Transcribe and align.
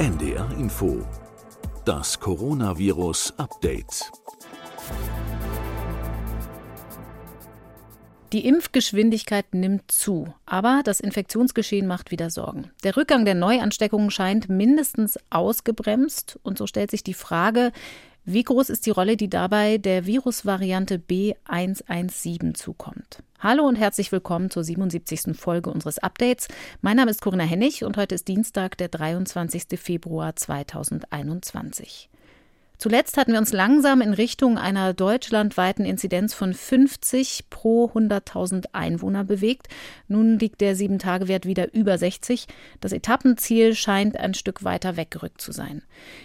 NDR 0.00 0.50
Info. 0.58 1.06
Das 1.84 2.18
Coronavirus 2.18 3.34
Update. 3.36 4.10
Die 8.32 8.46
Impfgeschwindigkeit 8.46 9.52
nimmt 9.52 9.90
zu, 9.90 10.32
aber 10.46 10.80
das 10.84 11.00
Infektionsgeschehen 11.00 11.86
macht 11.86 12.10
wieder 12.10 12.30
Sorgen. 12.30 12.70
Der 12.82 12.96
Rückgang 12.96 13.26
der 13.26 13.34
Neuansteckungen 13.34 14.10
scheint 14.10 14.48
mindestens 14.48 15.18
ausgebremst 15.28 16.38
und 16.42 16.56
so 16.56 16.66
stellt 16.66 16.90
sich 16.90 17.02
die 17.02 17.12
Frage, 17.12 17.70
wie 18.24 18.44
groß 18.44 18.68
ist 18.68 18.84
die 18.86 18.90
Rolle, 18.90 19.16
die 19.16 19.30
dabei 19.30 19.78
der 19.78 20.06
Virusvariante 20.06 20.96
B117 20.98 22.54
zukommt? 22.54 23.22
Hallo 23.38 23.66
und 23.66 23.76
herzlich 23.76 24.12
willkommen 24.12 24.50
zur 24.50 24.62
77. 24.62 25.34
Folge 25.34 25.70
unseres 25.70 25.98
Updates. 25.98 26.48
Mein 26.82 26.98
Name 26.98 27.10
ist 27.10 27.22
Corinna 27.22 27.44
Hennig 27.44 27.82
und 27.84 27.96
heute 27.96 28.14
ist 28.14 28.28
Dienstag, 28.28 28.76
der 28.76 28.88
23. 28.88 29.80
Februar 29.80 30.36
2021. 30.36 32.09
Zuletzt 32.80 33.18
hatten 33.18 33.32
wir 33.32 33.38
uns 33.38 33.52
langsam 33.52 34.00
in 34.00 34.14
Richtung 34.14 34.56
einer 34.56 34.94
deutschlandweiten 34.94 35.84
Inzidenz 35.84 36.32
von 36.32 36.54
50 36.54 37.50
pro 37.50 37.90
100.000 37.90 38.68
Einwohner 38.72 39.22
bewegt. 39.22 39.68
Nun 40.08 40.38
liegt 40.38 40.62
der 40.62 40.74
7-Tage-Wert 40.74 41.44
wieder 41.44 41.74
über 41.74 41.98
60. 41.98 42.46
Das 42.80 42.92
Etappenziel 42.92 43.74
scheint 43.74 44.16
ein 44.16 44.32
Stück 44.32 44.64
weiter 44.64 44.96
weggerückt 44.96 45.42
zu 45.42 45.52
sein. 45.52 45.82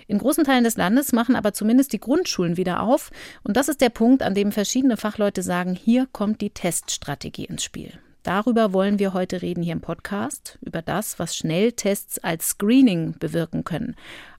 In 0.08 0.18
großen 0.18 0.45
Teilen 0.45 0.64
des 0.64 0.78
Landes 0.78 1.12
machen 1.12 1.36
aber 1.36 1.52
zumindest 1.52 1.91
die 1.91 2.00
Grundschulen 2.00 2.56
wieder 2.56 2.84
auf. 2.84 3.12
Und 3.44 3.58
das 3.58 3.67
ist 3.67 3.81
der 3.81 3.90
Punkt, 3.90 4.23
an 4.23 4.34
dem 4.34 4.53
verschiedene 4.53 4.95
Fachleute 4.95 5.44
sagen, 5.44 5.76
hier 5.76 6.08
kommt 6.09 6.40
die 6.40 6.52
Teststrategie 6.52 7.44
ins 7.44 7.66
Spiel. 7.66 7.92
Darüber 8.23 8.72
wollen 8.73 8.98
wir 8.98 9.14
heute 9.14 9.42
reden 9.42 9.62
hier 9.62 9.73
im 9.73 9.81
Podcast, 9.81 10.58
über 10.62 10.81
das, 10.81 11.20
was 11.20 11.36
Schnelltests 11.36 12.17
als 12.23 12.48
Screening 12.48 13.20
bewirken 13.20 13.66
können. 13.66 13.95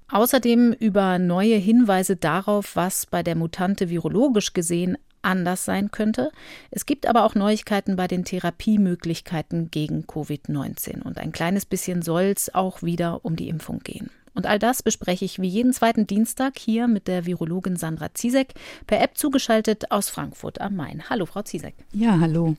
Außerdem 0.08 0.72
über 0.72 1.18
neue 1.18 1.56
Hinweise 1.56 2.16
darauf, 2.16 2.76
was 2.76 3.06
bei 3.06 3.22
der 3.22 3.34
Mutante 3.34 3.90
virologisch 3.90 4.52
gesehen 4.52 4.96
anders 5.22 5.64
sein 5.64 5.90
könnte. 5.90 6.30
Es 6.70 6.86
gibt 6.86 7.06
aber 7.06 7.24
auch 7.24 7.34
Neuigkeiten 7.34 7.96
bei 7.96 8.06
den 8.06 8.24
Therapiemöglichkeiten 8.24 9.70
gegen 9.70 10.04
Covid-19. 10.04 11.02
Und 11.02 11.18
ein 11.18 11.32
kleines 11.32 11.66
bisschen 11.66 12.02
soll 12.02 12.32
es 12.36 12.54
auch 12.54 12.82
wieder 12.82 13.24
um 13.24 13.34
die 13.34 13.48
Impfung 13.48 13.80
gehen. 13.80 14.10
Und 14.34 14.46
all 14.46 14.58
das 14.58 14.82
bespreche 14.82 15.24
ich 15.24 15.40
wie 15.40 15.48
jeden 15.48 15.72
zweiten 15.72 16.06
Dienstag 16.06 16.58
hier 16.58 16.86
mit 16.86 17.08
der 17.08 17.26
Virologin 17.26 17.76
Sandra 17.76 18.12
Ziesek, 18.14 18.52
per 18.86 19.00
App 19.00 19.16
zugeschaltet 19.16 19.90
aus 19.90 20.10
Frankfurt 20.10 20.60
am 20.60 20.76
Main. 20.76 21.08
Hallo, 21.08 21.26
Frau 21.26 21.42
Ziesek. 21.42 21.74
Ja, 21.92 22.20
hallo. 22.20 22.54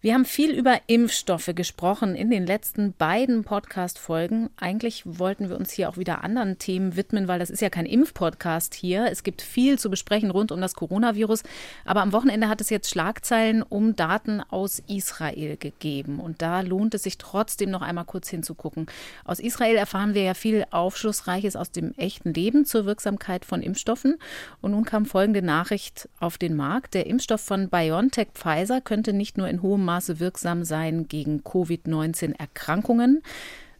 Wir 0.00 0.14
haben 0.14 0.24
viel 0.24 0.52
über 0.52 0.78
Impfstoffe 0.86 1.50
gesprochen 1.56 2.14
in 2.14 2.30
den 2.30 2.46
letzten 2.46 2.92
beiden 2.92 3.42
Podcast-Folgen. 3.42 4.48
Eigentlich 4.56 5.02
wollten 5.04 5.48
wir 5.48 5.58
uns 5.58 5.72
hier 5.72 5.88
auch 5.88 5.96
wieder 5.96 6.22
anderen 6.22 6.56
Themen 6.56 6.94
widmen, 6.94 7.26
weil 7.26 7.40
das 7.40 7.50
ist 7.50 7.62
ja 7.62 7.68
kein 7.68 7.84
Impfpodcast 7.84 8.74
hier. 8.74 9.10
Es 9.10 9.24
gibt 9.24 9.42
viel 9.42 9.76
zu 9.76 9.90
besprechen 9.90 10.30
rund 10.30 10.52
um 10.52 10.60
das 10.60 10.74
Coronavirus. 10.74 11.42
Aber 11.84 12.00
am 12.00 12.12
Wochenende 12.12 12.48
hat 12.48 12.60
es 12.60 12.70
jetzt 12.70 12.90
Schlagzeilen 12.90 13.64
um 13.64 13.96
Daten 13.96 14.40
aus 14.40 14.80
Israel 14.86 15.56
gegeben. 15.56 16.20
Und 16.20 16.42
da 16.42 16.60
lohnt 16.60 16.94
es 16.94 17.02
sich 17.02 17.18
trotzdem 17.18 17.72
noch 17.72 17.82
einmal 17.82 18.04
kurz 18.04 18.28
hinzugucken. 18.28 18.86
Aus 19.24 19.40
Israel 19.40 19.74
erfahren 19.74 20.14
wir 20.14 20.22
ja 20.22 20.34
viel 20.34 20.64
Aufschlussreiches 20.70 21.56
aus 21.56 21.72
dem 21.72 21.92
echten 21.96 22.32
Leben 22.32 22.66
zur 22.66 22.86
Wirksamkeit 22.86 23.44
von 23.44 23.62
Impfstoffen. 23.62 24.18
Und 24.60 24.70
nun 24.70 24.84
kam 24.84 25.06
folgende 25.06 25.42
Nachricht 25.42 26.08
auf 26.20 26.38
den 26.38 26.54
Markt. 26.54 26.94
Der 26.94 27.08
Impfstoff 27.08 27.40
von 27.40 27.68
BioNTech 27.68 28.28
Pfizer 28.34 28.80
könnte 28.80 29.12
nicht 29.12 29.36
nur 29.36 29.48
in 29.48 29.60
hohem 29.60 29.87
Maße 29.88 30.20
wirksam 30.20 30.64
sein 30.64 31.08
gegen 31.08 31.42
Covid-19-Erkrankungen, 31.44 33.22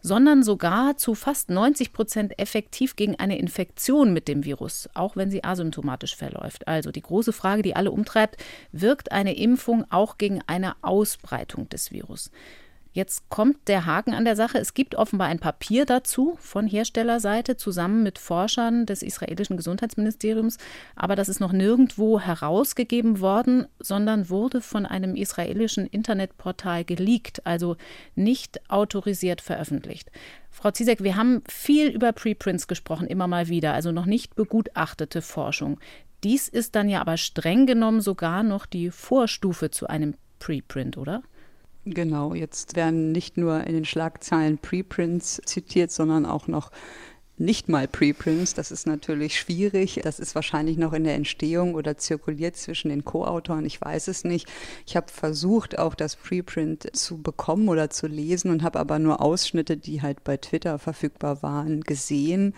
sondern 0.00 0.42
sogar 0.42 0.96
zu 0.96 1.14
fast 1.14 1.50
90 1.50 1.92
Prozent 1.92 2.38
effektiv 2.38 2.96
gegen 2.96 3.16
eine 3.16 3.38
Infektion 3.38 4.14
mit 4.14 4.26
dem 4.26 4.46
Virus, 4.46 4.88
auch 4.94 5.16
wenn 5.16 5.30
sie 5.30 5.44
asymptomatisch 5.44 6.16
verläuft. 6.16 6.66
Also 6.66 6.90
die 6.90 7.02
große 7.02 7.34
Frage, 7.34 7.60
die 7.60 7.76
alle 7.76 7.90
umtreibt, 7.90 8.42
wirkt 8.72 9.12
eine 9.12 9.36
Impfung 9.36 9.84
auch 9.90 10.16
gegen 10.16 10.40
eine 10.46 10.76
Ausbreitung 10.82 11.68
des 11.68 11.92
Virus? 11.92 12.30
Jetzt 12.92 13.28
kommt 13.28 13.68
der 13.68 13.86
Haken 13.86 14.14
an 14.14 14.24
der 14.24 14.34
Sache. 14.34 14.58
Es 14.58 14.74
gibt 14.74 14.94
offenbar 14.94 15.28
ein 15.28 15.38
Papier 15.38 15.84
dazu 15.84 16.36
von 16.40 16.66
Herstellerseite 16.66 17.56
zusammen 17.56 18.02
mit 18.02 18.18
Forschern 18.18 18.86
des 18.86 19.02
israelischen 19.02 19.56
Gesundheitsministeriums, 19.56 20.56
aber 20.96 21.14
das 21.14 21.28
ist 21.28 21.38
noch 21.38 21.52
nirgendwo 21.52 22.18
herausgegeben 22.18 23.20
worden, 23.20 23.66
sondern 23.78 24.30
wurde 24.30 24.60
von 24.60 24.86
einem 24.86 25.16
israelischen 25.16 25.86
Internetportal 25.86 26.84
geleakt, 26.84 27.46
also 27.46 27.76
nicht 28.14 28.68
autorisiert 28.70 29.42
veröffentlicht. 29.42 30.10
Frau 30.50 30.70
Zizek, 30.70 31.02
wir 31.02 31.16
haben 31.16 31.42
viel 31.48 31.88
über 31.88 32.12
Preprints 32.12 32.66
gesprochen, 32.66 33.06
immer 33.06 33.28
mal 33.28 33.48
wieder, 33.48 33.74
also 33.74 33.92
noch 33.92 34.06
nicht 34.06 34.34
begutachtete 34.34 35.22
Forschung. 35.22 35.78
Dies 36.24 36.48
ist 36.48 36.74
dann 36.74 36.88
ja 36.88 37.00
aber 37.00 37.16
streng 37.16 37.66
genommen 37.66 38.00
sogar 38.00 38.42
noch 38.42 38.66
die 38.66 38.90
Vorstufe 38.90 39.70
zu 39.70 39.86
einem 39.86 40.14
Preprint, 40.40 40.96
oder? 40.96 41.22
Genau, 41.94 42.34
jetzt 42.34 42.76
werden 42.76 43.12
nicht 43.12 43.38
nur 43.38 43.64
in 43.64 43.72
den 43.72 43.84
Schlagzeilen 43.84 44.58
Preprints 44.58 45.40
zitiert, 45.46 45.90
sondern 45.90 46.26
auch 46.26 46.46
noch 46.46 46.70
nicht 47.38 47.68
mal 47.68 47.88
Preprints. 47.88 48.54
Das 48.54 48.70
ist 48.70 48.86
natürlich 48.86 49.38
schwierig. 49.38 50.00
Das 50.02 50.18
ist 50.18 50.34
wahrscheinlich 50.34 50.76
noch 50.76 50.92
in 50.92 51.04
der 51.04 51.14
Entstehung 51.14 51.74
oder 51.74 51.96
zirkuliert 51.96 52.56
zwischen 52.56 52.88
den 52.88 53.04
Co-Autoren. 53.04 53.64
Ich 53.64 53.80
weiß 53.80 54.08
es 54.08 54.24
nicht. 54.24 54.48
Ich 54.86 54.96
habe 54.96 55.06
versucht, 55.10 55.78
auch 55.78 55.94
das 55.94 56.16
Preprint 56.16 56.94
zu 56.94 57.22
bekommen 57.22 57.68
oder 57.68 57.90
zu 57.90 58.06
lesen 58.06 58.50
und 58.50 58.62
habe 58.62 58.80
aber 58.80 58.98
nur 58.98 59.22
Ausschnitte, 59.22 59.76
die 59.76 60.02
halt 60.02 60.24
bei 60.24 60.36
Twitter 60.36 60.78
verfügbar 60.78 61.42
waren, 61.42 61.82
gesehen. 61.82 62.54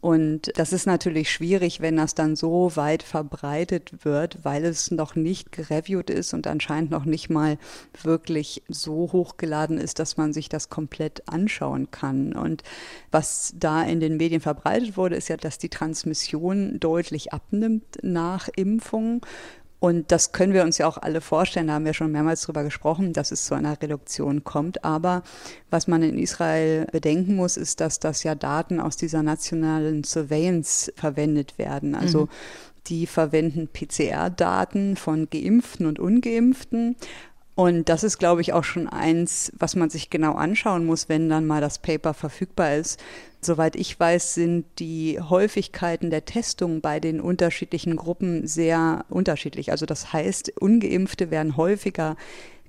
Und 0.00 0.52
das 0.56 0.72
ist 0.72 0.86
natürlich 0.86 1.30
schwierig, 1.30 1.80
wenn 1.80 1.96
das 1.96 2.14
dann 2.14 2.36
so 2.36 2.76
weit 2.76 3.02
verbreitet 3.02 4.04
wird, 4.04 4.44
weil 4.44 4.64
es 4.64 4.92
noch 4.92 5.16
nicht 5.16 5.50
gereviewt 5.50 6.08
ist 6.08 6.34
und 6.34 6.46
anscheinend 6.46 6.92
noch 6.92 7.04
nicht 7.04 7.30
mal 7.30 7.58
wirklich 8.02 8.62
so 8.68 9.10
hochgeladen 9.12 9.76
ist, 9.76 9.98
dass 9.98 10.16
man 10.16 10.32
sich 10.32 10.48
das 10.48 10.70
komplett 10.70 11.28
anschauen 11.28 11.90
kann. 11.90 12.32
Und 12.34 12.62
was 13.10 13.54
da 13.56 13.82
in 13.82 13.98
den 13.98 14.18
Medien 14.18 14.40
verbreitet 14.40 14.96
wurde, 14.96 15.16
ist 15.16 15.28
ja, 15.28 15.36
dass 15.36 15.58
die 15.58 15.68
Transmission 15.68 16.78
deutlich 16.78 17.32
abnimmt 17.32 17.98
nach 18.02 18.48
Impfung. 18.54 19.26
Und 19.80 20.10
das 20.10 20.32
können 20.32 20.52
wir 20.52 20.64
uns 20.64 20.78
ja 20.78 20.88
auch 20.88 20.98
alle 20.98 21.20
vorstellen, 21.20 21.68
da 21.68 21.74
haben 21.74 21.84
wir 21.84 21.94
schon 21.94 22.10
mehrmals 22.10 22.42
drüber 22.42 22.64
gesprochen, 22.64 23.12
dass 23.12 23.30
es 23.30 23.44
zu 23.44 23.54
einer 23.54 23.80
Reduktion 23.80 24.42
kommt. 24.42 24.84
Aber 24.84 25.22
was 25.70 25.86
man 25.86 26.02
in 26.02 26.18
Israel 26.18 26.86
bedenken 26.90 27.36
muss, 27.36 27.56
ist, 27.56 27.80
dass 27.80 28.00
das 28.00 28.24
ja 28.24 28.34
Daten 28.34 28.80
aus 28.80 28.96
dieser 28.96 29.22
nationalen 29.22 30.02
Surveillance 30.02 30.92
verwendet 30.96 31.58
werden. 31.58 31.94
Also 31.94 32.22
mhm. 32.22 32.28
die 32.88 33.06
verwenden 33.06 33.68
PCR-Daten 33.68 34.96
von 34.96 35.28
Geimpften 35.30 35.86
und 35.86 36.00
Ungeimpften 36.00 36.96
und 37.58 37.88
das 37.88 38.04
ist, 38.04 38.18
glaube 38.18 38.40
ich, 38.40 38.52
auch 38.52 38.62
schon 38.62 38.86
eins, 38.86 39.50
was 39.58 39.74
man 39.74 39.90
sich 39.90 40.10
genau 40.10 40.34
anschauen 40.34 40.86
muss, 40.86 41.08
wenn 41.08 41.28
dann 41.28 41.44
mal 41.44 41.60
das 41.60 41.80
Paper 41.80 42.14
verfügbar 42.14 42.76
ist. 42.76 43.00
Soweit 43.40 43.76
ich 43.76 43.98
weiß, 43.98 44.34
sind 44.34 44.66
die 44.80 45.20
Häufigkeiten 45.20 46.10
der 46.10 46.24
Testung 46.24 46.80
bei 46.80 46.98
den 46.98 47.20
unterschiedlichen 47.20 47.94
Gruppen 47.94 48.46
sehr 48.48 49.04
unterschiedlich. 49.08 49.70
Also 49.70 49.86
das 49.86 50.12
heißt, 50.12 50.60
ungeimpfte 50.60 51.30
werden 51.30 51.56
häufiger 51.56 52.16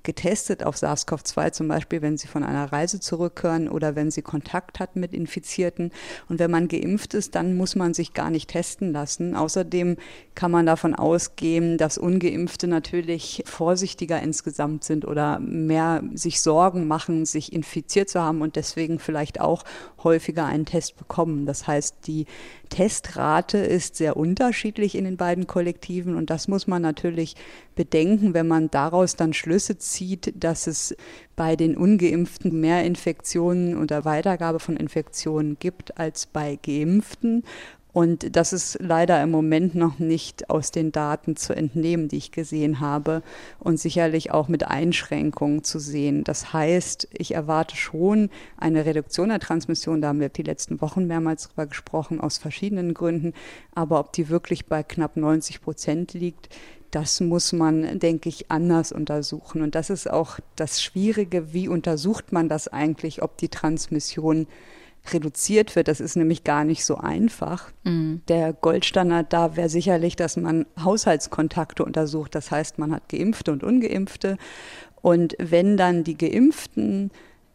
getestet 0.02 0.64
auf 0.64 0.76
SARS-CoV-2, 0.76 1.52
zum 1.52 1.68
Beispiel, 1.68 2.02
wenn 2.02 2.16
sie 2.16 2.28
von 2.28 2.44
einer 2.44 2.72
Reise 2.72 3.00
zurückkehren 3.00 3.68
oder 3.68 3.96
wenn 3.96 4.10
sie 4.10 4.22
Kontakt 4.22 4.80
hat 4.80 4.96
mit 4.96 5.12
Infizierten. 5.12 5.92
Und 6.28 6.38
wenn 6.38 6.50
man 6.50 6.68
geimpft 6.68 7.14
ist, 7.14 7.34
dann 7.34 7.56
muss 7.56 7.76
man 7.76 7.94
sich 7.94 8.14
gar 8.14 8.30
nicht 8.30 8.50
testen 8.50 8.92
lassen. 8.92 9.36
Außerdem 9.36 9.96
kann 10.34 10.50
man 10.50 10.66
davon 10.66 10.94
ausgehen, 10.94 11.78
dass 11.78 11.98
ungeimpfte 11.98 12.66
natürlich 12.66 13.42
vorsichtiger 13.46 14.22
insgesamt 14.22 14.84
sind 14.84 15.06
oder 15.06 15.38
mehr 15.40 16.02
sich 16.14 16.40
Sorgen 16.40 16.86
machen, 16.86 17.26
sich 17.26 17.52
infiziert 17.52 18.08
zu 18.08 18.20
haben 18.20 18.42
und 18.42 18.56
deswegen 18.56 18.98
vielleicht 18.98 19.40
auch 19.40 19.64
häufiger 20.02 20.46
einen 20.46 20.66
Test 20.66 20.96
bekommen. 20.96 21.46
Das 21.46 21.66
heißt, 21.66 21.96
die 22.06 22.26
Testrate 22.70 23.58
ist 23.58 23.96
sehr 23.96 24.16
unterschiedlich 24.16 24.94
in 24.94 25.04
den 25.04 25.16
beiden 25.16 25.46
Kollektiven 25.46 26.16
und 26.16 26.30
das 26.30 26.48
muss 26.48 26.66
man 26.66 26.82
natürlich 26.82 27.34
bedenken, 27.80 28.34
wenn 28.34 28.46
man 28.46 28.70
daraus 28.70 29.16
dann 29.16 29.32
Schlüsse 29.32 29.78
zieht, 29.78 30.34
dass 30.36 30.66
es 30.66 30.94
bei 31.34 31.56
den 31.56 31.78
ungeimpften 31.78 32.60
mehr 32.60 32.84
Infektionen 32.84 33.78
oder 33.78 34.04
Weitergabe 34.04 34.60
von 34.60 34.76
Infektionen 34.76 35.56
gibt 35.58 35.96
als 35.96 36.26
bei 36.26 36.58
geimpften 36.62 37.42
und 37.92 38.36
das 38.36 38.52
ist 38.52 38.78
leider 38.80 39.20
im 39.22 39.30
Moment 39.30 39.74
noch 39.74 39.98
nicht 39.98 40.48
aus 40.48 40.70
den 40.70 40.92
Daten 40.92 41.34
zu 41.34 41.54
entnehmen, 41.54 42.08
die 42.08 42.18
ich 42.18 42.30
gesehen 42.30 42.78
habe 42.78 43.22
und 43.58 43.80
sicherlich 43.80 44.30
auch 44.30 44.46
mit 44.46 44.64
Einschränkungen 44.64 45.64
zu 45.64 45.80
sehen. 45.80 46.22
Das 46.22 46.52
heißt, 46.52 47.08
ich 47.12 47.34
erwarte 47.34 47.76
schon 47.76 48.30
eine 48.56 48.84
Reduktion 48.84 49.30
der 49.30 49.40
Transmission. 49.40 50.00
Da 50.00 50.08
haben 50.08 50.20
wir 50.20 50.28
die 50.28 50.42
letzten 50.42 50.80
Wochen 50.80 51.06
mehrmals 51.06 51.48
drüber 51.48 51.66
gesprochen, 51.66 52.20
aus 52.20 52.38
verschiedenen 52.38 52.94
Gründen. 52.94 53.32
Aber 53.74 53.98
ob 53.98 54.12
die 54.12 54.28
wirklich 54.28 54.66
bei 54.66 54.84
knapp 54.84 55.16
90 55.16 55.60
Prozent 55.60 56.12
liegt, 56.12 56.48
das 56.90 57.20
muss 57.20 57.52
man, 57.52 57.98
denke 57.98 58.28
ich, 58.28 58.50
anders 58.50 58.92
untersuchen. 58.92 59.62
Und 59.62 59.74
das 59.74 59.90
ist 59.90 60.10
auch 60.10 60.38
das 60.56 60.82
Schwierige. 60.82 61.52
Wie 61.52 61.68
untersucht 61.68 62.32
man 62.32 62.48
das 62.48 62.68
eigentlich, 62.68 63.22
ob 63.22 63.36
die 63.36 63.48
Transmission 63.48 64.46
reduziert 65.12 65.76
wird. 65.76 65.88
Das 65.88 66.00
ist 66.00 66.16
nämlich 66.16 66.44
gar 66.44 66.64
nicht 66.64 66.84
so 66.84 66.96
einfach. 66.96 67.70
Mhm. 67.84 68.22
Der 68.28 68.52
Goldstandard 68.52 69.32
da 69.32 69.56
wäre 69.56 69.68
sicherlich, 69.68 70.16
dass 70.16 70.36
man 70.36 70.66
Haushaltskontakte 70.82 71.84
untersucht. 71.84 72.34
Das 72.34 72.50
heißt, 72.50 72.78
man 72.78 72.92
hat 72.92 73.08
Geimpfte 73.08 73.52
und 73.52 73.64
Ungeimpfte. 73.64 74.36
Und 75.02 75.36
wenn 75.38 75.76
dann 75.76 76.04
die 76.04 76.16
Geimpften 76.16 77.10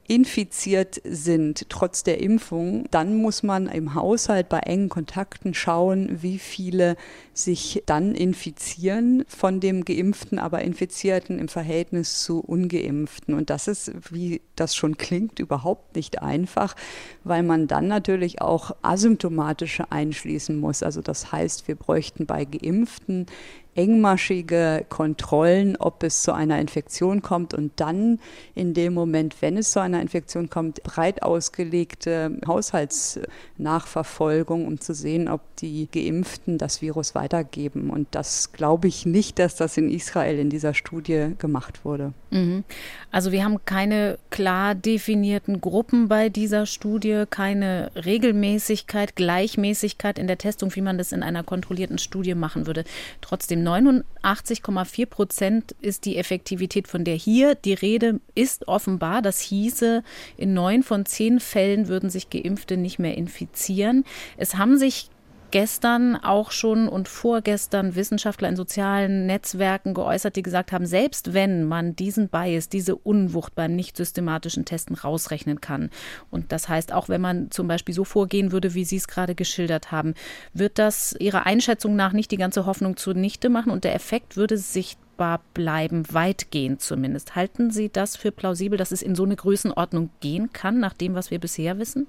infiziert 0.07 1.01
sind, 1.03 1.67
trotz 1.69 2.03
der 2.03 2.21
Impfung, 2.21 2.85
dann 2.91 3.17
muss 3.17 3.41
man 3.41 3.67
im 3.67 3.95
Haushalt 3.95 4.49
bei 4.49 4.59
engen 4.59 4.89
Kontakten 4.89 5.53
schauen, 5.53 6.21
wie 6.21 6.37
viele 6.37 6.95
sich 7.33 7.83
dann 7.87 8.13
infizieren 8.13 9.25
von 9.27 9.59
dem 9.59 9.83
Geimpften, 9.83 10.37
aber 10.37 10.61
Infizierten 10.61 11.39
im 11.39 11.47
Verhältnis 11.47 12.21
zu 12.21 12.39
Ungeimpften. 12.39 13.33
Und 13.33 13.49
das 13.49 13.67
ist, 13.67 13.91
wie 14.11 14.41
das 14.55 14.75
schon 14.75 14.97
klingt, 14.97 15.39
überhaupt 15.39 15.95
nicht 15.95 16.21
einfach, 16.21 16.75
weil 17.23 17.41
man 17.41 17.67
dann 17.67 17.87
natürlich 17.87 18.41
auch 18.41 18.75
asymptomatische 18.83 19.91
einschließen 19.91 20.57
muss. 20.57 20.83
Also 20.83 21.01
das 21.01 21.31
heißt, 21.31 21.67
wir 21.67 21.75
bräuchten 21.75 22.27
bei 22.27 22.45
Geimpften 22.45 23.25
engmaschige 23.75 24.85
Kontrollen, 24.89 25.75
ob 25.75 26.01
es 26.03 26.21
zu 26.21 26.33
einer 26.33 26.59
Infektion 26.59 27.21
kommt 27.21 27.53
und 27.53 27.73
dann 27.75 28.19
in 28.55 28.73
dem 28.73 28.93
Moment, 28.93 29.41
wenn 29.41 29.57
es 29.57 29.71
zu 29.71 29.81
einer 29.81 30.01
Infektion 30.01 30.49
kommt, 30.49 30.81
breit 30.83 31.23
ausgelegte 31.23 32.39
Haushaltsnachverfolgung, 32.47 34.65
um 34.65 34.79
zu 34.79 34.93
sehen, 34.93 35.27
ob 35.27 35.41
die 35.57 35.89
Geimpften 35.91 36.57
das 36.57 36.81
Virus 36.81 37.15
weitergeben. 37.15 37.89
Und 37.89 38.07
das 38.11 38.53
glaube 38.53 38.87
ich 38.87 39.05
nicht, 39.05 39.39
dass 39.39 39.55
das 39.55 39.75
in 39.75 39.91
Israel 39.91 40.39
in 40.39 40.49
dieser 40.49 40.73
Studie 40.73 41.33
gemacht 41.37 41.83
wurde. 41.83 42.13
Mhm. 42.31 42.63
Also 43.11 43.33
wir 43.33 43.43
haben 43.43 43.57
keine 43.65 44.17
klar 44.29 44.73
definierten 44.73 45.59
Gruppen 45.59 46.07
bei 46.07 46.29
dieser 46.29 46.65
Studie, 46.65 47.25
keine 47.29 47.91
Regelmäßigkeit, 47.95 49.17
Gleichmäßigkeit 49.17 50.17
in 50.17 50.27
der 50.27 50.37
Testung, 50.37 50.73
wie 50.75 50.81
man 50.81 50.97
das 50.97 51.11
in 51.11 51.23
einer 51.23 51.43
kontrollierten 51.43 51.97
Studie 51.97 52.35
machen 52.35 52.67
würde. 52.67 52.85
Trotzdem 53.19 53.64
89,4 53.67 55.05
Prozent 55.05 55.75
ist 55.81 56.05
die 56.05 56.17
Effektivität, 56.17 56.87
von 56.87 57.03
der 57.03 57.15
hier 57.15 57.55
die 57.55 57.73
Rede 57.73 58.19
ist, 58.35 58.67
offenbar. 58.67 59.21
Das 59.21 59.39
hieße, 59.39 60.03
in 60.37 60.53
neun 60.53 60.83
von 60.83 61.05
zehn 61.05 61.39
Fällen 61.39 61.87
würden 61.87 62.09
sich 62.09 62.29
Geimpfte 62.29 62.77
nicht 62.77 62.99
mehr 62.99 63.17
infizieren. 63.17 64.05
Es 64.37 64.55
haben 64.55 64.77
sich 64.77 65.09
gestern 65.55 66.17
auch 66.17 66.51
schon 66.51 66.89
und 66.89 67.07
vorgestern 67.07 67.95
Wissenschaftler 67.95 68.49
in 68.49 68.57
sozialen 68.57 69.25
Netzwerken 69.25 69.93
geäußert, 69.93 70.35
die 70.35 70.41
gesagt 70.41 70.73
haben, 70.73 70.85
selbst 70.85 71.33
wenn 71.33 71.63
man 71.63 71.95
diesen 71.95 72.27
Bias, 72.27 72.67
diese 72.67 72.97
Unwucht 72.97 73.55
beim 73.55 73.73
nicht 73.73 73.95
systematischen 73.95 74.65
Testen 74.65 74.97
rausrechnen 74.97 75.61
kann, 75.61 75.91
und 76.29 76.51
das 76.51 76.67
heißt 76.67 76.91
auch, 76.91 77.07
wenn 77.07 77.21
man 77.21 77.51
zum 77.51 77.69
Beispiel 77.69 77.95
so 77.95 78.03
vorgehen 78.03 78.51
würde, 78.51 78.73
wie 78.73 78.83
Sie 78.83 78.97
es 78.97 79.07
gerade 79.07 79.33
geschildert 79.33 79.93
haben, 79.93 80.13
wird 80.53 80.77
das 80.77 81.15
Ihrer 81.17 81.45
Einschätzung 81.45 81.95
nach 81.95 82.11
nicht 82.11 82.31
die 82.31 82.37
ganze 82.37 82.65
Hoffnung 82.65 82.97
zunichte 82.97 83.47
machen 83.47 83.71
und 83.71 83.85
der 83.85 83.95
Effekt 83.95 84.35
würde 84.35 84.57
sichtbar 84.57 85.39
bleiben, 85.53 86.03
weitgehend 86.11 86.81
zumindest. 86.81 87.37
Halten 87.37 87.71
Sie 87.71 87.87
das 87.87 88.17
für 88.17 88.33
plausibel, 88.33 88.77
dass 88.77 88.91
es 88.91 89.01
in 89.01 89.15
so 89.15 89.23
eine 89.23 89.37
Größenordnung 89.37 90.09
gehen 90.19 90.51
kann, 90.51 90.81
nach 90.81 90.91
dem, 90.91 91.15
was 91.15 91.31
wir 91.31 91.39
bisher 91.39 91.79
wissen? 91.79 92.07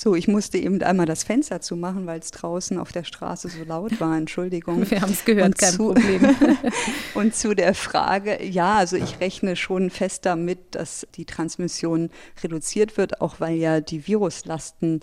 So, 0.00 0.14
ich 0.14 0.28
musste 0.28 0.58
eben 0.58 0.80
einmal 0.80 1.06
das 1.06 1.24
Fenster 1.24 1.60
zumachen, 1.60 2.06
weil 2.06 2.20
es 2.20 2.30
draußen 2.30 2.78
auf 2.78 2.92
der 2.92 3.02
Straße 3.02 3.48
so 3.48 3.64
laut 3.64 4.00
war. 4.00 4.16
Entschuldigung. 4.16 4.88
Wir 4.90 5.00
haben 5.00 5.10
es 5.10 5.24
gehört, 5.24 5.46
und 5.46 5.58
kein 5.58 5.72
zu, 5.72 5.86
Problem. 5.88 6.36
und 7.14 7.34
zu 7.34 7.52
der 7.52 7.74
Frage, 7.74 8.44
ja, 8.44 8.76
also 8.76 8.94
ich 8.94 9.18
rechne 9.18 9.56
schon 9.56 9.90
fest 9.90 10.24
damit, 10.24 10.60
dass 10.76 11.04
die 11.16 11.24
Transmission 11.24 12.10
reduziert 12.44 12.96
wird, 12.96 13.20
auch 13.20 13.40
weil 13.40 13.56
ja 13.56 13.80
die 13.80 14.06
Viruslasten 14.06 15.00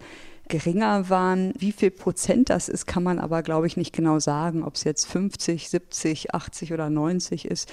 geringer 0.47 1.09
waren. 1.09 1.51
Wie 1.57 1.73
viel 1.73 1.91
Prozent 1.91 2.49
das 2.49 2.69
ist, 2.69 2.85
kann 2.85 3.03
man 3.03 3.19
aber, 3.19 3.43
glaube 3.43 3.67
ich, 3.67 3.75
nicht 3.75 3.91
genau 3.91 4.19
sagen, 4.19 4.63
ob 4.63 4.75
es 4.75 4.85
jetzt 4.85 5.07
50, 5.07 5.69
70, 5.71 6.33
80 6.33 6.71
oder 6.71 6.89
90 6.89 7.43
ist. 7.43 7.69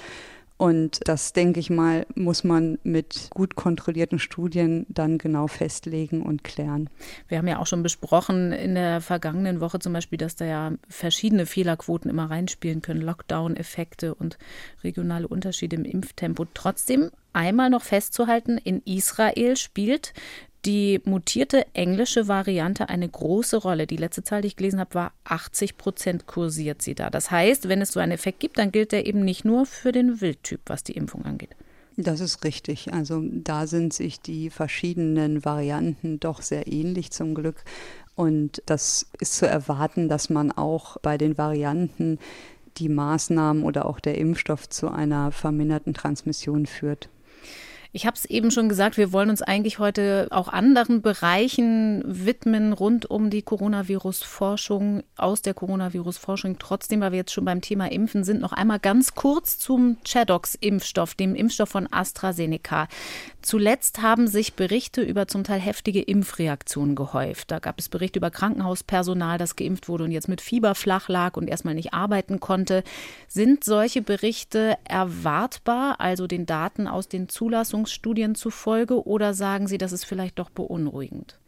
Und 0.57 0.99
das, 1.05 1.33
denke 1.33 1.59
ich 1.59 1.69
mal, 1.69 2.05
muss 2.15 2.43
man 2.43 2.77
mit 2.83 3.29
gut 3.31 3.55
kontrollierten 3.55 4.19
Studien 4.19 4.85
dann 4.87 5.17
genau 5.17 5.47
festlegen 5.47 6.21
und 6.21 6.43
klären. 6.43 6.89
Wir 7.27 7.39
haben 7.39 7.47
ja 7.47 7.59
auch 7.59 7.67
schon 7.67 7.83
besprochen 7.83 8.51
in 8.51 8.75
der 8.75 9.01
vergangenen 9.01 9.61
Woche 9.61 9.79
zum 9.79 9.93
Beispiel, 9.93 10.17
dass 10.17 10.35
da 10.35 10.45
ja 10.45 10.71
verschiedene 10.87 11.45
Fehlerquoten 11.45 12.09
immer 12.09 12.29
reinspielen 12.29 12.81
können, 12.81 13.01
Lockdown-Effekte 13.01 14.13
und 14.15 14.37
regionale 14.83 15.27
Unterschiede 15.27 15.75
im 15.75 15.85
Impftempo. 15.85 16.45
Trotzdem 16.53 17.09
einmal 17.33 17.69
noch 17.69 17.83
festzuhalten, 17.83 18.57
in 18.57 18.81
Israel 18.85 19.57
spielt 19.57 20.13
die 20.65 21.01
mutierte 21.05 21.65
englische 21.73 22.27
Variante 22.27 22.89
eine 22.89 23.07
große 23.07 23.57
Rolle. 23.57 23.87
Die 23.87 23.97
letzte 23.97 24.23
Zahl, 24.23 24.41
die 24.41 24.47
ich 24.47 24.55
gelesen 24.55 24.79
habe, 24.79 24.95
war 24.95 25.11
80 25.25 25.77
Prozent 25.77 26.27
kursiert 26.27 26.81
sie 26.81 26.95
da. 26.95 27.09
Das 27.09 27.31
heißt, 27.31 27.67
wenn 27.67 27.81
es 27.81 27.91
so 27.91 27.99
einen 27.99 28.13
Effekt 28.13 28.39
gibt, 28.39 28.57
dann 28.57 28.71
gilt 28.71 28.91
der 28.91 29.05
eben 29.05 29.25
nicht 29.25 29.45
nur 29.45 29.65
für 29.65 29.91
den 29.91 30.21
Wildtyp, 30.21 30.61
was 30.67 30.83
die 30.83 30.93
Impfung 30.93 31.25
angeht. 31.25 31.55
Das 31.97 32.21
ist 32.21 32.43
richtig. 32.43 32.93
Also 32.93 33.23
da 33.29 33.67
sind 33.67 33.93
sich 33.93 34.19
die 34.19 34.49
verschiedenen 34.49 35.45
Varianten 35.45 36.19
doch 36.19 36.41
sehr 36.41 36.67
ähnlich 36.67 37.11
zum 37.11 37.35
Glück. 37.35 37.63
Und 38.15 38.63
das 38.65 39.07
ist 39.19 39.35
zu 39.35 39.47
erwarten, 39.47 40.09
dass 40.09 40.29
man 40.29 40.51
auch 40.51 40.97
bei 41.01 41.17
den 41.17 41.37
Varianten 41.37 42.19
die 42.77 42.89
Maßnahmen 42.89 43.63
oder 43.63 43.85
auch 43.85 43.99
der 43.99 44.17
Impfstoff 44.17 44.69
zu 44.69 44.89
einer 44.89 45.31
verminderten 45.31 45.93
Transmission 45.93 46.65
führt. 46.65 47.09
Ich 47.95 48.07
habe 48.07 48.17
es 48.17 48.25
eben 48.25 48.49
schon 48.49 48.69
gesagt, 48.69 48.97
wir 48.97 49.13
wollen 49.13 49.29
uns 49.29 49.43
eigentlich 49.43 49.77
heute 49.77 50.27
auch 50.31 50.47
anderen 50.47 51.03
Bereichen 51.03 52.01
widmen 52.07 52.73
rund 52.73 53.07
um 53.07 53.29
die 53.29 53.43
Coronavirus-Forschung, 53.43 55.03
aus 55.15 55.43
der 55.43 55.53
Coronavirus-Forschung. 55.53 56.57
Trotzdem, 56.57 57.01
weil 57.01 57.11
wir 57.11 57.19
jetzt 57.19 57.33
schon 57.33 57.45
beim 57.45 57.61
Thema 57.61 57.91
Impfen 57.91 58.23
sind, 58.23 58.41
noch 58.41 58.51
einmal 58.51 58.79
ganz 58.79 59.13
kurz 59.13 59.59
zum 59.59 59.97
Chadox-Impfstoff, 60.03 61.13
dem 61.13 61.35
Impfstoff 61.35 61.69
von 61.69 61.87
AstraZeneca. 61.91 62.87
Zuletzt 63.43 64.01
haben 64.01 64.27
sich 64.27 64.55
Berichte 64.55 65.01
über 65.03 65.27
zum 65.27 65.43
Teil 65.43 65.59
heftige 65.59 66.01
Impfreaktionen 66.01 66.95
gehäuft. 66.95 67.51
Da 67.51 67.59
gab 67.59 67.77
es 67.77 67.89
Berichte 67.89 68.17
über 68.17 68.31
Krankenhauspersonal, 68.31 69.37
das 69.37 69.55
geimpft 69.55 69.87
wurde 69.87 70.05
und 70.05 70.11
jetzt 70.11 70.29
mit 70.29 70.41
Fieber 70.41 70.73
flach 70.73 71.09
lag 71.09 71.37
und 71.37 71.47
erstmal 71.47 71.75
nicht 71.75 71.93
arbeiten 71.93 72.39
konnte. 72.39 72.83
Sind 73.27 73.63
solche 73.63 74.01
Berichte 74.01 74.79
erwartbar, 74.85 75.99
also 75.99 76.25
den 76.25 76.47
Daten 76.47 76.87
aus 76.87 77.07
den 77.07 77.29
Zulassungsstudien 77.83 78.35
zufolge, 78.35 79.05
oder 79.05 79.33
sagen 79.33 79.67
Sie, 79.67 79.77
das 79.77 79.91
ist 79.91 80.05
vielleicht 80.05 80.39
doch 80.39 80.49
beunruhigend? 80.49 81.39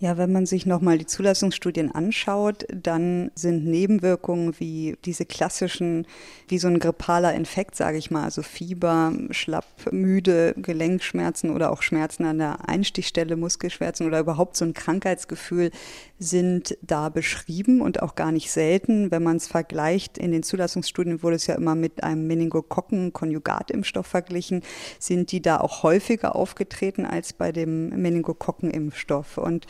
Ja, 0.00 0.18
wenn 0.18 0.32
man 0.32 0.44
sich 0.44 0.66
nochmal 0.66 0.98
die 0.98 1.06
Zulassungsstudien 1.06 1.94
anschaut, 1.94 2.66
dann 2.68 3.30
sind 3.36 3.64
Nebenwirkungen 3.64 4.58
wie 4.58 4.96
diese 5.04 5.24
klassischen, 5.24 6.08
wie 6.48 6.58
so 6.58 6.66
ein 6.66 6.80
grippaler 6.80 7.32
Infekt, 7.32 7.76
sage 7.76 7.96
ich 7.96 8.10
mal, 8.10 8.24
also 8.24 8.42
Fieber, 8.42 9.12
schlapp, 9.30 9.92
müde, 9.92 10.54
Gelenkschmerzen 10.56 11.50
oder 11.50 11.70
auch 11.70 11.80
Schmerzen 11.80 12.24
an 12.24 12.38
der 12.38 12.68
Einstichstelle, 12.68 13.36
Muskelschmerzen 13.36 14.04
oder 14.06 14.18
überhaupt 14.18 14.56
so 14.56 14.64
ein 14.64 14.74
Krankheitsgefühl 14.74 15.70
sind 16.18 16.76
da 16.82 17.08
beschrieben 17.08 17.80
und 17.80 18.02
auch 18.02 18.14
gar 18.14 18.32
nicht 18.32 18.50
selten. 18.50 19.10
Wenn 19.10 19.22
man 19.22 19.36
es 19.36 19.46
vergleicht, 19.46 20.18
in 20.18 20.32
den 20.32 20.42
Zulassungsstudien 20.42 21.22
wurde 21.22 21.36
es 21.36 21.46
ja 21.46 21.54
immer 21.54 21.74
mit 21.74 22.02
einem 22.02 22.26
Meningokokken-Konjugatimpfstoff 22.26 24.06
verglichen, 24.06 24.62
sind 24.98 25.30
die 25.32 25.42
da 25.42 25.58
auch 25.60 25.82
häufiger 25.82 26.34
aufgetreten 26.34 27.04
als 27.04 27.32
bei 27.32 27.52
dem 27.52 27.90
Meningokokken-Impfstoff. 27.90 29.38
Und 29.38 29.66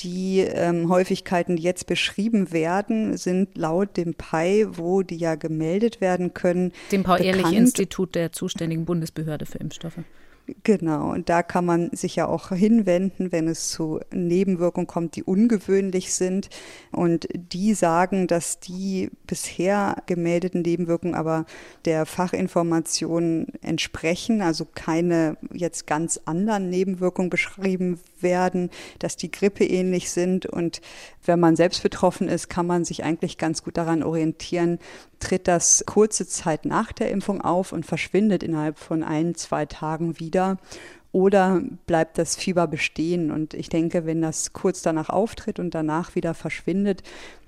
die 0.00 0.40
ähm, 0.40 0.88
Häufigkeiten, 0.88 1.56
die 1.56 1.62
jetzt 1.62 1.86
beschrieben 1.86 2.52
werden, 2.52 3.16
sind 3.16 3.56
laut 3.56 3.96
dem 3.96 4.14
PAI, 4.14 4.66
wo 4.72 5.02
die 5.02 5.16
ja 5.16 5.34
gemeldet 5.34 6.00
werden 6.00 6.34
können. 6.34 6.72
Dem 6.90 7.04
Paul-Ehrlich-Institut 7.04 8.14
der 8.14 8.32
zuständigen 8.32 8.84
Bundesbehörde 8.84 9.46
für 9.46 9.58
Impfstoffe. 9.58 9.98
Genau, 10.64 11.12
und 11.12 11.28
da 11.28 11.44
kann 11.44 11.64
man 11.64 11.90
sich 11.92 12.16
ja 12.16 12.26
auch 12.26 12.48
hinwenden, 12.48 13.30
wenn 13.30 13.46
es 13.46 13.68
zu 13.68 14.00
Nebenwirkungen 14.12 14.88
kommt, 14.88 15.14
die 15.14 15.22
ungewöhnlich 15.22 16.12
sind. 16.14 16.50
Und 16.90 17.28
die 17.32 17.74
sagen, 17.74 18.26
dass 18.26 18.58
die 18.58 19.10
bisher 19.28 20.02
gemeldeten 20.06 20.62
Nebenwirkungen 20.62 21.14
aber 21.14 21.46
der 21.84 22.06
Fachinformation 22.06 23.52
entsprechen, 23.62 24.42
also 24.42 24.66
keine 24.74 25.36
jetzt 25.52 25.86
ganz 25.86 26.20
anderen 26.24 26.70
Nebenwirkungen 26.70 27.30
beschrieben 27.30 28.00
werden, 28.20 28.70
dass 28.98 29.16
die 29.16 29.30
Grippe 29.30 29.64
ähnlich 29.64 30.10
sind. 30.10 30.46
Und 30.46 30.80
wenn 31.24 31.38
man 31.38 31.54
selbst 31.54 31.84
betroffen 31.84 32.28
ist, 32.28 32.48
kann 32.48 32.66
man 32.66 32.84
sich 32.84 33.04
eigentlich 33.04 33.38
ganz 33.38 33.62
gut 33.62 33.76
daran 33.76 34.02
orientieren, 34.02 34.80
tritt 35.22 35.48
das 35.48 35.84
kurze 35.86 36.26
Zeit 36.26 36.64
nach 36.64 36.92
der 36.92 37.10
Impfung 37.10 37.40
auf 37.40 37.72
und 37.72 37.86
verschwindet 37.86 38.42
innerhalb 38.42 38.78
von 38.78 39.02
ein, 39.02 39.34
zwei 39.34 39.66
Tagen 39.66 40.18
wieder. 40.18 40.58
Oder 41.12 41.62
bleibt 41.86 42.16
das 42.16 42.36
Fieber 42.36 42.66
bestehen? 42.66 43.30
Und 43.30 43.54
ich 43.54 43.68
denke, 43.68 44.06
wenn 44.06 44.22
das 44.22 44.54
kurz 44.54 44.82
danach 44.82 45.10
auftritt 45.10 45.58
und 45.58 45.74
danach 45.74 46.14
wieder 46.14 46.32
verschwindet, 46.32 47.02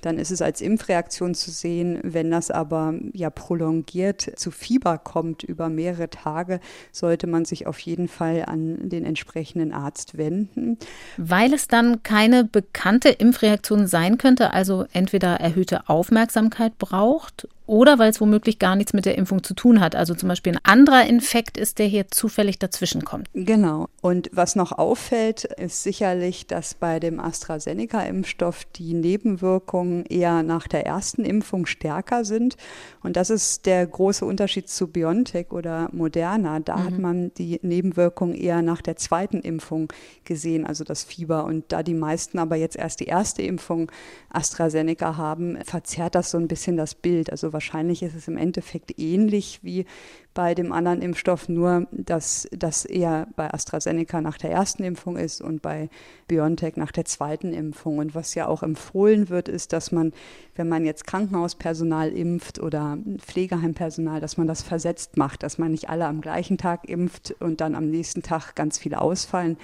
dann 0.04 0.18
ist 0.18 0.30
es 0.30 0.42
als 0.42 0.60
Impfreaktion 0.60 1.34
zu 1.34 1.50
sehen. 1.50 2.00
Wenn 2.02 2.30
das 2.30 2.50
aber 2.50 2.94
ja 3.12 3.30
prolongiert 3.30 4.32
zu 4.36 4.50
Fieber 4.50 4.98
kommt 4.98 5.42
über 5.42 5.68
mehrere 5.68 6.10
Tage, 6.10 6.60
sollte 6.92 7.26
man 7.26 7.44
sich 7.44 7.66
auf 7.66 7.78
jeden 7.78 8.08
Fall 8.08 8.44
an 8.46 8.88
den 8.88 9.04
entsprechenden 9.04 9.72
Arzt 9.72 10.16
wenden. 10.16 10.78
Weil 11.16 11.52
es 11.54 11.68
dann 11.68 12.02
keine 12.02 12.44
bekannte 12.44 13.08
Impfreaktion 13.08 13.86
sein 13.86 14.18
könnte, 14.18 14.52
also 14.52 14.84
entweder 14.92 15.40
erhöhte 15.40 15.88
Aufmerksamkeit 15.88 16.78
braucht 16.78 17.48
oder 17.66 17.98
weil 17.98 18.10
es 18.10 18.20
womöglich 18.20 18.58
gar 18.58 18.76
nichts 18.76 18.92
mit 18.92 19.06
der 19.06 19.16
Impfung 19.16 19.42
zu 19.42 19.54
tun 19.54 19.80
hat. 19.80 19.96
Also 19.96 20.14
zum 20.14 20.28
Beispiel 20.28 20.52
ein 20.52 20.60
anderer 20.64 21.06
Infekt 21.06 21.56
ist, 21.56 21.78
der 21.78 21.86
hier 21.86 22.08
zufällig 22.08 22.58
dazwischen 22.58 23.04
kommt. 23.04 23.28
Genau. 23.32 23.88
Und 24.02 24.30
was 24.32 24.54
noch 24.54 24.72
auffällt, 24.72 25.44
ist 25.44 25.82
sicherlich, 25.82 26.46
dass 26.46 26.74
bei 26.74 27.00
dem 27.00 27.20
AstraZeneca-Impfstoff 27.20 28.64
die 28.76 28.94
Nebenwirkungen 28.94 29.93
eher 30.02 30.42
nach 30.42 30.66
der 30.66 30.84
ersten 30.86 31.24
Impfung 31.24 31.66
stärker 31.66 32.24
sind. 32.24 32.56
Und 33.02 33.16
das 33.16 33.30
ist 33.30 33.66
der 33.66 33.86
große 33.86 34.24
Unterschied 34.24 34.68
zu 34.68 34.88
BioNTech 34.88 35.52
oder 35.52 35.88
Moderna. 35.92 36.60
Da 36.60 36.76
mhm. 36.76 36.84
hat 36.84 36.98
man 36.98 37.34
die 37.34 37.60
Nebenwirkungen 37.62 38.34
eher 38.34 38.62
nach 38.62 38.82
der 38.82 38.96
zweiten 38.96 39.40
Impfung 39.40 39.92
gesehen, 40.24 40.66
also 40.66 40.84
das 40.84 41.04
Fieber. 41.04 41.44
Und 41.44 41.64
da 41.68 41.82
die 41.82 41.94
meisten 41.94 42.38
aber 42.38 42.56
jetzt 42.56 42.76
erst 42.76 43.00
die 43.00 43.06
erste 43.06 43.42
Impfung 43.42 43.90
AstraZeneca 44.30 45.16
haben, 45.16 45.58
verzerrt 45.64 46.14
das 46.14 46.30
so 46.30 46.38
ein 46.38 46.48
bisschen 46.48 46.76
das 46.76 46.94
Bild. 46.94 47.30
Also 47.30 47.52
wahrscheinlich 47.52 48.02
ist 48.02 48.16
es 48.16 48.28
im 48.28 48.36
Endeffekt 48.36 48.98
ähnlich 48.98 49.60
wie 49.62 49.86
bei 50.34 50.54
dem 50.54 50.72
anderen 50.72 51.00
Impfstoff, 51.00 51.48
nur 51.48 51.86
dass 51.92 52.48
das 52.50 52.84
eher 52.84 53.28
bei 53.36 53.52
AstraZeneca 53.52 54.20
nach 54.20 54.36
der 54.36 54.50
ersten 54.50 54.82
Impfung 54.82 55.16
ist 55.16 55.40
und 55.40 55.62
bei 55.62 55.88
BioNTech 56.26 56.76
nach 56.76 56.90
der 56.90 57.04
zweiten 57.04 57.52
Impfung. 57.52 57.98
Und 57.98 58.14
was 58.16 58.34
ja 58.34 58.48
auch 58.48 58.64
empfohlen 58.64 59.28
wird, 59.28 59.48
ist, 59.48 59.72
dass 59.72 59.92
man, 59.92 60.12
wenn 60.56 60.68
man 60.68 60.84
jetzt 60.84 61.06
Krankenhauspersonal 61.06 62.10
impft 62.10 62.58
oder 62.58 62.98
Pflegeheimpersonal, 63.18 64.20
dass 64.20 64.36
man 64.36 64.48
das 64.48 64.62
versetzt 64.62 65.16
macht, 65.16 65.44
dass 65.44 65.56
man 65.56 65.70
nicht 65.70 65.88
alle 65.88 66.06
am 66.06 66.20
gleichen 66.20 66.58
Tag 66.58 66.88
impft 66.88 67.36
und 67.38 67.60
dann 67.60 67.76
am 67.76 67.88
nächsten 67.88 68.22
Tag 68.22 68.54
ganz 68.54 68.78
viele 68.78 69.00
ausfallen, 69.00 69.56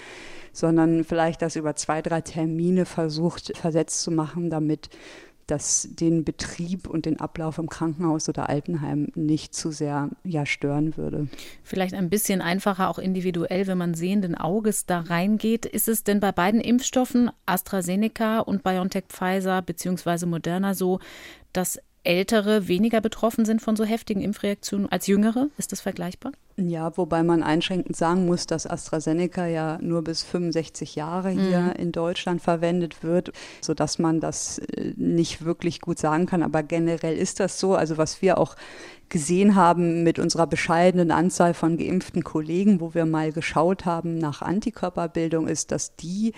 sondern 0.52 1.04
vielleicht 1.04 1.42
das 1.42 1.56
über 1.56 1.74
zwei, 1.74 2.00
drei 2.00 2.20
Termine 2.20 2.84
versucht 2.84 3.56
versetzt 3.56 4.02
zu 4.02 4.10
machen, 4.10 4.50
damit 4.50 4.90
das 5.50 5.88
den 5.90 6.25
Betrieb 6.25 6.88
und 6.88 7.07
den 7.07 7.21
Ablauf 7.21 7.59
im 7.59 7.69
Krankenhaus 7.69 8.28
oder 8.28 8.49
Altenheim 8.49 9.09
nicht 9.14 9.54
zu 9.54 9.71
sehr 9.71 10.11
ja, 10.25 10.47
stören 10.47 10.97
würde. 10.97 11.28
Vielleicht 11.62 11.95
ein 11.95 12.11
bisschen 12.11 12.40
einfacher 12.40 12.88
auch 12.88 12.99
individuell, 12.99 13.66
wenn 13.66 13.78
man 13.78 13.95
sehenden 13.95 14.35
Auges 14.35 14.87
da 14.87 15.00
reingeht. 15.00 15.66
Ist 15.66 15.88
es 15.88 16.04
denn 16.04 16.21
bei 16.21 16.33
beiden 16.33 16.61
Impfstoffen, 16.61 17.30
AstraZeneca 17.47 18.40
und 18.40 18.62
BioNTech 18.62 19.04
Pfizer 19.09 19.62
bzw. 19.62 20.26
Moderna 20.26 20.75
so, 20.75 21.00
dass 21.52 21.80
Ältere 22.02 22.66
weniger 22.66 23.00
betroffen 23.00 23.45
sind 23.45 23.61
von 23.61 23.76
so 23.76 23.85
heftigen 23.85 24.23
Impfreaktionen 24.23 24.90
als 24.90 25.07
Jüngere? 25.07 25.49
Ist 25.59 25.73
das 25.73 25.83
vergleichbar? 25.83 26.33
Ja, 26.57 26.97
wobei 26.97 27.23
man 27.23 27.42
einschränkend 27.42 27.97
sagen 27.97 28.26
muss, 28.26 28.47
dass 28.47 28.66
AstraZeneca 28.66 29.47
ja 29.47 29.78
nur 29.80 30.02
bis 30.02 30.23
65 30.23 30.95
Jahre 30.95 31.30
hier 31.30 31.61
mhm. 31.61 31.73
in 31.73 31.92
Deutschland 31.92 32.42
verwendet 32.42 33.02
wird, 33.02 33.33
sodass 33.61 33.99
man 33.99 34.21
das 34.21 34.59
äh, 34.59 34.92
nicht 34.97 35.45
wirklich 35.45 35.80
gut 35.80 35.99
sagen 35.99 36.26
kann. 36.26 36.42
Aber 36.42 36.62
generell 36.62 37.16
ist 37.16 37.40
das 37.40 37.61
so. 37.61 37.75
Also 37.75 37.99
was 37.99 38.23
wir 38.23 38.38
auch 38.38 38.57
gesehen 39.11 39.54
haben 39.54 40.02
mit 40.02 40.19
unserer 40.19 40.47
bescheidenen 40.47 41.11
Anzahl 41.11 41.52
von 41.52 41.76
geimpften 41.76 42.25
Kollegen, 42.25 42.80
wo 42.80 42.95
wir 42.95 43.07
mal 43.07 43.33
geschaut 43.33 43.85
haben 43.85 44.16
nach 44.19 44.40
Antikörperbildung, 44.40 45.49
ist, 45.49 45.73
dass 45.73 45.97
die 45.97 46.33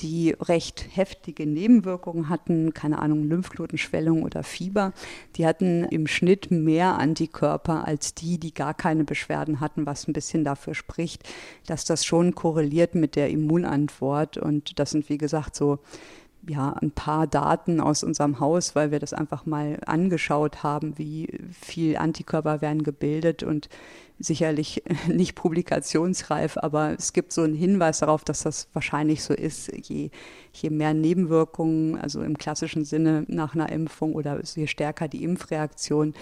die 0.00 0.30
recht 0.40 0.86
heftige 0.92 1.46
Nebenwirkungen 1.46 2.28
hatten, 2.28 2.74
keine 2.74 2.98
Ahnung, 2.98 3.28
Lymphknotenschwellung 3.28 4.22
oder 4.22 4.42
Fieber, 4.42 4.92
die 5.36 5.46
hatten 5.46 5.84
im 5.84 6.06
Schnitt 6.06 6.50
mehr 6.50 6.98
Antikörper 6.98 7.86
als 7.86 8.14
die, 8.14 8.38
die 8.38 8.54
gar 8.54 8.74
keine 8.74 9.04
Beschwerden 9.04 9.60
hatten, 9.60 9.86
was 9.86 10.06
ein 10.06 10.12
bisschen 10.12 10.44
dafür 10.44 10.74
spricht, 10.74 11.28
dass 11.66 11.84
das 11.84 12.04
schon 12.04 12.34
korreliert 12.34 12.94
mit 12.94 13.16
der 13.16 13.30
Immunantwort. 13.30 14.36
Und 14.36 14.78
das 14.78 14.90
sind, 14.90 15.08
wie 15.08 15.18
gesagt, 15.18 15.56
so 15.56 15.78
ja, 16.48 16.72
ein 16.80 16.90
paar 16.90 17.26
Daten 17.26 17.80
aus 17.80 18.02
unserem 18.02 18.40
Haus, 18.40 18.74
weil 18.74 18.90
wir 18.90 18.98
das 18.98 19.12
einfach 19.12 19.44
mal 19.44 19.78
angeschaut 19.86 20.62
haben, 20.62 20.96
wie 20.96 21.28
viel 21.52 21.96
Antikörper 21.98 22.62
werden 22.62 22.82
gebildet 22.82 23.42
und 23.42 23.68
sicherlich 24.18 24.82
nicht 25.06 25.34
publikationsreif, 25.34 26.56
aber 26.56 26.94
es 26.98 27.12
gibt 27.12 27.32
so 27.32 27.42
einen 27.42 27.54
Hinweis 27.54 27.98
darauf, 27.98 28.24
dass 28.24 28.42
das 28.42 28.68
wahrscheinlich 28.72 29.22
so 29.22 29.34
ist. 29.34 29.70
Je, 29.86 30.10
je 30.52 30.70
mehr 30.70 30.94
Nebenwirkungen, 30.94 31.98
also 31.98 32.22
im 32.22 32.38
klassischen 32.38 32.84
Sinne 32.84 33.24
nach 33.28 33.54
einer 33.54 33.70
Impfung 33.70 34.14
oder 34.14 34.40
je 34.42 34.66
stärker 34.66 35.06
die 35.06 35.24
Impfreaktion, 35.24 36.14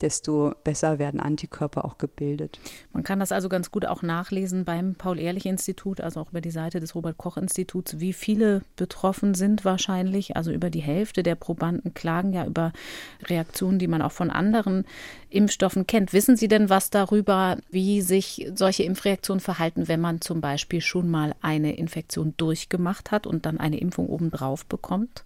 desto 0.00 0.54
besser 0.64 0.98
werden 0.98 1.20
Antikörper 1.20 1.84
auch 1.84 1.98
gebildet. 1.98 2.58
Man 2.92 3.02
kann 3.02 3.20
das 3.20 3.32
also 3.32 3.48
ganz 3.48 3.70
gut 3.70 3.86
auch 3.86 4.02
nachlesen 4.02 4.64
beim 4.64 4.94
Paul-Ehrlich-Institut, 4.94 6.00
also 6.00 6.20
auch 6.20 6.30
über 6.30 6.40
die 6.40 6.50
Seite 6.50 6.80
des 6.80 6.94
Robert-Koch-Instituts, 6.94 8.00
wie 8.00 8.12
viele 8.12 8.62
betroffen 8.76 9.34
sind 9.34 9.64
wahrscheinlich. 9.64 10.36
Also 10.36 10.52
über 10.52 10.70
die 10.70 10.80
Hälfte 10.80 11.22
der 11.22 11.34
Probanden 11.34 11.94
klagen 11.94 12.32
ja 12.32 12.46
über 12.46 12.72
Reaktionen, 13.24 13.78
die 13.78 13.88
man 13.88 14.02
auch 14.02 14.12
von 14.12 14.30
anderen 14.30 14.84
Impfstoffen 15.28 15.86
kennt. 15.86 16.12
Wissen 16.12 16.36
Sie 16.36 16.48
denn 16.48 16.68
was 16.68 16.90
darüber, 16.90 17.58
wie 17.70 18.00
sich 18.00 18.50
solche 18.54 18.82
Impfreaktionen 18.82 19.40
verhalten, 19.40 19.88
wenn 19.88 20.00
man 20.00 20.20
zum 20.20 20.40
Beispiel 20.40 20.80
schon 20.80 21.10
mal 21.10 21.34
eine 21.40 21.76
Infektion 21.76 22.34
durchgemacht 22.36 23.10
hat 23.10 23.26
und 23.26 23.46
dann 23.46 23.58
eine 23.58 23.78
Impfung 23.78 24.08
obendrauf 24.08 24.66
bekommt? 24.66 25.24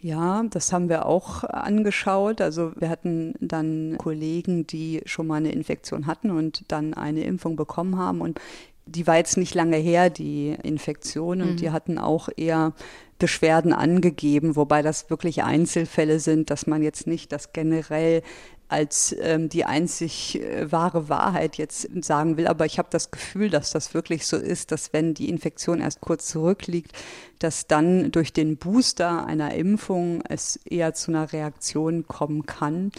Ja, 0.00 0.44
das 0.50 0.72
haben 0.72 0.88
wir 0.88 1.06
auch 1.06 1.44
angeschaut. 1.44 2.40
Also 2.40 2.72
wir 2.76 2.88
hatten 2.88 3.34
dann 3.40 3.96
Kollegen, 3.98 4.66
die 4.66 5.02
schon 5.04 5.26
mal 5.26 5.36
eine 5.36 5.52
Infektion 5.52 6.06
hatten 6.06 6.30
und 6.30 6.64
dann 6.68 6.94
eine 6.94 7.24
Impfung 7.24 7.56
bekommen 7.56 7.98
haben. 7.98 8.20
Und 8.20 8.40
die 8.86 9.06
war 9.06 9.16
jetzt 9.16 9.36
nicht 9.36 9.54
lange 9.54 9.76
her, 9.76 10.10
die 10.10 10.56
Infektion, 10.62 11.42
und 11.42 11.50
mhm. 11.52 11.56
die 11.56 11.70
hatten 11.70 11.98
auch 11.98 12.28
eher 12.36 12.72
Beschwerden 13.18 13.72
angegeben, 13.72 14.56
wobei 14.56 14.82
das 14.82 15.10
wirklich 15.10 15.42
Einzelfälle 15.42 16.20
sind, 16.20 16.50
dass 16.50 16.66
man 16.66 16.82
jetzt 16.82 17.06
nicht 17.06 17.32
das 17.32 17.52
generell 17.52 18.22
als 18.68 19.14
ähm, 19.20 19.48
die 19.48 19.64
einzig 19.64 20.40
äh, 20.40 20.70
wahre 20.72 21.08
Wahrheit 21.08 21.56
jetzt 21.56 21.88
sagen 22.04 22.36
will. 22.36 22.48
Aber 22.48 22.66
ich 22.66 22.78
habe 22.78 22.88
das 22.90 23.10
Gefühl, 23.10 23.50
dass 23.50 23.70
das 23.70 23.94
wirklich 23.94 24.26
so 24.26 24.36
ist, 24.36 24.72
dass 24.72 24.92
wenn 24.92 25.14
die 25.14 25.28
Infektion 25.28 25.80
erst 25.80 26.00
kurz 26.00 26.26
zurückliegt, 26.26 26.92
dass 27.38 27.66
dann 27.66 28.10
durch 28.10 28.32
den 28.32 28.56
Booster 28.56 29.26
einer 29.26 29.54
Impfung 29.54 30.22
es 30.28 30.56
eher 30.64 30.94
zu 30.94 31.10
einer 31.10 31.32
Reaktion 31.32 32.06
kommen 32.06 32.46
kann. 32.46 32.90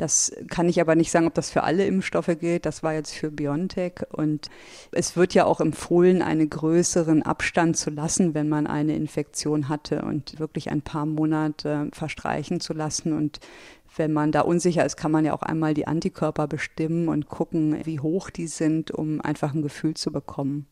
Das 0.00 0.32
kann 0.48 0.66
ich 0.66 0.80
aber 0.80 0.94
nicht 0.94 1.10
sagen, 1.10 1.26
ob 1.26 1.34
das 1.34 1.50
für 1.50 1.62
alle 1.62 1.84
Impfstoffe 1.84 2.34
gilt. 2.40 2.64
Das 2.64 2.82
war 2.82 2.94
jetzt 2.94 3.12
für 3.12 3.30
BioNTech. 3.30 4.06
Und 4.10 4.48
es 4.92 5.14
wird 5.14 5.34
ja 5.34 5.44
auch 5.44 5.60
empfohlen, 5.60 6.22
einen 6.22 6.48
größeren 6.48 7.22
Abstand 7.22 7.76
zu 7.76 7.90
lassen, 7.90 8.32
wenn 8.32 8.48
man 8.48 8.66
eine 8.66 8.96
Infektion 8.96 9.68
hatte 9.68 10.00
und 10.00 10.38
wirklich 10.38 10.70
ein 10.70 10.80
paar 10.80 11.04
Monate 11.04 11.90
verstreichen 11.92 12.60
zu 12.60 12.72
lassen. 12.72 13.12
Und 13.12 13.40
wenn 13.96 14.12
man 14.12 14.32
da 14.32 14.42
unsicher 14.42 14.84
ist, 14.84 14.96
kann 14.96 15.12
man 15.12 15.24
ja 15.24 15.32
auch 15.32 15.42
einmal 15.42 15.74
die 15.74 15.86
Antikörper 15.86 16.46
bestimmen 16.46 17.08
und 17.08 17.28
gucken, 17.28 17.84
wie 17.84 18.00
hoch 18.00 18.30
die 18.30 18.46
sind, 18.46 18.90
um 18.90 19.20
einfach 19.20 19.54
ein 19.54 19.62
Gefühl 19.62 19.94
zu 19.94 20.12
bekommen. 20.12 20.66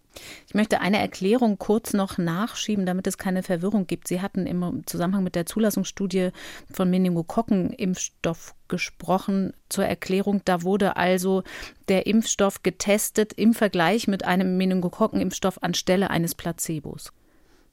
Ich 0.47 0.55
möchte 0.55 0.81
eine 0.81 0.99
Erklärung 0.99 1.59
kurz 1.59 1.93
noch 1.93 2.19
nachschieben, 2.19 2.87
damit 2.87 3.07
es 3.07 3.19
keine 3.19 3.43
Verwirrung 3.43 3.87
gibt. 3.87 4.09
Sie 4.09 4.21
hatten 4.21 4.47
im 4.47 4.83
Zusammenhang 4.87 5.23
mit 5.23 5.35
der 5.35 5.47
Zulassungsstudie 5.47 6.31
von 6.73 6.91
Meningokokken-Impfstoff 6.91 8.55
gesprochen. 8.67 9.53
Zur 9.69 9.85
Erklärung, 9.85 10.43
da 10.45 10.63
wurde 10.63 10.97
also 10.97 11.43
der 11.89 12.07
Impfstoff 12.07 12.63
getestet 12.63 13.33
im 13.35 13.55
Vergleich 13.55 14.09
mit 14.09 14.25
einem 14.25 14.57
Meningokokken-Impfstoff 14.57 15.63
anstelle 15.63 16.11
eines 16.11 16.35
Placebos. 16.35 17.13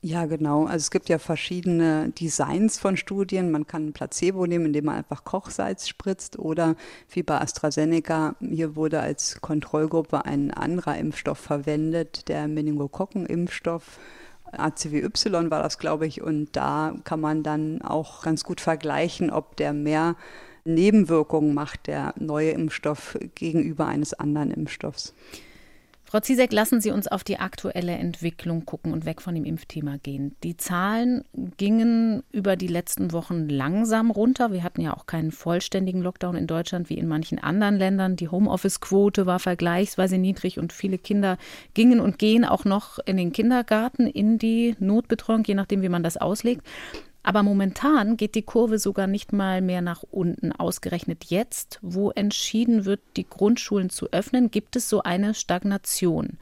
Ja, 0.08 0.28
genau. 0.28 0.66
Also 0.66 0.84
es 0.84 0.92
gibt 0.92 1.10
ja 1.10 1.18
verschiedene 1.18 2.10
Designs 2.12 2.78
von 2.78 2.96
Studien. 2.96 3.50
Man 3.50 3.66
kann 3.66 3.88
ein 3.88 3.94
Placebo 3.94 4.46
nehmen, 4.46 4.68
indem 4.68 4.86
man 4.86 4.98
einfach 4.98 5.24
Kochsalz 5.24 5.88
spritzt 5.88 6.38
oder 6.38 6.76
wie 7.10 7.24
bei 7.24 7.42
AstraZeneca, 7.42 8.36
hier 8.40 8.76
wurde 8.76 9.00
als 9.00 9.42
Kontrollgruppe 9.42 10.24
ein 10.24 10.52
anderer 10.52 10.96
Impfstoff 11.00 11.40
verwendet, 11.40 12.28
der 12.28 12.48
Meningokokken-Impfstoff. 12.48 13.98
ACWY 14.52 15.50
war 15.50 15.64
das, 15.64 15.80
glaube 15.80 16.06
ich, 16.06 16.22
und 16.22 16.56
da 16.56 16.94
kann 17.04 17.20
man 17.20 17.42
dann 17.42 17.82
auch 17.82 18.22
ganz 18.22 18.44
gut 18.44 18.62
vergleichen, 18.62 19.32
ob 19.32 19.56
der 19.58 19.74
mehr 19.74 20.18
Nebenwirkungen 20.66 21.56
macht, 21.56 21.88
der 21.88 22.14
neue 22.20 22.52
Impfstoff 22.52 23.18
gegenüber 23.34 23.88
eines 23.88 24.14
anderen 24.14 24.52
Impfstoffs. 24.52 25.16
Frau 26.16 26.22
Ziesek, 26.22 26.54
lassen 26.54 26.80
Sie 26.80 26.92
uns 26.92 27.10
auf 27.10 27.26
die 27.26 27.40
aktuelle 27.40 27.92
Entwicklung 27.92 28.66
gucken 28.66 28.94
und 28.94 29.06
weg 29.06 29.22
von 29.22 29.36
dem 29.36 29.44
Impfthema 29.44 29.98
gehen. 29.98 30.34
Die 30.46 30.56
Zahlen 30.56 31.26
gingen 31.58 32.24
über 32.32 32.56
die 32.56 32.70
letzten 32.70 33.12
Wochen 33.12 33.50
langsam 33.50 34.12
runter. 34.12 34.54
Wir 34.54 34.64
hatten 34.64 34.80
ja 34.80 34.96
auch 34.96 35.08
keinen 35.08 35.34
vollständigen 35.34 36.02
Lockdown 36.02 36.38
in 36.38 36.48
Deutschland 36.48 36.90
wie 36.90 36.98
in 36.98 37.10
manchen 37.10 37.38
anderen 37.38 37.76
Ländern. 37.76 38.16
Die 38.16 38.30
Homeoffice-Quote 38.30 39.26
war 39.26 39.40
vergleichsweise 39.40 40.18
niedrig 40.18 40.58
und 40.58 40.72
viele 40.72 40.98
Kinder 40.98 41.38
gingen 41.74 42.00
und 42.00 42.18
gehen 42.18 42.46
auch 42.46 42.64
noch 42.64 42.98
in 43.06 43.18
den 43.18 43.34
Kindergarten, 43.34 44.08
in 44.08 44.38
die 44.38 44.78
Notbetreuung, 44.80 45.44
je 45.44 45.56
nachdem, 45.56 45.82
wie 45.82 45.90
man 45.90 46.02
das 46.02 46.16
auslegt. 46.16 46.66
Aber 47.26 47.42
momentan 47.42 48.18
geht 48.18 48.36
die 48.36 48.44
Kurve 48.44 48.78
sogar 48.78 49.08
nicht 49.08 49.34
mal 49.34 49.60
mehr 49.60 49.82
nach 49.82 50.04
unten. 50.04 50.52
Ausgerechnet 50.52 51.26
jetzt, 51.26 51.80
wo 51.82 52.12
entschieden 52.12 52.86
wird, 52.86 53.02
die 53.18 53.28
Grundschulen 53.28 53.90
zu 53.90 54.12
öffnen, 54.12 54.52
gibt 54.52 54.76
es 54.76 54.90
so 54.90 55.02
eine 55.02 55.34
Stagnation. 55.34 56.38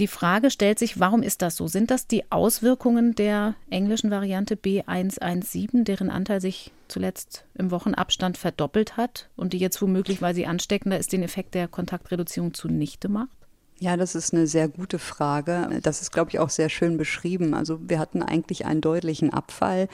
Die 0.00 0.08
Frage 0.08 0.50
stellt 0.50 0.80
sich, 0.80 0.98
warum 0.98 1.22
ist 1.22 1.42
das 1.42 1.54
so? 1.54 1.68
Sind 1.68 1.92
das 1.92 2.08
die 2.08 2.28
Auswirkungen 2.32 3.14
der 3.14 3.54
englischen 3.70 4.10
Variante 4.10 4.56
B117, 4.56 5.84
deren 5.84 6.10
Anteil 6.10 6.40
sich 6.40 6.72
zuletzt 6.88 7.44
im 7.54 7.70
Wochenabstand 7.70 8.36
verdoppelt 8.36 8.96
hat 8.96 9.28
und 9.36 9.52
die 9.52 9.58
jetzt 9.58 9.80
womöglich, 9.80 10.20
weil 10.20 10.34
sie 10.34 10.46
ansteckender 10.46 10.98
ist, 10.98 11.12
den 11.12 11.22
Effekt 11.22 11.54
der 11.54 11.68
Kontaktreduzierung 11.68 12.52
zunichte 12.52 13.08
macht? 13.08 13.37
Ja, 13.80 13.96
das 13.96 14.16
ist 14.16 14.34
eine 14.34 14.48
sehr 14.48 14.66
gute 14.66 14.98
Frage. 14.98 15.78
Das 15.84 16.02
ist, 16.02 16.10
glaube 16.10 16.30
ich, 16.30 16.40
auch 16.40 16.50
sehr 16.50 16.68
schön 16.68 16.96
beschrieben. 16.96 17.54
Also 17.54 17.78
wir 17.80 18.00
hatten 18.00 18.22
eigentlich 18.22 18.66
einen 18.66 18.80
deutlichen 18.80 19.32
Abfall 19.32 19.86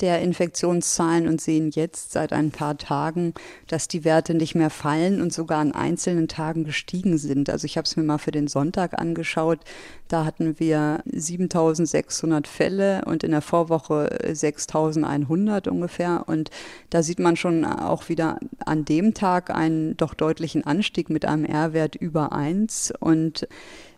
der 0.00 0.20
Infektionszahlen 0.22 1.26
und 1.26 1.40
sehen 1.40 1.70
jetzt 1.72 2.12
seit 2.12 2.32
ein 2.32 2.52
paar 2.52 2.78
Tagen, 2.78 3.34
dass 3.66 3.88
die 3.88 4.04
Werte 4.04 4.34
nicht 4.34 4.54
mehr 4.54 4.70
fallen 4.70 5.20
und 5.20 5.32
sogar 5.32 5.58
an 5.58 5.72
einzelnen 5.72 6.28
Tagen 6.28 6.62
gestiegen 6.62 7.18
sind. 7.18 7.50
Also 7.50 7.64
ich 7.64 7.76
habe 7.76 7.86
es 7.86 7.96
mir 7.96 8.04
mal 8.04 8.18
für 8.18 8.30
den 8.30 8.46
Sonntag 8.46 9.00
angeschaut. 9.00 9.58
Da 10.08 10.24
hatten 10.24 10.60
wir 10.60 11.02
7600 11.06 12.46
Fälle 12.46 13.04
und 13.06 13.24
in 13.24 13.30
der 13.30 13.40
Vorwoche 13.40 14.18
6100 14.32 15.66
ungefähr. 15.68 16.24
Und 16.26 16.50
da 16.90 17.02
sieht 17.02 17.18
man 17.18 17.36
schon 17.36 17.64
auch 17.64 18.08
wieder 18.08 18.38
an 18.64 18.84
dem 18.84 19.14
Tag 19.14 19.50
einen 19.50 19.96
doch 19.96 20.12
deutlichen 20.12 20.64
Anstieg 20.66 21.08
mit 21.08 21.24
einem 21.24 21.46
R-Wert 21.46 21.96
über 21.96 22.32
eins 22.32 22.92
und 23.00 23.48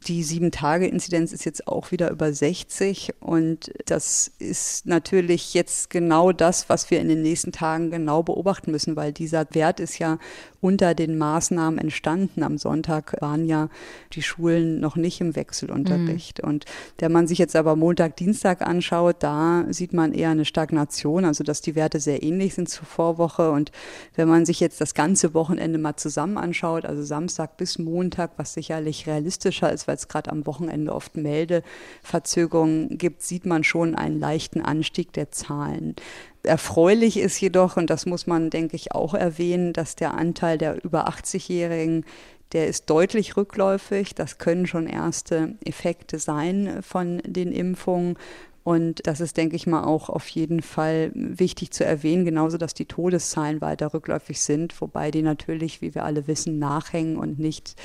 die 0.07 0.23
Sieben-Tage-Inzidenz 0.23 1.33
ist 1.33 1.45
jetzt 1.45 1.67
auch 1.69 1.91
wieder 1.91 2.11
über 2.11 2.33
60 2.33 3.15
und 3.21 3.73
das 3.87 4.31
ist 4.38 4.87
natürlich 4.87 5.55
jetzt 5.55 5.91
genau 5.91 6.33
das, 6.33 6.69
was 6.69 6.91
wir 6.91 7.00
in 7.00 7.09
den 7.09 7.23
nächsten 7.23 7.53
Tagen 7.53 7.91
genau 7.91 8.23
beobachten 8.23 8.71
müssen, 8.71 8.97
weil 8.97 9.12
dieser 9.12 9.47
Wert 9.53 9.81
ist 9.81 9.99
ja 9.99 10.19
unter 10.61 10.95
den 10.95 11.17
Maßnahmen 11.17 11.79
entstanden. 11.79 12.43
Am 12.43 12.59
Sonntag 12.59 13.21
waren 13.21 13.47
ja 13.47 13.69
die 14.12 14.23
Schulen 14.23 14.81
noch 14.81 14.97
nicht 14.97 15.21
im 15.21 15.37
Wechselunterricht. 15.37 16.43
Mhm. 16.43 16.49
Und 16.49 16.65
wenn 16.99 17.12
man 17.12 17.26
sich 17.29 17.38
jetzt 17.38 17.55
aber 17.55 17.76
Montag, 17.76 18.17
Dienstag 18.17 18.62
anschaut, 18.62 19.17
da 19.21 19.65
sieht 19.71 19.93
man 19.93 20.12
eher 20.12 20.31
eine 20.31 20.45
Stagnation, 20.45 21.25
also 21.25 21.45
dass 21.45 21.61
die 21.61 21.75
Werte 21.75 22.00
sehr 22.00 22.23
ähnlich 22.23 22.55
sind 22.55 22.69
zur 22.69 22.85
Vorwoche. 22.85 23.50
Und 23.50 23.71
wenn 24.15 24.29
man 24.29 24.45
sich 24.45 24.61
jetzt 24.61 24.81
das 24.81 24.95
ganze 24.95 25.35
Wochenende 25.35 25.79
mal 25.79 25.97
zusammen 25.97 26.37
anschaut, 26.37 26.85
also 26.85 27.03
Samstag 27.03 27.57
bis 27.57 27.79
Montag, 27.79 28.33
was 28.37 28.55
sicherlich 28.55 29.07
realistischer 29.07 29.73
ist, 29.73 29.86
weil 29.87 29.97
es 29.97 30.09
gerade 30.09 30.31
am 30.31 30.47
Wochenende 30.47 30.95
oft 30.95 31.16
Meldeverzögerungen 31.16 32.99
gibt, 32.99 33.23
sieht 33.23 33.47
man 33.47 33.64
schon 33.64 33.95
einen 33.95 34.19
leichten 34.19 34.61
Anstieg 34.61 35.12
der 35.12 35.31
Zahlen. 35.31 35.97
Erfreulich 36.43 37.19
ist 37.19 37.40
jedoch, 37.40 37.76
und 37.76 37.90
das 37.90 38.07
muss 38.07 38.26
man, 38.26 38.50
denke 38.50 38.76
ich, 38.76 38.93
auch 38.93 39.14
erwähnen, 39.14 39.73
dass 39.73 39.97
der 39.97 40.14
Anteil 40.14 40.59
der 40.59 40.85
über 40.85 41.09
80-Jährigen 41.09 42.05
der 42.52 42.69
ist 42.69 42.88
deutlich 42.88 43.37
rückläufig. 43.37 44.14
Das 44.14 44.38
können 44.38 44.66
schon 44.66 44.87
erste 44.87 45.57
Effekte 45.64 46.19
sein 46.19 46.78
von 46.83 47.21
den 47.25 47.52
Impfungen. 47.52 48.16
Und 48.62 49.07
das 49.07 49.21
ist, 49.21 49.37
denke 49.37 49.55
ich 49.55 49.69
mal, 49.69 49.85
auch 49.85 50.11
auf 50.11 50.26
jeden 50.28 50.61
Fall 50.61 51.12
wichtig 51.14 51.71
zu 51.71 51.85
erwähnen, 51.85 52.25
genauso, 52.25 52.59
dass 52.59 52.75
die 52.75 52.87
Todeszahlen 52.87 53.61
weiter 53.61 53.95
rückläufig 53.95 54.40
sind, 54.40 54.81
wobei 54.81 55.12
die 55.12 55.23
natürlich, 55.23 55.83
wie 55.83 55.95
wir 55.95 56.05
alle 56.05 56.26
wissen, 56.26 56.59
nachhängen 56.59 57.16
und 57.16 57.38
nicht 57.38 57.76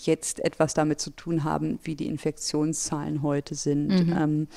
jetzt 0.00 0.44
etwas 0.44 0.74
damit 0.74 1.00
zu 1.00 1.10
tun 1.10 1.44
haben, 1.44 1.78
wie 1.82 1.96
die 1.96 2.06
Infektionszahlen 2.06 3.22
heute 3.22 3.54
sind. 3.54 3.88
Mhm. 3.88 4.16
Ähm, 4.16 4.48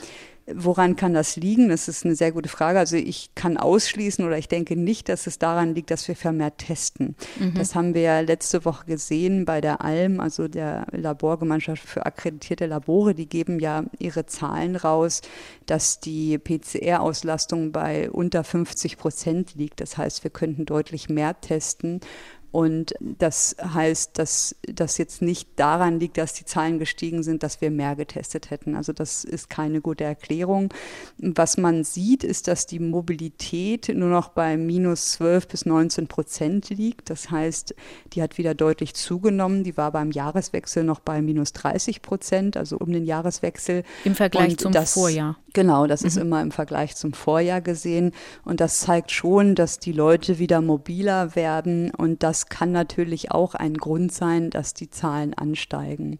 Woran 0.55 0.95
kann 0.95 1.13
das 1.13 1.35
liegen? 1.35 1.69
Das 1.69 1.87
ist 1.87 2.05
eine 2.05 2.15
sehr 2.15 2.31
gute 2.31 2.49
Frage. 2.49 2.79
Also 2.79 2.95
ich 2.95 3.31
kann 3.35 3.57
ausschließen 3.57 4.25
oder 4.25 4.37
ich 4.37 4.47
denke 4.47 4.75
nicht, 4.75 5.09
dass 5.09 5.27
es 5.27 5.37
daran 5.37 5.75
liegt, 5.75 5.91
dass 5.91 6.07
wir 6.07 6.15
vermehrt 6.15 6.59
testen. 6.59 7.15
Mhm. 7.39 7.53
Das 7.53 7.75
haben 7.75 7.93
wir 7.93 8.01
ja 8.01 8.19
letzte 8.21 8.65
Woche 8.65 8.85
gesehen 8.85 9.45
bei 9.45 9.61
der 9.61 9.83
ALM, 9.83 10.19
also 10.19 10.47
der 10.47 10.87
Laborgemeinschaft 10.91 11.83
für 11.83 12.05
akkreditierte 12.05 12.65
Labore. 12.65 13.13
Die 13.13 13.29
geben 13.29 13.59
ja 13.59 13.83
ihre 13.99 14.25
Zahlen 14.25 14.75
raus, 14.75 15.21
dass 15.65 15.99
die 15.99 16.37
PCR-Auslastung 16.39 17.71
bei 17.71 18.09
unter 18.09 18.43
50 18.43 18.97
Prozent 18.97 19.55
liegt. 19.55 19.81
Das 19.81 19.97
heißt, 19.97 20.23
wir 20.23 20.31
könnten 20.31 20.65
deutlich 20.65 21.09
mehr 21.09 21.39
testen. 21.39 21.99
Und 22.51 22.93
das 22.99 23.55
heißt, 23.61 24.17
dass 24.17 24.55
das 24.61 24.97
jetzt 24.97 25.21
nicht 25.21 25.49
daran 25.55 25.99
liegt, 25.99 26.17
dass 26.17 26.33
die 26.33 26.45
Zahlen 26.45 26.79
gestiegen 26.79 27.21
sind, 27.21 27.43
dass 27.43 27.61
wir 27.61 27.69
mehr 27.69 27.95
getestet 27.95 28.49
hätten. 28.49 28.75
Also 28.75 28.91
das 28.91 29.23
ist 29.23 29.49
keine 29.49 29.81
gute 29.81 30.03
Erklärung. 30.03 30.73
Was 31.17 31.57
man 31.57 31.83
sieht, 31.83 32.23
ist, 32.23 32.47
dass 32.47 32.65
die 32.65 32.79
Mobilität 32.79 33.91
nur 33.93 34.09
noch 34.09 34.29
bei 34.29 34.57
minus 34.57 35.11
12 35.13 35.47
bis 35.47 35.65
19 35.65 36.07
Prozent 36.07 36.69
liegt. 36.69 37.09
Das 37.09 37.29
heißt, 37.29 37.75
die 38.13 38.21
hat 38.21 38.37
wieder 38.37 38.55
deutlich 38.55 38.95
zugenommen. 38.95 39.63
Die 39.63 39.77
war 39.77 39.91
beim 39.91 40.11
Jahreswechsel 40.11 40.83
noch 40.83 40.99
bei 40.99 41.21
minus 41.21 41.53
30 41.53 42.01
Prozent, 42.01 42.57
also 42.57 42.77
um 42.77 42.91
den 42.91 43.05
Jahreswechsel. 43.05 43.83
Im 44.03 44.15
Vergleich 44.15 44.51
Und 44.51 44.61
zum 44.61 44.71
das, 44.71 44.93
Vorjahr. 44.93 45.37
Genau, 45.53 45.87
das 45.87 46.01
mhm. 46.01 46.07
ist 46.07 46.17
immer 46.17 46.41
im 46.41 46.51
Vergleich 46.51 46.95
zum 46.95 47.13
Vorjahr 47.13 47.61
gesehen. 47.61 48.11
Und 48.43 48.59
das 48.59 48.79
zeigt 48.79 49.11
schon, 49.11 49.55
dass 49.55 49.79
die 49.79 49.91
Leute 49.91 50.39
wieder 50.39 50.61
mobiler 50.61 51.35
werden 51.35 51.91
und 51.91 52.23
dass 52.23 52.38
das 52.39 52.47
kann 52.47 52.71
natürlich 52.71 53.31
auch 53.31 53.53
ein 53.53 53.73
Grund 53.73 54.13
sein, 54.13 54.49
dass 54.49 54.73
die 54.73 54.89
Zahlen 54.89 55.33
ansteigen. 55.33 56.19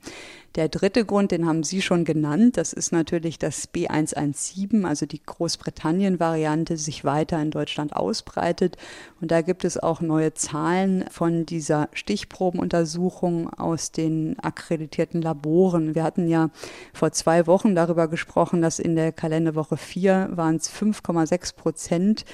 Der 0.59 0.67
dritte 0.67 1.05
Grund, 1.05 1.31
den 1.31 1.45
haben 1.47 1.63
Sie 1.63 1.81
schon 1.81 2.03
genannt, 2.03 2.57
das 2.57 2.73
ist 2.73 2.91
natürlich, 2.91 3.39
dass 3.39 3.73
B117, 3.73 4.83
also 4.83 5.05
die 5.05 5.23
Großbritannien-Variante, 5.25 6.75
sich 6.75 7.05
weiter 7.05 7.41
in 7.41 7.49
Deutschland 7.49 7.95
ausbreitet. 7.95 8.75
Und 9.21 9.31
da 9.31 9.41
gibt 9.41 9.63
es 9.63 9.81
auch 9.81 10.01
neue 10.01 10.33
Zahlen 10.33 11.05
von 11.09 11.45
dieser 11.45 11.87
Stichprobenuntersuchung 11.93 13.53
aus 13.53 13.93
den 13.93 14.37
akkreditierten 14.39 15.21
Laboren. 15.21 15.95
Wir 15.95 16.03
hatten 16.03 16.27
ja 16.27 16.49
vor 16.91 17.13
zwei 17.13 17.47
Wochen 17.47 17.73
darüber 17.73 18.09
gesprochen, 18.09 18.61
dass 18.61 18.79
in 18.79 18.97
der 18.97 19.13
Kalenderwoche 19.13 19.77
4 19.77 20.31
waren 20.33 20.57
es 20.57 20.69
5,6 20.69 21.55
Prozent 21.55 22.25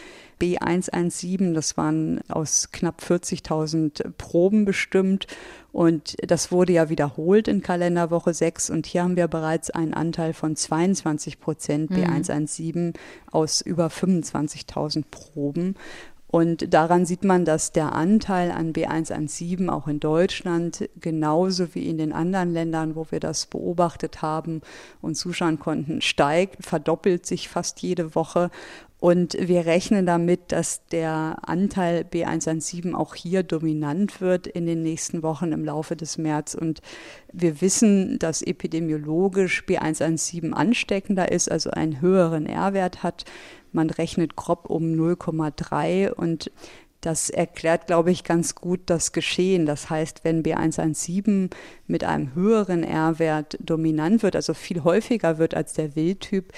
B117. 0.41 1.53
Das 1.53 1.77
waren 1.77 2.21
aus 2.27 2.69
knapp 2.71 3.01
40.000 3.01 4.13
Proben 4.17 4.65
bestimmt. 4.65 5.27
Und 5.75 6.15
das 6.25 6.53
wurde 6.53 6.71
ja 6.71 6.87
wiederholt 6.87 7.49
in 7.49 7.61
Kalenderwoche 7.61 8.33
6. 8.33 8.69
Und 8.69 8.85
hier 8.85 9.03
haben 9.03 9.17
wir 9.17 9.27
bereits 9.27 9.69
einen 9.69 9.93
Anteil 9.93 10.31
von 10.31 10.55
22 10.55 11.41
Prozent 11.41 11.91
B117 11.91 12.77
mhm. 12.77 12.93
aus 13.29 13.59
über 13.59 13.87
25.000 13.87 15.03
Proben. 15.11 15.75
Und 16.27 16.73
daran 16.73 17.05
sieht 17.05 17.25
man, 17.25 17.43
dass 17.43 17.73
der 17.73 17.91
Anteil 17.91 18.51
an 18.51 18.71
B117 18.71 19.67
auch 19.67 19.89
in 19.89 19.99
Deutschland 19.99 20.89
genauso 21.01 21.75
wie 21.75 21.89
in 21.89 21.97
den 21.97 22.13
anderen 22.13 22.53
Ländern, 22.53 22.95
wo 22.95 23.07
wir 23.09 23.19
das 23.19 23.45
beobachtet 23.45 24.21
haben 24.21 24.61
und 25.01 25.15
zuschauen 25.15 25.59
konnten, 25.59 26.01
steigt, 26.01 26.63
verdoppelt 26.63 27.25
sich 27.25 27.49
fast 27.49 27.81
jede 27.81 28.15
Woche. 28.15 28.49
Und 29.05 29.37
wir 29.39 29.67
rechnen 29.67 30.07
damit, 30.07 30.51
dass 30.51 30.83
der 30.87 31.37
Anteil 31.43 32.07
B117 32.11 32.95
auch 32.95 33.13
hier 33.13 33.43
dominant 33.43 34.19
wird 34.19 34.47
in 34.47 34.65
den 34.65 34.81
nächsten 34.81 35.21
Wochen 35.21 35.51
im 35.51 35.63
Laufe 35.63 35.95
des 35.95 36.17
März. 36.17 36.55
Und 36.55 36.81
wir 37.31 37.61
wissen, 37.61 38.17
dass 38.17 38.41
epidemiologisch 38.41 39.63
B117 39.67 40.53
ansteckender 40.53 41.31
ist, 41.31 41.51
also 41.51 41.69
einen 41.69 42.01
höheren 42.01 42.47
R-Wert 42.47 43.03
hat. 43.03 43.25
Man 43.71 43.91
rechnet 43.91 44.35
grob 44.35 44.71
um 44.71 44.95
0,3 44.95 46.09
und 46.11 46.49
das 47.01 47.29
erklärt, 47.29 47.85
glaube 47.85 48.09
ich, 48.09 48.23
ganz 48.23 48.55
gut 48.55 48.79
das 48.87 49.11
Geschehen. 49.11 49.67
Das 49.67 49.91
heißt, 49.91 50.23
wenn 50.23 50.41
B117 50.41 51.51
mit 51.85 52.03
einem 52.03 52.33
höheren 52.33 52.83
R-Wert 52.83 53.59
dominant 53.59 54.23
wird, 54.23 54.35
also 54.35 54.55
viel 54.55 54.83
häufiger 54.83 55.37
wird 55.37 55.53
als 55.53 55.73
der 55.73 55.95
Wildtyp, 55.95 56.51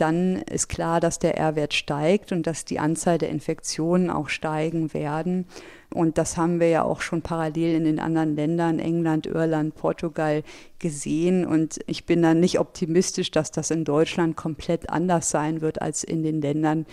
dann 0.00 0.36
ist 0.42 0.68
klar, 0.68 1.00
dass 1.00 1.18
der 1.18 1.36
R-Wert 1.36 1.74
steigt 1.74 2.32
und 2.32 2.46
dass 2.46 2.64
die 2.64 2.78
Anzahl 2.78 3.18
der 3.18 3.28
Infektionen 3.30 4.10
auch 4.10 4.28
steigen 4.28 4.94
werden. 4.94 5.46
Und 5.92 6.18
das 6.18 6.36
haben 6.36 6.60
wir 6.60 6.68
ja 6.68 6.82
auch 6.84 7.00
schon 7.00 7.22
parallel 7.22 7.76
in 7.76 7.84
den 7.84 7.98
anderen 7.98 8.36
Ländern, 8.36 8.78
England, 8.78 9.26
Irland, 9.26 9.74
Portugal, 9.74 10.42
gesehen. 10.78 11.44
Und 11.44 11.80
ich 11.86 12.06
bin 12.06 12.22
da 12.22 12.34
nicht 12.34 12.60
optimistisch, 12.60 13.30
dass 13.30 13.50
das 13.50 13.70
in 13.70 13.84
Deutschland 13.84 14.36
komplett 14.36 14.88
anders 14.88 15.30
sein 15.30 15.60
wird 15.60 15.82
als 15.82 16.04
in 16.04 16.22
den 16.22 16.40
Ländern, 16.40 16.86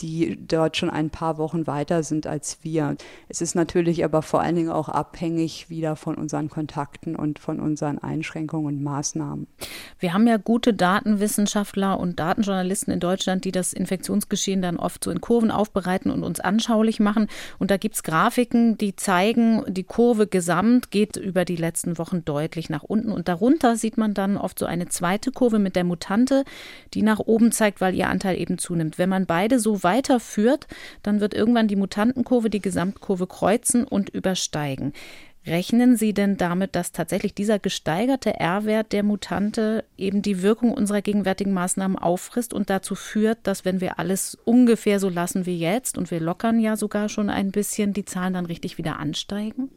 die 0.00 0.38
dort 0.46 0.76
schon 0.76 0.90
ein 0.90 1.10
paar 1.10 1.38
Wochen 1.38 1.66
weiter 1.66 2.02
sind 2.02 2.26
als 2.26 2.58
wir. 2.62 2.96
Es 3.28 3.40
ist 3.40 3.54
natürlich 3.54 4.04
aber 4.04 4.22
vor 4.22 4.40
allen 4.40 4.56
Dingen 4.56 4.70
auch 4.70 4.88
abhängig 4.88 5.70
wieder 5.70 5.96
von 5.96 6.14
unseren 6.14 6.48
Kontakten 6.48 7.16
und 7.16 7.38
von 7.38 7.60
unseren 7.60 7.98
Einschränkungen 7.98 8.66
und 8.66 8.82
Maßnahmen. 8.82 9.46
Wir 9.98 10.12
haben 10.12 10.26
ja 10.26 10.36
gute 10.36 10.74
Datenwissenschaftler 10.74 11.98
und 11.98 12.18
Datenjournalisten 12.18 12.92
in 12.92 13.00
Deutschland, 13.00 13.44
die 13.44 13.52
das 13.52 13.72
Infektionsgeschehen 13.72 14.62
dann 14.62 14.76
oft 14.76 15.04
so 15.04 15.10
in 15.10 15.20
Kurven 15.20 15.50
aufbereiten 15.50 16.10
und 16.10 16.22
uns 16.22 16.40
anschaulich 16.40 17.00
machen. 17.00 17.28
Und 17.58 17.70
da 17.70 17.76
gibt 17.76 17.96
es 17.96 18.02
Grafiken, 18.02 18.78
die 18.78 18.96
zeigen, 18.96 19.62
die 19.68 19.84
Kurve 19.84 20.26
gesamt 20.26 20.90
geht 20.90 21.16
über 21.16 21.44
die 21.44 21.56
letzten 21.56 21.98
Wochen 21.98 22.24
deutlich 22.24 22.70
nach 22.70 22.82
unten. 22.82 23.12
Und 23.12 23.28
darunter 23.28 23.76
sieht 23.76 23.96
man 23.96 24.14
dann 24.14 24.36
oft 24.36 24.58
so 24.58 24.66
eine 24.66 24.88
zweite 24.88 25.32
Kurve 25.32 25.58
mit 25.58 25.76
der 25.76 25.84
Mutante, 25.84 26.44
die 26.94 27.02
nach 27.02 27.18
oben 27.18 27.52
zeigt, 27.52 27.80
weil 27.80 27.94
ihr 27.94 28.08
Anteil 28.08 28.38
eben 28.38 28.58
zunimmt. 28.58 28.98
Wenn 28.98 29.08
man 29.08 29.26
beide 29.26 29.58
so 29.58 29.82
weiterführt, 29.88 30.66
dann 31.02 31.20
wird 31.20 31.32
irgendwann 31.32 31.66
die 31.66 31.76
Mutantenkurve 31.76 32.50
die 32.50 32.60
Gesamtkurve 32.60 33.26
kreuzen 33.26 33.84
und 33.84 34.10
übersteigen. 34.10 34.92
Rechnen 35.46 35.96
Sie 35.96 36.12
denn 36.12 36.36
damit, 36.36 36.76
dass 36.76 36.92
tatsächlich 36.92 37.32
dieser 37.32 37.58
gesteigerte 37.58 38.38
R-Wert 38.38 38.92
der 38.92 39.02
Mutante 39.02 39.82
eben 39.96 40.20
die 40.20 40.42
Wirkung 40.42 40.74
unserer 40.74 41.00
gegenwärtigen 41.00 41.54
Maßnahmen 41.54 41.96
auffrisst 41.96 42.52
und 42.52 42.68
dazu 42.68 42.94
führt, 42.94 43.38
dass 43.44 43.64
wenn 43.64 43.80
wir 43.80 43.98
alles 43.98 44.36
ungefähr 44.44 45.00
so 45.00 45.08
lassen 45.08 45.46
wie 45.46 45.58
jetzt 45.58 45.96
und 45.96 46.10
wir 46.10 46.20
lockern 46.20 46.60
ja 46.60 46.76
sogar 46.76 47.08
schon 47.08 47.30
ein 47.30 47.50
bisschen, 47.50 47.94
die 47.94 48.04
Zahlen 48.04 48.34
dann 48.34 48.44
richtig 48.44 48.76
wieder 48.76 48.98
ansteigen? 48.98 49.70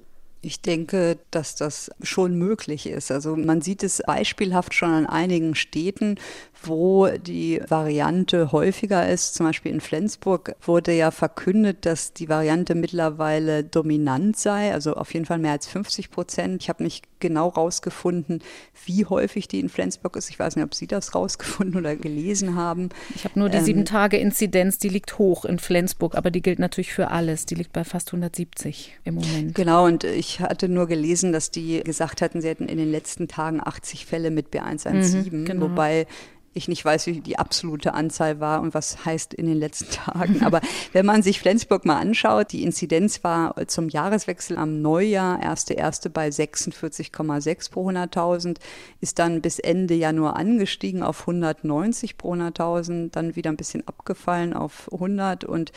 Ich 0.44 0.62
denke, 0.62 1.20
dass 1.30 1.56
das 1.56 1.92
schon 2.02 2.36
möglich 2.36 2.88
ist. 2.88 3.12
Also 3.12 3.36
man 3.36 3.62
sieht 3.62 3.84
es 3.84 4.02
beispielhaft 4.06 4.74
schon 4.74 4.90
an 4.90 5.06
einigen 5.06 5.54
Städten, 5.54 6.16
wo 6.64 7.08
die 7.08 7.62
Variante 7.68 8.52
häufiger 8.52 9.08
ist. 9.10 9.36
Zum 9.36 9.46
Beispiel 9.46 9.72
in 9.72 9.82
Flensburg 9.82 10.56
wurde 10.62 10.94
ja 10.94 11.12
verkündet, 11.12 11.86
dass 11.86 12.14
die 12.14 12.30
Variante 12.30 12.76
mittlerweile 12.76 13.64
dominant 13.64 14.38
sei, 14.38 14.74
also 14.74 14.94
auf 14.94 15.14
jeden 15.14 15.26
Fall 15.26 15.40
mehr 15.40 15.54
als 15.54 15.68
50 15.68 16.12
Prozent. 16.12 16.62
Ich 16.62 16.70
habe 16.70 16.84
nicht 16.84 17.06
genau 17.20 17.50
rausgefunden, 17.50 18.44
wie 18.86 19.06
häufig 19.06 19.48
die 19.48 19.60
in 19.60 19.70
Flensburg 19.70 20.16
ist. 20.16 20.30
Ich 20.30 20.40
weiß 20.40 20.56
nicht, 20.56 20.66
ob 20.66 20.74
Sie 20.74 20.88
das 20.88 21.16
rausgefunden 21.16 21.80
oder 21.80 21.96
gelesen 21.96 22.56
haben. 22.56 22.90
Ich 23.16 23.24
habe 23.24 23.40
nur 23.40 23.50
die 23.50 23.58
ähm, 23.58 23.66
Sieben-Tage-Inzidenz, 23.66 24.78
die 24.78 24.90
liegt 24.90 25.18
hoch 25.18 25.46
in 25.46 25.60
Flensburg, 25.60 26.16
aber 26.16 26.32
die 26.32 26.42
gilt 26.42 26.60
natürlich 26.60 26.94
für 26.94 27.10
alles. 27.10 27.46
Die 27.46 27.56
liegt 27.56 27.74
bei 27.74 27.84
fast 27.84 28.10
170 28.10 29.00
im 29.04 29.16
Moment. 29.16 29.56
Genau, 29.56 29.86
und 29.86 30.04
ich 30.04 30.40
hatte 30.42 30.70
nur 30.70 30.88
gelesen, 30.88 31.32
dass 31.32 31.52
die 31.52 31.82
gesagt 31.82 32.22
hatten, 32.22 32.42
sie 32.42 32.50
hätten 32.50 32.68
in 32.68 32.78
den 32.78 32.92
letzten 32.92 33.28
Tagen 33.28 33.62
80 33.64 34.06
Fälle 34.06 34.32
mit 34.32 34.54
B117, 34.54 35.32
mhm, 35.32 35.46
genau. 35.46 35.70
wobei 35.70 36.08
ich 36.54 36.68
nicht 36.68 36.84
weiß, 36.84 37.08
wie 37.08 37.22
die 37.22 37.40
absolute 37.40 37.94
Anzahl 37.94 38.40
war 38.40 38.62
und 38.62 38.74
was 38.74 39.06
heißt 39.06 39.34
in 39.34 39.46
den 39.46 39.58
letzten 39.58 39.92
Tagen. 39.92 40.44
Aber 40.44 40.62
wenn 40.92 41.06
man 41.06 41.24
sich 41.24 41.40
Flensburg 41.40 41.86
mal 41.86 41.98
anschaut, 41.98 42.52
die 42.52 42.64
Inzidenz 42.64 43.24
war 43.24 43.68
zum 43.68 43.90
Jahreswechsel 43.90 44.58
am 44.58 44.82
Neujahr, 44.82 45.42
erste 45.42 45.74
erste 45.74 46.10
bei 46.10 46.28
46,6 46.28 47.72
pro 47.72 47.90
100.000, 47.90 48.58
ist 49.00 49.20
dann 49.20 49.42
bis 49.42 49.60
Ende 49.60 49.94
Januar 49.94 50.36
angestiegen 50.36 51.04
auf 51.04 51.22
190 51.22 52.18
pro 52.18 52.34
100.000, 52.34 53.12
dann 53.12 53.36
wieder 53.36 53.50
ein 53.50 53.58
bisschen 53.58 53.88
abgefallen 53.88 54.54
auf 54.54 54.90
100 54.92 55.46
und 55.46 55.72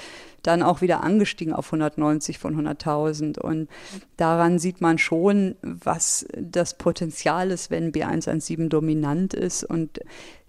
dann 0.45 0.63
auch 0.63 0.81
wieder 0.81 1.03
angestiegen 1.03 1.53
auf 1.53 1.67
190 1.67 2.39
von 2.39 2.55
100.000. 2.57 3.41
Und 3.41 3.69
daran 4.17 4.59
sieht 4.59 4.81
man 4.81 4.99
schon, 4.99 5.57
was 5.63 6.27
das 6.37 6.75
Potenzial 6.75 7.51
ist, 7.51 7.71
wenn 7.71 7.93
B117 7.93 8.69
dominant 8.69 9.35
ist. 9.35 9.65
Und 9.65 10.01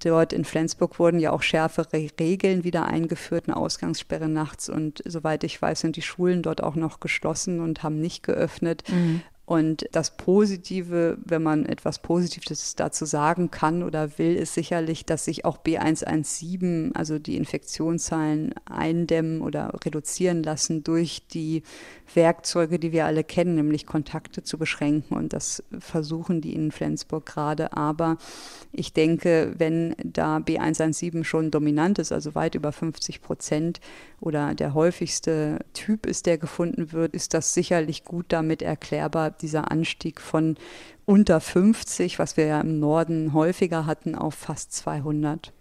dort 0.03 0.33
in 0.33 0.45
Flensburg 0.45 0.99
wurden 0.99 1.19
ja 1.19 1.31
auch 1.31 1.41
schärfere 1.41 2.09
Regeln 2.19 2.63
wieder 2.63 2.85
eingeführt, 2.85 3.45
eine 3.47 3.57
Ausgangssperre 3.57 4.29
nachts. 4.29 4.69
Und 4.69 5.01
soweit 5.05 5.43
ich 5.43 5.61
weiß, 5.61 5.79
sind 5.79 5.95
die 5.95 6.01
Schulen 6.01 6.43
dort 6.43 6.61
auch 6.61 6.75
noch 6.75 6.99
geschlossen 6.99 7.59
und 7.61 7.81
haben 7.81 7.99
nicht 7.99 8.21
geöffnet. 8.21 8.83
Mhm. 8.89 9.21
Und 9.45 9.85
das 9.91 10.17
Positive, 10.17 11.17
wenn 11.23 11.43
man 11.43 11.65
etwas 11.65 11.99
Positives 11.99 12.75
dazu 12.75 13.05
sagen 13.05 13.51
kann 13.51 13.83
oder 13.83 14.17
will, 14.17 14.35
ist 14.35 14.55
sicherlich, 14.55 15.05
dass 15.05 15.25
sich 15.25 15.45
auch 15.45 15.59
B117, 15.59 16.95
also 16.95 17.19
die 17.19 17.37
Infektionszahlen 17.37 18.55
eindämmen 18.65 19.41
oder 19.41 19.71
reduzieren 19.85 20.41
lassen 20.41 20.83
durch 20.83 21.27
die 21.27 21.61
Werkzeuge, 22.13 22.79
die 22.79 22.91
wir 22.91 23.05
alle 23.05 23.23
kennen, 23.23 23.55
nämlich 23.55 23.85
Kontakte 23.85 24.41
zu 24.41 24.57
beschränken. 24.57 25.15
Und 25.15 25.33
das 25.33 25.63
versuchen 25.77 26.41
die 26.41 26.53
in 26.53 26.71
Flensburg 26.71 27.27
gerade. 27.27 27.73
Aber 27.73 28.17
ich 28.71 28.93
denke, 28.93 29.53
wenn 29.57 29.95
da 30.03 30.37
B117 30.37 31.23
schon 31.23 31.51
dominant 31.51 31.99
ist, 31.99 32.11
also 32.11 32.33
weit 32.33 32.55
über 32.55 32.71
50 32.71 33.21
Prozent 33.21 33.79
oder 34.19 34.55
der 34.55 34.73
häufigste 34.73 35.59
Typ 35.73 36.07
ist, 36.07 36.25
der 36.25 36.39
gefunden 36.39 36.91
wird, 36.91 37.13
ist 37.13 37.35
das 37.35 37.53
sicherlich 37.53 38.05
gut 38.05 38.25
damit 38.29 38.63
erklärbar, 38.63 39.34
dieser 39.41 39.71
Anstieg 39.71 40.21
von 40.21 40.57
unter 41.05 41.39
50, 41.39 42.19
was 42.19 42.37
wir 42.37 42.45
ja 42.45 42.61
im 42.61 42.79
Norden 42.79 43.33
häufiger 43.33 43.85
hatten, 43.85 44.15
auf 44.15 44.33
fast 44.33 44.73
200. 44.73 45.53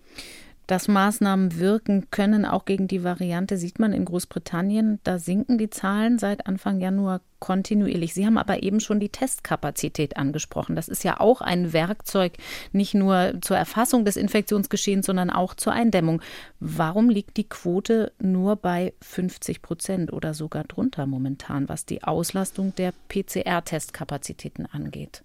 Dass 0.66 0.88
Maßnahmen 0.88 1.59
wirken 1.59 2.11
können, 2.11 2.46
auch 2.46 2.64
gegen 2.64 2.88
die 2.88 3.05
Variante, 3.05 3.59
sieht 3.59 3.79
man 3.79 3.92
in 3.92 4.07
Großbritannien. 4.07 4.98
Da 5.05 5.18
sinken 5.18 5.59
die 5.59 5.68
Zahlen 5.68 6.18
seit 6.18 6.46
Anfang 6.46 6.81
Januar 6.81 7.20
kontinuierlich. 7.38 8.14
Sie 8.14 8.24
haben 8.24 8.38
aber 8.38 8.62
eben 8.62 8.81
schon 8.81 8.98
die 8.98 9.11
Testkapazität 9.11 10.16
angesprochen. 10.16 10.74
Das 10.74 10.88
ist 10.88 11.05
ja 11.05 11.20
auch 11.20 11.42
ein 11.42 11.74
Werkzeug, 11.74 12.33
nicht 12.72 12.94
nur 12.94 13.35
zur 13.42 13.59
Erfassung 13.59 14.07
des 14.07 14.16
Infektionsgeschehens, 14.16 15.05
sondern 15.05 15.29
auch 15.29 15.53
zur 15.53 15.74
Eindämmung. 15.74 16.22
Warum 16.61 17.11
liegt 17.11 17.37
die 17.37 17.48
Quote 17.48 18.12
nur 18.18 18.57
bei 18.57 18.94
50 19.03 19.61
Prozent 19.61 20.12
oder 20.14 20.33
sogar 20.33 20.64
drunter 20.64 21.05
momentan, 21.05 21.68
was 21.68 21.85
die 21.85 22.03
Auslastung 22.03 22.74
der 22.77 22.94
PCR-Testkapazitäten 23.09 24.64
angeht? 24.64 25.22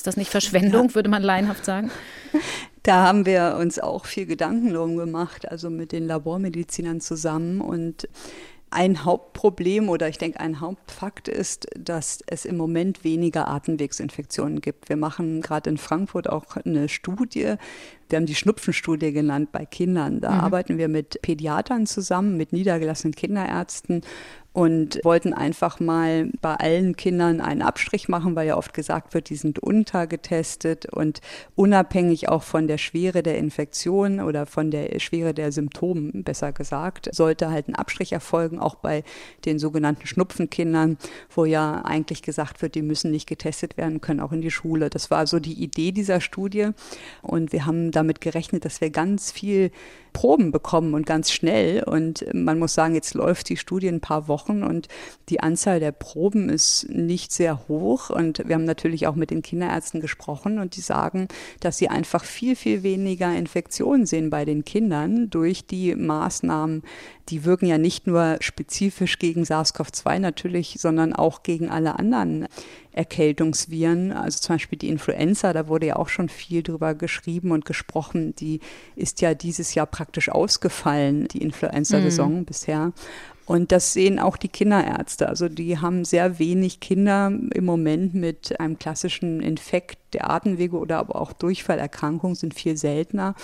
Ist 0.00 0.06
das 0.06 0.16
nicht 0.16 0.30
Verschwendung, 0.30 0.88
ja. 0.88 0.94
würde 0.94 1.10
man 1.10 1.22
laienhaft 1.22 1.66
sagen? 1.66 1.90
Da 2.82 3.06
haben 3.06 3.26
wir 3.26 3.58
uns 3.60 3.78
auch 3.78 4.06
viel 4.06 4.24
Gedanken 4.24 4.72
drum 4.72 4.96
gemacht, 4.96 5.46
also 5.46 5.68
mit 5.68 5.92
den 5.92 6.06
Labormedizinern 6.06 7.02
zusammen. 7.02 7.60
Und 7.60 8.08
ein 8.70 9.04
Hauptproblem 9.04 9.90
oder 9.90 10.08
ich 10.08 10.16
denke 10.16 10.40
ein 10.40 10.60
Hauptfakt 10.60 11.28
ist, 11.28 11.66
dass 11.78 12.20
es 12.26 12.46
im 12.46 12.56
Moment 12.56 13.04
weniger 13.04 13.48
Atemwegsinfektionen 13.48 14.62
gibt. 14.62 14.88
Wir 14.88 14.96
machen 14.96 15.42
gerade 15.42 15.68
in 15.68 15.76
Frankfurt 15.76 16.30
auch 16.30 16.56
eine 16.56 16.88
Studie. 16.88 17.56
Wir 18.08 18.16
haben 18.16 18.26
die 18.26 18.34
Schnupfenstudie 18.34 19.12
genannt 19.12 19.52
bei 19.52 19.66
Kindern. 19.66 20.22
Da 20.22 20.30
mhm. 20.30 20.40
arbeiten 20.40 20.78
wir 20.78 20.88
mit 20.88 21.20
Pädiatern 21.20 21.84
zusammen, 21.84 22.38
mit 22.38 22.54
niedergelassenen 22.54 23.14
Kinderärzten 23.14 24.00
und 24.52 24.98
wollten 25.04 25.32
einfach 25.32 25.78
mal 25.78 26.28
bei 26.40 26.54
allen 26.56 26.96
Kindern 26.96 27.40
einen 27.40 27.62
Abstrich 27.62 28.08
machen, 28.08 28.34
weil 28.34 28.48
ja 28.48 28.56
oft 28.56 28.74
gesagt 28.74 29.14
wird, 29.14 29.30
die 29.30 29.36
sind 29.36 29.60
untergetestet 29.60 30.86
und 30.86 31.20
unabhängig 31.54 32.28
auch 32.28 32.42
von 32.42 32.66
der 32.66 32.78
Schwere 32.78 33.22
der 33.22 33.38
Infektion 33.38 34.20
oder 34.20 34.46
von 34.46 34.72
der 34.72 34.98
Schwere 34.98 35.34
der 35.34 35.52
Symptome, 35.52 36.10
besser 36.22 36.52
gesagt, 36.52 37.08
sollte 37.14 37.50
halt 37.50 37.68
ein 37.68 37.76
Abstrich 37.76 38.12
erfolgen, 38.12 38.58
auch 38.58 38.74
bei 38.74 39.04
den 39.44 39.60
sogenannten 39.60 40.08
Schnupfenkindern, 40.08 40.98
wo 41.32 41.44
ja 41.44 41.82
eigentlich 41.84 42.22
gesagt 42.22 42.60
wird, 42.60 42.74
die 42.74 42.82
müssen 42.82 43.12
nicht 43.12 43.28
getestet 43.28 43.76
werden, 43.76 44.00
können 44.00 44.18
auch 44.18 44.32
in 44.32 44.40
die 44.40 44.50
Schule. 44.50 44.90
Das 44.90 45.12
war 45.12 45.28
so 45.28 45.38
die 45.38 45.62
Idee 45.62 45.92
dieser 45.92 46.20
Studie 46.20 46.70
und 47.22 47.52
wir 47.52 47.66
haben 47.66 47.92
damit 47.92 48.20
gerechnet, 48.20 48.64
dass 48.64 48.80
wir 48.80 48.90
ganz 48.90 49.30
viel 49.30 49.70
Proben 50.12 50.52
bekommen 50.52 50.94
und 50.94 51.06
ganz 51.06 51.30
schnell. 51.30 51.82
Und 51.82 52.24
man 52.32 52.58
muss 52.58 52.74
sagen, 52.74 52.94
jetzt 52.94 53.14
läuft 53.14 53.48
die 53.48 53.56
Studie 53.56 53.88
ein 53.88 54.00
paar 54.00 54.28
Wochen 54.28 54.62
und 54.62 54.88
die 55.28 55.40
Anzahl 55.40 55.80
der 55.80 55.92
Proben 55.92 56.48
ist 56.48 56.88
nicht 56.88 57.32
sehr 57.32 57.68
hoch. 57.68 58.10
Und 58.10 58.42
wir 58.46 58.54
haben 58.54 58.64
natürlich 58.64 59.06
auch 59.06 59.14
mit 59.14 59.30
den 59.30 59.42
Kinderärzten 59.42 60.00
gesprochen 60.00 60.58
und 60.58 60.76
die 60.76 60.80
sagen, 60.80 61.28
dass 61.60 61.78
sie 61.78 61.88
einfach 61.88 62.24
viel, 62.24 62.56
viel 62.56 62.82
weniger 62.82 63.34
Infektionen 63.34 64.06
sehen 64.06 64.30
bei 64.30 64.44
den 64.44 64.64
Kindern 64.64 65.30
durch 65.30 65.66
die 65.66 65.94
Maßnahmen. 65.94 66.82
Die 67.30 67.44
wirken 67.44 67.66
ja 67.66 67.78
nicht 67.78 68.06
nur 68.06 68.36
spezifisch 68.40 69.18
gegen 69.18 69.44
SARS-CoV-2 69.44 70.18
natürlich, 70.18 70.76
sondern 70.78 71.12
auch 71.12 71.42
gegen 71.42 71.70
alle 71.70 71.98
anderen 71.98 72.48
Erkältungsviren, 72.92 74.10
also 74.10 74.40
zum 74.40 74.56
Beispiel 74.56 74.78
die 74.78 74.88
Influenza, 74.88 75.52
da 75.52 75.68
wurde 75.68 75.86
ja 75.86 75.96
auch 75.96 76.08
schon 76.08 76.28
viel 76.28 76.62
drüber 76.62 76.94
geschrieben 76.94 77.52
und 77.52 77.64
gesprochen. 77.64 78.34
Die 78.34 78.60
ist 78.96 79.20
ja 79.20 79.34
dieses 79.34 79.74
Jahr 79.74 79.86
praktisch 79.86 80.28
ausgefallen, 80.28 81.28
die 81.28 81.42
Influenza-Saison 81.42 82.40
mhm. 82.40 82.44
bisher. 82.44 82.92
Und 83.50 83.72
das 83.72 83.92
sehen 83.92 84.20
auch 84.20 84.36
die 84.36 84.46
Kinderärzte. 84.46 85.28
Also 85.28 85.48
die 85.48 85.78
haben 85.78 86.04
sehr 86.04 86.38
wenig 86.38 86.78
Kinder 86.78 87.32
im 87.52 87.64
Moment 87.64 88.14
mit 88.14 88.60
einem 88.60 88.78
klassischen 88.78 89.40
Infekt 89.40 89.98
der 90.12 90.30
Atemwege 90.30 90.76
oder 90.76 90.98
aber 90.98 91.16
auch 91.16 91.32
Durchfallerkrankungen 91.32 92.36
sind 92.36 92.54
viel 92.54 92.76
seltener. 92.76 93.34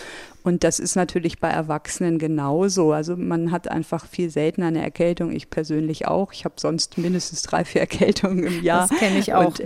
Und 0.43 0.63
das 0.63 0.79
ist 0.79 0.95
natürlich 0.95 1.41
bei 1.41 1.49
Erwachsenen 1.49 2.21
genauso. 2.21 2.93
Also 2.93 3.17
man 3.17 3.51
hat 3.51 3.69
einfach 3.69 4.07
viel 4.07 4.31
seltener 4.31 4.69
eine 4.69 4.81
Erkältung. 4.81 5.33
Ich 5.33 5.51
persönlich 5.51 6.07
auch. 6.07 6.33
Ich 6.33 6.45
habe 6.45 6.55
sonst 6.57 6.99
mindestens 6.99 7.43
drei, 7.43 7.65
vier 7.65 7.81
Erkältungen 7.81 8.45
im 8.45 8.63
Jahr. 8.63 8.87
Das 8.87 8.97
kenne 8.97 9.19
ich 9.19 9.35
auch. 9.35 9.47
Und, 9.47 9.63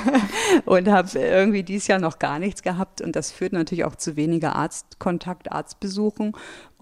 und 0.64 0.88
habe 0.88 1.18
irgendwie 1.18 1.62
dieses 1.62 1.88
Jahr 1.88 1.98
noch 1.98 2.18
gar 2.18 2.38
nichts 2.38 2.62
gehabt. 2.62 3.02
Und 3.02 3.16
das 3.16 3.32
führt 3.32 3.52
natürlich 3.52 3.84
auch 3.84 3.96
zu 3.96 4.16
weniger 4.16 4.56
Arztkontakt, 4.56 5.52
Arztbesuchen. 5.52 6.32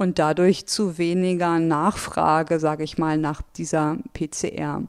Und 0.02 0.18
dadurch 0.18 0.66
zu 0.66 0.98
weniger 0.98 1.60
Nachfrage, 1.60 2.58
sage 2.58 2.82
ich 2.82 2.98
mal, 2.98 3.16
nach 3.16 3.40
dieser 3.56 3.98
PCR. 4.12 4.82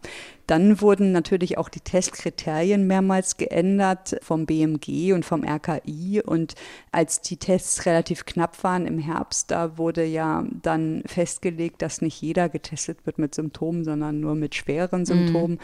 Dann 0.48 0.82
wurden 0.82 1.12
natürlich 1.12 1.58
auch 1.58 1.70
die 1.70 1.80
Testkriterien 1.80 2.86
mehrmals 2.86 3.38
geändert 3.38 4.18
vom 4.22 4.46
BMG 4.46 5.14
und 5.14 5.24
vom 5.24 5.44
RKI. 5.44 6.22
Und 6.22 6.56
als 6.92 7.22
die 7.22 7.38
Tests 7.38 7.86
relativ 7.86 8.26
knapp 8.26 8.64
waren 8.64 8.86
im 8.86 9.00
Herbst, 9.00 9.52
da 9.52 9.78
wurde 9.78 10.04
ja 10.04 10.46
dann 10.62 11.04
festgelegt, 11.06 11.82
dass 11.82 12.02
nicht 12.02 12.22
jeder 12.22 12.50
getestet 12.50 13.06
wird 13.06 13.20
mit 13.20 13.34
Symptomen, 13.36 13.86
sondern 13.86 14.20
nur 14.20 14.36
mit 14.36 14.56
schweren 14.56 15.02
mhm. 15.02 15.06
Symptomen. 15.06 15.52
Mhm. 15.54 15.60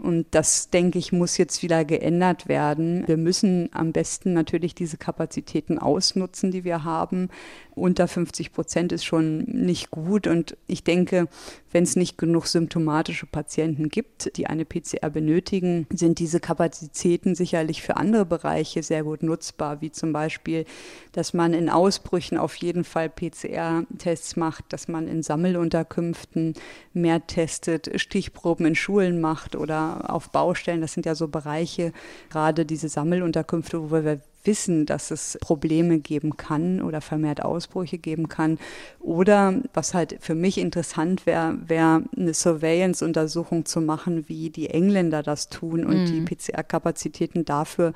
Und 0.00 0.26
das, 0.30 0.70
denke 0.70 0.98
ich, 0.98 1.12
muss 1.12 1.36
jetzt 1.36 1.62
wieder 1.62 1.84
geändert 1.84 2.48
werden. 2.48 3.06
Wir 3.06 3.18
müssen 3.18 3.68
am 3.72 3.92
besten 3.92 4.32
natürlich 4.32 4.74
diese 4.74 4.96
Kapazitäten 4.96 5.78
ausnutzen, 5.78 6.50
die 6.50 6.64
wir 6.64 6.84
haben. 6.84 7.28
Unter 7.74 8.08
50 8.08 8.52
Prozent 8.52 8.92
ist 8.92 9.04
schon 9.04 9.44
nicht 9.44 9.90
gut. 9.90 10.26
Und 10.26 10.56
ich 10.66 10.84
denke, 10.84 11.28
wenn 11.70 11.82
es 11.82 11.96
nicht 11.96 12.16
genug 12.16 12.46
symptomatische 12.46 13.26
Patienten 13.26 13.90
gibt, 13.90 14.19
die 14.36 14.46
eine 14.46 14.64
PCR 14.64 15.10
benötigen, 15.10 15.86
sind 15.92 16.18
diese 16.18 16.40
Kapazitäten 16.40 17.34
sicherlich 17.34 17.82
für 17.82 17.96
andere 17.96 18.24
Bereiche 18.24 18.82
sehr 18.82 19.04
gut 19.04 19.22
nutzbar, 19.22 19.80
wie 19.80 19.90
zum 19.90 20.12
Beispiel, 20.12 20.64
dass 21.12 21.34
man 21.34 21.54
in 21.54 21.70
Ausbrüchen 21.70 22.38
auf 22.38 22.54
jeden 22.56 22.84
Fall 22.84 23.08
PCR-Tests 23.08 24.36
macht, 24.36 24.72
dass 24.72 24.88
man 24.88 25.08
in 25.08 25.22
Sammelunterkünften 25.22 26.54
mehr 26.92 27.26
testet, 27.26 27.90
Stichproben 28.00 28.66
in 28.66 28.74
Schulen 28.74 29.20
macht 29.20 29.56
oder 29.56 30.10
auf 30.10 30.30
Baustellen. 30.30 30.80
Das 30.80 30.92
sind 30.92 31.06
ja 31.06 31.14
so 31.14 31.28
Bereiche, 31.28 31.92
gerade 32.30 32.66
diese 32.66 32.88
Sammelunterkünfte, 32.88 33.90
wo 33.90 34.04
wir 34.04 34.20
wissen, 34.44 34.86
dass 34.86 35.10
es 35.10 35.38
Probleme 35.40 35.98
geben 35.98 36.36
kann 36.36 36.82
oder 36.82 37.00
vermehrt 37.00 37.42
Ausbrüche 37.42 37.98
geben 37.98 38.28
kann. 38.28 38.58
Oder 39.00 39.60
was 39.74 39.94
halt 39.94 40.16
für 40.20 40.34
mich 40.34 40.58
interessant 40.58 41.26
wäre, 41.26 41.58
wäre 41.66 42.04
eine 42.16 42.34
Surveillance-Untersuchung 42.34 43.64
zu 43.64 43.80
machen, 43.80 44.28
wie 44.28 44.50
die 44.50 44.70
Engländer 44.70 45.22
das 45.22 45.48
tun 45.48 45.84
und 45.84 46.02
mhm. 46.02 46.06
die 46.06 46.20
PCR-Kapazitäten 46.22 47.44
dafür 47.44 47.92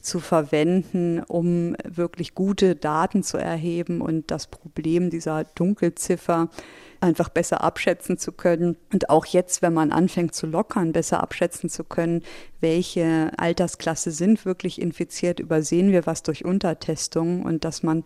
zu 0.00 0.20
verwenden, 0.20 1.20
um 1.20 1.76
wirklich 1.84 2.34
gute 2.34 2.76
Daten 2.76 3.22
zu 3.22 3.38
erheben 3.38 4.00
und 4.00 4.30
das 4.30 4.46
Problem 4.46 5.10
dieser 5.10 5.44
Dunkelziffer 5.44 6.50
einfach 7.04 7.28
besser 7.28 7.62
abschätzen 7.62 8.18
zu 8.18 8.32
können. 8.32 8.76
Und 8.92 9.10
auch 9.10 9.26
jetzt, 9.26 9.62
wenn 9.62 9.74
man 9.74 9.92
anfängt 9.92 10.34
zu 10.34 10.46
lockern, 10.46 10.92
besser 10.92 11.22
abschätzen 11.22 11.70
zu 11.70 11.84
können, 11.84 12.22
welche 12.60 13.30
Altersklasse 13.36 14.10
sind 14.10 14.44
wirklich 14.44 14.80
infiziert, 14.80 15.38
übersehen 15.38 15.92
wir 15.92 16.06
was 16.06 16.22
durch 16.22 16.44
Untertestungen 16.44 17.44
und 17.44 17.64
dass 17.64 17.82
man 17.82 18.02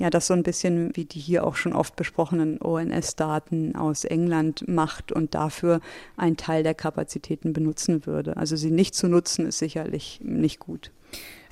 ja 0.00 0.10
das 0.10 0.26
so 0.26 0.34
ein 0.34 0.42
bisschen 0.42 0.96
wie 0.96 1.04
die 1.04 1.20
hier 1.20 1.46
auch 1.46 1.56
schon 1.56 1.74
oft 1.74 1.94
besprochenen 1.94 2.60
ONS-Daten 2.60 3.76
aus 3.76 4.04
England 4.04 4.66
macht 4.66 5.12
und 5.12 5.34
dafür 5.34 5.80
einen 6.16 6.36
Teil 6.36 6.62
der 6.62 6.74
Kapazitäten 6.74 7.52
benutzen 7.52 8.06
würde. 8.06 8.36
Also 8.36 8.56
sie 8.56 8.70
nicht 8.70 8.94
zu 8.94 9.08
nutzen, 9.08 9.46
ist 9.46 9.58
sicherlich 9.58 10.20
nicht 10.22 10.58
gut. 10.58 10.90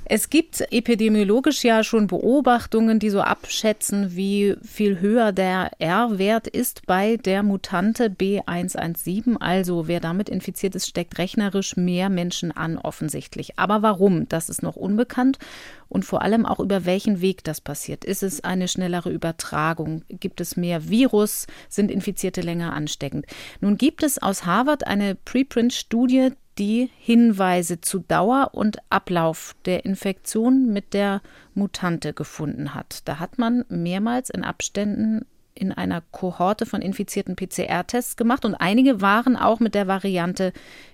Es 0.08 0.30
gibt 0.30 0.60
epidemiologisch 0.72 1.64
ja 1.64 1.82
schon 1.82 2.06
Beobachtungen, 2.06 3.00
die 3.00 3.10
so 3.10 3.22
abschätzen, 3.22 4.14
wie 4.14 4.54
viel 4.62 5.00
höher 5.00 5.32
der 5.32 5.72
R-Wert 5.80 6.46
ist 6.46 6.86
bei 6.86 7.16
der 7.16 7.42
Mutante 7.42 8.06
B117. 8.08 9.38
Also 9.40 9.88
wer 9.88 9.98
damit 9.98 10.28
infiziert 10.28 10.76
ist, 10.76 10.86
steckt 10.86 11.18
rechnerisch 11.18 11.76
mehr 11.76 12.08
Menschen 12.08 12.52
an, 12.52 12.78
offensichtlich. 12.78 13.58
Aber 13.58 13.82
warum? 13.82 14.28
Das 14.28 14.48
ist 14.48 14.62
noch 14.62 14.76
unbekannt. 14.76 15.40
Und 15.88 16.04
vor 16.04 16.22
allem 16.22 16.46
auch 16.46 16.60
über 16.60 16.84
welchen 16.84 17.20
Weg 17.20 17.42
das 17.42 17.60
passiert. 17.60 18.04
Ist 18.04 18.22
es 18.22 18.44
eine 18.44 18.68
schnellere 18.68 19.10
Übertragung? 19.10 20.04
Gibt 20.08 20.40
es 20.40 20.56
mehr 20.56 20.88
Virus? 20.88 21.48
Sind 21.68 21.90
Infizierte 21.90 22.42
länger 22.42 22.74
ansteckend? 22.74 23.26
Nun 23.60 23.76
gibt 23.76 24.04
es 24.04 24.22
aus 24.22 24.46
Harvard 24.46 24.86
eine 24.86 25.16
Preprint-Studie, 25.16 26.30
die 26.58 26.90
Hinweise 26.98 27.80
zu 27.80 27.98
Dauer 28.00 28.50
und 28.52 28.78
Ablauf 28.88 29.54
der 29.64 29.84
Infektion 29.84 30.72
mit 30.72 30.94
der 30.94 31.20
Mutante 31.54 32.12
gefunden 32.12 32.74
hat. 32.74 33.02
Da 33.04 33.18
hat 33.18 33.38
man 33.38 33.64
mehrmals 33.68 34.30
in 34.30 34.44
Abständen 34.44 35.26
in 35.54 35.72
einer 35.72 36.02
Kohorte 36.10 36.66
von 36.66 36.82
infizierten 36.82 37.36
PCR-Tests 37.36 38.16
gemacht 38.16 38.44
und 38.44 38.54
einige 38.54 39.00
waren 39.00 39.36
auch 39.36 39.60
mit 39.60 39.74
der 39.74 39.86
Variante 39.86 40.52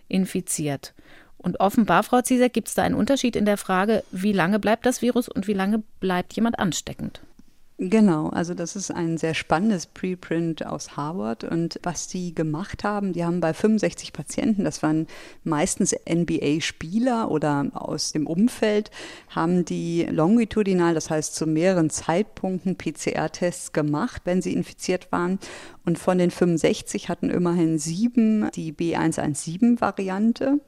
infiziert. 0.08 0.94
Und 1.36 1.58
offenbar, 1.58 2.04
Frau 2.04 2.22
Zieser, 2.22 2.48
gibt 2.48 2.68
es 2.68 2.74
da 2.74 2.82
einen 2.82 2.94
Unterschied 2.94 3.34
in 3.34 3.44
der 3.44 3.56
Frage, 3.56 4.04
wie 4.12 4.32
lange 4.32 4.60
bleibt 4.60 4.86
das 4.86 5.02
Virus 5.02 5.28
und 5.28 5.48
wie 5.48 5.54
lange 5.54 5.82
bleibt 5.98 6.34
jemand 6.34 6.60
ansteckend? 6.60 7.20
Genau, 7.78 8.28
also 8.28 8.54
das 8.54 8.76
ist 8.76 8.90
ein 8.90 9.16
sehr 9.18 9.34
spannendes 9.34 9.86
Preprint 9.86 10.64
aus 10.64 10.96
Harvard 10.96 11.42
und 11.42 11.80
was 11.82 12.06
die 12.06 12.34
gemacht 12.34 12.84
haben, 12.84 13.12
die 13.12 13.24
haben 13.24 13.40
bei 13.40 13.52
65 13.54 14.12
Patienten, 14.12 14.64
das 14.64 14.82
waren 14.82 15.08
meistens 15.42 15.92
NBA-Spieler 16.08 17.30
oder 17.30 17.66
aus 17.72 18.12
dem 18.12 18.26
Umfeld, 18.26 18.90
haben 19.30 19.64
die 19.64 20.04
longitudinal, 20.04 20.94
das 20.94 21.10
heißt 21.10 21.34
zu 21.34 21.46
mehreren 21.46 21.90
Zeitpunkten 21.90 22.76
PCR-Tests 22.76 23.72
gemacht, 23.72 24.22
wenn 24.26 24.42
sie 24.42 24.52
infiziert 24.52 25.10
waren. 25.10 25.38
Und 25.84 25.98
von 25.98 26.18
den 26.18 26.30
65 26.30 27.08
hatten 27.08 27.30
immerhin 27.30 27.78
sieben 27.78 28.48
die 28.52 28.72
B117-Variante 28.72 30.60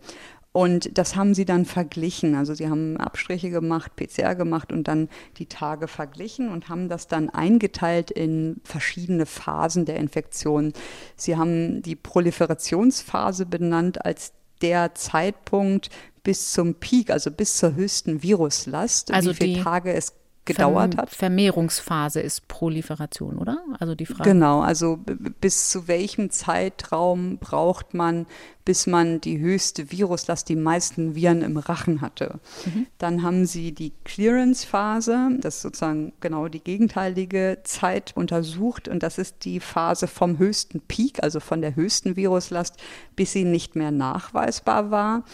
und 0.57 0.97
das 0.97 1.17
haben 1.17 1.35
sie 1.35 1.45
dann 1.45 1.65
verglichen. 1.65 2.37
Also 2.37 2.55
sie 2.55 2.69
haben 2.69 2.97
Abstriche 2.97 3.51
gemacht, 3.51 3.97
PCR 3.97 4.37
gemacht 4.37 4.71
und 4.71 4.87
dann 4.87 5.09
die 5.37 5.47
Tage 5.47 5.89
verglichen 5.89 6.49
und 6.49 6.69
haben 6.69 6.89
das 6.89 7.09
dann 7.09 7.29
eingeteilt 7.29 8.13
in 8.13 8.61
verschiedene 8.63 9.27
Phasen 9.27 9.85
der 9.85 9.97
Infektion. 9.97 10.73
Sie 11.17 11.37
haben 11.37 11.83
die 11.83 11.97
Proliferationsphase 11.97 13.47
benannt 13.47 14.07
als 14.07 14.33
der 14.63 14.95
Zeitpunkt 14.95 15.91
bis 16.23 16.53
zum 16.53 16.77
Peak, 16.77 17.11
also 17.11 17.33
bis 17.33 17.57
zur 17.57 17.75
höchsten 17.75 18.23
Viruslast, 18.23 19.11
also 19.11 19.33
wie 19.33 19.35
viele 19.35 19.65
Tage 19.65 19.93
es 19.93 20.13
gedauert 20.45 20.97
hat. 20.97 21.11
Vermehrungsphase 21.11 22.21
ist 22.21 22.49
Proliferation, 22.49 23.39
oder? 23.39 23.59
Also 23.79 23.95
die 23.95 24.07
Frage. 24.07 24.31
Genau, 24.31 24.61
also 24.61 24.99
bis 25.41 25.71
zu 25.71 25.89
welchem 25.89 26.31
Zeitraum 26.31 27.39
braucht 27.39 27.95
man, 27.95 28.27
bis 28.65 28.87
man 28.87 29.21
die 29.21 29.39
höchste 29.39 29.91
Viruslast, 29.91 30.49
die 30.49 30.57
meisten 30.57 31.15
Viren 31.15 31.43
im 31.43 31.57
Rachen 31.57 32.01
hatte. 32.01 32.41
Mhm. 32.65 32.87
Dann 32.99 33.23
haben 33.23 33.47
sie 33.47 33.73
die 33.73 33.93
Clearance-Phase, 34.05 35.39
das 35.41 35.57
ist 35.57 35.63
sozusagen 35.63 36.13
genau 36.21 36.49
die 36.49 36.61
gegenteilige 36.61 37.59
Zeit 37.65 38.13
untersucht 38.15 38.89
und 38.89 39.03
das 39.03 39.19
ist 39.19 39.45
die 39.45 39.61
Phase 39.61 40.07
vom 40.07 40.39
höchsten 40.39 40.81
Peak, 40.81 41.23
also 41.23 41.41
von 41.41 41.61
der 41.61 41.77
höchsten 41.77 42.17
Viruslast, 42.17 42.77
bis 43.17 43.33
sie 43.33 43.45
nicht 43.45 43.77
mehr 43.77 43.91
nachweisbar 43.91 44.91
war. 44.91 45.25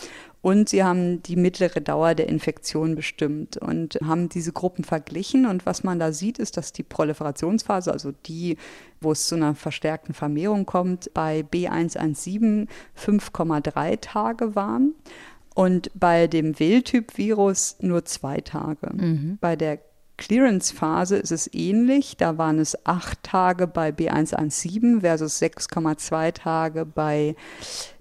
Und 0.43 0.71
sie 0.71 0.83
haben 0.83 1.23
die 1.23 1.37
mittlere 1.37 1.81
Dauer 1.81 2.15
der 2.15 2.29
Infektion 2.29 2.95
bestimmt 2.95 3.59
und 3.59 3.99
haben 4.03 4.31
diese 4.31 4.53
Gruppen 4.53 4.85
verglichen. 4.85 5.45
Und 5.45 5.67
was 5.67 5.85
man 5.85 5.99
da 5.99 6.13
sieht, 6.13 6.39
ist, 6.39 6.57
dass 6.57 6.73
die 6.73 6.83
Proliferationsphase, 6.83 7.93
also 7.93 8.13
die, 8.27 8.57
wo 9.01 9.13
es 9.13 9.27
zu 9.27 9.35
einer 9.35 9.55
verstärkten 9.55 10.15
Vermehrung 10.15 10.65
kommt, 10.65 11.13
bei 11.13 11.41
B117 11.41 12.69
5,3 12.99 14.01
Tage 14.01 14.55
waren. 14.55 14.95
Und 15.55 15.91
bei 15.95 16.27
dem 16.27 16.59
Wildtyp-Virus 16.59 17.77
nur 17.81 18.07
zwei 18.07 18.41
Tage. 18.41 18.95
Mhm. 18.95 19.39
Bei 19.43 19.57
der 19.57 19.79
Clearance-Phase 20.21 21.17
ist 21.17 21.33
es 21.33 21.53
ähnlich. 21.53 22.17
Da 22.17 22.39
waren 22.39 22.59
es 22.59 22.87
acht 22.87 23.23
Tage 23.23 23.67
bei 23.67 23.89
B117 23.89 25.01
versus 25.01 25.41
6,2 25.41 26.33
Tage 26.33 26.85
bei 26.85 27.35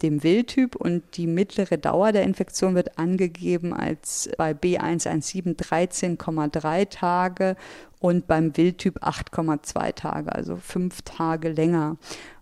dem 0.01 0.21
Wildtyp 0.21 0.75
und 0.75 1.03
die 1.15 1.27
mittlere 1.27 1.77
Dauer 1.77 2.11
der 2.11 2.23
Infektion 2.23 2.75
wird 2.75 2.99
angegeben 2.99 3.73
als 3.73 4.29
bei 4.37 4.51
B117 4.51 5.55
13,3 5.55 6.89
Tage 6.89 7.55
und 7.99 8.27
beim 8.27 8.55
Wildtyp 8.55 9.01
8,2 9.01 9.95
Tage, 9.95 10.33
also 10.33 10.57
fünf 10.57 11.01
Tage 11.03 11.49
länger. 11.49 11.97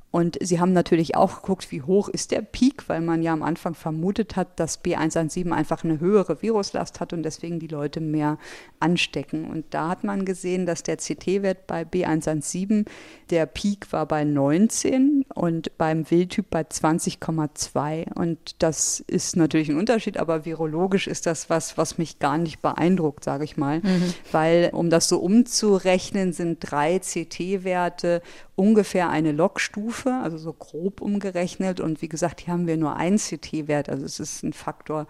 Und 0.10 0.38
sie 0.42 0.60
haben 0.60 0.72
natürlich 0.72 1.16
auch 1.16 1.42
geguckt, 1.42 1.70
wie 1.72 1.82
hoch 1.82 2.08
ist 2.08 2.32
der 2.32 2.42
Peak, 2.42 2.88
weil 2.88 3.02
man 3.02 3.22
ja 3.22 3.34
am 3.34 3.44
Anfang 3.44 3.76
vermutet 3.76 4.38
hat, 4.38 4.58
dass 4.58 4.84
B117 4.84 5.52
einfach 5.52 5.84
eine 5.84 6.00
höhere 6.00 6.42
Viruslast 6.42 7.02
hat 7.02 7.12
und 7.12 7.24
deswegen 7.24 7.60
die 7.60 7.68
Leute 7.68 8.00
mehr 8.00 8.38
anstecken. 8.80 9.46
Und 9.46 9.66
da 9.72 9.90
hat 9.90 10.06
man 10.06 10.24
gesehen, 10.24 10.66
dass 10.66 10.82
der 10.84 10.96
CT-Wert 10.96 11.68
bei 11.68 11.82
B117, 11.82 12.86
der 13.32 13.46
Peak 13.48 13.92
war 13.92 14.06
bei 14.06 14.24
19 14.24 15.26
und 15.36 15.78
beim 15.78 16.10
Wildtyp 16.10 16.50
bei 16.50 16.62
20,2. 16.62 18.14
Und 18.14 18.56
das 18.60 19.02
ist 19.08 19.36
natürlich 19.36 19.68
ein 19.68 19.78
Unterschied, 19.78 20.18
aber 20.18 20.46
virologisch 20.46 21.08
ist 21.08 21.26
das 21.26 21.50
was, 21.50 21.78
was 21.78 21.98
mich 21.98 22.20
gar 22.20 22.38
nicht 22.38 22.62
beeindruckt, 22.62 23.26
sage 23.26 23.44
ich 23.44 23.58
mal. 23.58 23.80
Mhm. 23.80 24.14
Weil, 24.32 24.70
um 24.72 24.90
das 24.90 25.10
so 25.10 25.20
umzurechnen, 25.20 26.32
sind 26.32 26.60
drei 26.62 27.00
CT-Werte 27.00 28.22
ungefähr 28.58 29.10
eine 29.10 29.32
Logstufe, 29.32 30.12
also 30.24 30.38
so 30.38 30.52
grob 30.52 31.00
umgerechnet. 31.00 31.80
Und 31.80 32.02
wie 32.02 32.10
gesagt, 32.10 32.42
hier 32.42 32.54
haben 32.54 32.68
wir 32.68 32.76
nur 32.76 32.98
einen 32.98 33.18
CT-Wert, 33.18 33.88
also 33.88 34.04
es 34.04 34.20
ist 34.20 34.44
ein 34.44 34.52
Faktor 34.52 35.08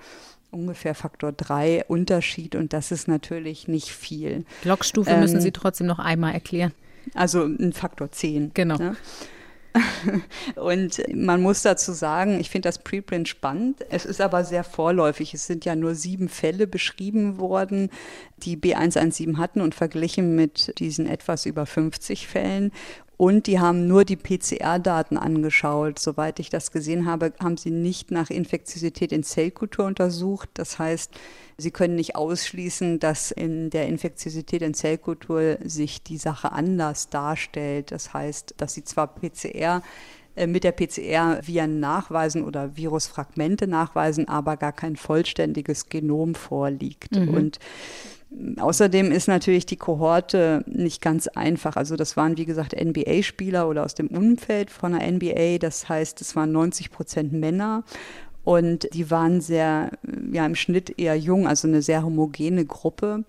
ungefähr 0.50 0.96
Faktor 0.96 1.34
3 1.34 1.86
Unterschied 1.88 2.56
und 2.56 2.72
das 2.72 2.92
ist 2.92 3.08
natürlich 3.08 3.68
nicht 3.68 3.90
viel. 3.90 4.46
Logstufe 4.64 5.10
ähm, 5.10 5.20
müssen 5.20 5.42
Sie 5.42 5.52
trotzdem 5.52 5.88
noch 5.88 6.00
einmal 6.00 6.34
erklären. 6.34 6.72
Also 7.14 7.44
ein 7.44 7.74
Faktor 7.74 8.12
10. 8.12 8.52
Genau. 8.54 8.78
Ne? 8.78 8.96
Und 10.56 11.04
man 11.14 11.42
muss 11.42 11.62
dazu 11.62 11.92
sagen, 11.92 12.40
ich 12.40 12.50
finde 12.50 12.68
das 12.68 12.80
Preprint 12.80 13.28
spannend. 13.28 13.86
Es 13.90 14.06
ist 14.06 14.22
aber 14.22 14.44
sehr 14.44 14.64
vorläufig. 14.64 15.34
Es 15.34 15.48
sind 15.48 15.66
ja 15.66 15.76
nur 15.76 15.96
sieben 15.96 16.30
Fälle 16.30 16.68
beschrieben 16.68 17.38
worden, 17.38 17.90
die 18.38 18.58
B117 18.58 19.38
hatten 19.38 19.62
und 19.62 19.76
verglichen 19.76 20.36
mit 20.36 20.80
diesen 20.80 21.08
etwas 21.08 21.46
über 21.46 21.66
50 21.66 22.28
Fällen. 22.28 22.72
Und 23.18 23.48
die 23.48 23.60
haben 23.60 23.88
nur 23.88 24.06
die 24.06 24.16
PCR-Daten 24.16 25.18
angeschaut. 25.18 25.98
Soweit 25.98 26.40
ich 26.40 26.52
das 26.52 26.72
gesehen 26.72 27.08
habe, 27.08 27.34
haben 27.40 27.58
sie 27.58 27.72
nicht 27.72 28.12
nach 28.12 28.30
Infektiosität 28.30 29.12
in 29.12 29.24
Zellkultur 29.24 29.86
untersucht. 29.86 30.50
Das 30.54 30.78
heißt, 30.78 31.12
sie 31.58 31.72
können 31.72 31.96
nicht 31.96 32.16
ausschließen, 32.16 33.00
dass 33.00 33.32
in 33.32 33.72
der 33.72 33.88
Infektiosität 33.88 34.62
in 34.62 34.76
Zellkultur 34.76 35.58
sich 35.64 36.04
die 36.04 36.18
Sache 36.18 36.52
anders 36.52 37.10
darstellt. 37.10 37.92
Das 37.92 38.14
heißt, 38.14 38.54
dass 38.58 38.76
sie 38.76 38.84
zwar 38.84 39.08
PCR 39.08 39.82
äh, 40.36 40.46
mit 40.46 40.64
der 40.64 40.72
PCR 40.72 41.40
Viren 41.42 41.80
nachweisen 41.80 42.44
oder 42.44 42.78
Virusfragmente 42.78 43.66
nachweisen, 43.66 44.28
aber 44.28 44.58
gar 44.58 44.74
kein 44.74 44.96
vollständiges 44.96 45.90
Genom 45.90 46.36
vorliegt. 46.36 47.16
Mhm. 47.16 47.30
Und 47.30 47.60
Außerdem 48.60 49.12
ist 49.12 49.28
natürlich 49.28 49.66
die 49.66 49.78
Kohorte 49.78 50.64
nicht 50.68 51.02
ganz 51.02 51.28
einfach. 51.28 51.78
Also 51.78 51.96
das 51.96 52.18
waren, 52.18 52.38
wie 52.38 52.46
gesagt, 52.46 52.76
NBA-Spieler 52.76 53.70
oder 53.70 53.86
aus 53.86 53.96
dem 53.96 54.08
Umfeld 54.08 54.70
von 54.70 54.92
der 54.92 55.10
NBA. 55.10 55.60
Das 55.60 55.88
heißt, 55.88 56.20
es 56.22 56.36
waren 56.36 56.52
90 56.52 56.92
Prozent 56.92 57.32
Männer 57.32 57.84
und 58.44 58.94
die 58.94 59.10
waren 59.12 59.42
sehr, 59.42 59.92
ja, 60.32 60.46
im 60.46 60.56
Schnitt 60.56 61.00
eher 61.00 61.16
jung, 61.16 61.48
also 61.48 61.68
eine 61.68 61.82
sehr 61.82 62.04
homogene 62.04 62.66
Gruppe. 62.66 63.24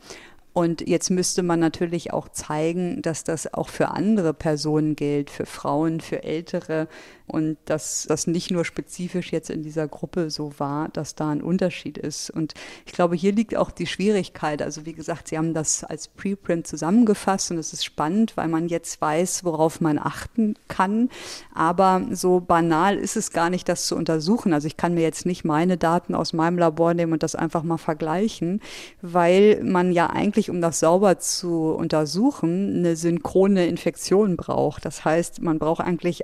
Und 0.59 0.89
jetzt 0.89 1.11
müsste 1.11 1.45
man 1.45 1.61
natürlich 1.61 2.13
auch 2.13 2.31
zeigen, 2.31 3.01
dass 3.01 3.23
das 3.23 3.55
auch 3.55 3.69
für 3.69 3.91
andere 3.91 4.35
Personen 4.35 4.97
gilt, 4.97 5.31
für 5.31 5.47
Frauen, 5.47 6.01
für 6.01 6.25
Ältere, 6.25 6.89
und 7.29 7.59
dass 7.67 8.07
das 8.09 8.27
nicht 8.27 8.51
nur 8.51 8.65
spezifisch 8.65 9.33
jetzt 9.33 9.51
in 9.51 9.63
dieser 9.63 9.87
Gruppe 9.87 10.31
so 10.31 10.53
war, 10.59 10.89
dass 10.89 11.15
da 11.15 11.31
ein 11.31 11.43
Unterschied 11.43 11.99
ist. 11.99 12.31
Und 12.31 12.55
ich 12.87 12.93
glaube, 12.93 13.17
hier 13.17 13.33
liegt 13.33 13.55
auch 13.55 13.71
die 13.71 13.87
Schwierigkeit. 13.87 14.63
Also 14.63 14.87
wie 14.87 14.95
gesagt, 14.95 15.29
Sie 15.29 15.37
haben 15.37 15.53
das 15.53 15.85
als 15.85 16.09
Preprint 16.09 16.67
zusammengefasst 16.67 17.51
und 17.51 17.59
es 17.59 17.73
ist 17.73 17.85
spannend, 17.85 18.37
weil 18.37 18.49
man 18.49 18.69
jetzt 18.69 19.01
weiß, 19.01 19.45
worauf 19.45 19.81
man 19.81 19.99
achten 19.99 20.55
kann. 20.69 21.11
Aber 21.55 22.03
so 22.11 22.41
banal 22.41 22.97
ist 22.97 23.17
es 23.17 23.31
gar 23.31 23.51
nicht, 23.51 23.69
das 23.69 23.87
zu 23.87 23.95
untersuchen. 23.95 24.55
Also 24.55 24.67
ich 24.67 24.79
kann 24.79 24.95
mir 24.95 25.03
jetzt 25.03 25.27
nicht 25.27 25.45
meine 25.45 25.77
Daten 25.77 26.15
aus 26.15 26.33
meinem 26.33 26.59
Labor 26.59 26.95
nehmen 26.95 27.13
und 27.13 27.23
das 27.23 27.35
einfach 27.35 27.63
mal 27.63 27.79
vergleichen, 27.79 28.63
weil 29.03 29.63
man 29.63 29.93
ja 29.93 30.09
eigentlich, 30.09 30.48
um 30.51 30.61
das 30.61 30.81
sauber 30.81 31.19
zu 31.19 31.73
untersuchen, 31.73 32.77
eine 32.77 32.97
synchrone 32.97 33.67
Infektion 33.67 34.37
braucht. 34.37 34.85
Das 34.85 35.05
heißt, 35.05 35.43
man 35.43 35.59
braucht 35.59 35.81
eigentlich 35.81 36.23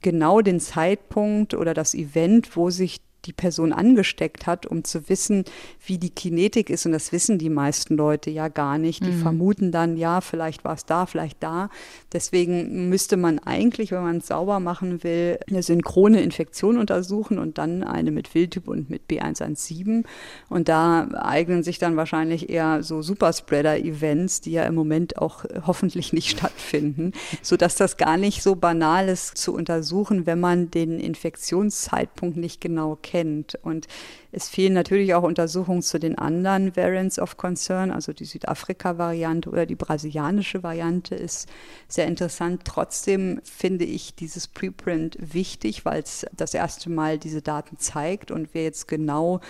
genau 0.00 0.40
den 0.40 0.60
Zeitpunkt 0.60 1.54
oder 1.54 1.74
das 1.74 1.94
Event, 1.94 2.56
wo 2.56 2.70
sich 2.70 3.00
die 3.24 3.32
Person 3.32 3.72
angesteckt 3.72 4.46
hat, 4.46 4.66
um 4.66 4.84
zu 4.84 5.08
wissen, 5.08 5.44
wie 5.86 5.98
die 5.98 6.10
Kinetik 6.10 6.70
ist. 6.70 6.86
Und 6.86 6.92
das 6.92 7.12
wissen 7.12 7.38
die 7.38 7.50
meisten 7.50 7.96
Leute 7.96 8.30
ja 8.30 8.48
gar 8.48 8.78
nicht. 8.78 9.04
Die 9.04 9.10
mhm. 9.10 9.22
vermuten 9.22 9.72
dann, 9.72 9.96
ja, 9.96 10.20
vielleicht 10.20 10.64
war 10.64 10.74
es 10.74 10.84
da, 10.84 11.06
vielleicht 11.06 11.42
da. 11.42 11.70
Deswegen 12.12 12.88
müsste 12.88 13.16
man 13.16 13.38
eigentlich, 13.38 13.92
wenn 13.92 14.02
man 14.02 14.16
es 14.18 14.26
sauber 14.26 14.58
machen 14.58 15.04
will, 15.04 15.38
eine 15.48 15.62
synchrone 15.62 16.20
Infektion 16.20 16.78
untersuchen 16.78 17.38
und 17.38 17.58
dann 17.58 17.84
eine 17.84 18.10
mit 18.10 18.34
Wildtyp 18.34 18.66
und 18.66 18.90
mit 18.90 19.02
B117. 19.08 20.04
Und 20.48 20.68
da 20.68 21.08
eignen 21.14 21.62
sich 21.62 21.78
dann 21.78 21.96
wahrscheinlich 21.96 22.50
eher 22.50 22.82
so 22.82 23.02
Superspreader-Events, 23.02 24.40
die 24.40 24.52
ja 24.52 24.64
im 24.64 24.74
Moment 24.74 25.18
auch 25.18 25.44
hoffentlich 25.66 26.12
nicht 26.12 26.30
stattfinden, 26.30 27.12
sodass 27.40 27.76
das 27.76 27.96
gar 27.96 28.16
nicht 28.16 28.42
so 28.42 28.56
banal 28.56 29.08
ist 29.08 29.38
zu 29.38 29.54
untersuchen, 29.54 30.26
wenn 30.26 30.40
man 30.40 30.72
den 30.72 30.98
Infektionszeitpunkt 30.98 32.36
nicht 32.36 32.60
genau 32.60 32.98
kennt 33.00 33.11
kennt. 33.12 33.58
Und 33.62 33.88
es 34.32 34.48
fehlen 34.48 34.72
natürlich 34.72 35.14
auch 35.14 35.22
Untersuchungen 35.22 35.82
zu 35.82 35.98
den 35.98 36.16
anderen 36.16 36.74
Variants 36.76 37.18
of 37.18 37.36
Concern, 37.36 37.90
also 37.90 38.14
die 38.14 38.24
Südafrika-Variante 38.24 39.50
oder 39.50 39.66
die 39.66 39.74
brasilianische 39.74 40.62
Variante 40.62 41.14
ist 41.14 41.46
sehr 41.88 42.06
interessant. 42.06 42.62
Trotzdem 42.64 43.40
finde 43.44 43.84
ich 43.84 44.14
dieses 44.14 44.48
Preprint 44.48 45.18
wichtig, 45.20 45.84
weil 45.84 46.02
es 46.02 46.26
das 46.32 46.54
erste 46.54 46.88
Mal 46.88 47.18
diese 47.18 47.42
Daten 47.42 47.76
zeigt 47.78 48.30
und 48.30 48.54
wir 48.54 48.62
jetzt 48.62 48.88
genau 48.88 49.40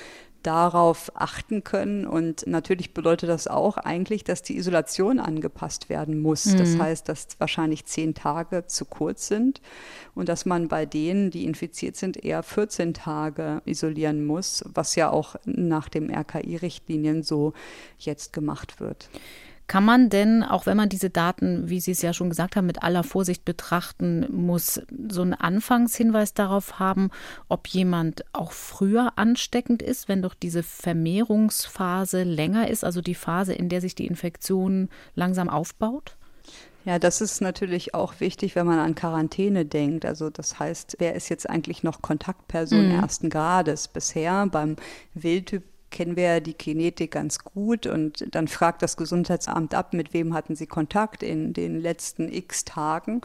darauf 0.42 1.12
achten 1.14 1.64
können. 1.64 2.06
Und 2.06 2.46
natürlich 2.46 2.94
bedeutet 2.94 3.28
das 3.28 3.46
auch 3.48 3.76
eigentlich, 3.76 4.24
dass 4.24 4.42
die 4.42 4.56
Isolation 4.56 5.18
angepasst 5.18 5.88
werden 5.88 6.20
muss. 6.20 6.46
Mhm. 6.46 6.58
Das 6.58 6.78
heißt, 6.78 7.08
dass 7.08 7.28
wahrscheinlich 7.38 7.86
zehn 7.86 8.14
Tage 8.14 8.66
zu 8.66 8.84
kurz 8.84 9.28
sind 9.28 9.60
und 10.14 10.28
dass 10.28 10.46
man 10.46 10.68
bei 10.68 10.86
denen, 10.86 11.30
die 11.30 11.44
infiziert 11.44 11.96
sind, 11.96 12.22
eher 12.22 12.42
14 12.42 12.94
Tage 12.94 13.62
isolieren 13.64 14.24
muss, 14.24 14.64
was 14.72 14.96
ja 14.96 15.10
auch 15.10 15.36
nach 15.44 15.88
dem 15.88 16.10
RKI-Richtlinien 16.10 17.22
so 17.22 17.52
jetzt 17.98 18.32
gemacht 18.32 18.80
wird. 18.80 19.08
Kann 19.68 19.84
man 19.84 20.10
denn, 20.10 20.42
auch 20.42 20.66
wenn 20.66 20.76
man 20.76 20.88
diese 20.88 21.08
Daten, 21.08 21.68
wie 21.68 21.80
Sie 21.80 21.92
es 21.92 22.02
ja 22.02 22.12
schon 22.12 22.28
gesagt 22.28 22.56
haben, 22.56 22.66
mit 22.66 22.82
aller 22.82 23.04
Vorsicht 23.04 23.44
betrachten 23.44 24.26
muss, 24.30 24.82
so 25.10 25.22
einen 25.22 25.34
Anfangshinweis 25.34 26.34
darauf 26.34 26.78
haben, 26.78 27.10
ob 27.48 27.68
jemand 27.68 28.24
auch 28.32 28.52
früher 28.52 29.12
ansteckend 29.16 29.82
ist, 29.82 30.08
wenn 30.08 30.20
doch 30.20 30.34
diese 30.34 30.62
Vermehrungsphase 30.62 32.22
länger 32.24 32.68
ist, 32.68 32.84
also 32.84 33.00
die 33.00 33.14
Phase, 33.14 33.54
in 33.54 33.68
der 33.68 33.80
sich 33.80 33.94
die 33.94 34.06
Infektion 34.06 34.88
langsam 35.14 35.48
aufbaut? 35.48 36.16
Ja, 36.84 36.98
das 36.98 37.20
ist 37.20 37.40
natürlich 37.40 37.94
auch 37.94 38.14
wichtig, 38.18 38.56
wenn 38.56 38.66
man 38.66 38.80
an 38.80 38.94
Quarantäne 38.94 39.64
denkt. 39.64 40.04
Also 40.04 40.30
das 40.30 40.58
heißt, 40.58 40.96
wer 40.98 41.14
ist 41.14 41.28
jetzt 41.28 41.48
eigentlich 41.48 41.82
noch 41.84 42.02
Kontaktperson 42.02 42.88
mhm. 42.88 43.00
ersten 43.00 43.30
Grades? 43.30 43.86
Bisher 43.88 44.46
beim 44.46 44.76
Wildtyp 45.14 45.62
kennen 45.92 46.16
wir 46.16 46.24
ja 46.24 46.40
die 46.40 46.54
Kinetik 46.54 47.12
ganz 47.12 47.38
gut 47.38 47.86
und 47.86 48.34
dann 48.34 48.48
fragt 48.48 48.82
das 48.82 48.96
Gesundheitsamt 48.96 49.74
ab, 49.74 49.94
mit 49.94 50.12
wem 50.12 50.34
hatten 50.34 50.56
Sie 50.56 50.66
Kontakt 50.66 51.22
in 51.22 51.52
den 51.52 51.78
letzten 51.78 52.32
x 52.32 52.64
Tagen. 52.64 53.20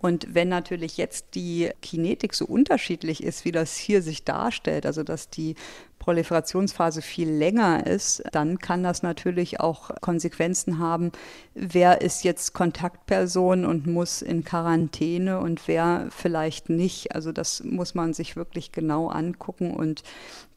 Und 0.00 0.34
wenn 0.34 0.48
natürlich 0.48 0.96
jetzt 0.96 1.34
die 1.34 1.70
Kinetik 1.82 2.32
so 2.32 2.46
unterschiedlich 2.46 3.22
ist, 3.22 3.44
wie 3.44 3.52
das 3.52 3.76
hier 3.76 4.00
sich 4.00 4.24
darstellt, 4.24 4.86
also 4.86 5.02
dass 5.02 5.28
die 5.28 5.56
Proliferationsphase 5.98 7.02
viel 7.02 7.28
länger 7.28 7.86
ist, 7.86 8.22
dann 8.32 8.58
kann 8.58 8.82
das 8.82 9.02
natürlich 9.02 9.60
auch 9.60 9.90
Konsequenzen 10.00 10.78
haben. 10.78 11.12
Wer 11.54 12.00
ist 12.00 12.24
jetzt 12.24 12.54
Kontaktperson 12.54 13.66
und 13.66 13.86
muss 13.86 14.22
in 14.22 14.42
Quarantäne 14.42 15.38
und 15.38 15.68
wer 15.68 16.08
vielleicht 16.10 16.70
nicht? 16.70 17.14
Also 17.14 17.30
das 17.30 17.62
muss 17.62 17.94
man 17.94 18.14
sich 18.14 18.34
wirklich 18.34 18.72
genau 18.72 19.08
angucken 19.08 19.74
und 19.74 20.02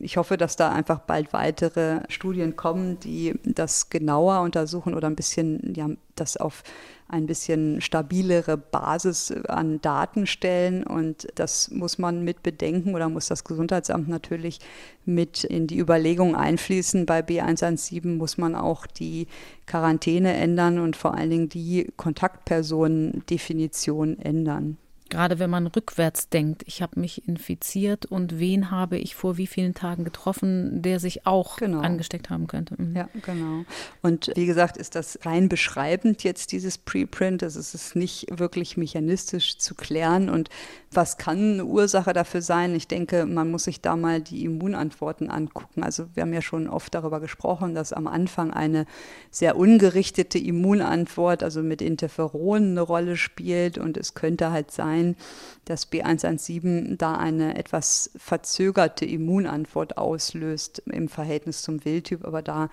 ich 0.03 0.17
hoffe, 0.17 0.37
dass 0.37 0.55
da 0.55 0.71
einfach 0.71 0.99
bald 0.99 1.33
weitere 1.33 2.01
Studien 2.09 2.55
kommen, 2.55 2.99
die 2.99 3.33
das 3.43 3.89
genauer 3.89 4.41
untersuchen 4.41 4.93
oder 4.93 5.07
ein 5.07 5.15
bisschen 5.15 5.73
ja, 5.75 5.89
das 6.15 6.37
auf 6.37 6.61
ein 7.07 7.25
bisschen 7.27 7.81
stabilere 7.81 8.57
Basis 8.57 9.31
an 9.47 9.81
Daten 9.81 10.25
stellen. 10.25 10.83
Und 10.83 11.27
das 11.35 11.69
muss 11.71 11.97
man 11.97 12.23
mit 12.23 12.43
bedenken 12.43 12.95
oder 12.95 13.09
muss 13.09 13.27
das 13.27 13.43
Gesundheitsamt 13.43 14.07
natürlich 14.07 14.59
mit 15.05 15.43
in 15.43 15.67
die 15.67 15.79
Überlegung 15.79 16.33
einfließen. 16.35 17.05
Bei 17.05 17.19
B117 17.19 18.17
muss 18.17 18.37
man 18.37 18.55
auch 18.55 18.87
die 18.87 19.27
Quarantäne 19.67 20.33
ändern 20.33 20.79
und 20.79 20.95
vor 20.95 21.13
allen 21.13 21.29
Dingen 21.29 21.49
die 21.49 21.91
Kontaktpersonendefinition 21.97 24.17
ändern. 24.19 24.77
Gerade 25.13 25.37
wenn 25.37 25.51
man 25.51 25.67
rückwärts 25.67 26.29
denkt, 26.29 26.63
ich 26.65 26.81
habe 26.81 26.99
mich 26.99 27.27
infiziert 27.27 28.07
und 28.07 28.39
wen 28.39 28.71
habe 28.71 28.97
ich 28.97 29.13
vor 29.13 29.37
wie 29.37 29.45
vielen 29.45 29.75
Tagen 29.75 30.05
getroffen, 30.05 30.81
der 30.81 30.99
sich 30.99 31.27
auch 31.27 31.57
genau. 31.57 31.81
angesteckt 31.81 32.31
haben 32.31 32.47
könnte. 32.47 32.81
Mhm. 32.81 32.95
Ja, 32.95 33.09
genau. 33.23 33.63
Und 34.01 34.31
wie 34.35 34.47
gesagt, 34.47 34.75
ist 34.75 34.95
das 34.95 35.19
rein 35.21 35.49
beschreibend 35.49 36.23
jetzt 36.23 36.51
dieses 36.51 36.79
Preprint. 36.79 37.43
Also 37.43 37.59
es 37.59 37.75
ist 37.75 37.95
nicht 37.95 38.25
wirklich 38.39 38.75
mechanistisch 38.75 39.59
zu 39.59 39.75
klären. 39.75 40.31
Und 40.31 40.49
was 40.91 41.19
kann 41.19 41.53
eine 41.53 41.65
Ursache 41.65 42.13
dafür 42.13 42.41
sein? 42.41 42.73
Ich 42.73 42.87
denke, 42.87 43.27
man 43.27 43.51
muss 43.51 43.65
sich 43.65 43.81
da 43.81 43.95
mal 43.95 44.19
die 44.19 44.43
Immunantworten 44.43 45.29
angucken. 45.29 45.83
Also 45.83 46.07
wir 46.15 46.23
haben 46.23 46.33
ja 46.33 46.41
schon 46.41 46.67
oft 46.67 46.95
darüber 46.95 47.19
gesprochen, 47.19 47.75
dass 47.75 47.93
am 47.93 48.07
Anfang 48.07 48.51
eine 48.51 48.87
sehr 49.29 49.57
ungerichtete 49.57 50.39
Immunantwort, 50.39 51.43
also 51.43 51.61
mit 51.61 51.83
Interferonen 51.83 52.71
eine 52.71 52.81
Rolle 52.81 53.15
spielt. 53.15 53.77
Und 53.77 53.95
es 53.95 54.15
könnte 54.15 54.49
halt 54.49 54.71
sein, 54.71 55.02
sein, 55.03 55.15
dass 55.65 55.91
B117 55.91 56.97
da 56.97 57.15
eine 57.15 57.57
etwas 57.57 58.11
verzögerte 58.15 59.05
Immunantwort 59.05 59.97
auslöst 59.97 60.83
im 60.85 61.07
Verhältnis 61.07 61.61
zum 61.61 61.83
Wildtyp, 61.85 62.25
aber 62.25 62.41
da 62.41 62.69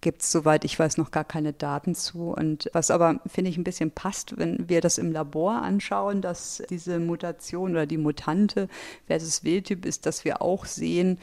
gibt 0.00 0.22
es, 0.22 0.30
soweit 0.30 0.64
ich 0.64 0.78
weiß, 0.78 0.96
noch 0.96 1.10
gar 1.10 1.24
keine 1.24 1.52
Daten 1.52 1.96
zu. 1.96 2.30
Und 2.30 2.70
was 2.72 2.92
aber, 2.92 3.20
finde 3.26 3.50
ich, 3.50 3.56
ein 3.56 3.64
bisschen 3.64 3.90
passt, 3.90 4.38
wenn 4.38 4.68
wir 4.68 4.80
das 4.80 4.96
im 4.96 5.10
Labor 5.10 5.54
anschauen, 5.62 6.22
dass 6.22 6.62
diese 6.70 7.00
Mutation 7.00 7.72
oder 7.72 7.84
die 7.84 7.98
Mutante 7.98 8.68
versus 9.08 9.42
Wildtyp 9.42 9.84
ist, 9.84 10.06
dass 10.06 10.24
wir 10.24 10.40
auch 10.40 10.66
sehen, 10.66 11.18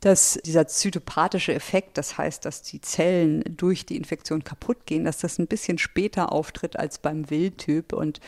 dass 0.00 0.38
dieser 0.44 0.66
zytopathische 0.66 1.54
Effekt, 1.54 1.98
das 1.98 2.16
heißt, 2.16 2.44
dass 2.44 2.62
die 2.62 2.80
Zellen 2.80 3.44
durch 3.56 3.84
die 3.84 3.96
Infektion 3.96 4.44
kaputt 4.44 4.86
gehen, 4.86 5.04
dass 5.04 5.18
das 5.18 5.38
ein 5.38 5.46
bisschen 5.46 5.78
später 5.78 6.32
auftritt 6.32 6.78
als 6.78 6.98
beim 6.98 7.28
Wildtyp 7.30 7.92
und 7.92 8.20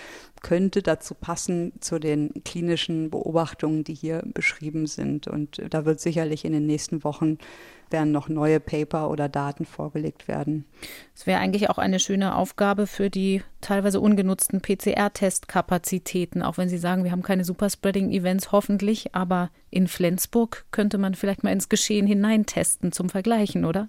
könnte 0.43 0.83
dazu 0.83 1.15
passen 1.15 1.73
zu 1.81 1.99
den 1.99 2.43
klinischen 2.45 3.11
Beobachtungen, 3.11 3.85
die 3.85 3.95
hier 3.95 4.23
beschrieben 4.27 4.87
sind. 4.87 5.29
Und 5.29 5.63
da 5.71 5.85
wird 5.85 6.01
sicherlich 6.01 6.45
in 6.45 6.53
den 6.53 6.67
nächsten 6.67 7.05
Wochen 7.05 7.39
werden 7.93 8.11
noch 8.11 8.29
neue 8.29 8.59
Paper 8.59 9.11
oder 9.11 9.29
Daten 9.29 9.67
vorgelegt 9.67 10.27
werden. 10.27 10.65
Es 11.15 11.27
wäre 11.27 11.41
eigentlich 11.41 11.71
auch 11.71 11.79
eine 11.79 12.01
schöne 12.01 12.35
Aufgabe 12.35 12.87
für 12.87 13.11
die 13.11 13.43
teilweise 13.61 14.01
ungenutzten 14.01 14.61
PCR-Testkapazitäten, 14.61 16.43
auch 16.43 16.57
wenn 16.57 16.69
Sie 16.69 16.79
sagen, 16.79 17.05
wir 17.05 17.13
haben 17.13 17.23
keine 17.23 17.45
Superspreading-Events 17.45 18.51
hoffentlich, 18.51 19.15
aber 19.15 19.51
in 19.71 19.87
Flensburg 19.87 20.65
könnte 20.71 20.99
man 20.99 21.15
vielleicht 21.15 21.45
mal 21.45 21.53
ins 21.53 21.69
Geschehen 21.69 22.07
hineintesten 22.07 22.93
zum 22.93 23.09
Vergleichen, 23.11 23.65
oder? 23.65 23.89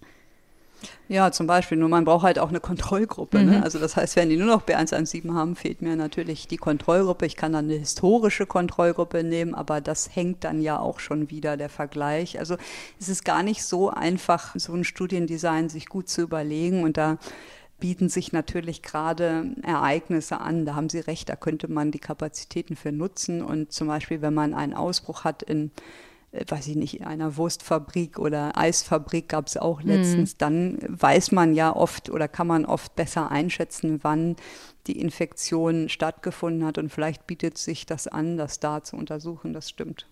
Ja, 1.07 1.31
zum 1.31 1.47
Beispiel. 1.47 1.77
Nur 1.77 1.89
man 1.89 2.05
braucht 2.05 2.23
halt 2.23 2.39
auch 2.39 2.49
eine 2.49 2.59
Kontrollgruppe. 2.59 3.37
Ne? 3.37 3.43
Mhm. 3.43 3.49
Ne? 3.51 3.63
Also 3.63 3.79
das 3.79 3.95
heißt, 3.95 4.15
wenn 4.15 4.29
die 4.29 4.37
nur 4.37 4.47
noch 4.47 4.63
B117 4.63 5.33
haben, 5.33 5.55
fehlt 5.55 5.81
mir 5.81 5.95
natürlich 5.95 6.47
die 6.47 6.57
Kontrollgruppe. 6.57 7.25
Ich 7.25 7.35
kann 7.35 7.53
dann 7.53 7.65
eine 7.65 7.75
historische 7.75 8.45
Kontrollgruppe 8.45 9.23
nehmen, 9.23 9.55
aber 9.55 9.81
das 9.81 10.15
hängt 10.15 10.43
dann 10.43 10.61
ja 10.61 10.79
auch 10.79 10.99
schon 10.99 11.29
wieder 11.29 11.57
der 11.57 11.69
Vergleich. 11.69 12.39
Also 12.39 12.57
es 12.99 13.09
ist 13.09 13.25
gar 13.25 13.43
nicht 13.43 13.63
so 13.63 13.89
einfach, 13.89 14.53
so 14.57 14.73
ein 14.73 14.83
Studiendesign 14.83 15.69
sich 15.69 15.87
gut 15.87 16.09
zu 16.09 16.21
überlegen 16.21 16.83
und 16.83 16.97
da 16.97 17.17
bieten 17.83 18.07
sich 18.07 18.31
natürlich 18.31 18.81
gerade 18.81 19.45
Ereignisse 19.61 20.39
an. 20.39 20.65
Da 20.65 20.73
haben 20.75 20.87
Sie 20.87 20.99
recht, 20.99 21.27
da 21.27 21.35
könnte 21.35 21.67
man 21.69 21.91
die 21.91 21.99
Kapazitäten 21.99 22.77
für 22.77 22.93
nutzen. 22.93 23.41
Und 23.41 23.73
zum 23.73 23.89
Beispiel, 23.89 24.21
wenn 24.21 24.33
man 24.33 24.53
einen 24.53 24.73
Ausbruch 24.73 25.25
hat 25.25 25.43
in 25.43 25.71
weiß 26.47 26.67
ich 26.67 26.75
nicht, 26.75 26.99
in 26.99 27.05
einer 27.05 27.37
Wurstfabrik 27.37 28.17
oder 28.17 28.57
Eisfabrik 28.57 29.29
gab 29.29 29.47
es 29.47 29.57
auch 29.57 29.81
letztens, 29.81 30.33
mhm. 30.33 30.37
dann 30.39 30.77
weiß 30.87 31.31
man 31.31 31.53
ja 31.53 31.75
oft 31.75 32.09
oder 32.09 32.27
kann 32.27 32.47
man 32.47 32.65
oft 32.65 32.95
besser 32.95 33.31
einschätzen, 33.31 33.99
wann 34.03 34.35
die 34.87 34.99
Infektion 34.99 35.89
stattgefunden 35.89 36.65
hat 36.65 36.77
und 36.77 36.89
vielleicht 36.89 37.27
bietet 37.27 37.57
sich 37.57 37.85
das 37.85 38.07
an, 38.07 38.37
das 38.37 38.59
da 38.59 38.83
zu 38.83 38.95
untersuchen. 38.95 39.53
Das 39.53 39.69
stimmt. 39.69 40.07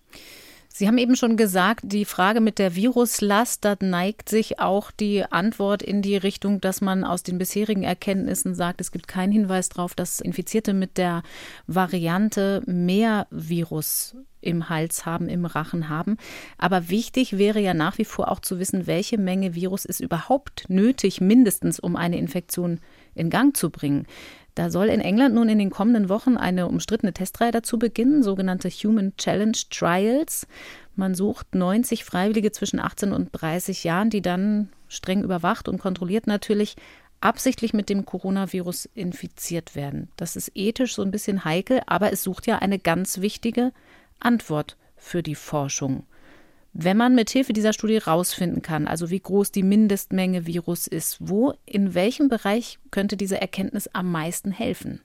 Sie 0.74 0.88
haben 0.88 0.98
eben 0.98 1.18
schon 1.18 1.36
gesagt, 1.36 1.82
die 1.84 2.06
Frage 2.06 2.40
mit 2.40 2.58
der 2.58 2.76
Viruslast, 2.76 3.66
da 3.66 3.76
neigt 3.82 4.30
sich 4.30 4.60
auch 4.60 4.92
die 4.92 5.26
Antwort 5.26 5.84
in 5.84 6.02
die 6.02 6.16
Richtung, 6.16 6.62
dass 6.62 6.80
man 6.80 7.04
aus 7.04 7.24
den 7.24 7.38
bisherigen 7.38 7.84
Erkenntnissen 7.84 8.56
sagt, 8.56 8.80
es 8.80 8.94
gibt 8.94 9.10
keinen 9.10 9.34
Hinweis 9.34 9.68
darauf, 9.68 9.96
dass 9.96 10.22
Infizierte 10.22 10.74
mit 10.74 10.98
der 10.98 11.24
Variante 11.68 12.64
mehr 12.66 13.28
Virus 13.32 14.16
im 14.42 14.70
Hals 14.70 15.06
haben, 15.06 15.30
im 15.30 15.46
Rachen 15.46 15.90
haben. 15.90 16.18
Aber 16.58 16.90
wichtig 16.90 17.38
wäre 17.38 17.60
ja 17.60 17.74
nach 17.74 17.98
wie 17.98 18.06
vor 18.06 18.32
auch 18.32 18.40
zu 18.40 18.60
wissen, 18.60 18.88
welche 18.88 19.18
Menge 19.18 19.56
Virus 19.56 19.86
ist 19.86 20.00
überhaupt 20.00 20.66
nötig, 20.68 21.22
mindestens 21.22 21.80
um 21.80 21.96
eine 21.96 22.18
Infektion 22.18 22.80
in 23.16 23.30
Gang 23.30 23.56
zu 23.56 23.70
bringen. 23.70 24.06
Da 24.56 24.70
soll 24.70 24.88
in 24.88 25.00
England 25.00 25.36
nun 25.36 25.48
in 25.48 25.60
den 25.60 25.70
kommenden 25.70 26.10
Wochen 26.10 26.36
eine 26.36 26.68
umstrittene 26.68 27.14
Testreihe 27.14 27.52
dazu 27.52 27.80
beginnen, 27.80 28.22
sogenannte 28.22 28.70
Human 28.70 29.16
Challenge 29.16 29.58
Trials. 29.70 30.46
Man 30.96 31.16
sucht 31.16 31.56
90 31.56 32.04
Freiwillige 32.04 32.52
zwischen 32.52 32.80
18 32.80 33.14
und 33.14 33.30
30 33.32 33.86
Jahren, 33.86 34.10
die 34.10 34.22
dann 34.22 34.70
streng 34.90 35.24
überwacht 35.24 35.70
und 35.70 35.80
kontrolliert 35.80 36.28
natürlich 36.28 36.76
absichtlich 37.22 37.74
mit 37.74 37.88
dem 37.88 38.06
Coronavirus 38.06 38.90
infiziert 38.94 39.76
werden. 39.76 40.10
Das 40.18 40.36
ist 40.36 40.52
ethisch 40.56 40.96
so 40.96 41.02
ein 41.04 41.12
bisschen 41.12 41.46
heikel, 41.46 41.82
aber 41.86 42.12
es 42.12 42.24
sucht 42.24 42.48
ja 42.48 42.58
eine 42.58 42.80
ganz 42.80 43.22
wichtige 43.22 43.72
Antwort 44.22 44.78
für 44.96 45.24
die 45.24 45.36
Forschung. 45.36 46.06
Wenn 46.74 46.96
man 46.96 47.16
mit 47.16 47.30
Hilfe 47.30 47.52
dieser 47.52 47.74
Studie 47.74 47.96
herausfinden 47.96 48.62
kann, 48.62 48.88
also 48.88 49.10
wie 49.10 49.20
groß 49.20 49.52
die 49.52 49.64
Mindestmenge 49.64 50.46
Virus 50.46 50.88
ist, 50.88 51.18
wo, 51.20 51.54
in 51.66 51.94
welchem 51.94 52.30
Bereich 52.30 52.80
könnte 52.92 53.18
diese 53.18 53.42
Erkenntnis 53.42 53.90
am 53.92 54.10
meisten 54.10 54.52
helfen? 54.52 55.02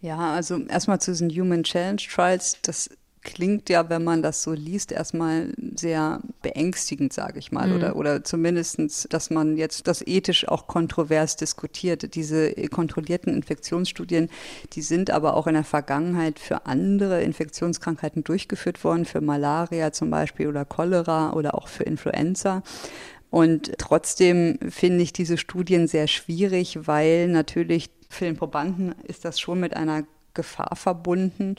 Ja, 0.00 0.32
also 0.32 0.58
erstmal 0.66 1.00
zu 1.00 1.10
diesen 1.10 1.30
Human 1.30 1.62
Challenge 1.62 2.00
Trials. 2.00 2.58
Das 2.62 2.88
klingt 3.22 3.68
ja, 3.68 3.88
wenn 3.88 4.04
man 4.04 4.22
das 4.22 4.42
so 4.42 4.52
liest, 4.52 4.92
erstmal 4.92 5.52
sehr 5.76 6.20
beängstigend, 6.42 7.12
sage 7.12 7.38
ich 7.38 7.52
mal, 7.52 7.68
mhm. 7.68 7.76
oder, 7.76 7.96
oder 7.96 8.24
zumindestens, 8.24 9.06
dass 9.10 9.30
man 9.30 9.56
jetzt 9.56 9.86
das 9.86 10.06
ethisch 10.06 10.48
auch 10.48 10.66
kontrovers 10.66 11.36
diskutiert. 11.36 12.14
Diese 12.14 12.52
kontrollierten 12.68 13.34
Infektionsstudien, 13.34 14.28
die 14.72 14.82
sind 14.82 15.10
aber 15.10 15.36
auch 15.36 15.46
in 15.46 15.54
der 15.54 15.64
Vergangenheit 15.64 16.38
für 16.38 16.66
andere 16.66 17.22
Infektionskrankheiten 17.22 18.24
durchgeführt 18.24 18.82
worden, 18.84 19.04
für 19.04 19.20
Malaria 19.20 19.92
zum 19.92 20.10
Beispiel 20.10 20.48
oder 20.48 20.64
Cholera 20.64 21.32
oder 21.32 21.54
auch 21.54 21.68
für 21.68 21.84
Influenza. 21.84 22.62
Und 23.30 23.72
trotzdem 23.78 24.58
finde 24.68 25.02
ich 25.02 25.12
diese 25.12 25.38
Studien 25.38 25.86
sehr 25.88 26.06
schwierig, 26.06 26.86
weil 26.86 27.28
natürlich 27.28 27.90
für 28.10 28.26
den 28.26 28.36
Probanden 28.36 28.94
ist 29.04 29.24
das 29.24 29.40
schon 29.40 29.58
mit 29.60 29.74
einer 29.74 30.04
Gefahr 30.34 30.76
verbunden. 30.76 31.56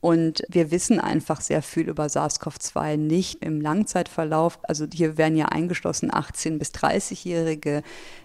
Und 0.00 0.42
wir 0.48 0.70
wissen 0.70 0.98
einfach 0.98 1.42
sehr 1.42 1.60
viel 1.60 1.88
über 1.88 2.06
SARS-CoV-2 2.06 2.96
nicht 2.96 3.44
im 3.44 3.60
Langzeitverlauf. 3.60 4.58
Also 4.62 4.86
hier 4.90 5.18
werden 5.18 5.36
ja 5.36 5.46
eingeschlossen 5.46 6.10
18- 6.10 6.58
bis 6.58 6.70
30-jährige 6.70 7.82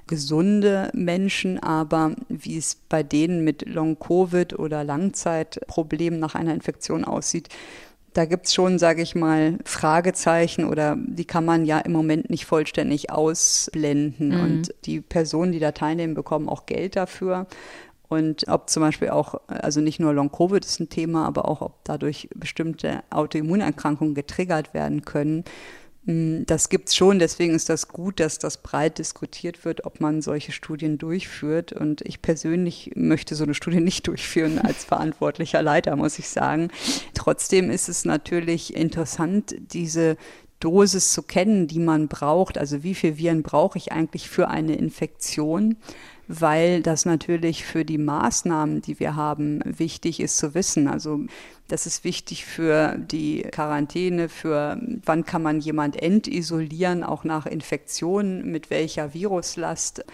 gesunde 0.07 0.89
Menschen, 0.93 1.59
aber 1.59 2.15
wie 2.30 2.57
es 2.57 2.76
bei 2.88 3.03
denen 3.03 3.43
mit 3.43 3.67
Long-Covid 3.67 4.57
oder 4.57 4.86
Langzeitproblemen 4.86 6.19
nach 6.19 6.36
einer 6.36 6.53
Infektion 6.53 7.03
aussieht, 7.03 7.49
da 8.13 8.23
gibt 8.23 8.45
es 8.45 8.53
schon, 8.53 8.80
sage 8.80 9.01
ich 9.01 9.13
mal, 9.13 9.57
Fragezeichen 9.65 10.63
oder 10.63 10.95
die 10.97 11.26
kann 11.26 11.43
man 11.43 11.65
ja 11.65 11.80
im 11.80 11.91
Moment 11.91 12.30
nicht 12.30 12.45
vollständig 12.45 13.09
ausblenden. 13.09 14.30
Mhm. 14.30 14.39
Und 14.39 14.73
die 14.86 15.01
Personen, 15.01 15.51
die 15.51 15.59
da 15.59 15.73
teilnehmen, 15.73 16.13
bekommen 16.13 16.47
auch 16.47 16.65
Geld 16.65 16.95
dafür. 16.95 17.45
Und 18.08 18.47
ob 18.47 18.70
zum 18.70 18.82
Beispiel 18.82 19.10
auch, 19.10 19.41
also 19.47 19.82
nicht 19.82 19.99
nur 19.99 20.14
Long-Covid 20.14 20.64
ist 20.64 20.80
ein 20.80 20.89
Thema, 20.89 21.26
aber 21.26 21.47
auch, 21.47 21.62
ob 21.62 21.84
dadurch 21.84 22.30
bestimmte 22.36 23.03
Autoimmunerkrankungen 23.10 24.14
getriggert 24.14 24.74
werden 24.74 25.06
können. 25.06 25.43
Hm, 26.06 26.45
das 26.45 26.70
gibt 26.70 26.89
es 26.89 26.95
schon, 26.95 27.18
deswegen 27.18 27.56
ist 27.56 27.70
das 27.70 27.88
gut, 27.88 28.20
dass 28.20 28.38
das 28.38 28.62
breit 28.62 28.99
diskutiert 28.99 29.66
wird, 29.66 29.86
ob 29.86 30.01
man 30.01 30.22
solche 30.22 30.51
Studien 30.51 30.97
durchführt. 30.97 31.74
Und 31.74 32.01
ich 32.01 32.22
persönlich 32.22 32.91
möchte 32.95 33.36
so 33.36 33.43
eine 33.43 33.56
Studie 33.56 33.82
nicht 33.82 34.08
durchführen 34.08 34.60
als 34.64 34.86
verantwortlicher 34.86 35.62
Leiter, 35.62 35.95
muss 35.95 36.20
ich 36.20 36.30
sagen. 36.30 36.70
Trotzdem 37.14 37.72
ist 37.72 37.89
es 37.89 38.06
natürlich 38.06 38.76
interessant, 38.76 39.56
diese 39.60 40.18
Dosis 40.60 41.12
zu 41.12 41.24
kennen, 41.24 41.68
die 41.68 41.80
man 41.80 42.08
braucht. 42.08 42.58
Also 42.58 42.84
wie 42.84 42.95
viel 42.95 43.18
Viren 43.18 43.43
brauche 43.43 43.78
ich 43.78 43.91
eigentlich 43.91 44.30
für 44.30 44.47
eine 44.47 44.76
Infektion? 44.76 45.78
Weil 46.28 46.82
das 46.82 47.05
natürlich 47.05 47.65
für 47.65 47.86
die 47.86 47.97
Maßnahmen, 47.97 48.82
die 48.82 48.99
wir 48.99 49.15
haben, 49.15 49.61
wichtig 49.65 50.19
ist 50.19 50.38
zu 50.38 50.53
wissen. 50.53 50.88
Also 50.88 51.21
das 51.67 51.86
ist 51.86 52.03
wichtig 52.03 52.45
für 52.45 52.97
die 52.97 53.43
Quarantäne, 53.51 54.30
für 54.30 54.80
wann 55.05 55.26
kann 55.26 55.43
man 55.43 55.59
jemand 55.59 56.01
entisolieren, 56.01 57.03
auch 57.03 57.23
nach 57.23 57.45
Infektionen, 57.45 58.51
mit 58.51 58.69
welcher 58.69 59.13
Viruslast. 59.13 60.05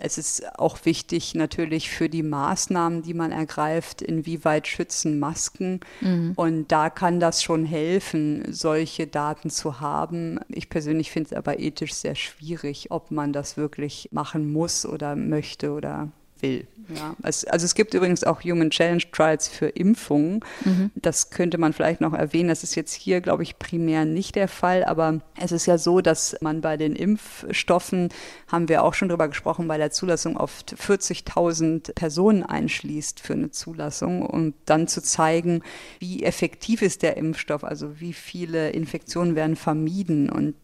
Es 0.00 0.16
ist 0.16 0.58
auch 0.60 0.84
wichtig 0.84 1.34
natürlich 1.34 1.90
für 1.90 2.08
die 2.08 2.22
Maßnahmen, 2.22 3.02
die 3.02 3.14
man 3.14 3.32
ergreift, 3.32 4.00
inwieweit 4.00 4.68
schützen 4.68 5.18
Masken. 5.18 5.80
Mhm. 6.00 6.34
Und 6.36 6.70
da 6.70 6.88
kann 6.88 7.18
das 7.18 7.42
schon 7.42 7.64
helfen, 7.64 8.44
solche 8.48 9.08
Daten 9.08 9.50
zu 9.50 9.80
haben. 9.80 10.38
Ich 10.48 10.70
persönlich 10.70 11.10
finde 11.10 11.30
es 11.30 11.36
aber 11.36 11.58
ethisch 11.58 11.94
sehr 11.94 12.14
schwierig, 12.14 12.92
ob 12.92 13.10
man 13.10 13.32
das 13.32 13.56
wirklich 13.56 14.08
machen 14.12 14.52
muss 14.52 14.86
oder 14.86 15.16
möchte 15.16 15.72
oder 15.72 16.12
will. 16.42 16.66
Ja. 16.94 17.14
Es, 17.22 17.44
also 17.44 17.64
es 17.64 17.74
gibt 17.74 17.94
übrigens 17.94 18.24
auch 18.24 18.42
Human 18.42 18.70
Challenge 18.70 19.02
Trials 19.12 19.48
für 19.48 19.66
Impfungen. 19.66 20.40
Mhm. 20.64 20.90
Das 20.94 21.30
könnte 21.30 21.58
man 21.58 21.72
vielleicht 21.72 22.00
noch 22.00 22.14
erwähnen. 22.14 22.48
Das 22.48 22.62
ist 22.62 22.74
jetzt 22.74 22.94
hier, 22.94 23.20
glaube 23.20 23.42
ich, 23.42 23.58
primär 23.58 24.04
nicht 24.04 24.36
der 24.36 24.48
Fall. 24.48 24.84
Aber 24.84 25.20
es 25.38 25.52
ist 25.52 25.66
ja 25.66 25.78
so, 25.78 26.00
dass 26.00 26.36
man 26.40 26.60
bei 26.60 26.76
den 26.76 26.96
Impfstoffen, 26.96 28.08
haben 28.46 28.68
wir 28.68 28.84
auch 28.84 28.94
schon 28.94 29.08
drüber 29.08 29.28
gesprochen, 29.28 29.68
bei 29.68 29.76
der 29.76 29.90
Zulassung 29.90 30.36
oft 30.36 30.74
40.000 30.74 31.92
Personen 31.94 32.42
einschließt 32.42 33.20
für 33.20 33.34
eine 33.34 33.50
Zulassung, 33.50 34.24
um 34.24 34.54
dann 34.64 34.88
zu 34.88 35.02
zeigen, 35.02 35.62
wie 35.98 36.22
effektiv 36.22 36.82
ist 36.82 37.02
der 37.02 37.16
Impfstoff, 37.16 37.64
also 37.64 38.00
wie 38.00 38.12
viele 38.12 38.70
Infektionen 38.70 39.34
werden 39.34 39.56
vermieden. 39.56 40.30
Und 40.30 40.54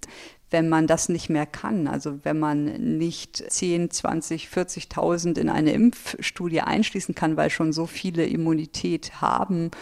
wenn 0.55 0.69
man 0.69 0.87
das 0.87 1.09
nicht 1.09 1.29
mehr 1.31 1.47
kann. 1.47 1.89
Also 1.89 2.21
wenn 2.23 2.39
man 2.39 2.67
nicht 2.97 3.39
10, 3.39 3.91
20, 3.91 4.47
40.000 4.47 5.37
in 5.37 5.49
eine 5.49 5.73
Impfstudie 5.73 6.61
einschließen 6.61 7.17
kann, 7.17 7.37
weil 7.37 7.51
schon 7.51 7.73
so 7.73 7.87
viele 7.87 8.25
Immunität 8.25 9.21
haben 9.21 9.73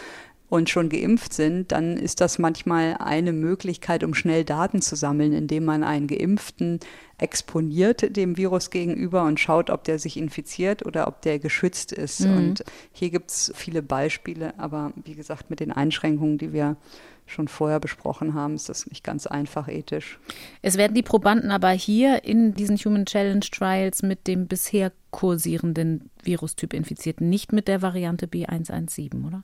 und 0.53 0.69
schon 0.69 0.89
geimpft 0.89 1.33
sind, 1.33 1.71
dann 1.71 1.97
ist 1.97 2.21
das 2.21 2.37
manchmal 2.37 2.97
eine 2.99 3.33
Möglichkeit, 3.33 4.03
um 4.03 4.13
schnell 4.13 4.43
Daten 4.43 4.83
zu 4.83 4.95
sammeln, 4.95 5.33
indem 5.33 5.65
man 5.65 5.83
einen 5.83 6.05
Geimpften 6.05 6.79
exponiert 7.17 8.15
dem 8.15 8.37
Virus 8.37 8.69
gegenüber 8.69 9.23
und 9.23 9.39
schaut, 9.39 9.71
ob 9.71 9.83
der 9.83 9.97
sich 9.97 10.15
infiziert 10.15 10.85
oder 10.85 11.07
ob 11.07 11.23
der 11.23 11.39
geschützt 11.39 11.91
ist. 11.91 12.19
Mhm. 12.19 12.37
Und 12.37 12.63
hier 12.91 13.09
gibt 13.09 13.31
es 13.31 13.51
viele 13.55 13.81
Beispiele, 13.81 14.53
aber 14.59 14.93
wie 15.03 15.15
gesagt, 15.15 15.49
mit 15.49 15.59
den 15.59 15.71
Einschränkungen, 15.71 16.37
die 16.37 16.53
wir 16.53 16.77
schon 17.25 17.47
vorher 17.47 17.79
besprochen 17.79 18.35
haben, 18.35 18.53
ist 18.53 18.69
das 18.69 18.85
nicht 18.85 19.03
ganz 19.03 19.25
einfach 19.25 19.67
ethisch. 19.67 20.19
Es 20.61 20.77
werden 20.77 20.93
die 20.93 21.01
Probanden 21.01 21.49
aber 21.49 21.71
hier 21.71 22.25
in 22.25 22.53
diesen 22.53 22.77
Human 22.77 23.07
Challenge 23.07 23.39
Trials 23.39 24.03
mit 24.03 24.27
dem 24.27 24.45
bisher 24.45 24.91
kursierenden 25.09 26.11
Virustyp 26.21 26.75
infiziert, 26.75 27.21
nicht 27.21 27.53
mit 27.53 27.67
der 27.67 27.81
Variante 27.81 28.27
B117, 28.27 29.25
oder? 29.25 29.43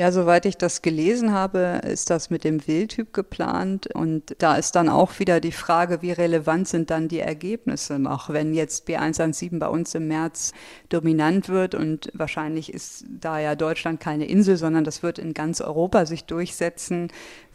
Ja, 0.00 0.12
soweit 0.12 0.46
ich 0.46 0.56
das 0.56 0.80
gelesen 0.80 1.34
habe, 1.34 1.82
ist 1.84 2.08
das 2.08 2.30
mit 2.30 2.42
dem 2.42 2.66
Wildtyp 2.66 3.12
geplant. 3.12 3.86
Und 3.94 4.34
da 4.38 4.54
ist 4.54 4.74
dann 4.74 4.88
auch 4.88 5.18
wieder 5.18 5.40
die 5.40 5.52
Frage, 5.52 6.00
wie 6.00 6.10
relevant 6.10 6.68
sind 6.68 6.88
dann 6.88 7.06
die 7.06 7.18
Ergebnisse 7.18 7.98
noch, 7.98 8.30
wenn 8.30 8.54
jetzt 8.54 8.88
B117 8.88 9.58
bei 9.58 9.68
uns 9.68 9.94
im 9.94 10.08
März 10.08 10.54
dominant 10.88 11.50
wird. 11.50 11.74
Und 11.74 12.10
wahrscheinlich 12.14 12.72
ist 12.72 13.04
da 13.10 13.38
ja 13.40 13.54
Deutschland 13.54 14.00
keine 14.00 14.24
Insel, 14.24 14.56
sondern 14.56 14.84
das 14.84 15.02
wird 15.02 15.18
in 15.18 15.34
ganz 15.34 15.60
Europa 15.60 16.06
sich 16.06 16.24
durchsetzen 16.24 17.08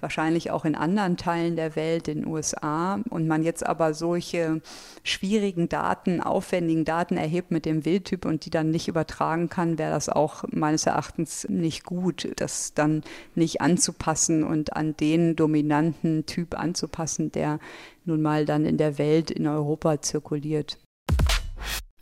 wahrscheinlich 0.05 0.51
auch 0.51 0.65
in 0.65 0.75
anderen 0.75 1.17
Teilen 1.17 1.55
der 1.55 1.75
Welt, 1.75 2.07
in 2.07 2.19
den 2.19 2.27
USA, 2.27 2.99
und 3.09 3.27
man 3.27 3.41
jetzt 3.41 3.65
aber 3.65 3.95
solche 3.95 4.61
schwierigen 5.01 5.67
Daten, 5.67 6.21
aufwendigen 6.21 6.85
Daten 6.85 7.17
erhebt 7.17 7.49
mit 7.49 7.65
dem 7.65 7.85
Wildtyp 7.85 8.23
und 8.25 8.45
die 8.45 8.51
dann 8.51 8.69
nicht 8.69 8.87
übertragen 8.87 9.49
kann, 9.49 9.79
wäre 9.79 9.89
das 9.89 10.07
auch 10.07 10.43
meines 10.51 10.85
Erachtens 10.85 11.47
nicht 11.49 11.85
gut, 11.85 12.31
das 12.35 12.75
dann 12.75 13.01
nicht 13.33 13.61
anzupassen 13.61 14.43
und 14.43 14.75
an 14.75 14.95
den 14.95 15.35
dominanten 15.35 16.27
Typ 16.27 16.53
anzupassen, 16.53 17.31
der 17.31 17.57
nun 18.03 18.21
mal 18.21 18.45
dann 18.45 18.63
in 18.63 18.77
der 18.77 18.99
Welt, 18.99 19.31
in 19.31 19.47
Europa 19.47 20.03
zirkuliert. 20.03 20.77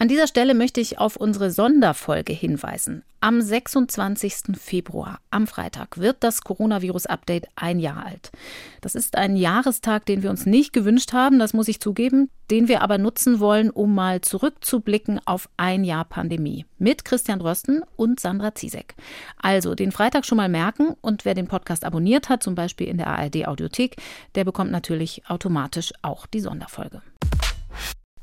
An 0.03 0.09
dieser 0.09 0.27
Stelle 0.27 0.53
möchte 0.53 0.81
ich 0.81 0.99
auf 0.99 1.15
unsere 1.15 1.49
Sonderfolge 1.49 2.33
hinweisen. 2.33 3.03
Am 3.21 3.41
26. 3.41 4.57
Februar, 4.59 5.21
am 5.29 5.47
Freitag, 5.47 5.97
wird 5.97 6.17
das 6.19 6.41
Coronavirus-Update 6.41 7.47
ein 7.55 7.79
Jahr 7.79 8.05
alt. 8.05 8.33
Das 8.81 8.95
ist 8.95 9.15
ein 9.15 9.37
Jahrestag, 9.37 10.05
den 10.05 10.21
wir 10.21 10.29
uns 10.29 10.45
nicht 10.45 10.73
gewünscht 10.73 11.13
haben, 11.13 11.39
das 11.39 11.53
muss 11.53 11.69
ich 11.69 11.79
zugeben, 11.79 12.29
den 12.51 12.67
wir 12.67 12.81
aber 12.81 12.97
nutzen 12.97 13.39
wollen, 13.39 13.69
um 13.69 13.95
mal 13.95 14.19
zurückzublicken 14.19 15.21
auf 15.23 15.47
ein 15.55 15.85
Jahr 15.85 16.03
Pandemie. 16.03 16.65
Mit 16.77 17.05
Christian 17.05 17.39
Rösten 17.39 17.81
und 17.95 18.19
Sandra 18.19 18.55
Ziesek. 18.55 18.95
Also 19.41 19.73
den 19.73 19.93
Freitag 19.93 20.25
schon 20.25 20.35
mal 20.35 20.49
merken 20.49 20.97
und 20.99 21.23
wer 21.23 21.33
den 21.33 21.47
Podcast 21.47 21.85
abonniert 21.85 22.27
hat, 22.27 22.43
zum 22.43 22.55
Beispiel 22.55 22.89
in 22.89 22.97
der 22.97 23.07
ARD-Audiothek, 23.07 23.95
der 24.35 24.43
bekommt 24.43 24.71
natürlich 24.71 25.21
automatisch 25.29 25.93
auch 26.01 26.25
die 26.25 26.41
Sonderfolge. 26.41 27.01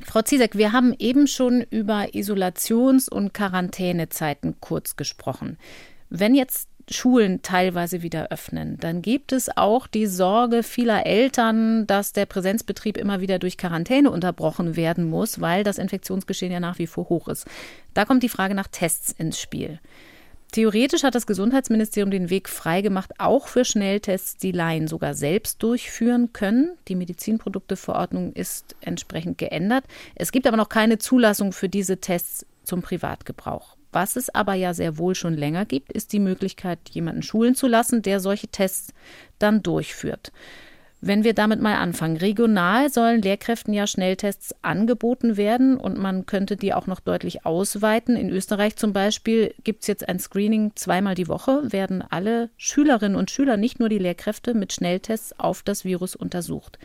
Frau 0.03 0.22
Ziesek, 0.22 0.57
wir 0.57 0.72
haben 0.72 0.94
eben 0.98 1.26
schon 1.26 1.61
über 1.62 2.14
Isolations- 2.14 3.09
und 3.09 3.34
Quarantänezeiten 3.34 4.57
kurz 4.61 4.96
gesprochen. 4.96 5.59
Wenn 6.09 6.34
jetzt 6.34 6.68
Schulen 6.90 7.42
teilweise 7.42 8.03
wieder 8.03 8.32
öffnen, 8.32 8.76
dann 8.80 9.03
gibt 9.03 9.30
es 9.32 9.57
auch 9.57 9.86
die 9.86 10.07
Sorge 10.07 10.62
vieler 10.64 11.07
Eltern, 11.07 11.86
dass 11.86 12.12
der 12.12 12.26
Präsenzbetrieb 12.26 12.96
immer 12.96 13.20
wieder 13.20 13.38
durch 13.38 13.57
Quarantäne 13.57 14.11
unterbrochen 14.11 14.74
werden 14.74 15.09
muss, 15.09 15.40
weil 15.40 15.62
das 15.62 15.78
Infektionsgeschehen 15.78 16.53
ja 16.53 16.59
nach 16.61 16.78
wie 16.78 16.88
vor 16.88 17.09
hoch 17.09 17.28
ist. 17.28 17.46
Da 17.94 18.05
kommt 18.05 18.22
die 18.22 18.28
Frage 18.28 18.55
nach 18.55 18.66
Tests 18.66 19.12
ins 19.12 19.40
Spiel. 19.40 19.78
Theoretisch 20.51 21.05
hat 21.05 21.14
das 21.14 21.26
Gesundheitsministerium 21.26 22.11
den 22.11 22.30
Weg 22.30 22.48
freigemacht, 22.48 23.12
auch 23.18 23.46
für 23.46 23.64
Schnelltests, 23.64 24.36
die 24.36 24.53
Laien 24.53 24.88
sogar 24.88 25.14
selbst 25.14 25.62
durchführen 25.62 26.32
können. 26.32 26.76
Die 26.88 26.96
Medizinprodukteverordnung 26.96 28.32
ist 28.32 28.74
entsprechend 28.80 29.38
geändert. 29.38 29.84
Es 30.14 30.32
gibt 30.32 30.46
aber 30.46 30.57
noch 30.57 30.68
keine 30.68 30.98
Zulassung 30.98 31.53
für 31.53 31.68
diese 31.68 31.98
Tests 31.98 32.46
zum 32.64 32.82
Privatgebrauch. 32.82 33.76
Was 33.92 34.16
es 34.16 34.32
aber 34.32 34.55
ja 34.55 34.74
sehr 34.74 34.98
wohl 34.98 35.14
schon 35.14 35.34
länger 35.34 35.64
gibt, 35.64 35.92
ist 35.92 36.12
die 36.12 36.20
Möglichkeit, 36.20 36.78
jemanden 36.90 37.22
schulen 37.22 37.55
zu 37.55 37.66
lassen, 37.66 38.03
der 38.03 38.20
solche 38.20 38.48
Tests 38.48 38.92
dann 39.38 39.62
durchführt. 39.62 40.32
Wenn 41.03 41.24
wir 41.24 41.32
damit 41.32 41.62
mal 41.62 41.76
anfangen. 41.76 42.18
Regional 42.18 42.90
sollen 42.90 43.22
Lehrkräften 43.22 43.72
ja 43.72 43.86
Schnelltests 43.86 44.55
angeboten 44.61 45.38
werden 45.38 45.78
und 45.78 45.96
man 45.96 46.26
könnte 46.26 46.57
die 46.57 46.74
auch 46.74 46.86
noch 46.86 47.01
deutlich 47.01 47.46
ausweiten. 47.46 48.16
In 48.16 48.28
Österreich 48.28 48.76
zum 48.76 48.92
Beispiel 48.92 49.55
gibt 49.64 49.82
es 49.82 49.86
jetzt 49.86 50.07
ein 50.09 50.18
Screening 50.18 50.72
zweimal 50.74 51.14
die 51.14 51.28
Woche, 51.28 51.72
werden 51.72 52.05
alle 52.11 52.51
Schülerinnen 52.59 53.16
und 53.16 53.30
Schüler, 53.30 53.57
nicht 53.57 53.80
nur 53.80 53.88
die 53.88 53.98
Lehrkräfte, 53.98 54.53
mit 54.53 54.74
Schnelltests 54.74 55.38
auf 55.38 55.62
das 55.62 55.86
Virus 55.86 56.14
untersucht. 56.14 56.78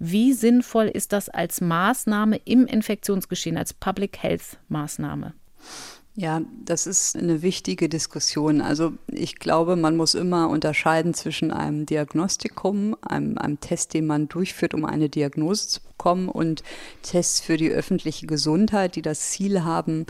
Wie 0.00 0.32
sinnvoll 0.32 0.86
ist 0.86 1.12
das 1.12 1.28
als 1.28 1.60
Maßnahme 1.60 2.40
im 2.44 2.66
Infektionsgeschehen, 2.66 3.56
als 3.56 3.72
Public 3.72 4.20
Health 4.20 4.58
Maßnahme? 4.68 5.34
Ja, 6.20 6.42
das 6.66 6.86
ist 6.86 7.16
eine 7.16 7.40
wichtige 7.40 7.88
Diskussion. 7.88 8.60
Also 8.60 8.92
ich 9.10 9.36
glaube, 9.36 9.74
man 9.74 9.96
muss 9.96 10.12
immer 10.12 10.50
unterscheiden 10.50 11.14
zwischen 11.14 11.50
einem 11.50 11.86
Diagnostikum, 11.86 12.94
einem, 13.00 13.38
einem, 13.38 13.58
Test, 13.58 13.94
den 13.94 14.06
man 14.06 14.28
durchführt, 14.28 14.74
um 14.74 14.84
eine 14.84 15.08
Diagnose 15.08 15.68
zu 15.68 15.80
bekommen, 15.80 16.28
und 16.28 16.62
Tests 17.00 17.40
für 17.40 17.56
die 17.56 17.70
öffentliche 17.70 18.26
Gesundheit, 18.26 18.96
die 18.96 19.02
das 19.02 19.30
Ziel 19.30 19.64
haben, 19.64 20.04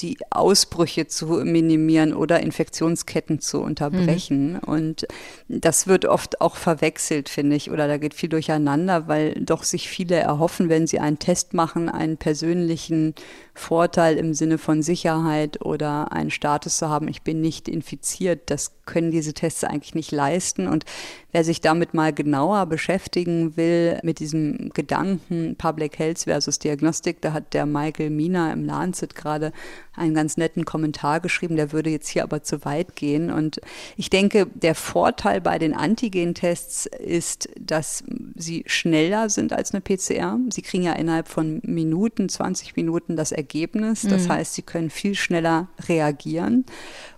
die 0.00 0.16
Ausbrüche 0.30 1.06
zu 1.06 1.26
minimieren 1.26 2.14
oder 2.14 2.40
Infektionsketten 2.40 3.40
zu 3.40 3.60
unterbrechen. 3.60 4.54
Mhm. 4.54 4.58
Und 4.60 5.06
das 5.48 5.86
wird 5.86 6.06
oft 6.06 6.40
auch 6.40 6.56
verwechselt, 6.56 7.28
finde 7.28 7.56
ich, 7.56 7.70
oder 7.70 7.86
da 7.86 7.98
geht 7.98 8.14
viel 8.14 8.28
durcheinander, 8.28 9.08
weil 9.08 9.34
doch 9.34 9.62
sich 9.62 9.88
viele 9.88 10.16
erhoffen, 10.16 10.68
wenn 10.68 10.86
sie 10.86 11.00
einen 11.00 11.18
Test 11.18 11.54
machen, 11.54 11.88
einen 11.88 12.16
persönlichen 12.16 13.14
Vorteil 13.60 14.16
im 14.16 14.34
Sinne 14.34 14.58
von 14.58 14.82
Sicherheit 14.82 15.64
oder 15.64 16.12
einen 16.12 16.30
Status 16.30 16.78
zu 16.78 16.88
haben, 16.88 17.08
ich 17.08 17.22
bin 17.22 17.40
nicht 17.40 17.68
infiziert. 17.68 18.50
Das 18.50 18.72
können 18.86 19.10
diese 19.10 19.34
Tests 19.34 19.62
eigentlich 19.62 19.94
nicht 19.94 20.10
leisten. 20.10 20.66
Und 20.66 20.84
wer 21.30 21.44
sich 21.44 21.60
damit 21.60 21.94
mal 21.94 22.12
genauer 22.12 22.66
beschäftigen 22.66 23.56
will, 23.56 24.00
mit 24.02 24.18
diesem 24.18 24.70
Gedanken 24.70 25.54
Public 25.56 25.98
Health 25.98 26.20
versus 26.20 26.58
Diagnostik, 26.58 27.20
da 27.20 27.32
hat 27.32 27.54
der 27.54 27.66
Michael 27.66 28.10
Mina 28.10 28.52
im 28.52 28.64
Lancet 28.64 29.14
gerade 29.14 29.52
einen 29.94 30.14
ganz 30.14 30.36
netten 30.36 30.64
Kommentar 30.64 31.20
geschrieben, 31.20 31.56
der 31.56 31.72
würde 31.72 31.90
jetzt 31.90 32.08
hier 32.08 32.24
aber 32.24 32.42
zu 32.42 32.64
weit 32.64 32.96
gehen. 32.96 33.30
Und 33.30 33.60
ich 33.96 34.10
denke, 34.10 34.46
der 34.54 34.74
Vorteil 34.74 35.40
bei 35.40 35.58
den 35.58 35.74
Antigen-Tests 35.74 36.86
ist, 36.86 37.48
dass 37.60 38.02
sie 38.34 38.64
schneller 38.66 39.28
sind 39.28 39.52
als 39.52 39.72
eine 39.72 39.82
PCR. 39.82 40.38
Sie 40.50 40.62
kriegen 40.62 40.84
ja 40.84 40.94
innerhalb 40.94 41.28
von 41.28 41.60
Minuten, 41.62 42.28
20 42.28 42.74
Minuten 42.74 43.16
das 43.16 43.32
Ergebnis. 43.50 44.02
Das 44.02 44.24
mhm. 44.24 44.32
heißt, 44.32 44.54
sie 44.54 44.62
können 44.62 44.90
viel 44.90 45.16
schneller 45.16 45.68
reagieren 45.88 46.64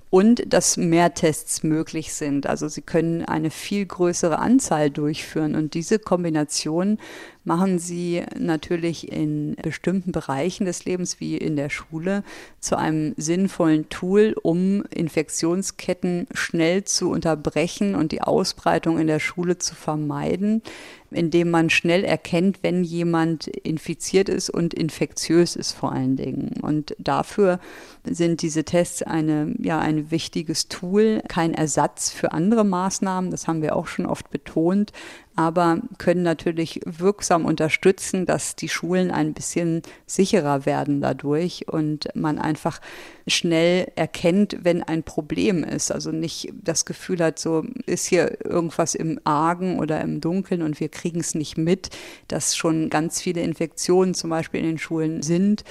und 0.09 0.53
dass 0.53 0.77
mehr 0.77 1.15
Tests 1.15 1.63
möglich 1.63 2.15
sind. 2.15 2.47
Also 2.47 2.69
sie 2.69 2.83
können 2.83 3.25
eine 3.25 3.51
viel 3.51 3.85
größere 3.85 4.39
Anzahl 4.39 4.91
durchführen 4.91 5.55
und 5.55 5.75
diese 5.75 5.99
Kombination 5.99 6.99
machen 7.45 7.79
sie 7.79 8.23
natürlich 8.39 9.11
in 9.11 9.57
bestimmten 9.61 10.13
Bereichen 10.13 10.65
des 10.65 10.85
Lebens 10.85 11.19
wie 11.21 11.37
in 11.37 11.57
der 11.57 11.71
Schule 11.71 12.23
zu 12.61 12.77
einem 12.77 13.15
sinnvollen 13.17 13.89
Tool, 13.89 14.37
um 14.43 14.85
Infektionsketten 14.91 16.29
schnell 16.33 16.85
zu 16.85 17.11
unterbrechen 17.11 17.95
und 17.95 18.13
die 18.13 18.23
Ausbreitung 18.23 18.99
in 18.99 19.09
der 19.09 19.19
Schule 19.19 19.59
zu 19.59 19.75
vermeiden, 19.75 20.63
indem 21.11 21.51
man 21.51 21.69
schnell 21.69 22.05
erkennt, 22.05 22.63
wenn 22.63 22.85
jemand 22.85 23.49
infiziert 23.49 24.29
ist 24.29 24.49
und 24.49 24.73
infektiös 24.73 25.57
ist 25.57 25.73
vor 25.73 25.93
allen 25.93 26.17
Dingen. 26.17 26.61
Und 26.63 26.95
dafür 26.99 27.59
sind 28.05 28.43
diese 28.43 28.65
Tests 28.65 29.03
eine, 29.03 29.55
ja, 29.59 29.79
ein 29.79 30.11
wichtiges 30.11 30.69
Tool, 30.69 31.23
kein 31.29 31.55
Ersatz 31.55 32.11
für 32.11 32.33
andere 32.33 32.65
Maßnahmen. 32.65 33.31
Das 33.31 33.47
haben 33.47 33.63
wir 33.63 33.77
auch 33.77 33.89
schon 33.89 34.07
oft 34.07 34.31
betont 34.31 34.93
aber 35.35 35.81
können 35.99 36.23
natürlich 36.23 36.81
wirksam 36.85 37.45
unterstützen, 37.45 38.27
dass 38.27 38.57
die 38.57 38.69
Schulen 38.69 39.11
ein 39.11 39.33
bisschen 39.33 39.83
sicherer 40.07 40.67
werden 40.67 41.01
dadurch 41.01 41.69
und 41.69 42.09
man 42.15 42.39
einfach 42.39 42.81
schnell 43.27 43.91
erkennt, 43.97 44.59
wenn 44.63 44.83
ein 44.83 45.03
Problem 45.03 45.65
ist. 45.65 45.91
Also 45.91 46.11
nicht 46.11 46.53
das 46.63 46.85
Gefühl 46.85 47.21
hat, 47.21 47.39
so 47.39 47.65
ist 47.87 48.07
hier 48.07 48.45
irgendwas 48.45 48.95
im 48.95 49.21
Argen 49.25 49.79
oder 49.79 50.01
im 50.01 50.21
Dunkeln 50.21 50.63
und 50.63 50.81
wir 50.81 50.89
kriegen 50.89 51.21
es 51.21 51.35
nicht 51.35 51.57
mit, 51.57 51.91
dass 52.29 52.57
schon 52.57 52.91
ganz 52.91 53.21
viele 53.21 53.43
Infektionen 53.43 54.15
zum 54.15 54.31
Beispiel 54.31 54.61
in 54.61 54.67
den 54.67 54.79
Schulen 54.79 55.23
sind 55.23 55.65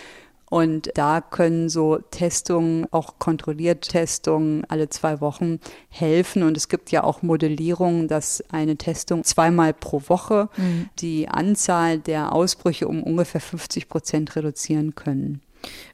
und 0.51 0.91
da 0.95 1.21
können 1.21 1.69
so 1.69 1.99
Testungen, 2.11 2.85
auch 2.91 3.19
kontrolliert 3.19 3.87
Testungen 3.87 4.65
alle 4.67 4.89
zwei 4.89 5.21
Wochen 5.21 5.61
helfen. 5.87 6.43
Und 6.43 6.57
es 6.57 6.67
gibt 6.67 6.91
ja 6.91 7.05
auch 7.05 7.21
Modellierungen, 7.21 8.09
dass 8.09 8.43
eine 8.51 8.75
Testung 8.75 9.23
zweimal 9.23 9.73
pro 9.73 10.01
Woche 10.07 10.49
mhm. 10.57 10.89
die 10.99 11.29
Anzahl 11.29 11.99
der 11.99 12.33
Ausbrüche 12.33 12.89
um 12.89 13.01
ungefähr 13.01 13.39
50 13.39 13.87
Prozent 13.87 14.35
reduzieren 14.35 14.93
können. 14.93 15.39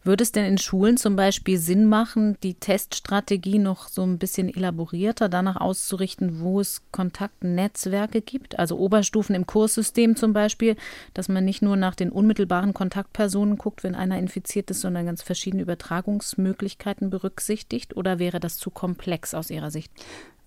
Würde 0.08 0.24
es 0.24 0.32
denn 0.32 0.46
in 0.46 0.58
Schulen 0.58 0.96
zum 0.96 1.18
Beispiel 1.18 1.58
Sinn 1.58 1.86
machen, 1.86 2.38
die 2.42 2.54
Teststrategie 2.54 3.60
noch 3.60 3.90
so 3.90 4.04
ein 4.04 4.18
bisschen 4.18 4.48
elaborierter 4.48 5.28
danach 5.28 5.58
auszurichten, 5.58 6.40
wo 6.40 6.62
es 6.62 6.82
Kontaktnetzwerke 6.94 8.22
gibt? 8.22 8.58
Also 8.58 8.78
Oberstufen 8.78 9.36
im 9.36 9.46
Kurssystem 9.46 10.16
zum 10.16 10.32
Beispiel, 10.32 10.78
dass 11.14 11.28
man 11.28 11.44
nicht 11.44 11.62
nur 11.62 11.76
nach 11.76 11.94
den 11.94 12.10
unmittelbaren 12.10 12.74
Kontaktpersonen 12.74 13.58
guckt, 13.58 13.84
wenn 13.84 13.96
einer 13.96 14.18
infiziert 14.18 14.72
ist, 14.72 14.80
sondern 14.80 15.08
ganz 15.08 15.24
verschiedene 15.24 15.64
Übertragungsmöglichkeiten 15.64 17.10
berücksichtigt? 17.10 17.98
Oder 17.98 18.18
wäre 18.18 18.40
das 18.40 18.58
zu 18.58 18.70
komplex 18.70 19.34
aus 19.34 19.50
Ihrer 19.50 19.72
Sicht? 19.72 19.92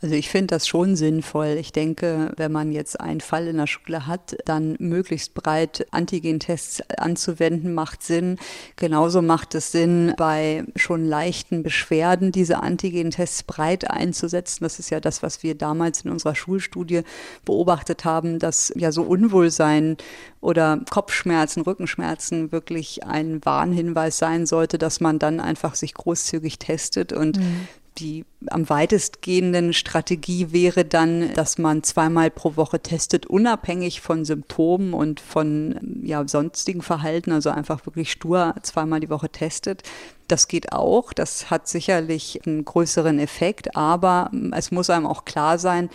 Also 0.02 0.14
ich 0.14 0.30
finde 0.30 0.54
das 0.54 0.66
schon 0.66 0.96
sinnvoll. 0.96 1.58
Ich 1.60 1.72
denke, 1.72 2.32
wenn 2.36 2.50
man 2.50 2.72
jetzt 2.72 2.98
einen 2.98 3.20
Fall 3.20 3.46
in 3.48 3.58
der 3.58 3.66
Schule 3.66 4.06
hat, 4.06 4.34
dann 4.46 4.76
möglichst 4.78 5.34
breit 5.34 5.86
Antigentests 5.90 6.80
anzuwenden, 6.96 7.74
macht 7.74 8.02
Sinn. 8.02 8.38
Genauso 8.76 9.20
macht 9.20 9.49
es 9.54 9.72
Sinn, 9.72 10.14
bei 10.16 10.64
schon 10.76 11.04
leichten 11.04 11.62
Beschwerden 11.62 12.32
diese 12.32 12.62
Antigentests 12.62 13.42
breit 13.42 13.90
einzusetzen. 13.90 14.64
Das 14.64 14.78
ist 14.78 14.90
ja 14.90 15.00
das, 15.00 15.22
was 15.22 15.42
wir 15.42 15.54
damals 15.54 16.02
in 16.02 16.10
unserer 16.10 16.34
Schulstudie 16.34 17.02
beobachtet 17.44 18.04
haben, 18.04 18.38
dass 18.38 18.72
ja 18.76 18.92
so 18.92 19.02
Unwohlsein 19.02 19.96
oder 20.40 20.80
Kopfschmerzen, 20.90 21.62
Rückenschmerzen 21.62 22.52
wirklich 22.52 23.04
ein 23.04 23.44
Warnhinweis 23.44 24.18
sein 24.18 24.46
sollte, 24.46 24.78
dass 24.78 25.00
man 25.00 25.18
dann 25.18 25.40
einfach 25.40 25.74
sich 25.74 25.94
großzügig 25.94 26.58
testet 26.58 27.12
und 27.12 27.38
mhm 27.38 27.68
die 28.00 28.24
am 28.48 28.68
weitestgehenden 28.68 29.72
Strategie 29.72 30.52
wäre 30.52 30.84
dann, 30.84 31.32
dass 31.34 31.58
man 31.58 31.82
zweimal 31.82 32.30
pro 32.30 32.56
Woche 32.56 32.80
testet, 32.80 33.26
unabhängig 33.26 34.00
von 34.00 34.24
Symptomen 34.24 34.94
und 34.94 35.20
von 35.20 36.00
ja, 36.02 36.26
sonstigen 36.26 36.82
Verhalten, 36.82 37.32
also 37.32 37.50
einfach 37.50 37.84
wirklich 37.86 38.10
stur 38.10 38.54
zweimal 38.62 39.00
die 39.00 39.10
Woche 39.10 39.28
testet. 39.28 39.82
Das 40.26 40.48
geht 40.48 40.72
auch, 40.72 41.12
das 41.12 41.50
hat 41.50 41.68
sicherlich 41.68 42.40
einen 42.46 42.64
größeren 42.64 43.18
Effekt, 43.18 43.76
aber 43.76 44.30
es 44.52 44.70
muss 44.70 44.90
einem 44.90 45.06
auch 45.06 45.24
klar 45.24 45.58
sein, 45.58 45.90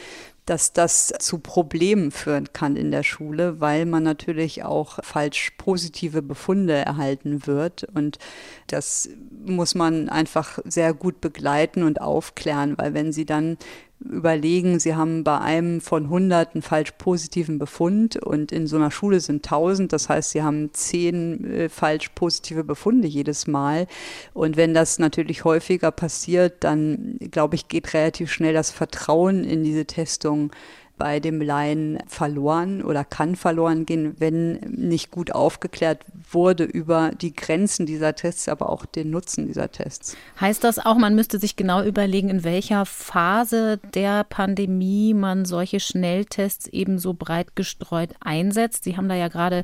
dass 0.46 0.74
das 0.74 1.12
zu 1.20 1.40
Problemen 1.40 2.12
führen 2.12 2.54
kann 2.54 2.76
in 2.76 2.92
der 2.92 3.04
Schule, 3.04 3.60
weil 3.60 3.86
man 3.86 4.04
natürlich 4.04 4.64
auch 4.64 5.00
falsch 5.04 5.52
positive 5.58 6.22
Befunde 6.22 6.74
erhalten 6.74 7.48
wird. 7.48 7.88
Und 7.96 8.20
das 8.68 9.10
muss 9.46 9.74
man 9.74 10.10
einfach 10.10 10.60
sehr 10.64 10.94
gut 10.94 11.20
begleiten 11.20 11.84
und 11.84 12.00
aufklären, 12.00 12.78
weil 12.78 12.94
wenn 12.94 13.12
Sie 13.12 13.26
dann 13.26 13.58
überlegen, 14.10 14.80
sie 14.80 14.96
haben 14.96 15.24
bei 15.24 15.40
einem 15.40 15.82
von 15.82 16.10
hunderten 16.10 16.62
falsch 16.62 16.92
positiven 16.98 17.60
Befund 17.60 18.18
und 18.18 18.52
in 18.52 18.68
so 18.68 18.76
einer 18.76 18.92
Schule 18.92 19.20
sind 19.20 19.46
tausend, 19.46 19.94
das 19.94 20.10
heißt, 20.10 20.32
sie 20.32 20.44
haben 20.44 20.74
zehn 20.74 21.46
äh, 21.46 21.70
falsch 21.70 22.10
positive 22.10 22.64
Befunde 22.64 23.08
jedes 23.08 23.48
Mal. 23.48 23.88
Und 24.34 24.58
wenn 24.58 24.74
das 24.74 25.00
natürlich 25.00 25.44
häufiger 25.44 25.92
passiert, 25.92 26.64
dann 26.64 27.18
glaube 27.32 27.56
ich, 27.56 27.68
geht 27.68 27.94
relativ 27.94 28.32
schnell 28.32 28.54
das 28.54 28.72
Vertrauen 28.72 29.44
in 29.44 29.64
diese 29.64 29.86
Testung 29.86 30.52
bei 30.98 31.20
dem 31.20 31.42
Laien 31.42 32.00
verloren 32.08 32.82
oder 32.82 33.04
kann 33.04 33.36
verloren 33.36 33.86
gehen, 33.86 34.16
wenn 34.20 34.54
nicht 34.70 35.12
gut 35.12 35.32
aufgeklärt 35.32 36.06
wurde 36.32 36.64
über 36.64 37.12
die 37.12 37.36
Grenzen 37.36 37.86
dieser 37.86 38.16
Tests, 38.16 38.48
aber 38.48 38.70
auch 38.70 38.86
den 38.86 39.10
Nutzen 39.10 39.48
dieser 39.48 39.72
Tests. 39.72 40.16
Heißt 40.40 40.64
das 40.64 40.80
auch, 40.80 40.98
man 40.98 41.16
müsste 41.16 41.40
sich 41.40 41.56
genau 41.56 41.84
überlegen, 41.84 42.30
in 42.30 42.44
welcher 42.44 42.86
Phase 42.86 43.80
der 43.94 44.24
Pandemie 44.24 45.14
man 45.14 45.46
solche 45.46 45.80
Schnelltests 45.80 46.68
eben 46.68 47.00
so 47.00 47.14
breit 47.14 47.56
gestreut 47.56 48.12
einsetzt? 48.22 48.84
Sie 48.84 48.98
haben 48.98 49.10
da 49.10 49.16
ja 49.16 49.28
gerade 49.28 49.64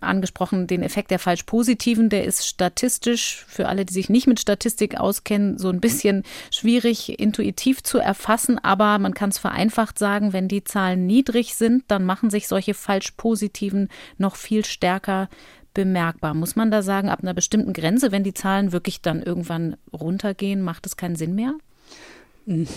angesprochen, 0.00 0.66
den 0.66 0.82
Effekt 0.82 1.10
der 1.10 1.18
falsch 1.18 1.42
positiven, 1.44 2.08
der 2.08 2.24
ist 2.24 2.46
statistisch 2.46 3.44
für 3.48 3.68
alle, 3.68 3.84
die 3.84 3.94
sich 3.94 4.08
nicht 4.08 4.26
mit 4.26 4.40
Statistik 4.40 4.98
auskennen, 4.98 5.58
so 5.58 5.68
ein 5.68 5.80
bisschen 5.80 6.24
schwierig 6.50 7.18
intuitiv 7.18 7.82
zu 7.82 7.98
erfassen, 7.98 8.58
aber 8.58 8.98
man 8.98 9.14
kann 9.14 9.30
es 9.30 9.38
vereinfacht 9.38 9.98
sagen, 9.98 10.32
wenn 10.32 10.48
die 10.48 10.64
Zahlen 10.70 11.06
niedrig 11.06 11.54
sind, 11.54 11.84
dann 11.88 12.04
machen 12.04 12.30
sich 12.30 12.48
solche 12.48 12.74
falsch 12.74 13.12
positiven 13.12 13.88
noch 14.18 14.36
viel 14.36 14.64
stärker 14.64 15.28
bemerkbar. 15.74 16.34
Muss 16.34 16.56
man 16.56 16.70
da 16.70 16.82
sagen, 16.82 17.08
ab 17.08 17.20
einer 17.22 17.34
bestimmten 17.34 17.72
Grenze, 17.72 18.12
wenn 18.12 18.24
die 18.24 18.34
Zahlen 18.34 18.72
wirklich 18.72 19.02
dann 19.02 19.22
irgendwann 19.22 19.76
runtergehen, 19.92 20.62
macht 20.62 20.86
es 20.86 20.96
keinen 20.96 21.16
Sinn 21.16 21.34
mehr? 21.34 21.54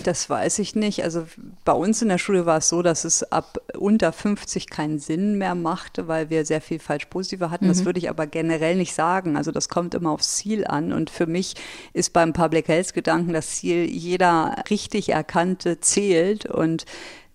Das 0.04 0.30
weiß 0.30 0.60
ich 0.60 0.76
nicht. 0.76 1.02
Also 1.02 1.26
bei 1.64 1.72
uns 1.72 2.00
in 2.00 2.08
der 2.08 2.18
Schule 2.18 2.46
war 2.46 2.58
es 2.58 2.68
so, 2.68 2.82
dass 2.82 3.04
es 3.04 3.32
ab 3.32 3.58
unter 3.76 4.12
50 4.12 4.68
keinen 4.68 4.98
Sinn 5.00 5.36
mehr 5.38 5.54
machte, 5.54 6.06
weil 6.06 6.30
wir 6.30 6.44
sehr 6.44 6.60
viel 6.60 6.78
falsch 6.78 7.06
positive 7.06 7.50
hatten. 7.50 7.64
Mhm. 7.64 7.70
Das 7.70 7.84
würde 7.84 7.98
ich 7.98 8.08
aber 8.08 8.26
generell 8.26 8.76
nicht 8.76 8.94
sagen. 8.94 9.36
Also 9.36 9.50
das 9.50 9.68
kommt 9.68 9.94
immer 9.94 10.10
aufs 10.10 10.36
Ziel 10.36 10.66
an. 10.66 10.92
Und 10.92 11.10
für 11.10 11.26
mich 11.26 11.54
ist 11.92 12.12
beim 12.12 12.32
Public 12.32 12.68
Health 12.68 12.94
Gedanken 12.94 13.32
das 13.32 13.56
Ziel, 13.56 13.84
jeder 13.86 14.62
richtig 14.70 15.08
erkannte 15.08 15.80
zählt 15.80 16.46
und 16.46 16.84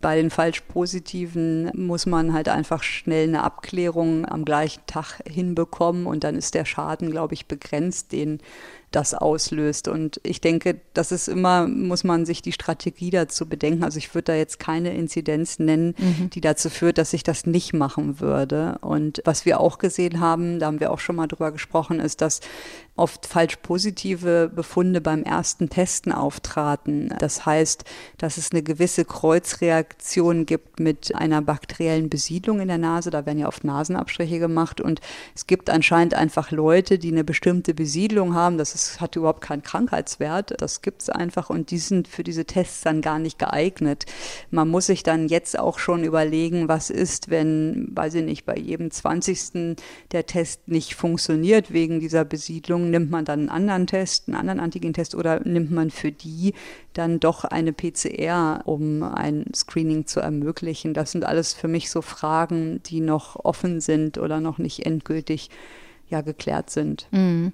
bei 0.01 0.15
den 0.15 0.29
falsch 0.29 0.61
positiven 0.61 1.71
muss 1.75 2.05
man 2.05 2.33
halt 2.33 2.47
einfach 2.47 2.83
schnell 2.83 3.27
eine 3.27 3.43
Abklärung 3.43 4.25
am 4.25 4.45
gleichen 4.45 4.81
Tag 4.87 5.21
hinbekommen 5.27 6.05
und 6.05 6.23
dann 6.23 6.35
ist 6.35 6.55
der 6.55 6.65
Schaden, 6.65 7.11
glaube 7.11 7.33
ich, 7.33 7.47
begrenzt, 7.47 8.11
den 8.11 8.39
das 8.91 9.13
auslöst. 9.13 9.87
Und 9.87 10.19
ich 10.23 10.41
denke, 10.41 10.81
das 10.93 11.11
ist 11.11 11.27
immer, 11.27 11.67
muss 11.67 12.03
man 12.03 12.25
sich 12.25 12.41
die 12.41 12.51
Strategie 12.51 13.11
dazu 13.11 13.47
bedenken. 13.47 13.83
Also 13.83 13.97
ich 13.97 14.13
würde 14.15 14.25
da 14.25 14.35
jetzt 14.35 14.59
keine 14.59 14.93
Inzidenz 14.93 15.59
nennen, 15.59 15.95
mhm. 15.97 16.29
die 16.31 16.41
dazu 16.41 16.69
führt, 16.69 16.97
dass 16.97 17.13
ich 17.13 17.23
das 17.23 17.45
nicht 17.45 17.73
machen 17.73 18.19
würde. 18.19 18.77
Und 18.81 19.21
was 19.25 19.45
wir 19.45 19.59
auch 19.59 19.77
gesehen 19.77 20.19
haben, 20.19 20.59
da 20.59 20.67
haben 20.67 20.79
wir 20.79 20.91
auch 20.91 20.99
schon 20.99 21.15
mal 21.15 21.27
drüber 21.27 21.51
gesprochen, 21.51 21.99
ist, 21.99 22.21
dass 22.21 22.41
oft 22.95 23.25
falsch 23.25 23.57
positive 23.57 24.51
Befunde 24.53 25.01
beim 25.01 25.23
ersten 25.23 25.69
Testen 25.69 26.11
auftraten. 26.11 27.13
Das 27.19 27.45
heißt, 27.45 27.85
dass 28.17 28.37
es 28.37 28.51
eine 28.51 28.61
gewisse 28.61 29.05
Kreuzreaktion 29.05 30.45
gibt 30.45 30.79
mit 30.79 31.15
einer 31.15 31.41
bakteriellen 31.41 32.09
Besiedlung 32.09 32.59
in 32.59 32.67
der 32.67 32.77
Nase. 32.77 33.09
Da 33.09 33.25
werden 33.25 33.39
ja 33.39 33.47
oft 33.47 33.63
Nasenabstriche 33.63 34.39
gemacht 34.39 34.81
und 34.81 34.99
es 35.35 35.47
gibt 35.47 35.69
anscheinend 35.69 36.13
einfach 36.13 36.51
Leute, 36.51 36.99
die 36.99 37.11
eine 37.11 37.23
bestimmte 37.23 37.73
Besiedlung 37.73 38.35
haben. 38.35 38.57
Das 38.57 38.75
ist, 38.75 38.78
hat 38.99 39.15
überhaupt 39.15 39.41
keinen 39.41 39.63
Krankheitswert. 39.63 40.61
Das 40.61 40.81
gibt 40.81 41.01
es 41.01 41.09
einfach 41.09 41.49
und 41.49 41.71
die 41.71 41.77
sind 41.77 42.07
für 42.07 42.23
diese 42.23 42.45
Tests 42.45 42.81
dann 42.81 43.01
gar 43.01 43.19
nicht 43.19 43.39
geeignet. 43.39 44.05
Man 44.51 44.69
muss 44.69 44.87
sich 44.87 45.03
dann 45.03 45.27
jetzt 45.27 45.57
auch 45.57 45.79
schon 45.79 46.03
überlegen, 46.03 46.67
was 46.67 46.89
ist, 46.89 47.29
wenn, 47.29 47.89
weiß 47.91 48.15
ich 48.15 48.23
nicht, 48.23 48.45
bei 48.45 48.55
jedem 48.55 48.91
20. 48.91 49.75
der 50.11 50.25
Test 50.25 50.67
nicht 50.67 50.95
funktioniert 50.95 51.71
wegen 51.71 51.99
dieser 51.99 52.25
Besiedlung 52.25 52.89
nimmt 52.89 53.11
man 53.11 53.25
dann 53.25 53.39
einen 53.41 53.49
anderen 53.49 53.87
Test, 53.87 54.27
einen 54.27 54.35
anderen 54.35 54.59
Antigentest 54.59 55.15
oder 55.15 55.39
nimmt 55.41 55.71
man 55.71 55.89
für 55.91 56.11
die 56.11 56.53
dann 56.93 57.19
doch 57.19 57.45
eine 57.45 57.73
PCR, 57.73 58.61
um 58.65 59.03
ein 59.03 59.45
Screening 59.55 60.05
zu 60.05 60.19
ermöglichen? 60.19 60.93
Das 60.93 61.11
sind 61.11 61.25
alles 61.25 61.53
für 61.53 61.67
mich 61.67 61.89
so 61.89 62.01
Fragen, 62.01 62.81
die 62.83 62.99
noch 62.99 63.43
offen 63.43 63.81
sind 63.81 64.17
oder 64.17 64.39
noch 64.39 64.57
nicht 64.57 64.85
endgültig 64.85 65.49
ja 66.09 66.21
geklärt 66.21 66.69
sind. 66.69 67.07
Mhm. 67.11 67.53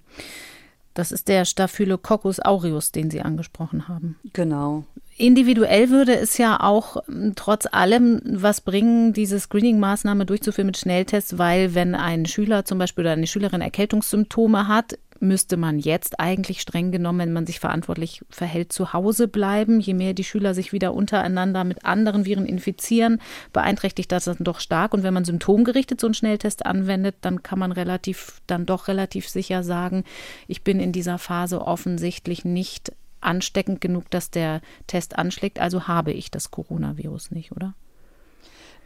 Das 0.96 1.12
ist 1.12 1.28
der 1.28 1.46
Staphylococcus 1.46 2.40
aureus, 2.40 2.92
den 2.92 3.12
Sie 3.12 3.22
angesprochen 3.22 3.88
haben. 3.88 4.18
Genau. 4.34 4.86
Individuell 5.18 5.90
würde 5.90 6.18
es 6.18 6.38
ja 6.38 6.60
auch 6.60 6.98
hm, 7.06 7.34
trotz 7.36 7.68
allem 7.72 8.22
was 8.26 8.62
bringen, 8.62 9.14
diese 9.14 9.40
Screening-Maßnahme 9.40 10.26
durchzuführen 10.26 10.68
mit 10.68 10.78
Schnelltests, 10.78 11.38
weil 11.38 11.76
wenn 11.76 11.96
ein 11.96 12.26
Schüler 12.26 12.66
zum 12.66 12.80
Beispiel 12.80 13.04
oder 13.04 13.12
eine 13.12 13.28
Schülerin 13.28 13.62
Erkältungssymptome 13.62 14.68
hat, 14.68 14.98
müsste 15.26 15.58
man 15.58 15.80
jetzt 15.80 16.20
eigentlich 16.20 16.62
streng 16.62 16.92
genommen, 16.92 17.20
wenn 17.20 17.34
man 17.34 17.46
sich 17.46 17.60
verantwortlich 17.60 18.22
verhält, 18.30 18.72
zu 18.72 18.94
Hause 18.94 19.28
bleiben. 19.28 19.80
Je 19.80 19.94
mehr 19.94 20.14
die 20.14 20.24
Schüler 20.24 20.54
sich 20.54 20.72
wieder 20.72 20.94
untereinander 20.94 21.64
mit 21.64 21.84
anderen 21.84 22.26
Viren 22.26 22.46
infizieren, 22.46 23.22
beeinträchtigt 23.52 24.12
das 24.12 24.26
dann 24.26 24.38
doch 24.40 24.60
stark. 24.60 24.94
Und 24.94 25.04
wenn 25.04 25.14
man 25.14 25.26
symptomgerichtet 25.26 26.00
so 26.00 26.08
einen 26.08 26.14
Schnelltest 26.14 26.66
anwendet, 26.66 27.16
dann 27.22 27.44
kann 27.44 27.60
man 27.60 27.72
relativ, 27.72 28.42
dann 28.48 28.66
doch 28.66 28.88
relativ 28.88 29.28
sicher 29.28 29.64
sagen, 29.64 30.04
ich 30.48 30.64
bin 30.64 30.80
in 30.80 30.92
dieser 30.92 31.18
Phase 31.18 31.62
offensichtlich 31.62 32.46
nicht 32.46 32.92
ansteckend 33.22 33.82
genug, 33.82 34.10
dass 34.12 34.32
der 34.32 34.62
Test 34.88 35.18
anschlägt, 35.18 35.60
also 35.60 35.88
habe 35.88 36.12
ich 36.12 36.32
das 36.32 36.52
Coronavirus 36.52 37.32
nicht, 37.32 37.52
oder? 37.52 37.74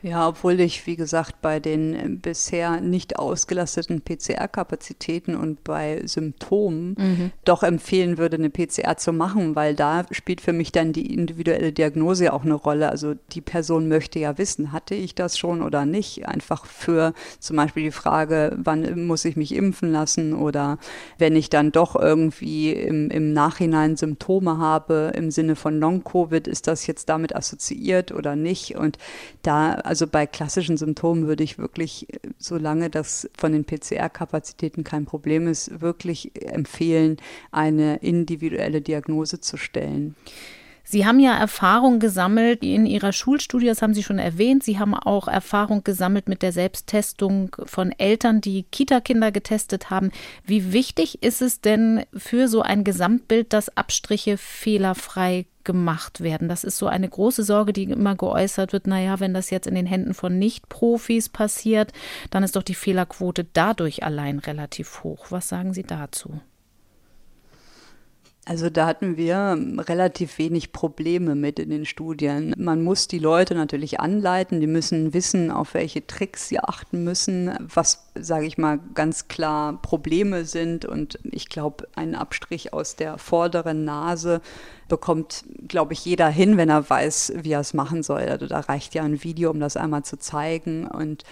Ja, 0.01 0.29
obwohl 0.29 0.61
ich, 0.61 0.87
wie 0.87 0.95
gesagt, 0.95 1.41
bei 1.41 1.59
den 1.59 1.93
äh, 1.93 2.07
bisher 2.07 2.79
nicht 2.79 3.19
ausgelasteten 3.19 4.01
PCR-Kapazitäten 4.01 5.35
und 5.35 5.63
bei 5.65 6.01
Symptomen 6.05 6.95
mhm. 6.97 7.31
doch 7.43 7.63
empfehlen 7.63 8.17
würde, 8.17 8.37
eine 8.37 8.49
PCR 8.49 8.95
zu 8.95 9.11
machen, 9.11 9.55
weil 9.55 9.75
da 9.75 10.05
spielt 10.11 10.39
für 10.39 10.53
mich 10.53 10.71
dann 10.71 10.93
die 10.93 11.13
individuelle 11.13 11.73
Diagnose 11.73 12.31
auch 12.31 12.45
eine 12.45 12.53
Rolle. 12.53 12.89
Also 12.89 13.15
die 13.31 13.41
Person 13.41 13.89
möchte 13.89 14.19
ja 14.19 14.37
wissen, 14.37 14.71
hatte 14.71 14.95
ich 14.95 15.15
das 15.15 15.37
schon 15.37 15.61
oder 15.61 15.85
nicht. 15.85 16.25
Einfach 16.27 16.65
für 16.65 17.13
zum 17.39 17.57
Beispiel 17.57 17.83
die 17.83 17.91
Frage, 17.91 18.55
wann 18.57 19.05
muss 19.05 19.25
ich 19.25 19.35
mich 19.35 19.53
impfen 19.53 19.91
lassen 19.91 20.33
oder 20.33 20.77
wenn 21.17 21.35
ich 21.35 21.49
dann 21.49 21.73
doch 21.73 21.97
irgendwie 21.97 22.71
im, 22.71 23.09
im 23.09 23.33
Nachhinein 23.33 23.97
Symptome 23.97 24.59
habe 24.59 25.11
im 25.13 25.29
Sinne 25.29 25.57
von 25.57 25.77
Long-Covid, 25.77 26.47
ist 26.47 26.67
das 26.67 26.87
jetzt 26.87 27.09
damit 27.09 27.35
assoziiert 27.35 28.13
oder 28.13 28.37
nicht? 28.37 28.77
Und 28.77 28.97
da 29.41 29.81
Also 29.89 30.05
bei 30.05 30.27
klassischen 30.27 30.77
Symptomen 30.77 31.25
würde 31.25 31.43
ich 31.43 31.57
wirklich, 31.57 32.05
solange 32.37 32.91
das 32.91 33.27
von 33.35 33.53
den 33.53 33.65
PCR-Kapazitäten 33.65 34.83
kein 34.83 35.05
Problem 35.05 35.47
ist, 35.47 35.81
wirklich 35.81 36.31
empfehlen, 36.47 37.17
eine 37.51 37.95
individuelle 37.95 38.81
Diagnose 38.81 39.41
zu 39.41 39.57
stellen. 39.57 40.15
Sie 40.83 41.07
haben 41.07 41.19
ja 41.19 41.35
Erfahrung 41.35 41.97
gesammelt 41.97 42.61
in 42.61 42.85
Ihrer 42.85 43.13
Schulstudie, 43.13 43.65
das 43.65 43.81
haben 43.81 43.95
Sie 43.95 44.03
schon 44.03 44.19
erwähnt. 44.19 44.63
Sie 44.63 44.77
haben 44.77 44.93
auch 44.93 45.27
Erfahrung 45.27 45.83
gesammelt 45.83 46.29
mit 46.29 46.43
der 46.43 46.51
Selbsttestung 46.51 47.55
von 47.65 47.91
Eltern, 47.91 48.41
die 48.41 48.67
Kita-Kinder 48.71 49.31
getestet 49.31 49.89
haben. 49.89 50.11
Wie 50.45 50.71
wichtig 50.71 51.23
ist 51.23 51.41
es 51.41 51.61
denn 51.61 52.03
für 52.15 52.47
so 52.47 52.61
ein 52.61 52.83
Gesamtbild, 52.83 53.53
dass 53.53 53.75
Abstriche 53.75 54.37
fehlerfrei 54.37 55.47
gemacht 55.69 56.21
werden? 56.21 56.49
Das 56.49 56.63
ist 56.63 56.79
so 56.79 56.87
eine 56.87 57.07
große 57.07 57.43
Sorge, 57.43 57.73
die 57.73 57.83
immer 57.83 58.15
geäußert 58.15 58.73
wird. 58.73 58.87
Naja, 58.87 59.19
wenn 59.19 59.35
das 59.35 59.51
jetzt 59.51 59.67
in 59.67 59.75
den 59.75 59.85
Händen 59.85 60.15
von 60.15 60.39
Nicht-Profis 60.39 61.29
passiert, 61.29 61.93
dann 62.31 62.41
ist 62.41 62.55
doch 62.55 62.63
die 62.63 62.73
Fehlerquote 62.73 63.45
dadurch 63.53 64.01
allein 64.01 64.39
relativ 64.39 65.03
hoch. 65.03 65.27
Was 65.29 65.47
sagen 65.47 65.75
Sie 65.75 65.83
dazu? 65.83 66.41
Also 68.49 68.71
da 68.71 68.87
hatten 68.87 69.15
wir 69.15 69.59
relativ 69.87 70.39
wenig 70.39 70.71
Probleme 70.71 71.35
mit 71.35 71.59
in 71.59 71.69
den 71.69 71.85
Studien. 71.85 72.55
Man 72.57 72.83
muss 72.83 73.07
die 73.07 73.19
Leute 73.19 73.53
natürlich 73.53 73.99
anleiten, 73.99 74.59
die 74.59 74.65
müssen 74.65 75.13
wissen, 75.13 75.51
auf 75.51 75.75
welche 75.75 76.07
Tricks 76.07 76.47
sie 76.47 76.59
achten 76.59 77.03
müssen, 77.03 77.55
was, 77.59 78.07
sage 78.15 78.47
ich 78.47 78.57
mal, 78.57 78.79
ganz 78.95 79.27
klar 79.27 79.79
Probleme 79.79 80.45
sind. 80.45 80.83
Und 80.85 81.19
ich 81.25 81.49
glaube, 81.49 81.87
ein 81.93 82.15
Abstrich 82.15 82.73
aus 82.73 82.95
der 82.95 83.19
vorderen 83.19 83.85
Nase 83.85 84.41
bekommt, 84.87 85.45
glaube 85.67 85.93
ich, 85.93 86.03
jeder 86.03 86.29
hin, 86.29 86.57
wenn 86.57 86.69
er 86.69 86.89
weiß, 86.89 87.33
wie 87.43 87.51
er 87.51 87.59
es 87.59 87.75
machen 87.75 88.01
soll. 88.01 88.23
Also 88.23 88.47
da 88.47 88.61
reicht 88.61 88.95
ja 88.95 89.03
ein 89.03 89.23
Video, 89.23 89.51
um 89.51 89.59
das 89.59 89.77
einmal 89.77 90.01
zu 90.01 90.17
zeigen. 90.17 90.87
Und 90.87 91.23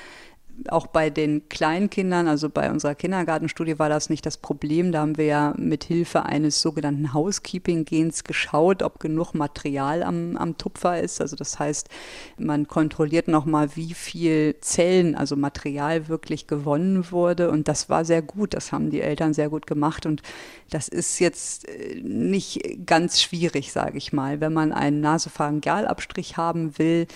auch 0.69 0.87
bei 0.87 1.09
den 1.09 1.47
Kleinkindern, 1.49 2.27
also 2.27 2.49
bei 2.49 2.71
unserer 2.71 2.95
Kindergartenstudie 2.95 3.79
war 3.79 3.89
das 3.89 4.09
nicht 4.09 4.25
das 4.25 4.37
Problem. 4.37 4.91
Da 4.91 5.01
haben 5.01 5.17
wir 5.17 5.25
ja 5.25 5.53
mit 5.57 5.83
Hilfe 5.83 6.23
eines 6.23 6.61
sogenannten 6.61 7.13
Housekeeping-Gens 7.13 8.23
geschaut, 8.23 8.81
ob 8.83 8.99
genug 8.99 9.33
Material 9.33 10.03
am, 10.03 10.35
am 10.37 10.57
Tupfer 10.57 10.99
ist. 10.99 11.21
Also 11.21 11.35
das 11.35 11.59
heißt, 11.59 11.89
man 12.37 12.67
kontrolliert 12.67 13.27
nochmal, 13.27 13.75
wie 13.75 13.93
viel 13.93 14.55
Zellen, 14.61 15.15
also 15.15 15.35
Material 15.35 16.07
wirklich 16.07 16.47
gewonnen 16.47 17.11
wurde. 17.11 17.49
Und 17.51 17.67
das 17.67 17.89
war 17.89 18.03
sehr 18.03 18.21
gut. 18.21 18.53
Das 18.53 18.71
haben 18.71 18.89
die 18.89 19.01
Eltern 19.01 19.33
sehr 19.33 19.49
gut 19.49 19.67
gemacht. 19.67 20.05
Und 20.05 20.21
das 20.69 20.87
ist 20.87 21.19
jetzt 21.19 21.67
äh, 21.67 22.01
nicht 22.01 22.85
ganz 22.85 23.21
schwierig, 23.21 23.71
sage 23.71 23.97
ich 23.97 24.13
mal. 24.13 24.41
Wenn 24.41 24.53
man 24.53 24.73
einen 24.73 25.01
Nasopharyngealabstrich 25.01 26.37
haben 26.37 26.77
will, 26.77 27.07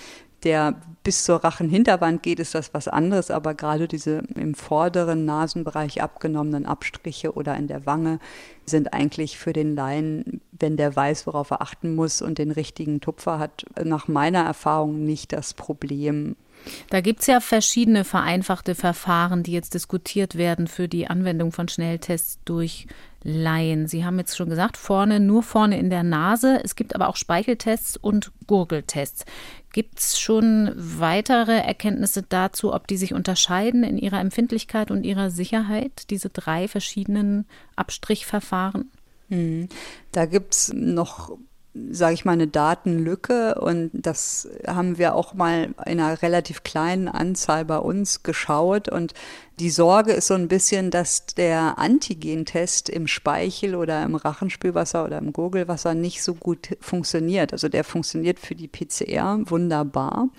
der 0.44 0.76
bis 1.04 1.24
zur 1.24 1.44
Rachenhinterwand 1.44 2.22
geht, 2.22 2.40
ist 2.40 2.54
das 2.54 2.74
was 2.74 2.88
anderes, 2.88 3.32
aber 3.32 3.54
gerade 3.54 3.88
diese 3.88 4.24
im 4.36 4.54
vorderen 4.54 5.26
Nasenbereich 5.26 6.02
abgenommenen 6.02 6.66
Abstriche 6.66 7.34
oder 7.34 7.56
in 7.58 7.68
der 7.68 7.86
Wange 7.86 8.20
sind 8.66 8.94
eigentlich 8.94 9.38
für 9.38 9.54
den 9.54 9.76
Laien, 9.76 10.42
wenn 10.52 10.78
der 10.78 10.96
weiß, 10.96 11.26
worauf 11.26 11.52
er 11.52 11.62
achten 11.62 11.96
muss 11.96 12.22
und 12.22 12.38
den 12.38 12.52
richtigen 12.52 13.02
Tupfer 13.02 13.40
hat, 13.40 13.66
nach 13.84 14.08
meiner 14.08 14.44
Erfahrung 14.44 15.04
nicht 15.06 15.34
das 15.34 15.54
Problem. 15.54 16.36
Da 16.90 17.02
gibt 17.02 17.22
es 17.22 17.28
ja 17.28 17.40
verschiedene 17.40 18.04
vereinfachte 18.04 18.76
Verfahren, 18.76 19.42
die 19.42 19.52
jetzt 19.52 19.74
diskutiert 19.74 20.38
werden 20.38 20.68
für 20.68 20.88
die 20.88 21.08
Anwendung 21.08 21.52
von 21.52 21.68
Schnelltests 21.68 22.40
durch 22.46 22.88
Laien. 23.24 23.88
Sie 23.88 24.04
haben 24.04 24.18
jetzt 24.18 24.36
schon 24.36 24.50
gesagt, 24.50 24.78
vorne, 24.78 25.20
nur 25.20 25.44
vorne 25.44 25.80
in 25.80 25.90
der 25.90 26.04
Nase. 26.04 26.60
Es 26.64 26.76
gibt 26.76 26.96
aber 26.96 27.08
auch 27.08 27.16
Speicheltests 27.16 27.98
und 27.98 28.32
Gurgeltests. 28.48 29.26
Gibt 29.74 30.00
es 30.00 30.20
schon 30.20 30.72
weitere 30.76 31.58
Erkenntnisse 31.58 32.24
dazu, 32.24 32.74
ob 32.74 32.88
die 32.88 32.98
sich 32.98 33.14
unterscheiden 33.14 33.84
in 33.84 33.98
ihrer 33.98 34.20
Empfindlichkeit 34.20 34.92
und 34.92 35.06
ihrer 35.06 35.30
Sicherheit, 35.30 36.10
diese 36.10 36.30
drei 36.30 36.68
verschiedenen 36.68 37.46
Abstrichverfahren? 37.78 38.92
Hm. 39.30 39.70
Da 40.12 40.26
gibt 40.26 40.54
es 40.54 40.74
noch 40.74 41.38
sage 41.74 42.14
ich 42.14 42.26
mal, 42.26 42.34
eine 42.34 42.48
Datenlücke 42.48 43.56
und 43.56 43.92
das 43.94 44.50
haben 44.68 44.98
wir 44.98 45.16
auch 45.16 45.34
mal 45.34 45.74
in 45.86 46.00
einer 46.00 46.22
relativ 46.22 46.64
kleinen 46.64 47.08
Anzahl 47.08 47.64
bei 47.64 47.78
uns 47.78 48.24
geschaut 48.24 48.90
und 48.90 49.14
die 49.62 49.70
Sorge 49.70 50.14
ist 50.14 50.26
so 50.26 50.34
ein 50.34 50.48
bisschen, 50.48 50.90
dass 50.90 51.28
der 51.28 51.78
Antigentest 51.78 52.90
im 52.90 53.06
Speichel 53.06 53.76
oder 53.76 54.02
im 54.02 54.16
Rachenspülwasser 54.16 55.06
oder 55.06 55.20
im 55.20 55.34
Gurgelwasser 55.34 55.94
nicht 55.94 56.24
so 56.24 56.34
gut 56.34 56.70
funktioniert. 56.80 57.54
Also 57.54 57.70
der 57.70 57.84
funktioniert 57.84 58.40
für 58.40 58.56
die 58.56 58.68
PCR 58.68 59.40
wunderbar. 59.46 60.30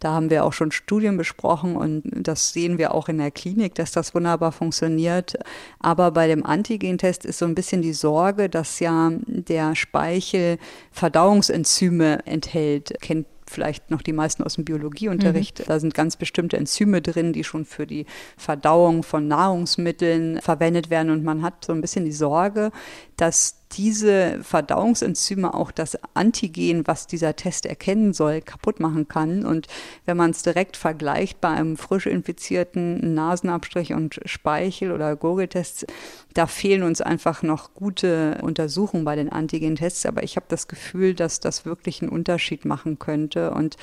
Da 0.00 0.12
haben 0.12 0.30
wir 0.30 0.44
auch 0.44 0.54
schon 0.54 0.72
Studien 0.72 1.18
besprochen 1.18 1.76
und 1.76 2.02
das 2.14 2.54
sehen 2.54 2.78
wir 2.78 2.94
auch 2.94 3.10
in 3.10 3.18
der 3.18 3.30
Klinik, 3.30 3.74
dass 3.74 3.92
das 3.92 4.14
wunderbar 4.14 4.52
funktioniert. 4.52 5.34
Aber 5.78 6.10
bei 6.10 6.26
dem 6.26 6.46
Antigentest 6.46 7.26
ist 7.26 7.40
so 7.40 7.44
ein 7.44 7.54
bisschen 7.54 7.82
die 7.82 7.92
Sorge, 7.92 8.48
dass 8.48 8.80
ja 8.80 9.12
der 9.26 9.74
Speichel 9.74 10.56
Verdauungsenzyme 10.90 12.26
enthält. 12.26 12.94
Kennt 13.00 13.26
vielleicht 13.52 13.90
noch 13.90 14.02
die 14.02 14.12
meisten 14.12 14.42
aus 14.42 14.54
dem 14.54 14.64
Biologieunterricht. 14.64 15.60
Mhm. 15.60 15.64
Da 15.66 15.78
sind 15.78 15.94
ganz 15.94 16.16
bestimmte 16.16 16.56
Enzyme 16.56 17.02
drin, 17.02 17.32
die 17.32 17.44
schon 17.44 17.64
für 17.64 17.86
die 17.86 18.06
Verdauung 18.36 19.02
von 19.02 19.28
Nahrungsmitteln 19.28 20.40
verwendet 20.40 20.90
werden. 20.90 21.10
Und 21.10 21.22
man 21.22 21.42
hat 21.42 21.64
so 21.64 21.72
ein 21.72 21.80
bisschen 21.80 22.04
die 22.04 22.12
Sorge, 22.12 22.72
dass 23.16 23.56
diese 23.72 24.40
Verdauungsenzyme 24.42 25.54
auch 25.54 25.70
das 25.70 25.96
Antigen, 26.14 26.86
was 26.86 27.06
dieser 27.06 27.36
Test 27.36 27.64
erkennen 27.64 28.12
soll, 28.12 28.40
kaputt 28.40 28.80
machen 28.80 29.08
kann. 29.08 29.46
Und 29.46 29.66
wenn 30.04 30.16
man 30.16 30.30
es 30.30 30.42
direkt 30.42 30.76
vergleicht 30.76 31.40
bei 31.40 31.48
einem 31.48 31.76
frisch 31.76 32.06
infizierten 32.06 33.14
Nasenabstrich 33.14 33.94
und 33.94 34.20
Speichel- 34.24 34.92
oder 34.92 35.16
Gurgeltests, 35.16 35.86
da 36.34 36.46
fehlen 36.46 36.82
uns 36.82 37.00
einfach 37.00 37.42
noch 37.42 37.74
gute 37.74 38.38
Untersuchungen 38.42 39.04
bei 39.04 39.16
den 39.16 39.30
Antigen-Tests. 39.30 40.06
Aber 40.06 40.22
ich 40.22 40.36
habe 40.36 40.46
das 40.48 40.68
Gefühl, 40.68 41.14
dass 41.14 41.40
das 41.40 41.64
wirklich 41.64 42.02
einen 42.02 42.10
Unterschied 42.10 42.64
machen 42.64 42.98
könnte. 42.98 43.50
Und 43.52 43.76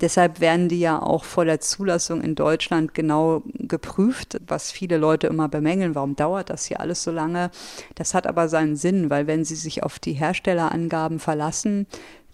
deshalb 0.00 0.40
werden 0.40 0.68
die 0.68 0.80
ja 0.80 1.00
auch 1.00 1.24
vor 1.24 1.44
der 1.44 1.60
Zulassung 1.60 2.22
in 2.22 2.34
Deutschland 2.34 2.94
genau 2.94 3.42
geprüft, 3.54 4.40
was 4.46 4.70
viele 4.70 4.96
Leute 4.96 5.26
immer 5.26 5.48
bemängeln. 5.48 5.94
Warum 5.94 6.16
dauert 6.16 6.50
das 6.50 6.66
hier 6.66 6.80
alles 6.80 7.02
so 7.02 7.10
lange? 7.10 7.50
Das 7.94 8.14
hat 8.14 8.26
aber 8.26 8.48
seinen 8.48 8.76
Sinn, 8.76 9.10
weil 9.10 9.26
wenn 9.26 9.44
Sie 9.44 9.56
sich 9.56 9.82
auf 9.82 9.98
die 9.98 10.12
Herstellerangaben 10.12 11.18
verlassen, 11.18 11.86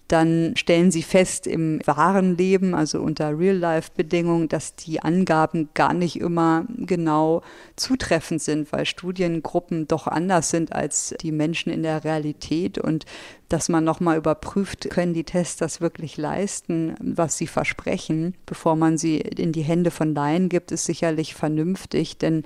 dann 0.08 0.52
stellen 0.56 0.90
sie 0.90 1.02
fest 1.02 1.46
im 1.46 1.80
wahren 1.84 2.36
Leben, 2.36 2.74
also 2.74 3.00
unter 3.00 3.36
Real-Life-Bedingungen, 3.36 4.48
dass 4.48 4.76
die 4.76 5.00
Angaben 5.00 5.70
gar 5.74 5.94
nicht 5.94 6.20
immer 6.20 6.64
genau 6.76 7.42
zutreffend 7.74 8.40
sind, 8.40 8.72
weil 8.72 8.86
Studiengruppen 8.86 9.88
doch 9.88 10.06
anders 10.06 10.50
sind 10.50 10.72
als 10.72 11.14
die 11.20 11.32
Menschen 11.32 11.72
in 11.72 11.82
der 11.82 12.04
Realität 12.04 12.78
und 12.78 13.04
dass 13.48 13.68
man 13.68 13.84
nochmal 13.84 14.16
überprüft, 14.16 14.90
können 14.90 15.14
die 15.14 15.22
Tests 15.22 15.56
das 15.56 15.80
wirklich 15.80 16.16
leisten, 16.16 16.96
was 16.98 17.38
sie 17.38 17.46
versprechen, 17.46 18.34
bevor 18.44 18.74
man 18.74 18.98
sie 18.98 19.18
in 19.18 19.52
die 19.52 19.62
Hände 19.62 19.92
von 19.92 20.14
Laien 20.14 20.48
gibt, 20.48 20.72
ist 20.72 20.84
sicherlich 20.84 21.34
vernünftig. 21.34 22.18
Denn 22.18 22.42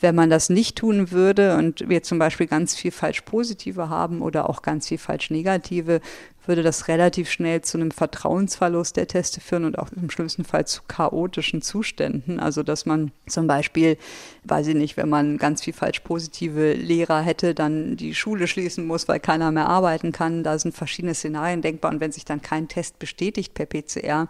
wenn 0.00 0.16
man 0.16 0.30
das 0.30 0.50
nicht 0.50 0.76
tun 0.76 1.12
würde 1.12 1.56
und 1.56 1.88
wir 1.88 2.02
zum 2.02 2.18
Beispiel 2.18 2.48
ganz 2.48 2.74
viel 2.74 2.90
falsch 2.90 3.20
positive 3.20 3.88
haben 3.88 4.20
oder 4.20 4.50
auch 4.50 4.62
ganz 4.62 4.88
viel 4.88 4.98
falsch 4.98 5.30
negative, 5.30 6.00
würde 6.46 6.62
das 6.62 6.88
relativ 6.88 7.30
schnell 7.30 7.62
zu 7.62 7.78
einem 7.78 7.90
Vertrauensverlust 7.90 8.96
der 8.96 9.06
Teste 9.06 9.40
führen 9.40 9.64
und 9.64 9.78
auch 9.78 9.90
im 9.92 10.10
schlimmsten 10.10 10.44
Fall 10.44 10.66
zu 10.66 10.82
chaotischen 10.88 11.62
Zuständen. 11.62 12.40
Also 12.40 12.62
dass 12.62 12.86
man 12.86 13.12
zum 13.26 13.46
Beispiel, 13.46 13.96
weiß 14.44 14.66
ich 14.68 14.74
nicht, 14.74 14.96
wenn 14.96 15.08
man 15.08 15.38
ganz 15.38 15.62
viel 15.62 15.72
falsch 15.72 16.00
positive 16.00 16.72
Lehrer 16.72 17.20
hätte, 17.20 17.54
dann 17.54 17.96
die 17.96 18.14
Schule 18.14 18.48
schließen 18.48 18.84
muss, 18.86 19.06
weil 19.06 19.20
keiner 19.20 19.52
mehr 19.52 19.68
arbeiten 19.68 20.12
kann. 20.12 20.42
Da 20.42 20.58
sind 20.58 20.74
verschiedene 20.74 21.14
Szenarien 21.14 21.62
denkbar. 21.62 21.92
Und 21.92 22.00
wenn 22.00 22.12
sich 22.12 22.24
dann 22.24 22.42
kein 22.42 22.68
Test 22.68 22.98
bestätigt 22.98 23.54
per 23.54 23.66
PCR, 23.66 24.28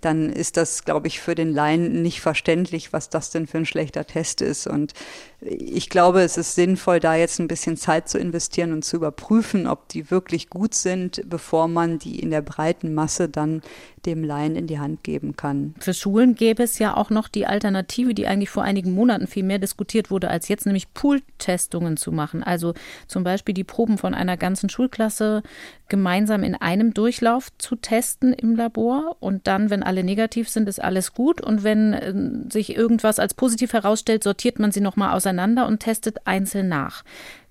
dann 0.00 0.30
ist 0.30 0.56
das, 0.56 0.84
glaube 0.84 1.06
ich, 1.06 1.20
für 1.20 1.34
den 1.34 1.52
Laien 1.52 2.02
nicht 2.02 2.20
verständlich, 2.20 2.92
was 2.92 3.08
das 3.08 3.30
denn 3.30 3.46
für 3.46 3.58
ein 3.58 3.66
schlechter 3.66 4.06
Test 4.06 4.42
ist. 4.42 4.66
Und 4.66 4.92
ich 5.40 5.90
glaube, 5.90 6.22
es 6.22 6.36
ist 6.36 6.54
sinnvoll, 6.54 7.00
da 7.00 7.14
jetzt 7.16 7.38
ein 7.38 7.48
bisschen 7.48 7.76
Zeit 7.76 8.08
zu 8.08 8.18
investieren 8.18 8.72
und 8.72 8.84
zu 8.84 8.96
überprüfen, 8.96 9.66
ob 9.66 9.88
die 9.88 10.10
wirklich 10.10 10.50
gut 10.50 10.74
sind, 10.74 11.22
bevor 11.28 11.53
man 11.68 11.98
die 11.98 12.18
in 12.20 12.30
der 12.30 12.42
breiten 12.42 12.94
Masse 12.94 13.28
dann 13.28 13.62
dem 14.06 14.22
Laien 14.22 14.56
in 14.56 14.66
die 14.66 14.78
Hand 14.78 15.02
geben 15.02 15.36
kann. 15.36 15.74
Für 15.78 15.94
Schulen 15.94 16.34
gäbe 16.34 16.62
es 16.62 16.78
ja 16.78 16.96
auch 16.96 17.10
noch 17.10 17.28
die 17.28 17.46
Alternative, 17.46 18.14
die 18.14 18.26
eigentlich 18.26 18.50
vor 18.50 18.62
einigen 18.62 18.92
Monaten 18.92 19.26
viel 19.26 19.42
mehr 19.42 19.58
diskutiert 19.58 20.10
wurde 20.10 20.28
als 20.28 20.48
jetzt, 20.48 20.66
nämlich 20.66 20.92
Pool-Testungen 20.92 21.96
zu 21.96 22.12
machen. 22.12 22.42
Also 22.42 22.74
zum 23.06 23.24
Beispiel 23.24 23.54
die 23.54 23.64
Proben 23.64 23.96
von 23.96 24.14
einer 24.14 24.36
ganzen 24.36 24.68
Schulklasse 24.68 25.42
gemeinsam 25.88 26.42
in 26.42 26.54
einem 26.54 26.94
Durchlauf 26.94 27.48
zu 27.58 27.76
testen 27.76 28.32
im 28.32 28.56
Labor 28.56 29.16
und 29.20 29.46
dann, 29.46 29.70
wenn 29.70 29.82
alle 29.82 30.04
negativ 30.04 30.48
sind, 30.48 30.68
ist 30.68 30.82
alles 30.82 31.14
gut 31.14 31.40
und 31.40 31.62
wenn 31.62 31.92
äh, 31.92 32.50
sich 32.50 32.76
irgendwas 32.76 33.18
als 33.18 33.34
positiv 33.34 33.72
herausstellt, 33.72 34.24
sortiert 34.24 34.58
man 34.58 34.72
sie 34.72 34.80
nochmal 34.80 35.14
auseinander 35.14 35.66
und 35.66 35.80
testet 35.80 36.26
einzeln 36.26 36.68
nach. 36.68 37.04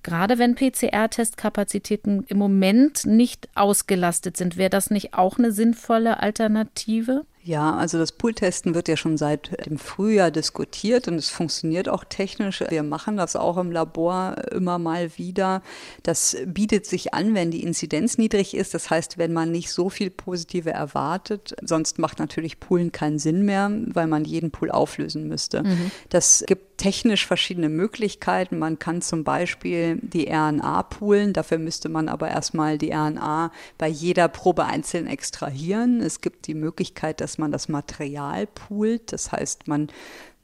Gerade 0.03 0.37
wenn 0.37 0.55
PCR-Testkapazitäten 0.55 2.25
im 2.27 2.37
Moment 2.37 3.05
nicht 3.05 3.49
ausgelastet 3.55 4.37
sind, 4.37 4.57
wäre 4.57 4.69
das 4.69 4.89
nicht 4.89 5.13
auch 5.13 5.37
eine 5.37 5.51
sinnvolle 5.51 6.19
Alternative? 6.19 7.25
Ja, 7.45 7.75
also 7.75 7.97
das 7.97 8.13
Pooltesten 8.13 8.73
wird 8.73 8.87
ja 8.87 8.95
schon 8.95 9.17
seit 9.17 9.65
dem 9.65 9.77
Frühjahr 9.77 10.31
diskutiert 10.31 11.09
und 11.09 11.15
es 11.15 11.29
funktioniert 11.29 11.89
auch 11.89 12.05
technisch. 12.05 12.63
Wir 12.69 12.83
machen 12.83 13.17
das 13.17 13.35
auch 13.35 13.57
im 13.57 13.69
Labor 13.69 14.35
immer 14.53 14.79
mal 14.79 15.17
wieder. 15.17 15.61
Das 16.03 16.37
bietet 16.45 16.85
sich 16.85 17.13
an, 17.13 17.35
wenn 17.35 17.51
die 17.51 17.63
Inzidenz 17.63 18.17
niedrig 18.17 18.55
ist. 18.55 18.73
Das 18.73 18.89
heißt, 18.89 19.17
wenn 19.17 19.33
man 19.33 19.51
nicht 19.51 19.71
so 19.71 19.89
viel 19.89 20.09
Positive 20.09 20.71
erwartet. 20.71 21.53
Sonst 21.61 21.99
macht 21.99 22.19
natürlich 22.19 22.61
Poolen 22.61 22.93
keinen 22.93 23.19
Sinn 23.19 23.43
mehr, 23.43 23.69
weil 23.87 24.07
man 24.07 24.23
jeden 24.23 24.51
Pool 24.51 24.71
auflösen 24.71 25.27
müsste. 25.27 25.63
Mhm. 25.63 25.91
Das 26.07 26.45
gibt 26.47 26.72
technisch 26.77 27.25
verschiedene 27.25 27.69
Möglichkeiten. 27.69 28.59
Man 28.59 28.79
kann 28.79 29.01
zum 29.01 29.23
Beispiel 29.23 29.99
die 30.01 30.27
RNA 30.29 30.83
poolen. 30.83 31.33
Dafür 31.33 31.57
müsste 31.57 31.89
man 31.89 32.09
aber 32.09 32.29
erstmal 32.29 32.77
die 32.77 32.91
RNA 32.91 33.51
bei 33.77 33.87
jeder 33.87 34.27
Probe 34.27 34.65
einzeln 34.65 35.07
extrahieren. 35.07 36.01
Es 36.01 36.21
gibt 36.21 36.47
die 36.47 36.55
Möglichkeit, 36.55 37.21
dass 37.21 37.37
man 37.37 37.51
das 37.51 37.69
Material 37.69 38.47
poolt. 38.47 39.11
Das 39.13 39.31
heißt, 39.31 39.67
man 39.67 39.87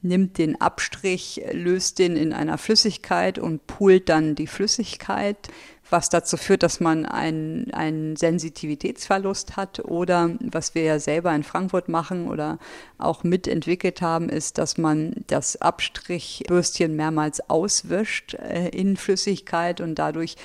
nimmt 0.02 0.38
den 0.38 0.60
Abstrich, 0.60 1.42
löst 1.52 1.98
den 1.98 2.16
in 2.16 2.32
einer 2.32 2.58
Flüssigkeit 2.58 3.38
und 3.38 3.66
poolt 3.66 4.08
dann 4.08 4.34
die 4.34 4.46
Flüssigkeit 4.46 5.48
was 5.90 6.08
dazu 6.08 6.36
führt, 6.36 6.62
dass 6.62 6.80
man 6.80 7.06
einen, 7.06 8.16
Sensitivitätsverlust 8.16 9.56
hat 9.56 9.80
oder 9.84 10.30
was 10.40 10.74
wir 10.74 10.82
ja 10.82 10.98
selber 10.98 11.34
in 11.34 11.42
Frankfurt 11.42 11.88
machen 11.88 12.28
oder 12.28 12.58
auch 12.98 13.24
mitentwickelt 13.24 14.02
haben, 14.02 14.28
ist, 14.28 14.58
dass 14.58 14.78
man 14.78 15.14
das 15.26 15.60
Abstrichbürstchen 15.60 16.96
mehrmals 16.96 17.48
auswischt 17.48 18.34
äh, 18.34 18.68
in 18.68 18.96
Flüssigkeit 18.96 19.80
und 19.80 19.96
dadurch 19.96 20.36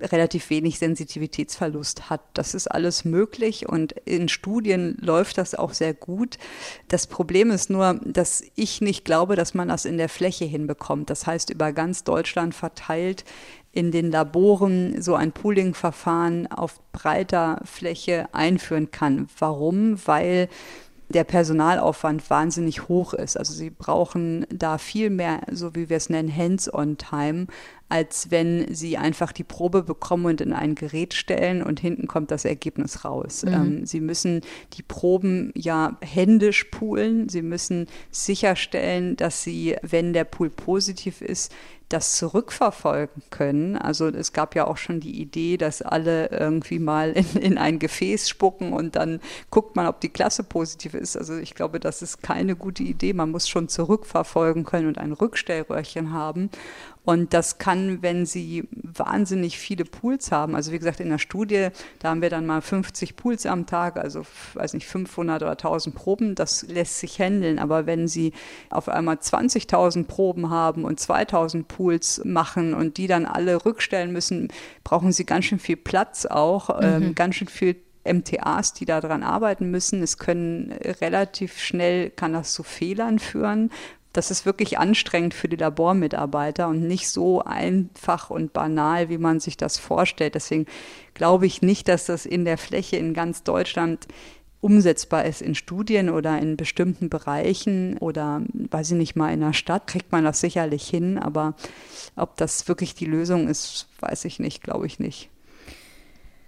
relativ 0.00 0.50
wenig 0.50 0.78
Sensitivitätsverlust 0.78 2.10
hat. 2.10 2.20
Das 2.34 2.54
ist 2.54 2.66
alles 2.68 3.04
möglich 3.04 3.68
und 3.68 3.92
in 4.04 4.28
Studien 4.28 4.96
läuft 5.00 5.38
das 5.38 5.54
auch 5.54 5.72
sehr 5.72 5.94
gut. 5.94 6.38
Das 6.88 7.06
Problem 7.06 7.50
ist 7.50 7.70
nur, 7.70 8.00
dass 8.04 8.44
ich 8.54 8.80
nicht 8.80 9.04
glaube, 9.04 9.36
dass 9.36 9.54
man 9.54 9.68
das 9.68 9.84
in 9.84 9.96
der 9.96 10.08
Fläche 10.08 10.44
hinbekommt. 10.44 11.10
Das 11.10 11.26
heißt, 11.26 11.50
über 11.50 11.72
ganz 11.72 12.04
Deutschland 12.04 12.54
verteilt 12.54 13.24
in 13.76 13.90
den 13.90 14.10
Laboren 14.10 15.02
so 15.02 15.14
ein 15.14 15.32
Pooling-Verfahren 15.32 16.46
auf 16.46 16.80
breiter 16.92 17.60
Fläche 17.64 18.26
einführen 18.32 18.90
kann. 18.90 19.28
Warum? 19.38 19.98
Weil 20.06 20.48
der 21.10 21.24
Personalaufwand 21.24 22.28
wahnsinnig 22.30 22.88
hoch 22.88 23.12
ist. 23.12 23.36
Also 23.36 23.52
sie 23.52 23.68
brauchen 23.68 24.46
da 24.50 24.78
viel 24.78 25.10
mehr, 25.10 25.42
so 25.52 25.74
wie 25.74 25.90
wir 25.90 25.98
es 25.98 26.08
nennen, 26.08 26.34
Hands-on-Time, 26.34 27.48
als 27.88 28.30
wenn 28.30 28.74
sie 28.74 28.96
einfach 28.96 29.32
die 29.32 29.44
Probe 29.44 29.82
bekommen 29.82 30.26
und 30.26 30.40
in 30.40 30.52
ein 30.52 30.74
Gerät 30.74 31.14
stellen 31.14 31.62
und 31.62 31.78
hinten 31.78 32.08
kommt 32.08 32.30
das 32.30 32.44
Ergebnis 32.44 33.04
raus. 33.04 33.44
Mhm. 33.44 33.52
Ähm, 33.52 33.86
sie 33.86 34.00
müssen 34.00 34.40
die 34.74 34.82
Proben 34.82 35.52
ja 35.54 35.96
händisch 36.00 36.64
poolen. 36.64 37.28
Sie 37.28 37.42
müssen 37.42 37.86
sicherstellen, 38.10 39.16
dass 39.16 39.42
sie, 39.42 39.76
wenn 39.82 40.12
der 40.12 40.24
Pool 40.24 40.50
positiv 40.50 41.22
ist, 41.22 41.52
das 41.88 42.16
zurückverfolgen 42.16 43.22
können. 43.30 43.76
Also 43.76 44.08
es 44.08 44.32
gab 44.32 44.56
ja 44.56 44.66
auch 44.66 44.76
schon 44.76 44.98
die 44.98 45.20
Idee, 45.20 45.56
dass 45.56 45.82
alle 45.82 46.30
irgendwie 46.30 46.80
mal 46.80 47.12
in, 47.12 47.40
in, 47.40 47.58
ein 47.58 47.78
Gefäß 47.78 48.28
spucken 48.28 48.72
und 48.72 48.96
dann 48.96 49.20
guckt 49.50 49.76
man, 49.76 49.86
ob 49.86 50.00
die 50.00 50.08
Klasse 50.08 50.42
positiv 50.42 50.94
ist. 50.94 51.16
Also 51.16 51.36
ich 51.36 51.54
glaube, 51.54 51.78
das 51.78 52.02
ist 52.02 52.22
keine 52.22 52.56
gute 52.56 52.82
Idee. 52.82 53.12
Man 53.12 53.30
muss 53.30 53.48
schon 53.48 53.68
zurückverfolgen 53.68 54.64
können 54.64 54.88
und 54.88 54.98
ein 54.98 55.12
Rückstellröhrchen 55.12 56.12
haben. 56.12 56.50
Und 57.06 57.34
das 57.34 57.58
kann, 57.58 58.02
wenn 58.02 58.26
Sie 58.26 58.68
wahnsinnig 58.72 59.58
viele 59.58 59.84
Pools 59.84 60.32
haben, 60.32 60.56
also 60.56 60.72
wie 60.72 60.78
gesagt, 60.80 60.98
in 60.98 61.08
der 61.08 61.18
Studie, 61.18 61.68
da 62.00 62.10
haben 62.10 62.20
wir 62.20 62.30
dann 62.30 62.46
mal 62.46 62.60
50 62.60 63.14
Pools 63.14 63.46
am 63.46 63.64
Tag, 63.64 63.96
also 63.96 64.26
weiß 64.54 64.74
nicht, 64.74 64.88
500 64.88 65.40
oder 65.42 65.52
1000 65.52 65.94
Proben, 65.94 66.34
das 66.34 66.66
lässt 66.66 66.98
sich 66.98 67.20
handeln. 67.20 67.60
Aber 67.60 67.86
wenn 67.86 68.08
Sie 68.08 68.32
auf 68.70 68.88
einmal 68.88 69.14
20.000 69.16 70.08
Proben 70.08 70.50
haben 70.50 70.84
und 70.84 70.98
2000 70.98 71.68
Pools 71.68 72.22
machen 72.24 72.74
und 72.74 72.96
die 72.96 73.06
dann 73.06 73.24
alle 73.24 73.64
rückstellen 73.64 74.12
müssen, 74.12 74.48
brauchen 74.82 75.12
Sie 75.12 75.24
ganz 75.24 75.44
schön 75.44 75.60
viel 75.60 75.76
Platz 75.76 76.26
auch, 76.26 76.80
mhm. 76.80 76.84
ähm, 76.84 77.14
ganz 77.14 77.36
schön 77.36 77.46
viel 77.46 77.76
MTAs, 78.04 78.72
die 78.72 78.84
daran 78.84 79.22
arbeiten 79.22 79.70
müssen. 79.70 80.02
Es 80.02 80.18
können 80.18 80.72
relativ 80.72 81.60
schnell, 81.60 82.10
kann 82.10 82.32
das 82.32 82.52
zu 82.52 82.64
Fehlern 82.64 83.20
führen, 83.20 83.70
das 84.16 84.30
ist 84.30 84.46
wirklich 84.46 84.78
anstrengend 84.78 85.34
für 85.34 85.48
die 85.48 85.56
Labormitarbeiter 85.56 86.68
und 86.68 86.86
nicht 86.86 87.08
so 87.08 87.42
einfach 87.42 88.30
und 88.30 88.52
banal, 88.52 89.08
wie 89.08 89.18
man 89.18 89.40
sich 89.40 89.56
das 89.56 89.78
vorstellt. 89.78 90.34
Deswegen 90.34 90.66
glaube 91.14 91.46
ich 91.46 91.62
nicht, 91.62 91.88
dass 91.88 92.06
das 92.06 92.24
in 92.26 92.44
der 92.44 92.58
Fläche 92.58 92.96
in 92.96 93.14
ganz 93.14 93.42
Deutschland 93.42 94.06
umsetzbar 94.60 95.26
ist 95.26 95.42
in 95.42 95.54
Studien 95.54 96.08
oder 96.08 96.38
in 96.38 96.56
bestimmten 96.56 97.08
Bereichen 97.10 97.98
oder 97.98 98.42
weiß 98.52 98.92
ich 98.92 98.96
nicht 98.96 99.14
mal 99.14 99.32
in 99.32 99.40
der 99.40 99.52
Stadt 99.52 99.86
kriegt 99.86 100.10
man 100.10 100.24
das 100.24 100.40
sicherlich 100.40 100.88
hin, 100.88 101.18
aber 101.18 101.54
ob 102.16 102.36
das 102.36 102.66
wirklich 102.66 102.94
die 102.94 103.04
Lösung 103.04 103.48
ist, 103.48 103.86
weiß 104.00 104.24
ich 104.24 104.40
nicht, 104.40 104.62
glaube 104.62 104.86
ich 104.86 104.98
nicht. 104.98 105.30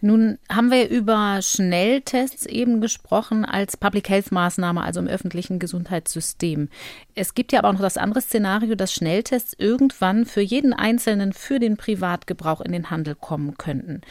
Nun 0.00 0.38
haben 0.48 0.70
wir 0.70 0.88
über 0.88 1.40
Schnelltests 1.42 2.46
eben 2.46 2.80
gesprochen 2.80 3.44
als 3.44 3.76
Public 3.76 4.08
Health 4.08 4.30
Maßnahme, 4.30 4.82
also 4.82 5.00
im 5.00 5.08
öffentlichen 5.08 5.58
Gesundheitssystem. 5.58 6.68
Es 7.14 7.34
gibt 7.34 7.52
ja 7.52 7.58
aber 7.58 7.68
auch 7.68 7.72
noch 7.72 7.80
das 7.80 7.96
andere 7.96 8.20
Szenario, 8.20 8.76
dass 8.76 8.92
Schnelltests 8.92 9.54
irgendwann 9.58 10.24
für 10.24 10.40
jeden 10.40 10.72
Einzelnen 10.72 11.32
für 11.32 11.58
den 11.58 11.76
Privatgebrauch 11.76 12.60
in 12.60 12.72
den 12.72 12.90
Handel 12.90 13.16
kommen 13.16 13.58
könnten. 13.58 14.02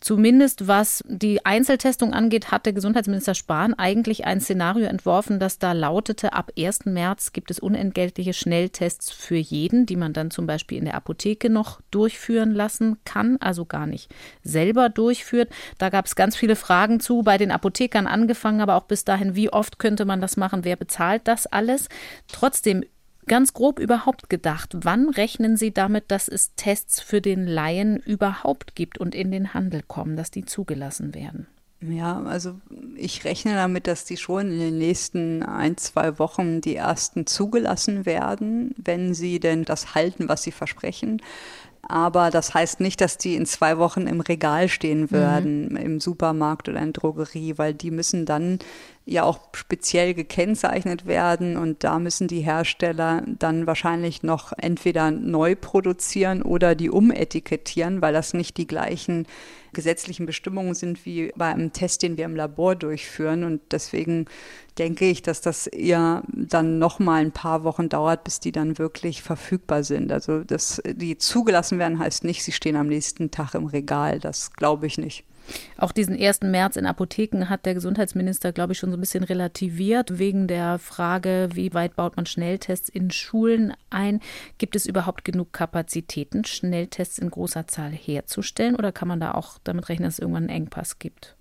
Zumindest 0.00 0.68
was 0.68 1.02
die 1.08 1.44
Einzeltestung 1.44 2.12
angeht, 2.12 2.52
hat 2.52 2.66
der 2.66 2.72
Gesundheitsminister 2.72 3.34
Spahn 3.34 3.74
eigentlich 3.74 4.26
ein 4.26 4.40
Szenario 4.40 4.86
entworfen, 4.86 5.40
das 5.40 5.58
da 5.58 5.72
lautete, 5.72 6.32
ab 6.32 6.52
1. 6.56 6.86
März 6.86 7.32
gibt 7.32 7.50
es 7.50 7.58
unentgeltliche 7.58 8.32
Schnelltests 8.32 9.10
für 9.10 9.36
jeden, 9.36 9.86
die 9.86 9.96
man 9.96 10.12
dann 10.12 10.30
zum 10.30 10.46
Beispiel 10.46 10.78
in 10.78 10.84
der 10.84 10.94
Apotheke 10.94 11.50
noch 11.50 11.80
durchführen 11.90 12.54
lassen 12.54 12.98
kann, 13.04 13.38
also 13.40 13.64
gar 13.64 13.86
nicht 13.86 14.14
selber 14.44 14.88
durchführt. 14.88 15.50
Da 15.78 15.88
gab 15.88 16.06
es 16.06 16.14
ganz 16.14 16.36
viele 16.36 16.54
Fragen 16.54 17.00
zu, 17.00 17.22
bei 17.22 17.36
den 17.36 17.50
Apothekern 17.50 18.06
angefangen, 18.06 18.60
aber 18.60 18.76
auch 18.76 18.84
bis 18.84 19.04
dahin, 19.04 19.34
wie 19.34 19.52
oft 19.52 19.80
könnte 19.80 20.04
man 20.04 20.20
das 20.20 20.36
machen, 20.36 20.64
wer 20.64 20.76
bezahlt 20.76 21.22
das 21.26 21.46
alles. 21.46 21.88
Trotzdem 22.28 22.84
ganz 23.28 23.52
grob 23.52 23.78
überhaupt 23.78 24.28
gedacht, 24.28 24.74
wann 24.74 25.08
rechnen 25.08 25.56
Sie 25.56 25.72
damit, 25.72 26.04
dass 26.08 26.28
es 26.28 26.54
Tests 26.56 27.00
für 27.00 27.20
den 27.20 27.46
Laien 27.46 27.98
überhaupt 27.98 28.74
gibt 28.74 28.98
und 28.98 29.14
in 29.14 29.30
den 29.30 29.54
Handel 29.54 29.82
kommen, 29.86 30.16
dass 30.16 30.30
die 30.30 30.44
zugelassen 30.44 31.14
werden? 31.14 31.46
Ja, 31.80 32.22
also 32.22 32.56
ich 32.96 33.24
rechne 33.24 33.54
damit, 33.54 33.86
dass 33.86 34.04
die 34.04 34.16
schon 34.16 34.50
in 34.50 34.58
den 34.58 34.78
nächsten 34.78 35.44
ein, 35.44 35.76
zwei 35.76 36.18
Wochen 36.18 36.60
die 36.60 36.74
ersten 36.74 37.24
zugelassen 37.24 38.04
werden, 38.04 38.74
wenn 38.76 39.14
sie 39.14 39.38
denn 39.38 39.64
das 39.64 39.94
halten, 39.94 40.28
was 40.28 40.42
sie 40.42 40.50
versprechen. 40.50 41.22
Aber 41.82 42.30
das 42.30 42.52
heißt 42.52 42.80
nicht, 42.80 43.00
dass 43.00 43.16
die 43.16 43.36
in 43.36 43.46
zwei 43.46 43.78
Wochen 43.78 44.08
im 44.08 44.20
Regal 44.20 44.68
stehen 44.68 45.02
mhm. 45.02 45.10
werden, 45.12 45.68
mhm. 45.68 45.76
im 45.76 46.00
Supermarkt 46.00 46.68
oder 46.68 46.80
in 46.80 46.92
Drogerie, 46.92 47.54
weil 47.56 47.74
die 47.74 47.92
müssen 47.92 48.26
dann 48.26 48.58
ja 49.08 49.22
auch 49.22 49.40
speziell 49.54 50.12
gekennzeichnet 50.12 51.06
werden 51.06 51.56
und 51.56 51.82
da 51.82 51.98
müssen 51.98 52.28
die 52.28 52.42
Hersteller 52.42 53.22
dann 53.26 53.66
wahrscheinlich 53.66 54.22
noch 54.22 54.52
entweder 54.58 55.10
neu 55.10 55.56
produzieren 55.56 56.42
oder 56.42 56.74
die 56.74 56.90
umetikettieren, 56.90 58.02
weil 58.02 58.12
das 58.12 58.34
nicht 58.34 58.58
die 58.58 58.66
gleichen 58.66 59.26
gesetzlichen 59.72 60.26
Bestimmungen 60.26 60.74
sind 60.74 61.06
wie 61.06 61.32
bei 61.36 61.46
einem 61.46 61.72
Test, 61.72 62.02
den 62.02 62.18
wir 62.18 62.26
im 62.26 62.36
Labor 62.36 62.76
durchführen 62.76 63.44
und 63.44 63.62
deswegen 63.70 64.26
denke 64.76 65.06
ich, 65.06 65.22
dass 65.22 65.40
das 65.40 65.66
eher 65.66 66.22
dann 66.28 66.78
noch 66.78 66.98
mal 66.98 67.22
ein 67.22 67.32
paar 67.32 67.64
Wochen 67.64 67.88
dauert, 67.88 68.24
bis 68.24 68.40
die 68.40 68.52
dann 68.52 68.78
wirklich 68.78 69.22
verfügbar 69.22 69.84
sind. 69.84 70.12
Also 70.12 70.44
dass 70.44 70.82
die 70.84 71.16
zugelassen 71.16 71.78
werden 71.78 71.98
heißt 71.98 72.24
nicht, 72.24 72.44
sie 72.44 72.52
stehen 72.52 72.76
am 72.76 72.88
nächsten 72.88 73.30
Tag 73.30 73.54
im 73.54 73.66
Regal, 73.66 74.20
das 74.20 74.52
glaube 74.52 74.86
ich 74.86 74.98
nicht. 74.98 75.24
Auch 75.76 75.92
diesen 75.92 76.18
1. 76.18 76.42
März 76.42 76.76
in 76.76 76.86
Apotheken 76.86 77.48
hat 77.48 77.66
der 77.66 77.74
Gesundheitsminister, 77.74 78.52
glaube 78.52 78.72
ich, 78.72 78.78
schon 78.78 78.90
so 78.90 78.96
ein 78.96 79.00
bisschen 79.00 79.24
relativiert 79.24 80.18
wegen 80.18 80.46
der 80.46 80.78
Frage, 80.78 81.48
wie 81.52 81.74
weit 81.74 81.96
baut 81.96 82.16
man 82.16 82.26
Schnelltests 82.26 82.88
in 82.88 83.10
Schulen 83.10 83.74
ein? 83.90 84.20
Gibt 84.58 84.76
es 84.76 84.86
überhaupt 84.86 85.24
genug 85.24 85.52
Kapazitäten, 85.52 86.44
Schnelltests 86.44 87.18
in 87.18 87.30
großer 87.30 87.66
Zahl 87.66 87.92
herzustellen 87.92 88.76
oder 88.76 88.92
kann 88.92 89.08
man 89.08 89.20
da 89.20 89.32
auch 89.32 89.58
damit 89.64 89.88
rechnen, 89.88 90.04
dass 90.04 90.14
es 90.14 90.20
irgendwann 90.20 90.44
einen 90.44 90.64
Engpass 90.64 90.98
gibt? 90.98 91.37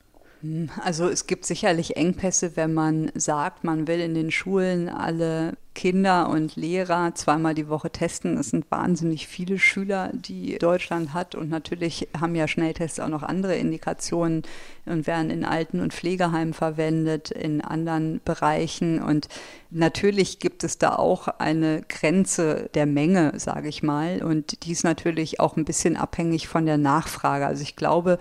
Also 0.83 1.07
es 1.09 1.25
gibt 1.25 1.45
sicherlich 1.45 1.97
Engpässe, 1.97 2.55
wenn 2.55 2.73
man 2.73 3.11
sagt, 3.15 3.63
man 3.63 3.87
will 3.87 3.99
in 3.99 4.13
den 4.13 4.31
Schulen 4.31 4.87
alle 4.87 5.57
Kinder 5.77 6.29
und 6.29 6.55
Lehrer 6.55 7.13
zweimal 7.13 7.53
die 7.53 7.69
Woche 7.69 7.91
testen. 7.91 8.35
Es 8.37 8.49
sind 8.49 8.69
wahnsinnig 8.71 9.27
viele 9.27 9.59
Schüler, 9.59 10.11
die 10.11 10.57
Deutschland 10.57 11.13
hat. 11.13 11.35
Und 11.35 11.49
natürlich 11.49 12.07
haben 12.19 12.33
ja 12.33 12.47
Schnelltests 12.47 12.99
auch 12.99 13.09
noch 13.09 13.21
andere 13.21 13.55
Indikationen 13.55 14.41
und 14.85 15.05
werden 15.05 15.29
in 15.29 15.45
Alten- 15.45 15.79
und 15.79 15.93
Pflegeheimen 15.93 16.55
verwendet, 16.55 17.29
in 17.29 17.61
anderen 17.61 18.21
Bereichen. 18.25 19.01
Und 19.01 19.27
natürlich 19.69 20.39
gibt 20.39 20.63
es 20.63 20.79
da 20.79 20.95
auch 20.95 21.27
eine 21.27 21.83
Grenze 21.87 22.69
der 22.73 22.87
Menge, 22.87 23.33
sage 23.37 23.69
ich 23.69 23.83
mal. 23.83 24.23
Und 24.23 24.65
die 24.65 24.71
ist 24.71 24.83
natürlich 24.83 25.39
auch 25.39 25.57
ein 25.57 25.65
bisschen 25.65 25.95
abhängig 25.95 26.47
von 26.47 26.65
der 26.65 26.77
Nachfrage. 26.77 27.45
Also 27.45 27.61
ich 27.61 27.75
glaube, 27.75 28.17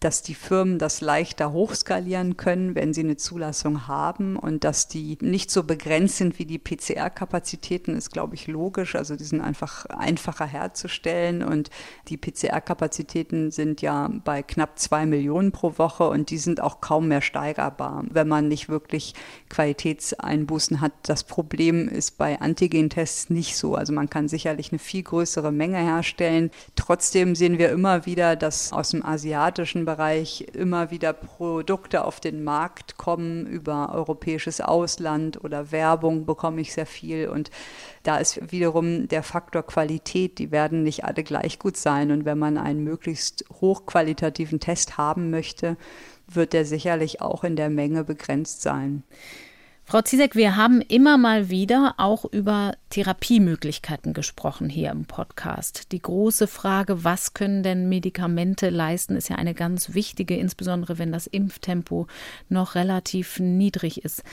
dass 0.00 0.22
die 0.22 0.34
Firmen 0.34 0.78
das 0.78 1.00
leichter 1.00 1.52
hochskalieren 1.52 2.36
können, 2.36 2.74
wenn 2.74 2.92
sie 2.92 3.00
eine 3.00 3.16
Zulassung 3.16 3.86
haben 3.88 4.36
und 4.36 4.62
dass 4.62 4.88
die 4.88 5.16
nicht 5.22 5.50
so 5.50 5.62
begrenzt 5.62 6.18
sind 6.18 6.38
wie 6.38 6.44
die 6.44 6.58
PCR-Kapazitäten, 6.58 7.96
ist, 7.96 8.12
glaube 8.12 8.34
ich, 8.34 8.46
logisch. 8.46 8.94
Also 8.94 9.16
die 9.16 9.24
sind 9.24 9.40
einfach 9.40 9.86
einfacher 9.86 10.44
herzustellen 10.44 11.42
und 11.42 11.70
die 12.08 12.18
PCR-Kapazitäten 12.18 13.50
sind 13.50 13.80
ja 13.80 14.10
bei 14.24 14.42
knapp 14.42 14.78
zwei 14.78 15.06
Millionen 15.06 15.50
pro 15.50 15.78
Woche 15.78 16.08
und 16.08 16.28
die 16.28 16.38
sind 16.38 16.60
auch 16.60 16.82
kaum 16.82 17.08
mehr 17.08 17.22
steigerbar, 17.22 18.04
wenn 18.10 18.28
man 18.28 18.48
nicht 18.48 18.68
wirklich 18.68 19.14
Qualitätseinbußen 19.48 20.82
hat. 20.82 20.92
Das 21.04 21.24
Problem 21.24 21.88
ist 21.88 22.18
bei 22.18 22.38
Antigen-Tests 22.38 23.30
nicht 23.30 23.56
so. 23.56 23.74
Also 23.74 23.94
man 23.94 24.10
kann 24.10 24.28
sicherlich 24.28 24.72
eine 24.72 24.78
viel 24.78 25.04
größere 25.04 25.52
Menge 25.52 25.78
herstellen. 25.78 26.50
Trotzdem 26.74 27.34
sehen 27.34 27.56
wir 27.56 27.70
immer 27.70 28.04
wieder, 28.04 28.36
dass 28.36 28.74
aus 28.74 28.90
dem 28.90 29.02
asiatischen 29.02 29.85
Bereich 29.86 30.42
immer 30.52 30.90
wieder 30.90 31.14
Produkte 31.14 32.04
auf 32.04 32.20
den 32.20 32.44
Markt 32.44 32.98
kommen 32.98 33.46
über 33.46 33.94
europäisches 33.94 34.60
Ausland 34.60 35.42
oder 35.42 35.72
Werbung 35.72 36.26
bekomme 36.26 36.60
ich 36.60 36.74
sehr 36.74 36.84
viel 36.84 37.30
und 37.30 37.50
da 38.02 38.18
ist 38.18 38.52
wiederum 38.52 39.08
der 39.08 39.22
Faktor 39.22 39.62
Qualität, 39.62 40.38
die 40.38 40.50
werden 40.50 40.82
nicht 40.82 41.04
alle 41.04 41.24
gleich 41.24 41.58
gut 41.58 41.78
sein 41.78 42.10
und 42.10 42.26
wenn 42.26 42.38
man 42.38 42.58
einen 42.58 42.84
möglichst 42.84 43.46
hochqualitativen 43.62 44.60
Test 44.60 44.98
haben 44.98 45.30
möchte, 45.30 45.78
wird 46.26 46.52
der 46.52 46.66
sicherlich 46.66 47.22
auch 47.22 47.44
in 47.44 47.56
der 47.56 47.70
Menge 47.70 48.04
begrenzt 48.04 48.60
sein. 48.60 49.02
Frau 49.88 50.02
Zizek, 50.02 50.34
wir 50.34 50.56
haben 50.56 50.80
immer 50.80 51.16
mal 51.16 51.48
wieder 51.48 51.94
auch 51.98 52.24
über 52.24 52.74
Therapiemöglichkeiten 52.90 54.14
gesprochen 54.14 54.68
hier 54.68 54.90
im 54.90 55.04
Podcast. 55.04 55.92
Die 55.92 56.02
große 56.02 56.48
Frage, 56.48 57.04
was 57.04 57.34
können 57.34 57.62
denn 57.62 57.88
Medikamente 57.88 58.70
leisten, 58.70 59.14
ist 59.14 59.28
ja 59.28 59.36
eine 59.36 59.54
ganz 59.54 59.94
wichtige, 59.94 60.36
insbesondere 60.36 60.98
wenn 60.98 61.12
das 61.12 61.28
Impftempo 61.28 62.08
noch 62.48 62.74
relativ 62.74 63.38
niedrig 63.38 64.04
ist. 64.04 64.24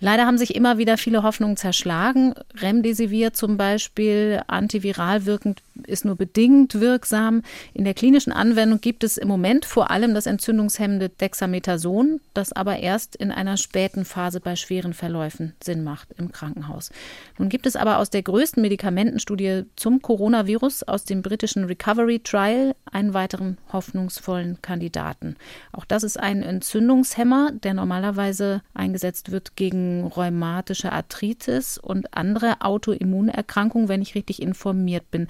Leider 0.00 0.26
haben 0.26 0.38
sich 0.38 0.54
immer 0.54 0.78
wieder 0.78 0.96
viele 0.96 1.22
Hoffnungen 1.22 1.56
zerschlagen. 1.56 2.34
Remdesivir 2.56 3.32
zum 3.32 3.56
Beispiel, 3.56 4.40
antiviral 4.46 5.26
wirkend, 5.26 5.62
ist 5.86 6.04
nur 6.04 6.16
bedingt 6.16 6.80
wirksam. 6.80 7.42
In 7.74 7.84
der 7.84 7.94
klinischen 7.94 8.32
Anwendung 8.32 8.80
gibt 8.80 9.02
es 9.02 9.16
im 9.16 9.28
Moment 9.28 9.64
vor 9.64 9.90
allem 9.90 10.14
das 10.14 10.26
entzündungshemmende 10.26 11.08
Dexamethason, 11.08 12.20
das 12.34 12.52
aber 12.52 12.78
erst 12.78 13.16
in 13.16 13.32
einer 13.32 13.56
späten 13.56 14.04
Phase 14.04 14.40
bei 14.40 14.56
schweren 14.56 14.94
Verläufen 14.94 15.54
Sinn 15.62 15.82
macht 15.84 16.08
im 16.18 16.30
Krankenhaus. 16.32 16.90
Nun 17.38 17.48
gibt 17.48 17.66
es 17.66 17.76
aber 17.76 17.98
aus 17.98 18.10
der 18.10 18.22
größten 18.22 18.62
Medikamentenstudie 18.62 19.64
zum 19.76 20.02
Coronavirus 20.02 20.84
aus 20.84 21.04
dem 21.04 21.22
britischen 21.22 21.64
Recovery 21.64 22.20
Trial 22.20 22.74
einen 22.90 23.14
weiteren 23.14 23.58
hoffnungsvollen 23.72 24.60
Kandidaten. 24.62 25.36
Auch 25.72 25.84
das 25.84 26.02
ist 26.02 26.18
ein 26.18 26.42
Entzündungshemmer, 26.42 27.52
der 27.52 27.74
normalerweise 27.74 28.62
eingesetzt 28.74 29.30
wird 29.30 29.56
gegen 29.56 29.87
rheumatische 30.04 30.92
Arthritis 30.92 31.78
und 31.78 32.14
andere 32.16 32.60
Autoimmunerkrankungen, 32.60 33.88
wenn 33.88 34.02
ich 34.02 34.14
richtig 34.14 34.42
informiert 34.42 35.10
bin. 35.10 35.28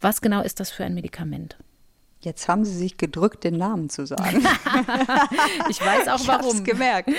Was 0.00 0.20
genau 0.20 0.42
ist 0.42 0.60
das 0.60 0.70
für 0.70 0.84
ein 0.84 0.94
Medikament? 0.94 1.56
Jetzt 2.24 2.48
haben 2.48 2.64
Sie 2.64 2.74
sich 2.74 2.96
gedrückt, 2.96 3.44
den 3.44 3.58
Namen 3.58 3.90
zu 3.90 4.06
sagen. 4.06 4.42
ich 5.68 5.80
weiß 5.80 6.08
auch 6.08 6.26
warum. 6.26 6.58
Ich 6.58 6.64
gemerkt. 6.64 7.10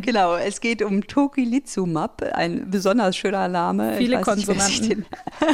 Genau, 0.00 0.36
es 0.36 0.60
geht 0.60 0.80
um 0.80 1.06
Tokilizumab, 1.06 2.22
ein 2.32 2.70
besonders 2.70 3.16
schöner 3.16 3.48
Name. 3.48 3.96
Viele 3.98 4.22
Konsonanten. 4.22 5.00
Nicht, 5.00 5.06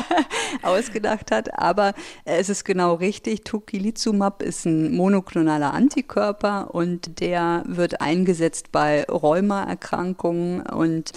ausgedacht 0.62 1.32
hat, 1.32 1.59
aber 1.59 1.94
es 2.24 2.48
ist 2.48 2.64
genau 2.64 2.94
richtig. 2.94 3.42
Tokilizumab 3.42 4.40
ist 4.40 4.66
ein 4.66 4.94
monoklonaler 4.94 5.74
Antikörper 5.74 6.72
und 6.72 7.20
der 7.20 7.64
wird 7.66 8.00
eingesetzt 8.00 8.70
bei 8.70 9.05
Rheumaerkrankungen 9.05 10.62
und 10.62 11.12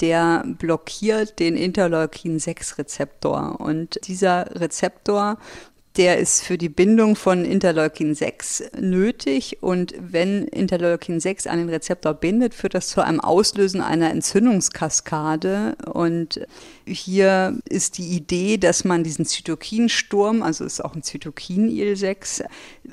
der 0.00 0.44
blockiert 0.46 1.38
den 1.38 1.56
Interleukin-6-Rezeptor. 1.56 3.60
Und 3.60 3.98
dieser 4.06 4.60
Rezeptor 4.60 5.38
der 5.98 6.18
ist 6.18 6.42
für 6.42 6.56
die 6.56 6.68
Bindung 6.68 7.16
von 7.16 7.44
Interleukin 7.44 8.14
6 8.14 8.70
nötig 8.80 9.58
und 9.62 9.94
wenn 9.98 10.44
Interleukin 10.44 11.18
6 11.18 11.48
an 11.48 11.58
den 11.58 11.68
Rezeptor 11.68 12.14
bindet, 12.14 12.54
führt 12.54 12.74
das 12.74 12.88
zu 12.88 13.04
einem 13.04 13.18
Auslösen 13.18 13.80
einer 13.80 14.10
Entzündungskaskade 14.10 15.76
und 15.92 16.40
hier 16.86 17.58
ist 17.68 17.98
die 17.98 18.10
Idee, 18.16 18.58
dass 18.58 18.84
man 18.84 19.02
diesen 19.02 19.24
Zytokinsturm, 19.24 20.44
also 20.44 20.64
ist 20.64 20.84
auch 20.84 20.94
ein 20.94 21.02
Zytokin-IL-6, 21.02 22.44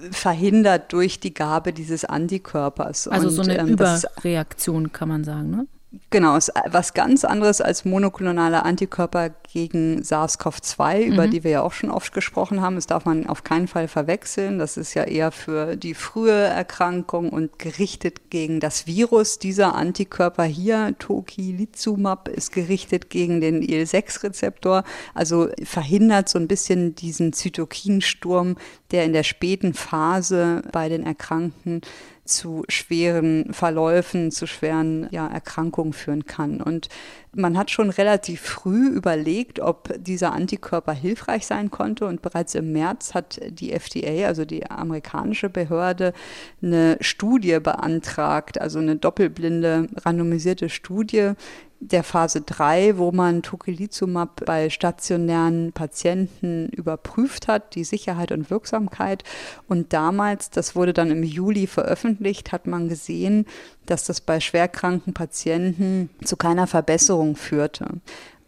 verhindert 0.09 0.91
durch 0.91 1.19
die 1.19 1.33
Gabe 1.33 1.73
dieses 1.73 2.05
Antikörpers. 2.05 3.07
Also 3.07 3.27
und, 3.27 3.33
so 3.35 3.41
eine 3.43 3.59
ähm, 3.59 3.67
Überreaktion 3.67 4.91
kann 4.91 5.09
man 5.09 5.23
sagen, 5.23 5.51
ne? 5.51 5.67
Genau, 6.09 6.35
ist 6.35 6.51
was 6.67 6.93
ganz 6.93 7.25
anderes 7.25 7.61
als 7.61 7.85
monoklonale 7.85 8.63
Antikörper 8.63 9.29
gegen 9.51 10.01
SARS-CoV-2, 10.01 10.97
mhm. 10.97 11.13
über 11.13 11.27
die 11.27 11.43
wir 11.43 11.51
ja 11.51 11.61
auch 11.61 11.73
schon 11.73 11.91
oft 11.91 12.13
gesprochen 12.13 12.61
haben. 12.61 12.75
Das 12.75 12.87
darf 12.87 13.05
man 13.05 13.27
auf 13.27 13.43
keinen 13.43 13.67
Fall 13.67 13.87
verwechseln. 13.87 14.59
Das 14.59 14.77
ist 14.77 14.93
ja 14.93 15.03
eher 15.03 15.31
für 15.31 15.75
die 15.75 15.93
frühe 15.93 16.31
Erkrankung 16.31 17.29
und 17.29 17.59
gerichtet 17.59 18.29
gegen 18.29 18.59
das 18.59 18.87
Virus. 18.87 19.39
Dieser 19.39 19.75
Antikörper 19.75 20.43
hier, 20.43 20.95
Tokilizumab, 20.99 22.27
ist 22.27 22.51
gerichtet 22.51 23.09
gegen 23.09 23.41
den 23.41 23.61
IL-6-Rezeptor, 23.61 24.83
also 25.13 25.49
verhindert 25.63 26.29
so 26.29 26.39
ein 26.39 26.47
bisschen 26.47 26.95
diesen 26.95 27.33
Zytokinsturm, 27.33 28.57
der 28.91 29.05
in 29.05 29.13
der 29.13 29.23
späten 29.23 29.73
Phase 29.73 30.61
bei 30.71 30.89
den 30.89 31.05
Erkrankten 31.05 31.81
zu 32.25 32.63
schweren 32.67 33.53
Verläufen, 33.53 34.31
zu 34.31 34.47
schweren 34.47 35.07
ja, 35.11 35.27
Erkrankungen 35.27 35.93
führen 35.93 36.25
kann. 36.25 36.61
Und 36.61 36.89
man 37.35 37.57
hat 37.57 37.69
schon 37.69 37.89
relativ 37.89 38.41
früh 38.41 38.87
überlegt, 38.87 39.59
ob 39.59 39.93
dieser 39.97 40.31
Antikörper 40.33 40.93
hilfreich 40.93 41.45
sein 41.45 41.69
konnte. 41.69 42.05
Und 42.05 42.21
bereits 42.21 42.55
im 42.55 42.71
März 42.71 43.13
hat 43.13 43.39
die 43.49 43.73
FDA, 43.73 44.27
also 44.27 44.45
die 44.45 44.69
amerikanische 44.69 45.49
Behörde, 45.49 46.13
eine 46.61 46.97
Studie 47.01 47.59
beantragt, 47.59 48.59
also 48.59 48.79
eine 48.79 48.95
doppelblinde, 48.95 49.87
randomisierte 50.03 50.69
Studie, 50.69 51.33
der 51.79 52.03
Phase 52.03 52.41
3, 52.41 52.97
wo 52.97 53.11
man 53.11 53.41
Tocilizumab 53.41 54.45
bei 54.45 54.69
stationären 54.69 55.71
Patienten 55.73 56.69
überprüft 56.69 57.47
hat, 57.47 57.75
die 57.75 57.83
Sicherheit 57.83 58.31
und 58.31 58.49
Wirksamkeit. 58.49 59.23
Und 59.67 59.93
damals, 59.93 60.49
das 60.49 60.75
wurde 60.75 60.93
dann 60.93 61.11
im 61.11 61.23
Juli 61.23 61.67
veröffentlicht, 61.67 62.51
hat 62.51 62.65
man 62.65 62.89
gesehen, 62.89 63.45
dass 63.85 64.03
das 64.03 64.21
bei 64.21 64.39
schwerkranken 64.39 65.13
Patienten 65.13 66.09
zu 66.23 66.37
keiner 66.37 66.67
Verbesserung 66.67 67.35
führte. 67.35 67.87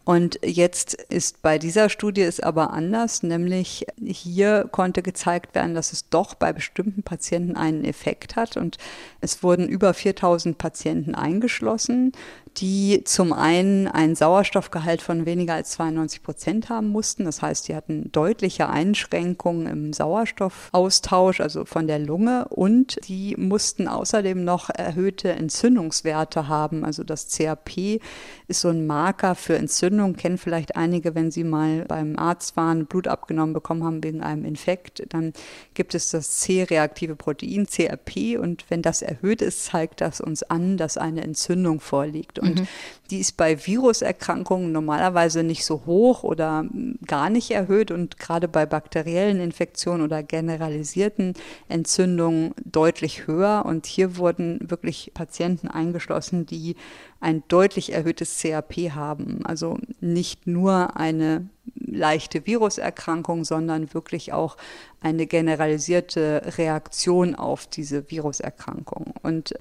Und 0.08 0.40
jetzt 0.42 0.94
ist 0.94 1.42
bei 1.42 1.58
dieser 1.58 1.90
Studie 1.90 2.22
es 2.22 2.40
aber 2.40 2.72
anders, 2.72 3.22
nämlich 3.22 3.84
hier 4.02 4.66
konnte 4.72 5.02
gezeigt 5.02 5.54
werden, 5.54 5.74
dass 5.74 5.92
es 5.92 6.08
doch 6.08 6.32
bei 6.34 6.54
bestimmten 6.54 7.02
Patienten 7.02 7.56
einen 7.56 7.84
Effekt 7.84 8.34
hat. 8.34 8.56
Und 8.56 8.78
es 9.20 9.42
wurden 9.42 9.68
über 9.68 9.92
4000 9.92 10.56
Patienten 10.56 11.14
eingeschlossen, 11.14 12.12
die 12.60 13.02
zum 13.04 13.32
einen 13.32 13.86
einen 13.86 14.14
Sauerstoffgehalt 14.14 15.00
von 15.00 15.26
weniger 15.26 15.54
als 15.54 15.70
92 15.72 16.22
Prozent 16.22 16.68
haben 16.68 16.88
mussten. 16.88 17.24
Das 17.24 17.40
heißt, 17.40 17.68
die 17.68 17.76
hatten 17.76 18.10
deutliche 18.10 18.68
Einschränkungen 18.68 19.66
im 19.66 19.92
Sauerstoffaustausch, 19.92 21.40
also 21.40 21.64
von 21.64 21.86
der 21.86 21.98
Lunge. 21.98 22.48
Und 22.48 22.98
die 23.06 23.36
mussten 23.36 23.86
außerdem 23.86 24.44
noch 24.44 24.70
erhöhte 24.70 25.30
Entzündungswerte 25.30 26.48
haben. 26.48 26.84
Also 26.84 27.04
das 27.04 27.28
CRP 27.28 28.00
ist 28.48 28.60
so 28.60 28.68
ein 28.68 28.86
Marker 28.86 29.34
für 29.34 29.56
Entzündung. 29.56 30.16
Kennen 30.16 30.38
vielleicht 30.38 30.76
einige, 30.76 31.14
wenn 31.14 31.30
sie 31.30 31.44
mal 31.44 31.84
beim 31.86 32.18
Arzt 32.18 32.56
waren, 32.56 32.86
Blut 32.86 33.06
abgenommen 33.06 33.52
bekommen 33.52 33.84
haben 33.84 34.02
wegen 34.02 34.22
einem 34.22 34.44
Infekt. 34.44 35.02
Dann 35.10 35.32
gibt 35.74 35.94
es 35.94 36.10
das 36.10 36.38
C-reaktive 36.38 37.14
Protein, 37.14 37.66
CRP. 37.66 38.36
Und 38.38 38.64
wenn 38.68 38.82
das 38.82 39.02
erhöht 39.02 39.42
ist, 39.42 39.66
zeigt 39.66 40.00
das 40.00 40.20
uns 40.20 40.42
an, 40.42 40.76
dass 40.76 40.96
eine 40.96 41.22
Entzündung 41.22 41.80
vorliegt. 41.80 42.38
Und 42.38 42.47
und 42.48 42.60
mhm. 42.60 42.68
die 43.10 43.18
ist 43.18 43.36
bei 43.36 43.66
Viruserkrankungen 43.66 44.72
normalerweise 44.72 45.42
nicht 45.42 45.64
so 45.64 45.82
hoch 45.86 46.22
oder 46.22 46.64
gar 47.06 47.30
nicht 47.30 47.50
erhöht 47.50 47.90
und 47.90 48.18
gerade 48.18 48.48
bei 48.48 48.66
bakteriellen 48.66 49.40
Infektionen 49.40 50.02
oder 50.02 50.22
generalisierten 50.22 51.34
Entzündungen 51.68 52.54
deutlich 52.64 53.26
höher. 53.26 53.64
Und 53.66 53.86
hier 53.86 54.16
wurden 54.16 54.58
wirklich 54.70 55.12
Patienten 55.14 55.68
eingeschlossen, 55.68 56.46
die 56.46 56.76
ein 57.20 57.42
deutlich 57.48 57.92
erhöhtes 57.92 58.38
CRP 58.38 58.92
haben. 58.92 59.44
Also 59.44 59.78
nicht 60.00 60.46
nur 60.46 60.96
eine 60.96 61.48
leichte 61.74 62.46
Viruserkrankung, 62.46 63.44
sondern 63.44 63.92
wirklich 63.92 64.32
auch 64.32 64.56
eine 65.00 65.26
generalisierte 65.26 66.42
Reaktion 66.58 67.34
auf 67.34 67.66
diese 67.66 68.10
Viruserkrankung. 68.10 69.14
Und 69.22 69.54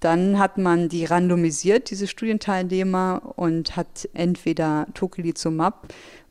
dann 0.00 0.38
hat 0.38 0.58
man 0.58 0.88
die 0.88 1.04
randomisiert, 1.04 1.90
diese 1.90 2.06
Studienteilnehmer, 2.06 3.34
und 3.36 3.76
hat 3.76 4.08
entweder 4.14 4.86
Tocilizumab 4.94 5.88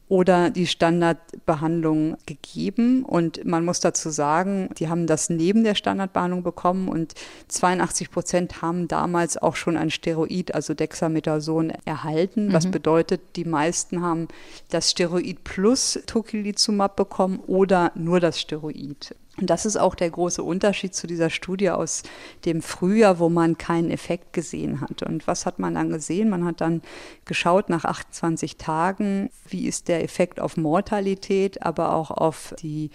oder 0.10 0.50
die 0.50 0.68
Standardbehandlung 0.68 2.18
gegeben. 2.26 3.04
Und 3.04 3.44
man 3.46 3.66
muss 3.66 3.80
dazu 3.80 4.10
sagen, 4.10 4.70
die 4.78 4.88
haben 4.88 5.06
das 5.06 5.30
neben 5.30 5.64
der 5.64 5.76
Standardbehandlung 5.76 6.44
bekommen 6.44 6.88
und 6.88 7.14
82 7.50 8.10
Prozent 8.10 8.62
haben 8.62 8.88
damals 8.88 9.38
auch 9.38 9.56
schon 9.56 9.76
ein 9.76 9.92
Steroid, 9.92 10.56
also 10.56 10.74
Dexamethason, 10.74 11.74
erhalten. 11.86 12.48
Mhm. 12.48 12.54
Was 12.54 12.68
bedeutet, 12.68 13.22
die 13.36 13.46
meisten 13.46 14.02
haben 14.02 14.28
das 14.70 14.92
Steroid 14.92 15.44
plus 15.44 16.00
Tocilizumab 16.06 16.96
bekommen 16.96 17.40
oder 17.46 17.92
nur 17.96 18.20
das 18.20 18.40
Steroid. 18.40 19.14
Und 19.40 19.50
das 19.52 19.66
ist 19.66 19.78
auch 19.78 19.94
der 19.94 20.10
große 20.10 20.42
Unterschied 20.42 20.96
zu 20.96 21.06
dieser 21.06 21.30
Studie 21.30 21.70
aus 21.70 22.02
dem 22.46 22.64
Frühjahr, 22.64 23.20
wo 23.20 23.30
man 23.30 23.58
keinen 23.58 23.92
Effekt 23.92 24.34
gesehen 24.34 24.82
hat. 24.82 25.04
Und 25.04 25.28
was 25.28 25.46
hat 25.46 25.60
man 25.60 25.76
dann 25.76 25.90
gesehen? 25.90 26.30
Man 26.30 26.44
hat 26.44 26.60
dann 26.60 26.82
geschaut 27.26 27.70
nach 27.70 27.86
28 27.86 28.58
Tagen, 28.58 29.30
wie 29.48 29.68
ist 29.68 29.90
der 29.90 30.04
Effekt 30.04 30.40
auf 30.40 30.58
Mortalität, 30.58 31.62
aber 31.64 31.94
auch 31.94 32.10
auf 32.10 32.56
die 32.60 32.90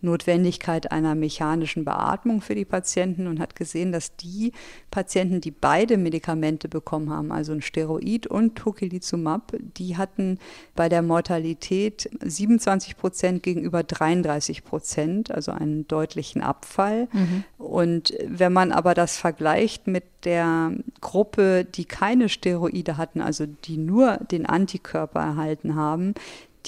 Notwendigkeit 0.00 0.92
einer 0.92 1.14
mechanischen 1.14 1.84
Beatmung 1.84 2.40
für 2.40 2.54
die 2.54 2.64
Patienten 2.64 3.26
und 3.26 3.40
hat 3.40 3.56
gesehen, 3.56 3.92
dass 3.92 4.16
die 4.16 4.52
Patienten, 4.90 5.40
die 5.40 5.50
beide 5.50 5.96
Medikamente 5.96 6.68
bekommen 6.68 7.10
haben, 7.10 7.32
also 7.32 7.52
ein 7.52 7.62
Steroid 7.62 8.26
und 8.26 8.56
Tocilizumab, 8.56 9.52
die 9.76 9.96
hatten 9.96 10.38
bei 10.74 10.88
der 10.88 11.02
Mortalität 11.02 12.10
27 12.24 12.96
Prozent 12.96 13.42
gegenüber 13.42 13.82
33 13.82 14.64
Prozent, 14.64 15.30
also 15.30 15.52
einen 15.52 15.86
deutlichen 15.88 16.42
Abfall. 16.42 17.08
Mhm. 17.12 17.44
Und 17.58 18.14
wenn 18.26 18.52
man 18.52 18.72
aber 18.72 18.94
das 18.94 19.16
vergleicht 19.16 19.86
mit 19.86 20.04
der 20.24 20.72
Gruppe, 21.00 21.64
die 21.64 21.84
keine 21.84 22.28
Steroide 22.28 22.96
hatten, 22.96 23.20
also 23.20 23.46
die 23.46 23.76
nur 23.76 24.16
den 24.30 24.46
Antikörper 24.46 25.20
erhalten 25.20 25.74
haben, 25.74 26.14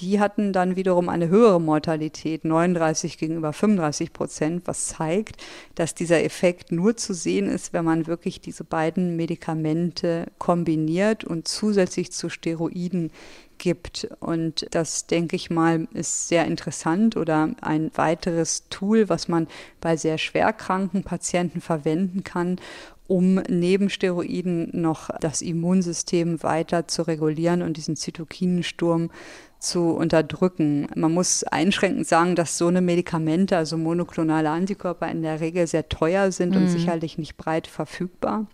die 0.00 0.18
hatten 0.18 0.52
dann 0.52 0.76
wiederum 0.76 1.08
eine 1.08 1.28
höhere 1.28 1.60
Mortalität, 1.60 2.44
39 2.44 3.18
gegenüber 3.18 3.52
35 3.52 4.12
Prozent, 4.12 4.62
was 4.66 4.86
zeigt, 4.86 5.36
dass 5.74 5.94
dieser 5.94 6.24
Effekt 6.24 6.72
nur 6.72 6.96
zu 6.96 7.12
sehen 7.12 7.48
ist, 7.48 7.72
wenn 7.72 7.84
man 7.84 8.06
wirklich 8.06 8.40
diese 8.40 8.64
beiden 8.64 9.16
Medikamente 9.16 10.26
kombiniert 10.38 11.24
und 11.24 11.46
zusätzlich 11.48 12.12
zu 12.12 12.28
Steroiden 12.30 13.10
gibt. 13.58 14.08
Und 14.20 14.66
das, 14.70 15.06
denke 15.06 15.36
ich 15.36 15.50
mal, 15.50 15.86
ist 15.92 16.28
sehr 16.28 16.46
interessant 16.46 17.16
oder 17.16 17.50
ein 17.60 17.90
weiteres 17.94 18.68
Tool, 18.70 19.08
was 19.08 19.28
man 19.28 19.46
bei 19.80 19.96
sehr 19.96 20.16
schwerkranken 20.16 21.04
Patienten 21.04 21.60
verwenden 21.60 22.24
kann, 22.24 22.56
um 23.06 23.42
neben 23.48 23.90
Steroiden 23.90 24.70
noch 24.72 25.10
das 25.20 25.42
Immunsystem 25.42 26.42
weiter 26.42 26.88
zu 26.88 27.02
regulieren 27.02 27.60
und 27.62 27.76
diesen 27.76 27.96
Zytokinensturm 27.96 29.10
zu 29.60 29.90
unterdrücken. 29.90 30.88
Man 30.94 31.12
muss 31.12 31.44
einschränkend 31.44 32.06
sagen, 32.06 32.34
dass 32.34 32.58
so 32.58 32.66
eine 32.66 32.80
Medikamente, 32.80 33.56
also 33.56 33.76
monoklonale 33.76 34.50
Antikörper 34.50 35.10
in 35.10 35.22
der 35.22 35.40
Regel 35.40 35.66
sehr 35.66 35.88
teuer 35.88 36.32
sind 36.32 36.54
mhm. 36.54 36.62
und 36.62 36.68
sicherlich 36.68 37.18
nicht 37.18 37.36
breit 37.36 37.66
verfügbar. 37.66 38.46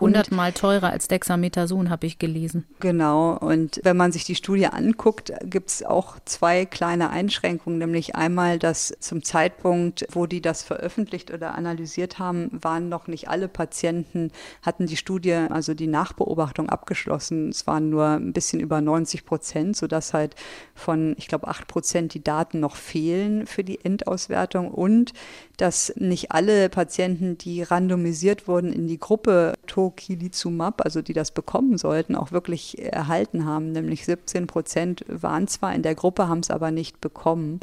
Hundertmal 0.00 0.52
teurer 0.52 0.90
als 0.90 1.06
Dexamethason, 1.06 1.88
habe 1.88 2.06
ich 2.06 2.18
gelesen. 2.18 2.66
Genau. 2.80 3.36
Und 3.36 3.80
wenn 3.84 3.96
man 3.96 4.10
sich 4.10 4.24
die 4.24 4.34
Studie 4.34 4.66
anguckt, 4.66 5.32
gibt 5.44 5.70
es 5.70 5.84
auch 5.84 6.16
zwei 6.24 6.66
kleine 6.66 7.10
Einschränkungen, 7.10 7.78
nämlich 7.78 8.16
einmal, 8.16 8.58
dass 8.58 8.92
zum 8.98 9.22
Zeitpunkt, 9.22 10.06
wo 10.10 10.26
die 10.26 10.40
das 10.40 10.64
veröffentlicht 10.64 11.32
oder 11.32 11.54
analysiert 11.54 12.18
haben, 12.18 12.50
waren 12.50 12.88
noch 12.88 13.06
nicht 13.06 13.28
alle 13.28 13.46
Patienten, 13.46 14.32
hatten 14.62 14.86
die 14.86 14.96
Studie, 14.96 15.34
also 15.34 15.72
die 15.72 15.86
Nachbeobachtung 15.86 16.68
abgeschlossen. 16.68 17.50
Es 17.50 17.68
waren 17.68 17.88
nur 17.88 18.06
ein 18.06 18.32
bisschen 18.32 18.58
über 18.58 18.80
90 18.80 19.24
Prozent, 19.24 19.76
sodass 19.76 20.14
halt 20.14 20.34
von, 20.74 21.14
ich 21.16 21.28
glaube, 21.28 21.46
acht 21.46 21.68
Prozent 21.68 22.14
die 22.14 22.24
Daten 22.24 22.58
noch 22.58 22.74
fehlen 22.74 23.46
für 23.46 23.62
die 23.62 23.84
Endauswertung 23.84 24.70
und 24.72 25.12
dass 25.56 25.92
nicht 25.96 26.32
alle 26.32 26.68
Patienten, 26.68 27.38
die 27.38 27.62
randomisiert 27.62 28.48
wurden 28.48 28.72
in 28.72 28.86
die 28.86 28.98
Gruppe 28.98 29.54
Tocilizumab, 29.66 30.82
also 30.84 31.02
die 31.02 31.12
das 31.12 31.30
bekommen 31.30 31.78
sollten, 31.78 32.16
auch 32.16 32.32
wirklich 32.32 32.82
erhalten 32.82 33.44
haben. 33.44 33.72
Nämlich 33.72 34.04
17 34.04 34.46
Prozent 34.46 35.04
waren 35.08 35.48
zwar 35.48 35.74
in 35.74 35.82
der 35.82 35.94
Gruppe, 35.94 36.28
haben 36.28 36.40
es 36.40 36.50
aber 36.50 36.70
nicht 36.70 37.00
bekommen. 37.00 37.60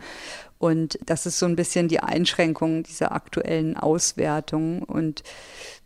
Und 0.60 1.00
das 1.06 1.26
ist 1.26 1.40
so 1.40 1.46
ein 1.46 1.56
bisschen 1.56 1.88
die 1.88 2.02
Einschränkung 2.02 2.84
dieser 2.84 3.14
aktuellen 3.14 3.78
Auswertung. 3.78 4.84
Und 4.84 5.24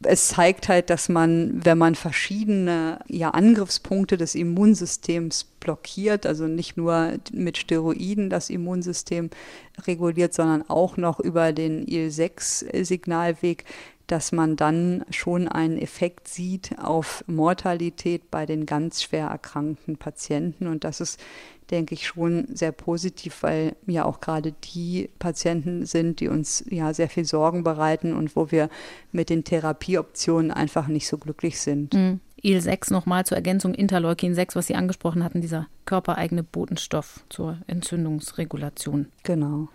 es 0.01 0.29
zeigt 0.29 0.67
halt, 0.67 0.89
dass 0.89 1.09
man, 1.09 1.63
wenn 1.63 1.77
man 1.77 1.93
verschiedene 1.93 2.99
ja, 3.07 3.29
Angriffspunkte 3.29 4.17
des 4.17 4.33
Immunsystems 4.33 5.43
blockiert, 5.59 6.25
also 6.25 6.47
nicht 6.47 6.75
nur 6.75 7.19
mit 7.31 7.59
Steroiden 7.59 8.31
das 8.31 8.49
Immunsystem 8.49 9.29
reguliert, 9.85 10.33
sondern 10.33 10.67
auch 10.67 10.97
noch 10.97 11.19
über 11.19 11.53
den 11.53 11.87
IL-6-Signalweg, 11.87 13.65
dass 14.07 14.31
man 14.31 14.55
dann 14.55 15.05
schon 15.09 15.47
einen 15.47 15.77
Effekt 15.77 16.27
sieht 16.27 16.77
auf 16.79 17.23
Mortalität 17.27 18.29
bei 18.29 18.45
den 18.45 18.65
ganz 18.65 19.01
schwer 19.01 19.27
erkrankten 19.27 19.97
Patienten. 19.97 20.67
Und 20.67 20.83
das 20.83 20.99
ist, 20.99 21.19
denke 21.71 21.95
ich, 21.95 22.07
schon 22.07 22.47
sehr 22.53 22.71
positiv, 22.71 23.43
weil 23.43 23.75
ja 23.87 24.05
auch 24.05 24.19
gerade 24.19 24.53
die 24.73 25.09
Patienten 25.19 25.85
sind, 25.85 26.19
die 26.19 26.27
uns 26.27 26.63
ja 26.69 26.93
sehr 26.93 27.09
viel 27.09 27.25
Sorgen 27.25 27.63
bereiten 27.63 28.13
und 28.13 28.35
wo 28.35 28.51
wir 28.51 28.69
mit 29.11 29.29
den 29.29 29.43
Therapieoptionen 29.43 30.51
einfach 30.51 30.87
nicht 30.87 31.07
so 31.07 31.17
glücklich 31.17 31.59
sind. 31.59 31.93
Mhm. 31.93 32.19
IL-6 32.43 32.91
nochmal 32.91 33.25
zur 33.25 33.37
Ergänzung, 33.37 33.73
Interleukin 33.73 34.35
6, 34.35 34.57
was 34.57 34.67
Sie 34.67 34.75
angesprochen 34.75 35.23
hatten, 35.23 35.39
dieser 35.39 35.67
körpereigene 35.85 36.43
Botenstoff 36.43 37.21
zur 37.29 37.57
Entzündungsregulation. 37.67 39.07
Genau. 39.23 39.69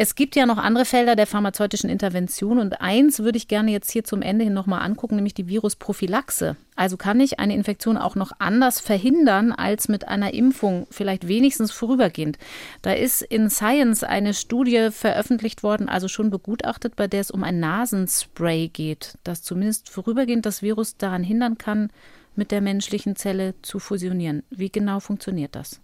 Es 0.00 0.14
gibt 0.14 0.36
ja 0.36 0.46
noch 0.46 0.58
andere 0.58 0.84
Felder 0.84 1.16
der 1.16 1.26
pharmazeutischen 1.26 1.90
Intervention 1.90 2.60
und 2.60 2.80
eins 2.80 3.18
würde 3.18 3.36
ich 3.36 3.48
gerne 3.48 3.72
jetzt 3.72 3.90
hier 3.90 4.04
zum 4.04 4.22
Ende 4.22 4.44
hin 4.44 4.54
nochmal 4.54 4.82
angucken, 4.82 5.16
nämlich 5.16 5.34
die 5.34 5.48
Virusprophylaxe. 5.48 6.54
Also 6.76 6.96
kann 6.96 7.18
ich 7.18 7.40
eine 7.40 7.56
Infektion 7.56 7.96
auch 7.96 8.14
noch 8.14 8.30
anders 8.38 8.78
verhindern 8.78 9.50
als 9.50 9.88
mit 9.88 10.06
einer 10.06 10.32
Impfung, 10.34 10.86
vielleicht 10.92 11.26
wenigstens 11.26 11.72
vorübergehend. 11.72 12.38
Da 12.82 12.92
ist 12.92 13.22
in 13.22 13.50
Science 13.50 14.04
eine 14.04 14.34
Studie 14.34 14.90
veröffentlicht 14.92 15.64
worden, 15.64 15.88
also 15.88 16.06
schon 16.06 16.30
begutachtet, 16.30 16.94
bei 16.94 17.08
der 17.08 17.22
es 17.22 17.32
um 17.32 17.42
ein 17.42 17.58
Nasenspray 17.58 18.68
geht, 18.68 19.18
das 19.24 19.42
zumindest 19.42 19.88
vorübergehend 19.88 20.46
das 20.46 20.62
Virus 20.62 20.96
daran 20.96 21.24
hindern 21.24 21.58
kann, 21.58 21.90
mit 22.36 22.52
der 22.52 22.60
menschlichen 22.60 23.16
Zelle 23.16 23.56
zu 23.62 23.80
fusionieren. 23.80 24.44
Wie 24.48 24.70
genau 24.70 25.00
funktioniert 25.00 25.56
das? 25.56 25.80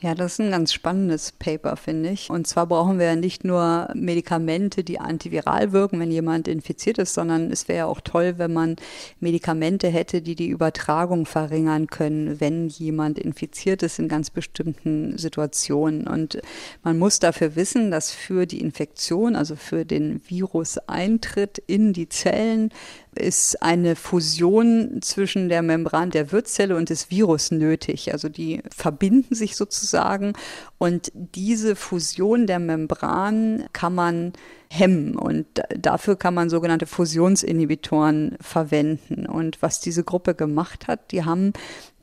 Ja, 0.00 0.14
das 0.14 0.34
ist 0.34 0.40
ein 0.40 0.52
ganz 0.52 0.72
spannendes 0.72 1.32
Paper, 1.32 1.76
finde 1.76 2.10
ich. 2.10 2.30
Und 2.30 2.46
zwar 2.46 2.66
brauchen 2.66 3.00
wir 3.00 3.06
ja 3.06 3.16
nicht 3.16 3.42
nur 3.42 3.88
Medikamente, 3.94 4.84
die 4.84 5.00
antiviral 5.00 5.72
wirken, 5.72 5.98
wenn 5.98 6.12
jemand 6.12 6.46
infiziert 6.46 6.98
ist, 6.98 7.14
sondern 7.14 7.50
es 7.50 7.66
wäre 7.66 7.78
ja 7.78 7.86
auch 7.86 8.00
toll, 8.00 8.34
wenn 8.36 8.52
man 8.52 8.76
Medikamente 9.18 9.88
hätte, 9.88 10.22
die 10.22 10.36
die 10.36 10.48
Übertragung 10.48 11.26
verringern 11.26 11.88
können, 11.88 12.40
wenn 12.40 12.68
jemand 12.68 13.18
infiziert 13.18 13.82
ist 13.82 13.98
in 13.98 14.06
ganz 14.06 14.30
bestimmten 14.30 15.18
Situationen. 15.18 16.06
Und 16.06 16.40
man 16.84 16.96
muss 16.96 17.18
dafür 17.18 17.56
wissen, 17.56 17.90
dass 17.90 18.12
für 18.12 18.46
die 18.46 18.60
Infektion, 18.60 19.34
also 19.34 19.56
für 19.56 19.84
den 19.84 20.22
Viruseintritt 20.28 21.58
in 21.66 21.92
die 21.92 22.08
Zellen, 22.08 22.70
ist 23.18 23.62
eine 23.62 23.96
Fusion 23.96 25.00
zwischen 25.02 25.48
der 25.48 25.62
Membran 25.62 26.10
der 26.10 26.32
Wirtszelle 26.32 26.76
und 26.76 26.90
des 26.90 27.10
Virus 27.10 27.50
nötig. 27.50 28.12
Also 28.12 28.28
die 28.28 28.62
verbinden 28.74 29.34
sich 29.34 29.56
sozusagen 29.56 30.32
und 30.78 31.12
diese 31.14 31.76
Fusion 31.76 32.46
der 32.46 32.58
Membran 32.58 33.64
kann 33.72 33.94
man 33.94 34.32
hemmen 34.70 35.16
und 35.16 35.46
dafür 35.76 36.16
kann 36.16 36.34
man 36.34 36.50
sogenannte 36.50 36.86
Fusionsinhibitoren 36.86 38.36
verwenden. 38.40 39.26
Und 39.26 39.62
was 39.62 39.80
diese 39.80 40.04
Gruppe 40.04 40.34
gemacht 40.34 40.88
hat, 40.88 41.10
die 41.12 41.24
haben 41.24 41.52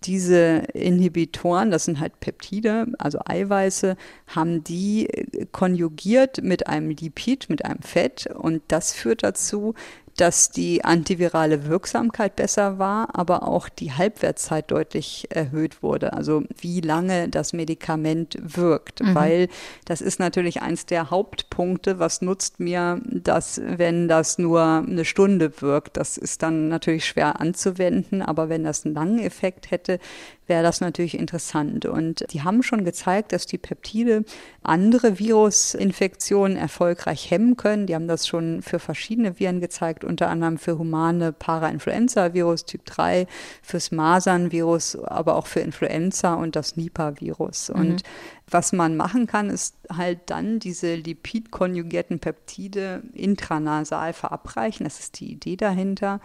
diese 0.03 0.63
Inhibitoren, 0.73 1.71
das 1.71 1.85
sind 1.85 1.99
halt 1.99 2.19
Peptide, 2.19 2.87
also 2.99 3.19
Eiweiße, 3.25 3.97
haben 4.27 4.63
die 4.63 5.07
konjugiert 5.51 6.43
mit 6.43 6.67
einem 6.67 6.89
Lipid, 6.91 7.49
mit 7.49 7.65
einem 7.65 7.81
Fett 7.81 8.27
und 8.27 8.61
das 8.67 8.93
führt 8.93 9.23
dazu, 9.23 9.73
dass 10.17 10.49
die 10.49 10.83
antivirale 10.83 11.67
Wirksamkeit 11.67 12.35
besser 12.35 12.79
war, 12.79 13.09
aber 13.13 13.47
auch 13.47 13.69
die 13.69 13.93
Halbwertszeit 13.93 14.71
deutlich 14.71 15.27
erhöht 15.29 15.83
wurde. 15.83 16.13
Also 16.13 16.43
wie 16.59 16.81
lange 16.81 17.29
das 17.29 17.53
Medikament 17.53 18.37
wirkt, 18.41 19.01
mhm. 19.01 19.15
weil 19.15 19.47
das 19.85 20.01
ist 20.01 20.19
natürlich 20.19 20.61
eins 20.61 20.85
der 20.85 21.09
Hauptpunkte. 21.09 21.99
Was 21.99 22.21
nutzt 22.21 22.59
mir 22.59 23.01
das, 23.05 23.61
wenn 23.63 24.07
das 24.07 24.37
nur 24.37 24.61
eine 24.87 25.05
Stunde 25.05 25.61
wirkt? 25.61 25.97
Das 25.97 26.17
ist 26.17 26.43
dann 26.43 26.69
natürlich 26.69 27.05
schwer 27.05 27.39
anzuwenden, 27.39 28.21
aber 28.21 28.49
wenn 28.49 28.63
das 28.63 28.85
einen 28.85 28.95
langen 28.95 29.19
Effekt 29.19 29.71
hätte, 29.71 29.75
hätte, 29.75 29.99
wäre 30.47 30.63
das 30.63 30.81
natürlich 30.81 31.17
interessant. 31.17 31.85
Und 31.85 32.25
die 32.31 32.43
haben 32.43 32.63
schon 32.63 32.85
gezeigt, 32.85 33.31
dass 33.31 33.45
die 33.45 33.57
Peptide 33.57 34.23
andere 34.61 35.19
Virusinfektionen 35.19 36.57
erfolgreich 36.57 37.29
hemmen 37.31 37.57
können. 37.57 37.87
Die 37.87 37.95
haben 37.95 38.07
das 38.07 38.27
schon 38.27 38.61
für 38.61 38.79
verschiedene 38.79 39.39
Viren 39.39 39.61
gezeigt, 39.61 40.03
unter 40.03 40.29
anderem 40.29 40.57
für 40.57 40.77
humane 40.77 41.31
Parainfluenza-Virus 41.31 42.65
Typ 42.65 42.85
3, 42.85 43.27
fürs 43.61 43.91
Masern-Virus, 43.91 44.97
aber 44.97 45.35
auch 45.35 45.47
für 45.47 45.59
Influenza 45.59 46.35
und 46.35 46.55
das 46.55 46.77
Nipah-Virus. 46.77 47.69
Mhm. 47.69 47.75
Und 47.75 48.03
was 48.47 48.73
man 48.73 48.95
machen 48.95 49.25
kann, 49.25 49.49
ist 49.49 49.75
halt 49.91 50.19
dann 50.27 50.59
diese 50.59 50.95
lipidkonjugierten 50.95 52.19
Peptide 52.19 53.01
intranasal 53.13 54.13
verabreichen. 54.13 54.83
Das 54.83 54.99
ist 54.99 55.19
die 55.19 55.31
Idee 55.31 55.55
dahinter. 55.55 56.19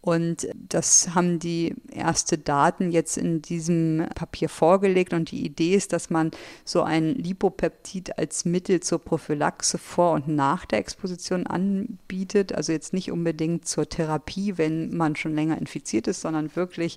Und 0.00 0.48
das 0.54 1.14
haben 1.14 1.38
die 1.38 1.74
erste 1.90 2.38
Daten 2.38 2.90
jetzt 2.90 3.18
in 3.18 3.42
diesem 3.42 4.06
Papier 4.14 4.48
vorgelegt. 4.48 5.12
Und 5.12 5.30
die 5.30 5.44
Idee 5.44 5.74
ist, 5.74 5.92
dass 5.92 6.08
man 6.08 6.30
so 6.64 6.82
ein 6.82 7.14
Lipopeptid 7.14 8.16
als 8.18 8.44
Mittel 8.44 8.80
zur 8.80 9.00
Prophylaxe 9.00 9.76
vor 9.76 10.12
und 10.12 10.28
nach 10.28 10.66
der 10.66 10.78
Exposition 10.78 11.46
anbietet. 11.46 12.54
Also 12.54 12.72
jetzt 12.72 12.92
nicht 12.92 13.10
unbedingt 13.10 13.66
zur 13.66 13.88
Therapie, 13.88 14.56
wenn 14.56 14.96
man 14.96 15.16
schon 15.16 15.34
länger 15.34 15.58
infiziert 15.58 16.06
ist, 16.06 16.20
sondern 16.20 16.54
wirklich 16.54 16.96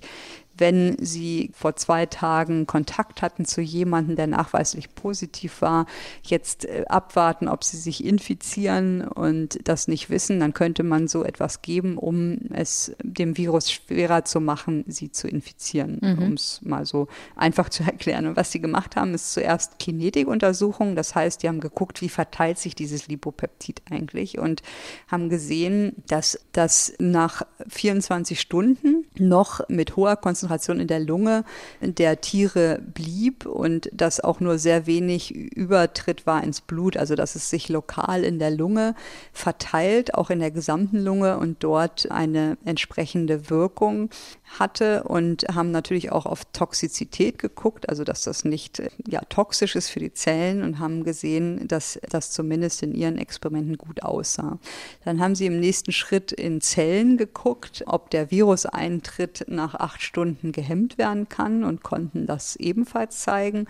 wenn 0.58 0.96
sie 1.00 1.50
vor 1.54 1.76
zwei 1.76 2.06
Tagen 2.06 2.66
Kontakt 2.66 3.22
hatten 3.22 3.44
zu 3.44 3.60
jemandem, 3.60 4.16
der 4.16 4.26
nachweislich 4.26 4.94
positiv 4.94 5.62
war, 5.62 5.86
jetzt 6.22 6.66
äh, 6.66 6.84
abwarten, 6.88 7.48
ob 7.48 7.64
sie 7.64 7.78
sich 7.78 8.04
infizieren 8.04 9.02
und 9.02 9.58
das 9.64 9.88
nicht 9.88 10.10
wissen, 10.10 10.40
dann 10.40 10.52
könnte 10.52 10.82
man 10.82 11.08
so 11.08 11.24
etwas 11.24 11.62
geben, 11.62 11.96
um 11.96 12.38
es 12.50 12.94
dem 13.02 13.36
Virus 13.36 13.72
schwerer 13.72 14.24
zu 14.24 14.40
machen, 14.40 14.84
sie 14.86 15.10
zu 15.10 15.26
infizieren, 15.26 15.98
mhm. 16.00 16.18
um 16.22 16.32
es 16.34 16.60
mal 16.62 16.84
so 16.84 17.08
einfach 17.34 17.68
zu 17.68 17.82
erklären. 17.82 18.26
Und 18.26 18.36
was 18.36 18.52
sie 18.52 18.60
gemacht 18.60 18.96
haben, 18.96 19.14
ist 19.14 19.32
zuerst 19.32 19.78
Kinetikuntersuchungen, 19.78 20.96
das 20.96 21.14
heißt, 21.14 21.42
die 21.42 21.48
haben 21.48 21.60
geguckt, 21.60 22.02
wie 22.02 22.08
verteilt 22.08 22.58
sich 22.58 22.74
dieses 22.74 23.08
Lipopeptid 23.08 23.82
eigentlich 23.90 24.38
und 24.38 24.62
haben 25.08 25.28
gesehen, 25.28 25.94
dass 26.08 26.38
das 26.52 26.92
nach 26.98 27.42
24 27.68 28.40
Stunden 28.40 29.06
noch 29.16 29.66
mit 29.68 29.96
hoher 29.96 30.16
Konzentration 30.16 30.41
Konzentration 30.42 30.80
in 30.80 30.88
der 30.88 30.98
Lunge 30.98 31.44
der 31.80 32.20
Tiere 32.20 32.80
blieb 32.82 33.46
und 33.46 33.88
dass 33.92 34.20
auch 34.20 34.40
nur 34.40 34.58
sehr 34.58 34.86
wenig 34.86 35.32
Übertritt 35.32 36.26
war 36.26 36.42
ins 36.42 36.60
Blut, 36.60 36.96
also 36.96 37.14
dass 37.14 37.36
es 37.36 37.48
sich 37.48 37.68
lokal 37.68 38.24
in 38.24 38.40
der 38.40 38.50
Lunge 38.50 38.94
verteilt, 39.32 40.14
auch 40.14 40.30
in 40.30 40.40
der 40.40 40.50
gesamten 40.50 40.98
Lunge 40.98 41.38
und 41.38 41.62
dort 41.62 42.10
eine 42.10 42.58
entsprechende 42.64 43.50
Wirkung 43.50 44.10
hatte 44.58 45.04
und 45.04 45.46
haben 45.54 45.70
natürlich 45.70 46.12
auch 46.12 46.26
auf 46.26 46.44
Toxizität 46.52 47.38
geguckt, 47.38 47.88
also 47.88 48.04
dass 48.04 48.22
das 48.22 48.44
nicht 48.44 48.82
ja, 49.06 49.20
toxisch 49.28 49.76
ist 49.76 49.88
für 49.88 50.00
die 50.00 50.12
Zellen 50.12 50.62
und 50.62 50.78
haben 50.78 51.04
gesehen, 51.04 51.68
dass 51.68 51.98
das 52.10 52.32
zumindest 52.32 52.82
in 52.82 52.94
ihren 52.94 53.16
Experimenten 53.16 53.78
gut 53.78 54.02
aussah. 54.02 54.58
Dann 55.04 55.20
haben 55.20 55.34
sie 55.34 55.46
im 55.46 55.60
nächsten 55.60 55.92
Schritt 55.92 56.32
in 56.32 56.60
Zellen 56.60 57.16
geguckt, 57.16 57.84
ob 57.86 58.10
der 58.10 58.30
Viruseintritt 58.30 59.44
nach 59.48 59.74
acht 59.74 60.02
Stunden 60.02 60.31
Stunden 60.32 60.52
gehemmt 60.52 60.98
werden 60.98 61.28
kann 61.28 61.64
und 61.64 61.82
konnten 61.82 62.26
das 62.26 62.56
ebenfalls 62.56 63.20
zeigen 63.20 63.66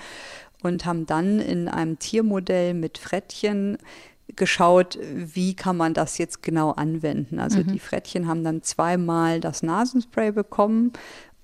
und 0.62 0.84
haben 0.84 1.06
dann 1.06 1.40
in 1.40 1.68
einem 1.68 1.98
Tiermodell 1.98 2.74
mit 2.74 2.98
Frettchen 2.98 3.78
geschaut, 4.36 4.98
wie 5.12 5.54
kann 5.54 5.76
man 5.76 5.92
das 5.92 6.18
jetzt 6.18 6.42
genau 6.42 6.70
anwenden. 6.70 7.38
Also 7.38 7.58
mhm. 7.58 7.72
die 7.72 7.78
Frettchen 7.80 8.28
haben 8.28 8.44
dann 8.44 8.62
zweimal 8.62 9.40
das 9.40 9.62
Nasenspray 9.62 10.30
bekommen 10.32 10.92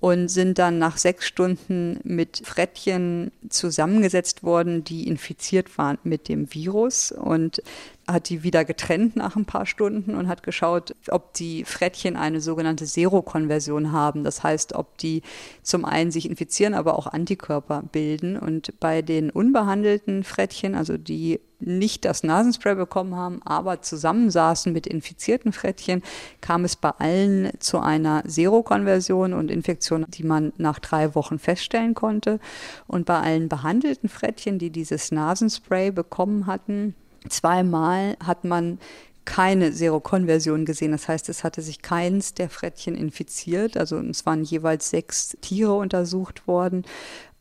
und 0.00 0.28
sind 0.28 0.58
dann 0.58 0.78
nach 0.78 0.96
sechs 0.96 1.26
Stunden 1.26 1.98
mit 2.04 2.42
Frettchen 2.44 3.32
zusammengesetzt 3.48 4.44
worden, 4.44 4.84
die 4.84 5.08
infiziert 5.08 5.76
waren 5.76 5.98
mit 6.04 6.28
dem 6.28 6.54
Virus. 6.54 7.10
Und 7.10 7.60
hat 8.08 8.30
die 8.30 8.42
wieder 8.42 8.64
getrennt 8.64 9.16
nach 9.16 9.36
ein 9.36 9.44
paar 9.44 9.66
Stunden 9.66 10.14
und 10.14 10.28
hat 10.28 10.42
geschaut, 10.42 10.94
ob 11.10 11.34
die 11.34 11.64
Frettchen 11.64 12.16
eine 12.16 12.40
sogenannte 12.40 12.86
Serokonversion 12.86 13.92
haben. 13.92 14.24
Das 14.24 14.42
heißt, 14.42 14.74
ob 14.74 14.96
die 14.98 15.22
zum 15.62 15.84
einen 15.84 16.10
sich 16.10 16.28
infizieren, 16.28 16.72
aber 16.72 16.98
auch 16.98 17.06
Antikörper 17.06 17.82
bilden. 17.92 18.38
Und 18.38 18.80
bei 18.80 19.02
den 19.02 19.30
unbehandelten 19.30 20.24
Frettchen, 20.24 20.74
also 20.74 20.96
die 20.96 21.40
nicht 21.60 22.04
das 22.04 22.22
Nasenspray 22.22 22.76
bekommen 22.76 23.14
haben, 23.16 23.42
aber 23.44 23.82
zusammensaßen 23.82 24.72
mit 24.72 24.86
infizierten 24.86 25.52
Frettchen, 25.52 26.02
kam 26.40 26.64
es 26.64 26.76
bei 26.76 26.90
allen 26.90 27.50
zu 27.58 27.80
einer 27.80 28.22
Serokonversion 28.24 29.34
und 29.34 29.50
Infektion, 29.50 30.06
die 30.08 30.22
man 30.22 30.52
nach 30.56 30.78
drei 30.78 31.14
Wochen 31.14 31.38
feststellen 31.38 31.94
konnte. 31.94 32.40
Und 32.86 33.04
bei 33.06 33.18
allen 33.18 33.48
behandelten 33.48 34.08
Frettchen, 34.08 34.58
die 34.58 34.70
dieses 34.70 35.10
Nasenspray 35.10 35.90
bekommen 35.90 36.46
hatten, 36.46 36.94
Zweimal 37.30 38.16
hat 38.24 38.44
man 38.44 38.78
keine 39.24 39.72
Serokonversion 39.72 40.64
gesehen. 40.64 40.92
Das 40.92 41.06
heißt, 41.06 41.28
es 41.28 41.44
hatte 41.44 41.60
sich 41.60 41.82
keins 41.82 42.32
der 42.32 42.48
Frettchen 42.48 42.94
infiziert. 42.94 43.76
Also 43.76 43.98
es 43.98 44.24
waren 44.24 44.42
jeweils 44.42 44.88
sechs 44.88 45.36
Tiere 45.42 45.74
untersucht 45.74 46.46
worden. 46.48 46.84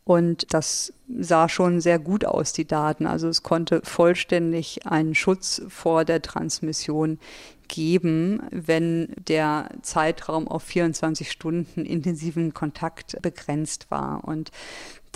Und 0.03 0.53
das 0.53 0.93
sah 1.19 1.49
schon 1.49 1.81
sehr 1.81 1.99
gut 1.99 2.25
aus, 2.25 2.53
die 2.53 2.65
Daten. 2.65 3.05
Also 3.07 3.27
es 3.27 3.43
konnte 3.43 3.81
vollständig 3.83 4.85
einen 4.85 5.15
Schutz 5.15 5.61
vor 5.69 6.05
der 6.05 6.21
Transmission 6.21 7.19
geben, 7.67 8.41
wenn 8.51 9.13
der 9.27 9.69
Zeitraum 9.81 10.47
auf 10.47 10.63
24 10.63 11.29
Stunden 11.31 11.85
intensiven 11.85 12.53
Kontakt 12.53 13.21
begrenzt 13.21 13.91
war. 13.91 14.23
Und 14.23 14.51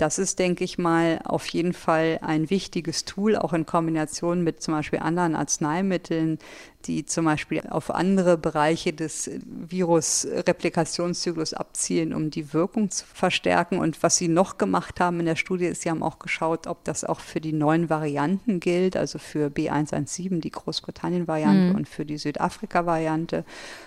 das 0.02 0.18
ist, 0.18 0.40
denke 0.40 0.64
ich 0.64 0.78
mal, 0.78 1.20
auf 1.22 1.46
jeden 1.46 1.72
Fall 1.72 2.18
ein 2.22 2.50
wichtiges 2.50 3.04
Tool, 3.04 3.36
auch 3.36 3.52
in 3.52 3.66
Kombination 3.66 4.42
mit 4.42 4.60
zum 4.60 4.74
Beispiel 4.74 4.98
anderen 4.98 5.36
Arzneimitteln, 5.36 6.40
die 6.86 7.06
zum 7.06 7.26
Beispiel 7.26 7.62
auf 7.70 7.94
andere 7.94 8.36
Bereiche 8.36 8.92
des 8.92 9.30
Virus-Replikationszyklus 9.46 11.54
abzielen, 11.54 12.12
um 12.12 12.30
die 12.30 12.52
Wirkung 12.52 12.90
zu 12.90 13.06
verstärken. 13.06 13.78
Und 13.78 14.02
was 14.02 14.16
sie 14.16 14.26
noch 14.26 14.58
gemacht 14.58 14.98
haben 14.98 15.20
in 15.20 15.26
der 15.26 15.36
Studie 15.36 15.66
ist, 15.66 15.82
sie 15.82 15.90
haben 15.90 16.02
auch 16.02 16.18
geschaut, 16.18 16.66
ob 16.66 16.82
das 16.84 17.04
auch 17.04 17.20
für 17.20 17.40
die 17.40 17.52
neuen 17.52 17.88
Varianten 17.88 18.58
gilt, 18.58 18.96
also 18.96 19.20
für 19.20 19.46
B117, 19.48 20.40
die 20.40 20.50
Großbritannien-Variante 20.50 21.70
mhm. 21.70 21.76
und 21.76 21.88
für 21.88 22.04
die 22.04 22.18
Südafrika-Variante 22.18 23.44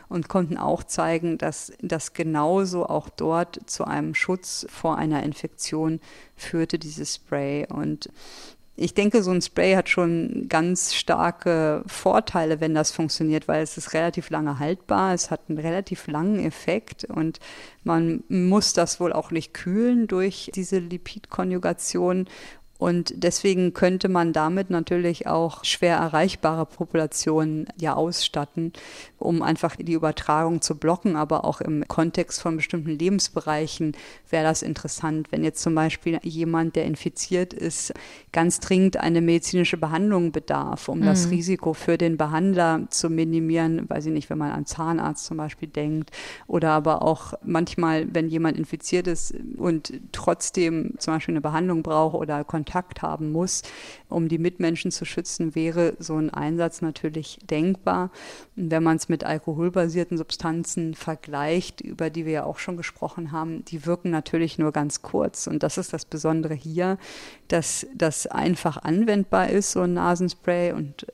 und 0.07 0.29
konnten 0.29 0.57
auch 0.57 0.83
zeigen, 0.83 1.37
dass 1.37 1.73
das 1.81 2.13
genauso 2.13 2.85
auch 2.85 3.09
dort 3.09 3.59
zu 3.65 3.83
einem 3.85 4.15
Schutz 4.15 4.65
vor 4.69 4.97
einer 4.97 5.23
Infektion 5.23 5.99
führte, 6.35 6.79
dieses 6.79 7.15
Spray. 7.15 7.65
Und 7.67 8.09
ich 8.77 8.93
denke, 8.93 9.23
so 9.23 9.31
ein 9.31 9.41
Spray 9.41 9.75
hat 9.75 9.87
schon 9.87 10.47
ganz 10.49 10.93
starke 10.93 11.83
Vorteile, 11.87 12.59
wenn 12.59 12.73
das 12.73 12.91
funktioniert, 12.91 13.47
weil 13.47 13.63
es 13.63 13.77
ist 13.77 13.93
relativ 13.93 14.29
lange 14.29 14.59
haltbar, 14.59 15.13
es 15.13 15.31
hat 15.31 15.41
einen 15.47 15.59
relativ 15.59 16.07
langen 16.07 16.39
Effekt 16.39 17.05
und 17.05 17.39
man 17.83 18.23
muss 18.27 18.73
das 18.73 18.99
wohl 18.99 19.13
auch 19.13 19.31
nicht 19.31 19.53
kühlen 19.53 20.07
durch 20.07 20.51
diese 20.53 20.79
Lipidkonjugation 20.79 22.27
und 22.77 23.13
deswegen 23.15 23.73
könnte 23.73 24.09
man 24.09 24.33
damit 24.33 24.69
natürlich 24.69 25.27
auch 25.27 25.63
schwer 25.63 25.95
erreichbare 25.95 26.65
Populationen 26.65 27.67
ja 27.79 27.93
ausstatten, 27.93 28.73
um 29.17 29.41
einfach 29.41 29.77
die 29.77 29.93
Übertragung 29.93 30.61
zu 30.61 30.77
blocken. 30.77 31.15
Aber 31.15 31.45
auch 31.45 31.61
im 31.61 31.87
Kontext 31.87 32.41
von 32.41 32.57
bestimmten 32.57 32.89
Lebensbereichen 32.89 33.95
wäre 34.29 34.43
das 34.43 34.61
interessant, 34.61 35.31
wenn 35.31 35.45
jetzt 35.45 35.61
zum 35.61 35.73
Beispiel 35.73 36.19
jemand, 36.21 36.75
der 36.75 36.83
infiziert 36.83 37.53
ist, 37.53 37.93
ganz 38.33 38.59
dringend 38.59 38.97
eine 38.97 39.21
medizinische 39.21 39.77
Behandlung 39.77 40.33
bedarf, 40.33 40.89
um 40.89 40.99
mhm. 40.99 41.05
das 41.05 41.31
Risiko 41.31 41.73
für 41.73 41.97
den 41.97 42.17
Behandler 42.17 42.87
zu 42.89 43.09
minimieren. 43.09 43.89
Weiß 43.89 44.05
ich 44.05 44.11
nicht, 44.11 44.29
wenn 44.29 44.37
man 44.37 44.51
an 44.51 44.65
Zahnarzt 44.65 45.23
zum 45.25 45.37
Beispiel 45.37 45.69
denkt. 45.69 46.11
Oder 46.45 46.71
aber 46.71 47.03
auch 47.03 47.35
manchmal, 47.41 48.13
wenn 48.13 48.27
jemand 48.27 48.57
infiziert 48.57 49.07
ist 49.07 49.33
und 49.55 49.93
trotzdem 50.11 50.95
zum 50.97 51.13
Beispiel 51.13 51.33
eine 51.33 51.41
Behandlung 51.41 51.81
braucht 51.81 52.15
oder 52.15 52.43
Kontakt 52.43 52.64
Kontakt 52.65 53.03
haben 53.03 53.31
muss, 53.31 53.61
um 54.09 54.27
die 54.27 54.39
Mitmenschen 54.39 54.89
zu 54.89 55.05
schützen, 55.05 55.53
wäre 55.53 55.93
so 55.99 56.15
ein 56.15 56.31
Einsatz 56.31 56.81
natürlich 56.81 57.37
denkbar. 57.47 58.09
Wenn 58.55 58.81
man 58.81 58.97
es 58.97 59.07
mit 59.07 59.23
alkoholbasierten 59.23 60.17
Substanzen 60.17 60.95
vergleicht, 60.95 61.81
über 61.81 62.09
die 62.09 62.25
wir 62.25 62.33
ja 62.33 62.43
auch 62.43 62.57
schon 62.57 62.75
gesprochen 62.75 63.31
haben, 63.31 63.63
die 63.65 63.85
wirken 63.85 64.09
natürlich 64.09 64.57
nur 64.57 64.71
ganz 64.71 65.03
kurz. 65.03 65.45
Und 65.45 65.61
das 65.61 65.77
ist 65.77 65.93
das 65.93 66.05
Besondere 66.05 66.55
hier, 66.55 66.97
dass 67.49 67.85
das 67.93 68.25
einfach 68.25 68.77
anwendbar 68.77 69.49
ist, 69.49 69.71
so 69.71 69.81
ein 69.81 69.93
Nasenspray 69.93 70.71
und 70.71 71.05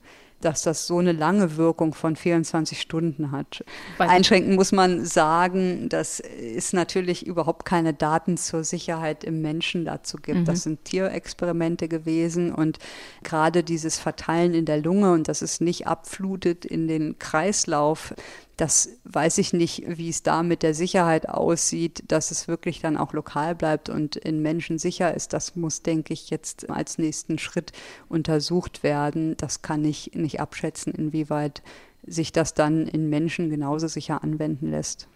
dass 0.45 0.63
das 0.63 0.87
so 0.87 0.97
eine 0.97 1.11
lange 1.11 1.57
Wirkung 1.57 1.93
von 1.93 2.15
24 2.15 2.81
Stunden 2.81 3.31
hat. 3.31 3.63
Einschränken 3.97 4.55
muss 4.55 4.71
man 4.71 5.05
sagen, 5.05 5.89
dass 5.89 6.19
es 6.19 6.73
natürlich 6.73 7.25
überhaupt 7.25 7.65
keine 7.65 7.93
Daten 7.93 8.37
zur 8.37 8.63
Sicherheit 8.63 9.23
im 9.23 9.41
Menschen 9.41 9.85
dazu 9.85 10.17
gibt. 10.17 10.39
Mhm. 10.39 10.45
Das 10.45 10.63
sind 10.63 10.85
Tierexperimente 10.85 11.87
gewesen 11.87 12.53
und 12.53 12.79
gerade 13.23 13.63
dieses 13.63 13.99
Verteilen 13.99 14.53
in 14.53 14.65
der 14.65 14.81
Lunge 14.81 15.11
und 15.11 15.27
dass 15.27 15.41
es 15.41 15.61
nicht 15.61 15.87
abflutet 15.87 16.65
in 16.65 16.87
den 16.87 17.17
Kreislauf, 17.19 18.13
Das 18.61 18.89
weiß 19.05 19.39
ich 19.39 19.53
nicht, 19.53 19.85
wie 19.87 20.09
es 20.09 20.21
da 20.21 20.43
mit 20.43 20.61
der 20.61 20.75
Sicherheit 20.75 21.27
aussieht, 21.27 22.03
dass 22.09 22.29
es 22.29 22.47
wirklich 22.47 22.79
dann 22.79 22.95
auch 22.95 23.11
lokal 23.11 23.55
bleibt 23.55 23.89
und 23.89 24.17
in 24.17 24.43
Menschen 24.43 24.77
sicher 24.77 25.15
ist. 25.15 25.33
Das 25.33 25.55
muss, 25.55 25.81
denke 25.81 26.13
ich, 26.13 26.29
jetzt 26.29 26.69
als 26.69 26.99
nächsten 26.99 27.39
Schritt 27.39 27.71
untersucht 28.07 28.83
werden. 28.83 29.35
Das 29.37 29.63
kann 29.63 29.83
ich 29.83 30.11
nicht 30.13 30.39
abschätzen, 30.39 30.93
inwieweit 30.93 31.63
sich 32.05 32.33
das 32.33 32.53
dann 32.53 32.85
in 32.85 33.09
Menschen 33.09 33.49
genauso 33.49 33.87
sicher 33.87 34.23
anwenden 34.23 34.69
lässt. 34.69 35.07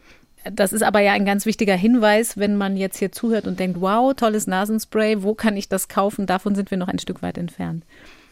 Das 0.52 0.74
ist 0.74 0.82
aber 0.82 1.02
ja 1.02 1.12
ein 1.12 1.26
ganz 1.26 1.46
wichtiger 1.46 1.76
Hinweis, 1.76 2.38
wenn 2.38 2.58
man 2.58 2.76
jetzt 2.76 2.98
hier 2.98 3.12
zuhört 3.12 3.46
und 3.46 3.60
denkt, 3.60 3.80
wow, 3.80 4.12
tolles 4.16 4.48
Nasenspray, 4.48 5.22
wo 5.22 5.36
kann 5.36 5.56
ich 5.56 5.70
das 5.70 5.88
kaufen? 5.88 6.26
Davon 6.26 6.56
sind 6.56 6.72
wir 6.72 6.80
noch 6.80 6.88
ein 6.88 6.98
Stück 6.98 7.22
weit 7.22 7.38
entfernt. 7.38 7.84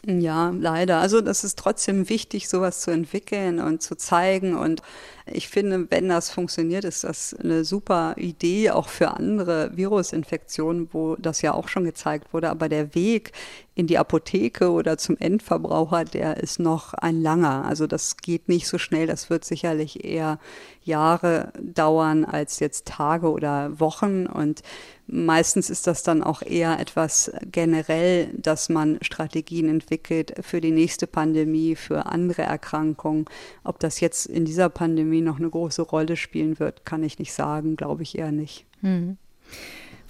Ja, 0.06 0.50
leider. 0.50 0.98
Also 0.98 1.20
das 1.22 1.44
ist 1.44 1.58
trotzdem 1.58 2.08
wichtig, 2.10 2.48
sowas 2.48 2.80
zu 2.82 2.90
entwickeln 2.90 3.58
und 3.58 3.80
zu 3.82 3.96
zeigen. 3.96 4.54
Und 4.54 4.82
ich 5.26 5.48
finde, 5.48 5.90
wenn 5.90 6.08
das 6.08 6.30
funktioniert, 6.30 6.84
ist 6.84 7.04
das 7.04 7.34
eine 7.34 7.64
super 7.64 8.14
Idee 8.18 8.70
auch 8.70 8.88
für 8.88 9.12
andere 9.12 9.70
Virusinfektionen, 9.74 10.88
wo 10.92 11.16
das 11.16 11.40
ja 11.40 11.54
auch 11.54 11.68
schon 11.68 11.84
gezeigt 11.84 12.34
wurde. 12.34 12.50
Aber 12.50 12.68
der 12.68 12.94
Weg 12.94 13.32
in 13.74 13.86
die 13.86 13.96
Apotheke 13.96 14.70
oder 14.70 14.98
zum 14.98 15.16
Endverbraucher, 15.16 16.04
der 16.04 16.36
ist 16.36 16.60
noch 16.60 16.92
ein 16.92 17.22
langer. 17.22 17.64
Also 17.64 17.86
das 17.86 18.18
geht 18.18 18.48
nicht 18.48 18.68
so 18.68 18.76
schnell. 18.76 19.06
Das 19.06 19.30
wird 19.30 19.46
sicherlich 19.46 20.04
eher 20.04 20.38
Jahre 20.82 21.52
dauern 21.58 22.26
als 22.26 22.60
jetzt 22.60 22.86
Tage 22.86 23.30
oder 23.30 23.80
Wochen. 23.80 24.26
Und 24.26 24.62
Meistens 25.06 25.68
ist 25.68 25.86
das 25.86 26.02
dann 26.02 26.22
auch 26.22 26.40
eher 26.40 26.80
etwas 26.80 27.30
generell, 27.52 28.30
dass 28.32 28.70
man 28.70 28.98
Strategien 29.02 29.68
entwickelt 29.68 30.32
für 30.40 30.62
die 30.62 30.70
nächste 30.70 31.06
Pandemie, 31.06 31.76
für 31.76 32.06
andere 32.06 32.42
Erkrankungen. 32.42 33.26
Ob 33.64 33.78
das 33.80 34.00
jetzt 34.00 34.24
in 34.24 34.46
dieser 34.46 34.70
Pandemie 34.70 35.13
noch 35.20 35.38
eine 35.38 35.50
große 35.50 35.82
Rolle 35.82 36.16
spielen 36.16 36.58
wird, 36.58 36.84
kann 36.84 37.02
ich 37.02 37.18
nicht 37.18 37.32
sagen, 37.32 37.76
glaube 37.76 38.02
ich 38.02 38.18
eher 38.18 38.32
nicht. 38.32 38.64
Hm. 38.80 39.16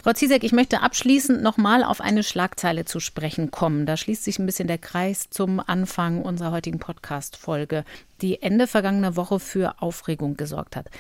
Frau 0.05 0.13
Ziesek, 0.13 0.45
ich 0.45 0.53
möchte 0.53 0.83
abschließend 0.83 1.43
nochmal 1.43 1.83
auf 1.83 2.03
eine 2.03 2.23
Schlagzeile 2.23 2.85
zu 2.85 3.01
sprechen 3.01 3.51
kommen. 3.51 3.87
Da 3.87 3.97
schließt 3.97 4.23
sich 4.23 4.39
ein 4.39 4.45
bisschen 4.45 4.69
der 4.69 4.77
Kreis 4.77 5.31
zum 5.31 5.61
Anfang 5.61 6.21
unserer 6.21 6.51
heutigen 6.51 6.79
Podcast-Folge, 6.79 7.85
die 8.21 8.43
Ende 8.43 8.67
vergangener 8.67 9.17
Woche 9.17 9.41
für 9.41 9.81
Aufregung 9.81 10.37
gesorgt 10.37 10.77
hat. 10.77 10.91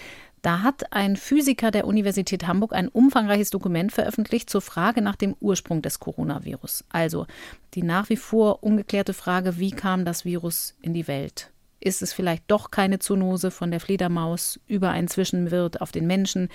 Da 0.40 0.62
hat 0.62 0.92
ein 0.92 1.16
Physiker 1.16 1.70
der 1.70 1.86
Universität 1.86 2.46
Hamburg 2.46 2.74
ein 2.74 2.88
umfangreiches 2.88 3.50
Dokument 3.50 3.92
veröffentlicht 3.92 4.48
zur 4.48 4.62
Frage 4.62 5.02
nach 5.02 5.16
dem 5.16 5.36
Ursprung 5.40 5.82
des 5.82 6.00
Coronavirus. 6.00 6.84
Also 6.90 7.26
die 7.74 7.82
nach 7.82 8.08
wie 8.08 8.16
vor 8.16 8.62
ungeklärte 8.62 9.12
Frage, 9.12 9.58
wie 9.58 9.70
kam 9.70 10.06
das 10.06 10.24
Virus 10.24 10.74
in 10.80 10.94
die 10.94 11.08
Welt? 11.08 11.50
Ist 11.84 12.00
es 12.00 12.14
vielleicht 12.14 12.44
doch 12.48 12.70
keine 12.70 12.98
Zoonose 12.98 13.50
von 13.50 13.70
der 13.70 13.78
Fledermaus 13.78 14.58
über 14.66 14.88
einen 14.88 15.06
Zwischenwirt 15.06 15.82
auf 15.82 15.92
den 15.92 16.06
Menschen? 16.06 16.48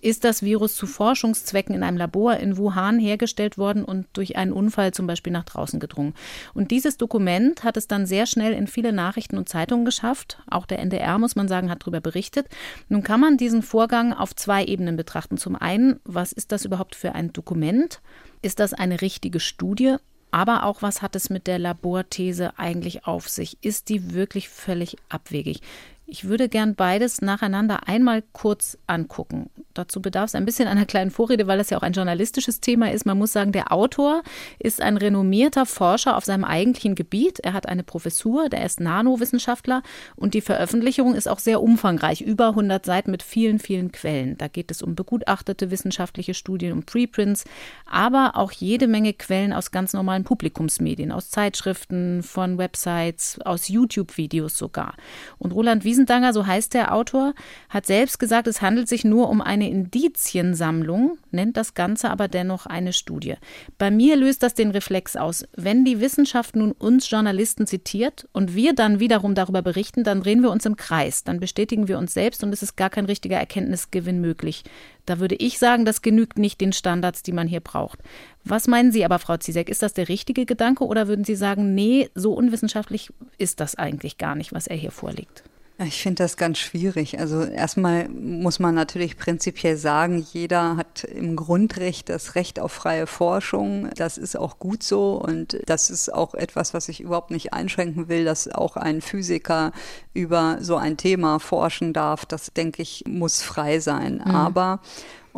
ist 0.00 0.22
das 0.22 0.42
Virus 0.44 0.76
zu 0.76 0.86
Forschungszwecken 0.86 1.74
in 1.74 1.82
einem 1.82 1.96
Labor 1.96 2.36
in 2.36 2.56
Wuhan 2.56 3.00
hergestellt 3.00 3.58
worden 3.58 3.82
und 3.84 4.06
durch 4.12 4.36
einen 4.36 4.52
Unfall 4.52 4.92
zum 4.92 5.08
Beispiel 5.08 5.32
nach 5.32 5.42
draußen 5.42 5.80
gedrungen. 5.80 6.14
Und 6.54 6.70
dieses 6.70 6.98
Dokument 6.98 7.64
hat 7.64 7.76
es 7.76 7.88
dann 7.88 8.06
sehr 8.06 8.26
schnell 8.26 8.52
in 8.52 8.68
viele 8.68 8.92
Nachrichten 8.92 9.36
und 9.36 9.48
Zeitungen 9.48 9.84
geschafft. 9.84 10.40
Auch 10.48 10.66
der 10.66 10.78
NDR, 10.78 11.18
muss 11.18 11.34
man 11.34 11.48
sagen, 11.48 11.68
hat 11.68 11.82
darüber 11.82 12.00
berichtet. 12.00 12.46
Nun 12.88 13.02
kann 13.02 13.18
man 13.18 13.38
diesen 13.38 13.62
Vorgang 13.62 14.12
auf 14.12 14.36
zwei 14.36 14.64
Ebenen 14.64 14.96
betrachten. 14.96 15.36
Zum 15.36 15.56
einen, 15.56 15.98
was 16.04 16.30
ist 16.30 16.52
das 16.52 16.64
überhaupt 16.64 16.94
für 16.94 17.16
ein 17.16 17.32
Dokument? 17.32 18.00
Ist 18.40 18.60
das 18.60 18.74
eine 18.74 19.00
richtige 19.00 19.40
Studie? 19.40 19.96
Aber 20.30 20.64
auch, 20.64 20.82
was 20.82 21.02
hat 21.02 21.16
es 21.16 21.30
mit 21.30 21.46
der 21.46 21.58
Laborthese 21.58 22.58
eigentlich 22.58 23.06
auf 23.06 23.28
sich? 23.28 23.56
Ist 23.62 23.88
die 23.88 24.12
wirklich 24.12 24.48
völlig 24.48 24.96
abwegig? 25.08 25.60
Ich 26.10 26.24
würde 26.24 26.48
gern 26.48 26.74
beides 26.74 27.20
nacheinander 27.20 27.86
einmal 27.86 28.22
kurz 28.32 28.78
angucken. 28.86 29.50
Dazu 29.74 30.00
bedarf 30.00 30.30
es 30.30 30.34
ein 30.34 30.46
bisschen 30.46 30.66
einer 30.66 30.86
kleinen 30.86 31.10
Vorrede, 31.10 31.46
weil 31.46 31.58
das 31.58 31.68
ja 31.68 31.76
auch 31.76 31.82
ein 31.82 31.92
journalistisches 31.92 32.60
Thema 32.60 32.90
ist. 32.90 33.04
Man 33.04 33.18
muss 33.18 33.34
sagen, 33.34 33.52
der 33.52 33.72
Autor 33.72 34.22
ist 34.58 34.80
ein 34.80 34.96
renommierter 34.96 35.66
Forscher 35.66 36.16
auf 36.16 36.24
seinem 36.24 36.44
eigentlichen 36.44 36.94
Gebiet. 36.94 37.40
Er 37.40 37.52
hat 37.52 37.68
eine 37.68 37.82
Professur, 37.82 38.48
der 38.48 38.64
ist 38.64 38.80
Nanowissenschaftler 38.80 39.82
und 40.16 40.32
die 40.32 40.40
Veröffentlichung 40.40 41.14
ist 41.14 41.28
auch 41.28 41.38
sehr 41.38 41.62
umfangreich, 41.62 42.22
über 42.22 42.48
100 42.48 42.86
Seiten 42.86 43.10
mit 43.10 43.22
vielen, 43.22 43.58
vielen 43.58 43.92
Quellen. 43.92 44.38
Da 44.38 44.48
geht 44.48 44.70
es 44.70 44.80
um 44.80 44.94
begutachtete 44.94 45.70
wissenschaftliche 45.70 46.32
Studien, 46.32 46.72
um 46.72 46.84
Preprints, 46.84 47.44
aber 47.84 48.32
auch 48.34 48.50
jede 48.52 48.88
Menge 48.88 49.12
Quellen 49.12 49.52
aus 49.52 49.72
ganz 49.72 49.92
normalen 49.92 50.24
Publikumsmedien, 50.24 51.12
aus 51.12 51.28
Zeitschriften, 51.28 52.22
von 52.22 52.56
Websites, 52.56 53.38
aus 53.44 53.68
YouTube-Videos 53.68 54.56
sogar. 54.56 54.94
Und 55.36 55.52
Roland 55.52 55.84
Wies 55.84 55.97
Wiesendanger, 55.98 56.32
so 56.32 56.46
heißt 56.46 56.74
der 56.74 56.94
Autor, 56.94 57.34
hat 57.68 57.84
selbst 57.84 58.20
gesagt, 58.20 58.46
es 58.46 58.62
handelt 58.62 58.88
sich 58.88 59.04
nur 59.04 59.28
um 59.28 59.40
eine 59.40 59.68
Indiziensammlung, 59.68 61.18
nennt 61.32 61.56
das 61.56 61.74
Ganze 61.74 62.08
aber 62.08 62.28
dennoch 62.28 62.66
eine 62.66 62.92
Studie. 62.92 63.34
Bei 63.78 63.90
mir 63.90 64.14
löst 64.14 64.44
das 64.44 64.54
den 64.54 64.70
Reflex 64.70 65.16
aus. 65.16 65.44
Wenn 65.56 65.84
die 65.84 66.00
Wissenschaft 66.00 66.54
nun 66.54 66.70
uns 66.70 67.10
Journalisten 67.10 67.66
zitiert 67.66 68.28
und 68.32 68.54
wir 68.54 68.74
dann 68.74 69.00
wiederum 69.00 69.34
darüber 69.34 69.60
berichten, 69.60 70.04
dann 70.04 70.22
drehen 70.22 70.40
wir 70.40 70.52
uns 70.52 70.66
im 70.66 70.76
Kreis, 70.76 71.24
dann 71.24 71.40
bestätigen 71.40 71.88
wir 71.88 71.98
uns 71.98 72.14
selbst 72.14 72.44
und 72.44 72.52
es 72.52 72.62
ist 72.62 72.76
gar 72.76 72.90
kein 72.90 73.06
richtiger 73.06 73.36
Erkenntnisgewinn 73.36 74.20
möglich. 74.20 74.62
Da 75.04 75.18
würde 75.18 75.34
ich 75.34 75.58
sagen, 75.58 75.84
das 75.84 76.02
genügt 76.02 76.38
nicht 76.38 76.60
den 76.60 76.72
Standards, 76.72 77.24
die 77.24 77.32
man 77.32 77.48
hier 77.48 77.60
braucht. 77.60 77.98
Was 78.44 78.68
meinen 78.68 78.92
Sie 78.92 79.04
aber, 79.04 79.18
Frau 79.18 79.36
Zizek? 79.36 79.68
Ist 79.68 79.82
das 79.82 79.94
der 79.94 80.08
richtige 80.08 80.46
Gedanke 80.46 80.84
oder 80.84 81.08
würden 81.08 81.24
Sie 81.24 81.34
sagen, 81.34 81.74
nee, 81.74 82.08
so 82.14 82.34
unwissenschaftlich 82.34 83.10
ist 83.36 83.58
das 83.58 83.74
eigentlich 83.74 84.16
gar 84.18 84.36
nicht, 84.36 84.52
was 84.52 84.68
er 84.68 84.76
hier 84.76 84.92
vorlegt? 84.92 85.42
Ich 85.80 86.02
finde 86.02 86.24
das 86.24 86.36
ganz 86.36 86.58
schwierig. 86.58 87.20
Also 87.20 87.44
erstmal 87.44 88.08
muss 88.08 88.58
man 88.58 88.74
natürlich 88.74 89.16
prinzipiell 89.16 89.76
sagen, 89.76 90.26
jeder 90.32 90.76
hat 90.76 91.04
im 91.04 91.36
Grundrecht 91.36 92.08
das 92.08 92.34
Recht 92.34 92.58
auf 92.58 92.72
freie 92.72 93.06
Forschung. 93.06 93.88
Das 93.94 94.18
ist 94.18 94.36
auch 94.36 94.58
gut 94.58 94.82
so 94.82 95.12
und 95.12 95.56
das 95.66 95.88
ist 95.88 96.12
auch 96.12 96.34
etwas, 96.34 96.74
was 96.74 96.88
ich 96.88 97.00
überhaupt 97.00 97.30
nicht 97.30 97.52
einschränken 97.52 98.08
will, 98.08 98.24
dass 98.24 98.48
auch 98.48 98.76
ein 98.76 99.00
Physiker 99.00 99.70
über 100.14 100.58
so 100.60 100.76
ein 100.76 100.96
Thema 100.96 101.38
forschen 101.38 101.92
darf. 101.92 102.26
Das 102.26 102.52
denke 102.52 102.82
ich 102.82 103.04
muss 103.06 103.42
frei 103.42 103.78
sein. 103.78 104.14
Mhm. 104.14 104.34
Aber 104.34 104.80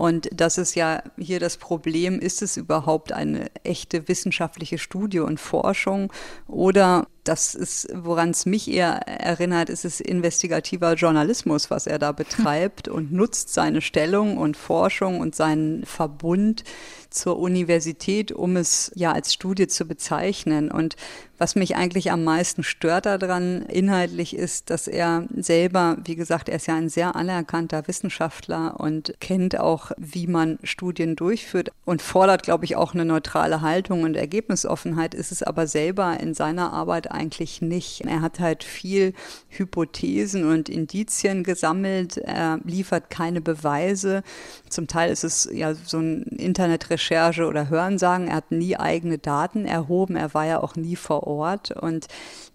und 0.00 0.30
das 0.32 0.56
ist 0.56 0.76
ja 0.76 1.02
hier 1.18 1.40
das 1.40 1.58
Problem, 1.58 2.20
ist 2.20 2.40
es 2.40 2.56
überhaupt 2.56 3.12
eine 3.12 3.50
echte 3.64 4.08
wissenschaftliche 4.08 4.78
Studie 4.78 5.18
und 5.20 5.38
Forschung 5.38 6.10
oder 6.46 7.06
das 7.24 7.54
ist, 7.54 7.86
woran 7.92 8.30
es 8.30 8.46
mich 8.46 8.70
eher 8.70 9.06
erinnert, 9.06 9.68
ist 9.68 9.84
es 9.84 10.00
investigativer 10.00 10.94
Journalismus, 10.94 11.70
was 11.70 11.86
er 11.86 11.98
da 11.98 12.12
betreibt 12.12 12.88
und 12.88 13.12
nutzt 13.12 13.52
seine 13.52 13.82
Stellung 13.82 14.38
und 14.38 14.56
Forschung 14.56 15.20
und 15.20 15.34
seinen 15.34 15.84
Verbund 15.84 16.64
zur 17.10 17.38
Universität, 17.38 18.32
um 18.32 18.56
es 18.56 18.90
ja 18.94 19.12
als 19.12 19.34
Studie 19.34 19.66
zu 19.66 19.84
bezeichnen. 19.84 20.70
Und 20.70 20.96
was 21.40 21.56
mich 21.56 21.74
eigentlich 21.74 22.12
am 22.12 22.22
meisten 22.22 22.62
stört 22.62 23.06
daran 23.06 23.62
inhaltlich 23.62 24.36
ist, 24.36 24.68
dass 24.68 24.86
er 24.86 25.26
selber, 25.34 25.96
wie 26.04 26.14
gesagt, 26.14 26.50
er 26.50 26.56
ist 26.56 26.66
ja 26.66 26.74
ein 26.74 26.90
sehr 26.90 27.16
anerkannter 27.16 27.88
Wissenschaftler 27.88 28.78
und 28.78 29.14
kennt 29.20 29.58
auch, 29.58 29.90
wie 29.96 30.26
man 30.26 30.58
Studien 30.64 31.16
durchführt 31.16 31.70
und 31.86 32.02
fordert, 32.02 32.42
glaube 32.42 32.66
ich, 32.66 32.76
auch 32.76 32.92
eine 32.92 33.06
neutrale 33.06 33.62
Haltung 33.62 34.02
und 34.02 34.16
Ergebnisoffenheit, 34.16 35.14
ist 35.14 35.32
es 35.32 35.42
aber 35.42 35.66
selber 35.66 36.20
in 36.20 36.34
seiner 36.34 36.74
Arbeit 36.74 37.10
eigentlich 37.10 37.62
nicht. 37.62 38.02
Er 38.02 38.20
hat 38.20 38.38
halt 38.38 38.62
viel 38.62 39.14
Hypothesen 39.48 40.46
und 40.46 40.68
Indizien 40.68 41.42
gesammelt, 41.42 42.18
er 42.18 42.60
liefert 42.64 43.08
keine 43.08 43.40
Beweise. 43.40 44.24
Zum 44.68 44.88
Teil 44.88 45.10
ist 45.10 45.24
es 45.24 45.48
ja 45.50 45.72
so 45.72 46.00
ein 46.00 46.24
Internetrecherche 46.24 47.46
oder 47.46 47.70
Hörensagen. 47.70 48.28
Er 48.28 48.36
hat 48.36 48.50
nie 48.50 48.76
eigene 48.76 49.16
Daten 49.16 49.64
erhoben, 49.64 50.16
er 50.16 50.34
war 50.34 50.44
ja 50.44 50.62
auch 50.62 50.76
nie 50.76 50.96
vor 50.96 51.22
Ort 51.22 51.29
und 51.30 52.06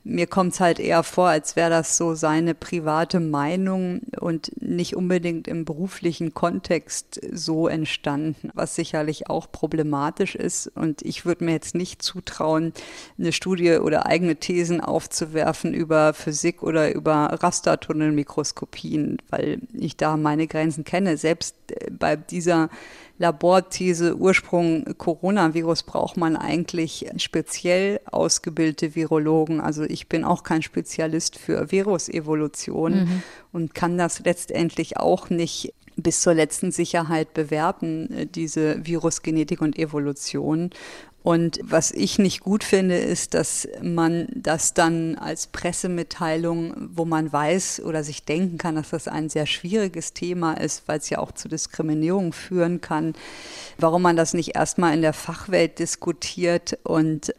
mir 0.08 0.28
kommt 0.28 0.54
es 0.54 0.60
halt 0.60 0.80
eher 0.80 1.02
vor, 1.02 1.30
als 1.30 1.56
wäre 1.56 1.72
das 1.72 1.98
so 1.98 2.14
seine 2.14 2.54
private 2.54 3.20
Meinung 3.20 4.02
und 4.20 4.52
nicht 4.62 4.96
unbedingt 4.96 5.48
im 5.48 5.66
beruflichen 5.66 6.36
Kontext 6.36 7.20
so 7.34 7.68
entstanden, 7.68 8.52
was 8.54 8.76
sicherlich 8.76 9.32
auch 9.32 9.52
problematisch 9.52 10.36
ist. 10.36 10.68
Und 10.76 11.02
ich 11.02 11.26
würde 11.26 11.46
mir 11.46 11.54
jetzt 11.54 11.74
nicht 11.74 12.04
zutrauen, 12.04 12.72
eine 13.18 13.32
Studie 13.32 13.78
oder 13.78 14.06
eigene 14.06 14.36
Thesen 14.36 14.80
aufzuwerfen 14.80 15.74
über 15.74 16.14
Physik 16.14 16.62
oder 16.62 16.94
über 16.94 17.40
Rastertunnelmikroskopien, 17.42 19.18
weil 19.32 19.58
ich 19.74 19.98
da 19.98 20.18
meine 20.18 20.46
Grenzen 20.46 20.84
kenne. 20.84 21.18
Selbst 21.18 21.56
äh, 21.72 21.90
bei 21.90 22.16
dieser 22.16 22.70
Laborthese 23.18 24.18
Ursprung 24.18 24.86
Coronavirus 24.98 25.84
braucht 25.84 26.18
man 26.18 26.36
eigentlich 26.36 27.10
speziell 27.18 28.02
ausgebildete 28.06 28.96
Virologen. 28.96 29.62
Also 29.62 29.84
ich 29.84 30.10
bin 30.10 30.26
auch 30.26 30.44
kein 30.44 30.62
Spezialist 30.62 31.38
für 31.38 31.72
Virusevolution 31.72 32.94
mhm. 32.94 33.24
und 33.54 33.74
kann 33.74 33.98
das 33.98 34.20
letztendlich 34.26 34.98
auch 34.98 35.30
nicht 35.30 35.74
bis 35.96 36.22
zur 36.22 36.34
letzten 36.34 36.72
Sicherheit 36.72 37.34
bewerten, 37.34 38.30
diese 38.36 38.86
Virusgenetik 38.86 39.62
und 39.62 39.80
Evolution. 39.80 40.72
Und 41.26 41.60
was 41.64 41.90
ich 41.90 42.20
nicht 42.20 42.42
gut 42.42 42.64
finde, 42.64 42.98
ist, 42.98 43.34
dass 43.34 43.68
man 43.82 44.28
das 44.36 44.76
dann 44.76 45.16
als 45.16 45.48
Pressemitteilung, 45.48 46.76
wo 46.94 47.04
man 47.04 47.34
weiß 47.34 47.82
oder 47.84 48.04
sich 48.04 48.26
denken 48.26 48.60
kann, 48.60 48.76
dass 48.76 48.92
das 48.92 49.08
ein 49.08 49.30
sehr 49.30 49.48
schwieriges 49.48 50.14
Thema 50.14 50.54
ist, 50.54 50.88
weil 50.88 51.00
es 51.00 51.10
ja 51.10 51.18
auch 51.18 51.32
zu 51.32 51.48
Diskriminierung 51.48 52.32
führen 52.32 52.80
kann, 52.80 53.14
warum 53.80 54.04
man 54.04 54.16
das 54.16 54.36
nicht 54.36 54.56
erstmal 54.56 54.94
in 54.94 55.02
der 55.02 55.14
Fachwelt 55.14 55.80
diskutiert 55.80 56.78
und 56.84 57.34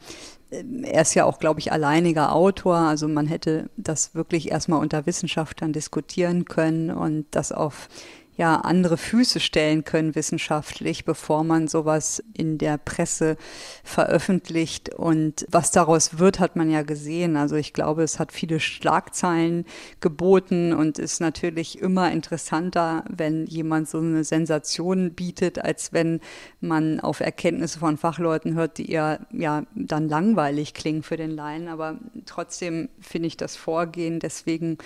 äh, 0.51 0.65
er 0.83 1.03
ist 1.03 1.15
ja 1.15 1.25
auch, 1.25 1.39
glaube 1.39 1.61
ich, 1.61 1.71
alleiniger 1.71 2.35
Autor. 2.35 2.79
Also 2.79 3.07
man 3.07 3.29
hätte 3.29 3.71
das 3.77 4.17
wirklich 4.17 4.51
erstmal 4.51 4.81
unter 4.81 5.07
Wissenschaftlern 5.07 5.73
diskutieren 5.73 6.45
können 6.45 6.91
und 6.91 7.27
das 7.31 7.53
auf 7.53 7.89
ja 8.37 8.57
andere 8.57 8.97
Füße 8.97 9.41
stellen 9.41 9.85
können 9.85 10.15
wissenschaftlich, 10.15 11.05
bevor 11.05 11.43
man 11.43 11.69
sowas 11.69 12.23
in 12.35 12.59
der 12.59 12.77
Presse 12.79 13.37
veröffentlicht. 13.83 14.95
Und 14.95 15.47
was 15.51 15.71
daraus 15.71 16.19
wird, 16.19 16.39
hat 16.39 16.57
man 16.57 16.71
ja 16.71 16.83
gesehen. 16.83 17.37
Also 17.37 17.57
ich 17.57 17.73
glaube, 17.73 18.03
es 18.03 18.19
hat 18.19 18.33
viele 18.33 18.61
Schlagzeilen 18.61 19.65
geboten 20.01 20.73
und 20.75 20.99
ist 20.99 21.21
natürlich 21.21 21.79
immer 21.81 22.13
interessanter, 22.13 23.05
wenn 23.09 23.47
jemand 23.47 23.89
so 23.89 23.99
eine 23.99 24.25
Sensation 24.25 25.15
bietet, 25.15 25.59
als 25.59 25.93
wenn 25.93 26.21
man 26.61 27.01
auf 27.01 27.21
Erkenntnisse 27.21 27.79
von 27.79 27.97
Fachleuten 27.97 28.55
hört, 28.55 28.79
die 28.79 28.91
eher 28.91 29.21
ja 29.33 29.65
dann 29.75 30.09
langweilig 30.09 30.75
klingen 30.75 31.03
für 31.03 31.17
den 31.17 31.31
Laien. 31.31 31.69
Aber 31.69 31.99
trotzdem 32.27 32.91
finde 33.01 33.29
ich 33.29 33.37
das 33.39 33.57
Vorgehen 33.57 34.21
deswegen 34.21 34.77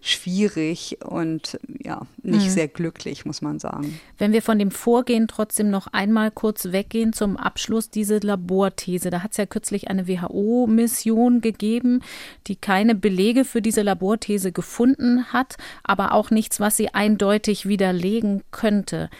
schwierig 0.00 0.98
und 1.04 1.58
ja, 1.82 2.06
nicht 2.22 2.46
mhm. 2.46 2.50
sehr 2.50 2.68
glücklich, 2.68 2.97
muss 3.24 3.42
man 3.42 3.58
sagen. 3.58 4.00
Wenn 4.18 4.32
wir 4.32 4.42
von 4.42 4.58
dem 4.58 4.70
Vorgehen 4.70 5.28
trotzdem 5.28 5.70
noch 5.70 5.88
einmal 5.88 6.30
kurz 6.30 6.66
weggehen 6.66 7.12
zum 7.12 7.36
Abschluss, 7.36 7.90
diese 7.90 8.18
Laborthese. 8.18 9.10
Da 9.10 9.22
hat 9.22 9.32
es 9.32 9.36
ja 9.36 9.46
kürzlich 9.46 9.88
eine 9.88 10.08
WHO-Mission 10.08 11.40
gegeben, 11.40 12.02
die 12.46 12.56
keine 12.56 12.94
Belege 12.94 13.44
für 13.44 13.62
diese 13.62 13.82
Laborthese 13.82 14.52
gefunden 14.52 15.32
hat, 15.32 15.56
aber 15.82 16.12
auch 16.12 16.30
nichts, 16.30 16.60
was 16.60 16.76
sie 16.76 16.94
eindeutig 16.94 17.66
widerlegen 17.66 18.42
könnte 18.50 19.10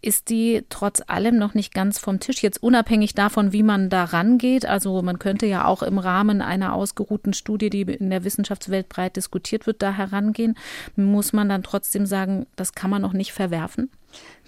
ist 0.00 0.28
die 0.28 0.64
trotz 0.68 1.02
allem 1.06 1.36
noch 1.36 1.54
nicht 1.54 1.74
ganz 1.74 1.98
vom 1.98 2.20
Tisch. 2.20 2.42
Jetzt 2.42 2.62
unabhängig 2.62 3.14
davon, 3.14 3.52
wie 3.52 3.62
man 3.62 3.90
da 3.90 4.04
rangeht. 4.04 4.64
Also 4.64 5.02
man 5.02 5.18
könnte 5.18 5.46
ja 5.46 5.64
auch 5.64 5.82
im 5.82 5.98
Rahmen 5.98 6.40
einer 6.40 6.72
ausgeruhten 6.74 7.32
Studie, 7.32 7.70
die 7.70 7.82
in 7.82 8.10
der 8.10 8.24
Wissenschaftswelt 8.24 8.88
breit 8.88 9.16
diskutiert 9.16 9.66
wird, 9.66 9.82
da 9.82 9.92
herangehen. 9.92 10.56
Muss 10.94 11.32
man 11.32 11.48
dann 11.48 11.62
trotzdem 11.62 12.06
sagen, 12.06 12.46
das 12.54 12.74
kann 12.74 12.90
man 12.90 13.02
noch 13.02 13.12
nicht 13.12 13.32
verwerfen? 13.32 13.90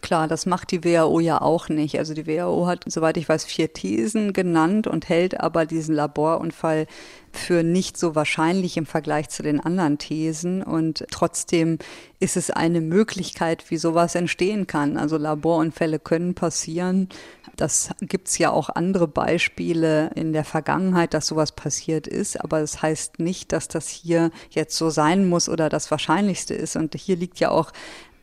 Klar, 0.03 0.29
das 0.29 0.47
macht 0.47 0.71
die 0.71 0.83
WHO 0.83 1.21
ja 1.21 1.43
auch 1.43 1.69
nicht. 1.69 1.99
Also 1.99 2.15
die 2.15 2.27
WHO 2.27 2.67
hat, 2.67 2.85
soweit 2.87 3.17
ich 3.17 3.29
weiß, 3.29 3.45
vier 3.45 3.73
Thesen 3.73 4.33
genannt 4.33 4.87
und 4.87 5.09
hält 5.09 5.39
aber 5.41 5.67
diesen 5.67 5.95
Laborunfall 5.95 6.87
für 7.33 7.63
nicht 7.63 7.99
so 7.99 8.15
wahrscheinlich 8.15 8.77
im 8.77 8.87
Vergleich 8.87 9.29
zu 9.29 9.43
den 9.43 9.61
anderen 9.61 9.99
Thesen. 9.99 10.63
Und 10.63 11.05
trotzdem 11.11 11.79
ist 12.19 12.37
es 12.37 12.51
eine 12.51 12.81
Möglichkeit, 12.81 13.71
wie 13.71 13.77
sowas 13.77 14.15
entstehen 14.15 14.67
kann. 14.67 14.97
Also 14.97 15.19
Laborunfälle 15.19 15.99
können 15.99 16.35
passieren. 16.35 17.09
Das 17.57 17.91
gibt's 18.01 18.39
ja 18.39 18.51
auch 18.51 18.71
andere 18.71 19.07
Beispiele 19.07 20.11
in 20.15 20.33
der 20.33 20.45
Vergangenheit, 20.45 21.13
dass 21.13 21.27
sowas 21.27 21.53
passiert 21.53 22.07
ist. 22.07 22.41
Aber 22.41 22.61
das 22.61 22.81
heißt 22.81 23.19
nicht, 23.19 23.53
dass 23.53 23.69
das 23.69 23.89
hier 23.89 24.31
jetzt 24.49 24.77
so 24.79 24.89
sein 24.89 25.29
muss 25.29 25.49
oder 25.49 25.69
das 25.69 25.91
Wahrscheinlichste 25.91 26.55
ist. 26.55 26.77
Und 26.77 26.95
hier 26.95 27.17
liegt 27.17 27.39
ja 27.39 27.51
auch 27.51 27.71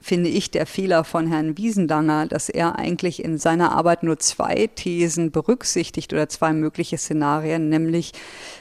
finde 0.01 0.29
ich, 0.29 0.51
der 0.51 0.65
Fehler 0.65 1.03
von 1.03 1.27
Herrn 1.27 1.57
Wiesendanger, 1.57 2.27
dass 2.27 2.49
er 2.49 2.77
eigentlich 2.77 3.23
in 3.23 3.37
seiner 3.37 3.73
Arbeit 3.73 4.03
nur 4.03 4.19
zwei 4.19 4.69
Thesen 4.73 5.31
berücksichtigt 5.31 6.13
oder 6.13 6.29
zwei 6.29 6.53
mögliche 6.53 6.97
Szenarien, 6.97 7.69
nämlich 7.69 8.13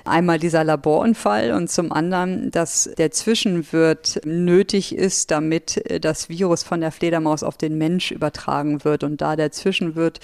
einmal 0.05 0.39
dieser 0.39 0.65
Laborunfall 0.65 1.53
und 1.53 1.71
zum 1.71 1.93
anderen, 1.93 2.51
dass 2.51 2.91
der 2.99 3.11
Zwischenwirt 3.11 4.21
nötig 4.25 4.95
ist, 4.95 5.31
damit 5.31 5.83
das 6.03 6.29
Virus 6.29 6.63
von 6.63 6.81
der 6.81 6.93
Fledermaus 6.93 7.43
auf 7.43 7.57
den 7.57 7.79
Mensch 7.79 8.11
übertragen 8.11 8.85
wird. 8.85 9.05
Und 9.05 9.21
da 9.21 9.37
der 9.37 9.53
Zwischenwirt 9.53 10.21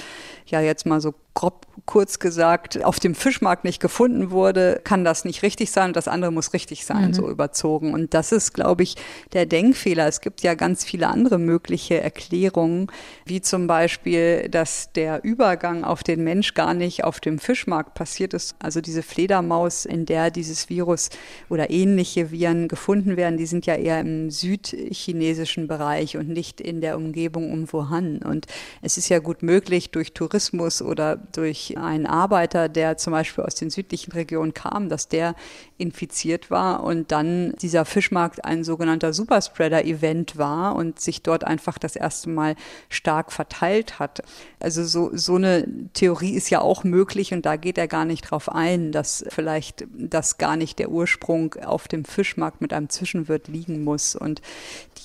ja 0.47 0.61
jetzt 0.61 0.87
mal 0.87 1.01
so 1.01 1.15
grob 1.35 1.67
kurz 1.87 2.19
gesagt 2.19 2.85
auf 2.85 3.01
dem 3.01 3.15
Fischmarkt 3.15 3.65
nicht 3.65 3.81
gefunden 3.81 4.31
wurde, 4.31 4.81
kann 4.85 5.05
das 5.05 5.25
nicht 5.25 5.43
richtig 5.43 5.71
sein 5.73 5.89
und 5.89 5.97
das 5.97 6.07
andere 6.07 6.31
muss 6.31 6.53
richtig 6.53 6.85
sein, 6.85 7.09
mhm. 7.09 7.15
so 7.15 7.29
überzogen. 7.29 7.93
Und 7.93 8.15
das 8.15 8.31
ist, 8.31 8.53
glaube 8.53 8.83
ich, 8.83 8.97
der 9.33 9.47
Denkfehler. 9.47 10.07
Es 10.07 10.21
gibt 10.21 10.43
ja 10.43 10.55
ganz 10.55 10.85
viele 10.85 11.02
andere 11.11 11.39
mögliche 11.39 12.01
Erklärungen, 12.01 12.89
wie 13.25 13.41
zum 13.41 13.67
Beispiel, 13.67 14.49
dass 14.49 14.93
der 14.93 15.25
Übergang 15.25 15.85
auf 15.85 16.03
den 16.03 16.25
Mensch 16.25 16.55
gar 16.55 16.75
nicht 16.75 17.05
auf 17.05 17.21
dem 17.21 17.39
Fischmarkt 17.39 17.95
passiert 17.95 18.35
ist. 18.35 18.55
Also 18.59 18.81
diese 18.81 19.03
Fledermaus, 19.03 19.85
in 19.85 20.07
der 20.07 20.31
dieses 20.31 20.69
Virus 20.69 21.11
oder 21.49 21.71
ähnliche 21.71 22.31
Viren 22.31 22.69
gefunden 22.69 23.17
werden, 23.17 23.37
die 23.37 23.47
sind 23.47 23.67
ja 23.67 23.75
eher 23.75 24.01
im 24.01 24.31
südchinesischen 24.31 25.69
Bereich 25.69 26.17
und 26.17 26.29
nicht 26.29 26.61
in 26.61 26.81
der 26.81 26.97
Umgebung 26.97 27.53
um 27.53 27.73
Wuhan. 27.73 28.19
Und 28.19 28.47
es 28.81 28.99
ist 28.99 29.09
ja 29.09 29.19
gut 29.19 29.43
möglich, 29.43 29.91
durch 29.91 30.13
Tourismus 30.13 30.83
oder 30.83 31.17
durch 31.17 31.77
einen 31.79 32.07
Arbeiter, 32.07 32.69
der 32.69 32.97
zum 32.97 33.13
Beispiel 33.13 33.45
aus 33.45 33.55
den 33.55 33.71
südlichen 33.71 34.13
Regionen 34.13 34.55
kam, 34.55 34.89
dass 34.89 35.09
der 35.09 35.35
infiziert 35.79 36.51
war 36.51 36.85
und 36.85 37.13
dann 37.13 37.55
dieser 37.61 37.85
Fischmarkt 37.85 38.45
ein 38.45 38.65
sogenannter 38.65 39.13
Superspreader-Event 39.13 40.39
war 40.39 40.77
und 40.77 40.92
sich 40.99 41.23
dort 41.23 41.45
einfach 41.45 41.79
das 41.79 41.97
erste 41.97 42.31
Mal 42.31 42.57
stark 42.89 43.33
verteilt 43.33 43.99
hat. 43.99 44.23
Also 44.61 44.85
so, 44.85 45.11
so 45.15 45.37
eine 45.37 45.67
Theorie 45.93 46.35
ist 46.35 46.51
ja 46.51 46.61
auch 46.61 46.85
möglich 46.85 47.33
und 47.33 47.47
da 47.47 47.57
geht 47.57 47.79
er 47.79 47.89
gar 47.89 48.05
nicht 48.05 48.23
drauf 48.23 48.49
ein, 48.49 48.93
dass 48.93 49.25
vielleicht 49.29 49.87
das 49.93 50.39
gar 50.39 50.57
nicht 50.57 50.79
der 50.79 50.91
Ursprung 50.91 51.55
auf 51.65 51.89
dem 51.89 52.05
Fischmarkt 52.05 52.61
mit 52.61 52.73
einem 52.73 52.89
Zwischenwirt 52.89 53.49
liegen 53.49 53.85
muss. 53.85 54.15
Und 54.17 54.43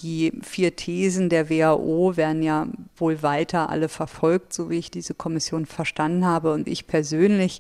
die 0.02 0.34
vier 0.42 0.76
Thesen 0.76 1.30
der 1.30 1.50
WHO 1.50 2.18
werden 2.18 2.44
ja 2.44 2.68
wohl 2.96 3.24
weiter 3.24 3.70
alle 3.70 3.90
verfolgt, 3.90 4.54
so 4.54 4.70
wie 4.70 4.78
ich 4.78 4.92
diese 4.92 5.14
Kommission 5.14 5.66
verstanden 5.66 6.26
habe. 6.26 6.54
Und 6.54 6.68
ich 6.68 6.88
persönlich 6.88 7.60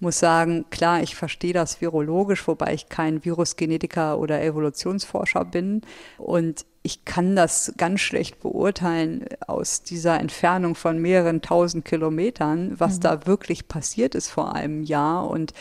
muss 0.00 0.18
sagen, 0.18 0.64
klar, 0.70 1.02
ich 1.02 1.14
verstehe 1.14 1.52
das 1.52 1.80
virologisch, 1.80 2.46
wobei 2.48 2.72
ich 2.74 2.88
kein 2.88 3.24
Virusgenetiker 3.24 4.18
oder 4.18 4.42
Evolutionsforscher 4.42 5.44
bin. 5.44 5.82
Und 6.18 6.64
ich 6.82 7.04
kann 7.04 7.36
das 7.36 7.74
ganz 7.76 8.00
schlecht 8.00 8.40
beurteilen 8.40 9.26
aus 9.46 9.82
dieser 9.82 10.18
Entfernung 10.18 10.74
von 10.74 10.98
mehreren 10.98 11.42
tausend 11.42 11.84
Kilometern, 11.84 12.74
was 12.78 12.96
mhm. 12.96 13.00
da 13.00 13.26
wirklich 13.26 13.68
passiert 13.68 14.14
ist 14.14 14.30
vor 14.30 14.54
einem 14.54 14.82
Jahr 14.82 15.28
und 15.28 15.52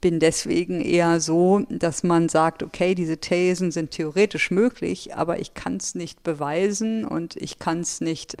bin 0.00 0.20
deswegen 0.20 0.80
eher 0.80 1.20
so, 1.20 1.62
dass 1.68 2.04
man 2.04 2.28
sagt, 2.28 2.62
okay, 2.62 2.94
diese 2.94 3.18
Thesen 3.18 3.72
sind 3.72 3.90
theoretisch 3.90 4.52
möglich, 4.52 5.16
aber 5.16 5.40
ich 5.40 5.54
kann 5.54 5.78
es 5.78 5.96
nicht 5.96 6.22
beweisen 6.22 7.04
und 7.04 7.34
ich 7.34 7.58
kann 7.58 7.80
es 7.80 8.00
nicht 8.00 8.36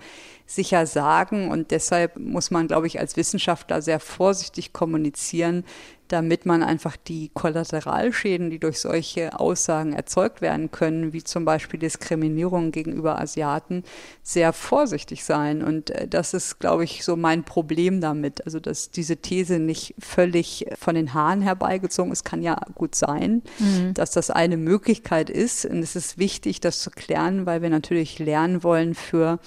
sicher 0.46 0.86
sagen 0.86 1.50
und 1.50 1.72
deshalb 1.72 2.16
muss 2.18 2.52
man, 2.52 2.68
glaube 2.68 2.86
ich, 2.86 3.00
als 3.00 3.16
Wissenschaftler 3.16 3.82
sehr 3.82 3.98
vorsichtig 3.98 4.72
kommunizieren, 4.72 5.64
damit 6.08 6.46
man 6.46 6.62
einfach 6.62 6.96
die 6.96 7.30
Kollateralschäden, 7.34 8.50
die 8.50 8.58
durch 8.58 8.80
solche 8.80 9.38
Aussagen 9.38 9.92
erzeugt 9.92 10.40
werden 10.40 10.70
können, 10.70 11.12
wie 11.12 11.22
zum 11.22 11.44
Beispiel 11.44 11.78
Diskriminierung 11.78 12.72
gegenüber 12.72 13.20
Asiaten, 13.20 13.84
sehr 14.22 14.52
vorsichtig 14.52 15.24
sein. 15.24 15.62
Und 15.62 15.90
äh, 15.90 16.08
das 16.08 16.34
ist, 16.34 16.58
glaube 16.58 16.84
ich, 16.84 17.04
so 17.04 17.16
mein 17.16 17.44
Problem 17.44 18.00
damit. 18.00 18.44
Also, 18.44 18.60
dass 18.60 18.90
diese 18.90 19.18
These 19.18 19.58
nicht 19.58 19.94
völlig 19.98 20.66
von 20.78 20.94
den 20.94 21.14
Haaren 21.14 21.42
herbeigezogen 21.42 22.12
ist, 22.12 22.24
kann 22.24 22.42
ja 22.42 22.58
gut 22.74 22.94
sein, 22.94 23.42
mhm. 23.58 23.94
dass 23.94 24.10
das 24.10 24.30
eine 24.30 24.56
Möglichkeit 24.56 25.30
ist. 25.30 25.64
Und 25.64 25.78
es 25.78 25.96
ist 25.96 26.18
wichtig, 26.18 26.60
das 26.60 26.80
zu 26.80 26.90
klären, 26.90 27.46
weil 27.46 27.62
wir 27.62 27.70
natürlich 27.70 28.18
lernen 28.18 28.62
wollen 28.62 28.94
für 28.94 29.38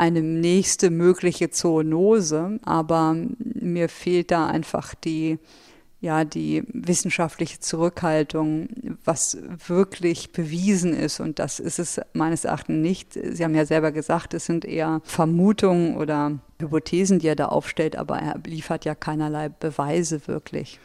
eine 0.00 0.22
nächste 0.22 0.90
mögliche 0.90 1.50
Zoonose. 1.50 2.58
Aber 2.64 3.14
mir 3.38 3.88
fehlt 3.88 4.30
da 4.30 4.46
einfach 4.46 4.94
die, 4.94 5.38
ja 6.00 6.24
die 6.24 6.64
wissenschaftliche 6.68 7.60
Zurückhaltung, 7.60 8.68
was 9.04 9.38
wirklich 9.66 10.32
bewiesen 10.32 10.94
ist. 10.94 11.20
Und 11.20 11.38
das 11.38 11.60
ist 11.60 11.78
es 11.78 12.00
meines 12.12 12.44
Erachtens 12.44 12.80
nicht. 12.80 13.12
Sie 13.12 13.44
haben 13.44 13.54
ja 13.54 13.66
selber 13.66 13.92
gesagt, 13.92 14.34
es 14.34 14.46
sind 14.46 14.64
eher 14.64 15.02
Vermutungen 15.04 15.96
oder 15.96 16.38
Hypothesen, 16.58 17.18
die 17.18 17.28
er 17.28 17.36
da 17.36 17.46
aufstellt, 17.46 17.96
aber 17.96 18.18
er 18.18 18.38
liefert 18.46 18.84
ja 18.84 18.94
keinerlei 18.94 19.48
Beweise 19.48 20.26
wirklich. 20.26 20.78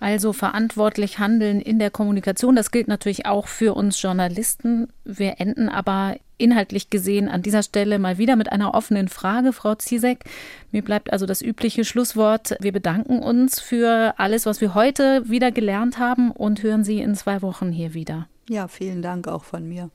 Also 0.00 0.32
verantwortlich 0.32 1.18
handeln 1.18 1.60
in 1.60 1.78
der 1.78 1.90
Kommunikation, 1.90 2.54
das 2.54 2.70
gilt 2.70 2.86
natürlich 2.86 3.26
auch 3.26 3.48
für 3.48 3.74
uns 3.74 4.00
Journalisten. 4.00 4.88
Wir 5.04 5.40
enden 5.40 5.68
aber 5.68 6.16
inhaltlich 6.38 6.90
gesehen 6.90 7.28
an 7.28 7.42
dieser 7.42 7.62
Stelle 7.62 7.98
mal 7.98 8.18
wieder 8.18 8.36
mit 8.36 8.50
einer 8.50 8.74
offenen 8.74 9.08
Frage, 9.08 9.52
Frau 9.52 9.74
Ziesek. 9.74 10.24
Mir 10.72 10.82
bleibt 10.82 11.12
also 11.12 11.26
das 11.26 11.42
übliche 11.42 11.84
Schlusswort. 11.84 12.56
Wir 12.60 12.72
bedanken 12.72 13.18
uns 13.18 13.60
für 13.60 14.14
alles, 14.16 14.46
was 14.46 14.60
wir 14.60 14.74
heute 14.74 15.28
wieder 15.28 15.52
gelernt 15.52 15.98
haben 15.98 16.30
und 16.30 16.62
hören 16.62 16.84
Sie 16.84 17.00
in 17.00 17.14
zwei 17.14 17.42
Wochen 17.42 17.72
hier 17.72 17.94
wieder. 17.94 18.28
Ja, 18.48 18.68
vielen 18.68 19.02
Dank 19.02 19.28
auch 19.28 19.44
von 19.44 19.68
mir. 19.68 19.90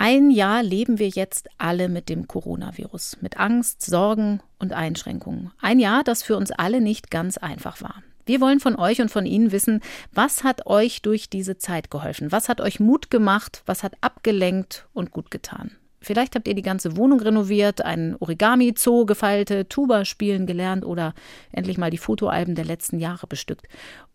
Ein 0.00 0.30
Jahr 0.30 0.62
leben 0.62 1.00
wir 1.00 1.08
jetzt 1.08 1.48
alle 1.58 1.88
mit 1.88 2.08
dem 2.08 2.28
Coronavirus, 2.28 3.18
mit 3.20 3.38
Angst, 3.38 3.82
Sorgen 3.82 4.40
und 4.60 4.72
Einschränkungen. 4.72 5.50
Ein 5.60 5.80
Jahr, 5.80 6.04
das 6.04 6.22
für 6.22 6.36
uns 6.36 6.52
alle 6.52 6.80
nicht 6.80 7.10
ganz 7.10 7.36
einfach 7.36 7.82
war. 7.82 8.02
Wir 8.28 8.42
wollen 8.42 8.60
von 8.60 8.76
euch 8.76 9.00
und 9.00 9.10
von 9.10 9.24
Ihnen 9.24 9.52
wissen, 9.52 9.80
was 10.12 10.44
hat 10.44 10.66
euch 10.66 11.00
durch 11.00 11.30
diese 11.30 11.56
Zeit 11.56 11.90
geholfen? 11.90 12.30
Was 12.30 12.50
hat 12.50 12.60
euch 12.60 12.78
Mut 12.78 13.10
gemacht? 13.10 13.62
Was 13.64 13.82
hat 13.82 13.94
abgelenkt 14.02 14.86
und 14.92 15.12
gut 15.12 15.30
getan? 15.30 15.70
Vielleicht 16.02 16.34
habt 16.34 16.46
ihr 16.46 16.54
die 16.54 16.60
ganze 16.60 16.98
Wohnung 16.98 17.20
renoviert, 17.20 17.82
einen 17.82 18.16
Origami-Zoo 18.16 19.06
gefeilte, 19.06 19.66
Tuba 19.66 20.04
spielen 20.04 20.44
gelernt 20.44 20.84
oder 20.84 21.14
endlich 21.52 21.78
mal 21.78 21.90
die 21.90 21.96
Fotoalben 21.96 22.54
der 22.54 22.66
letzten 22.66 22.98
Jahre 22.98 23.26
bestückt. 23.26 23.66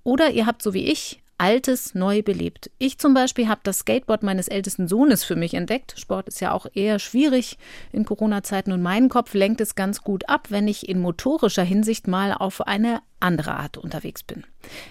Oder 0.04 0.30
ihr 0.30 0.46
habt 0.46 0.62
so 0.62 0.76
wie 0.76 0.86
ich 0.86 1.23
Altes 1.38 1.96
neu 1.96 2.22
belebt. 2.22 2.72
Ich 2.78 3.00
zum 3.00 3.14
Beispiel 3.14 3.48
habe 3.48 3.62
das 3.64 3.80
Skateboard 3.80 4.24
meines 4.24 4.48
ältesten 4.48 4.88
Sohnes 4.88 5.24
für 5.24 5.36
mich 5.36 5.54
entdeckt. 5.54 5.96
Sport 5.98 6.28
ist 6.28 6.40
ja 6.40 6.52
auch 6.52 6.68
eher 6.74 7.00
schwierig 7.00 7.58
in 7.92 8.06
Corona-Zeiten 8.06 8.72
und 8.72 8.82
mein 8.82 9.10
Kopf 9.10 9.34
lenkt 9.34 9.60
es 9.62 9.76
ganz 9.76 10.02
gut 10.02 10.30
ab, 10.30 10.48
wenn 10.50 10.68
ich 10.68 10.88
in 10.88 11.00
motorischer 11.00 11.64
Hinsicht 11.64 12.08
mal 12.08 12.34
auf 12.34 12.62
eine 12.62 13.02
andere 13.20 13.56
Art 13.56 13.78
unterwegs 13.78 14.24
bin. 14.24 14.46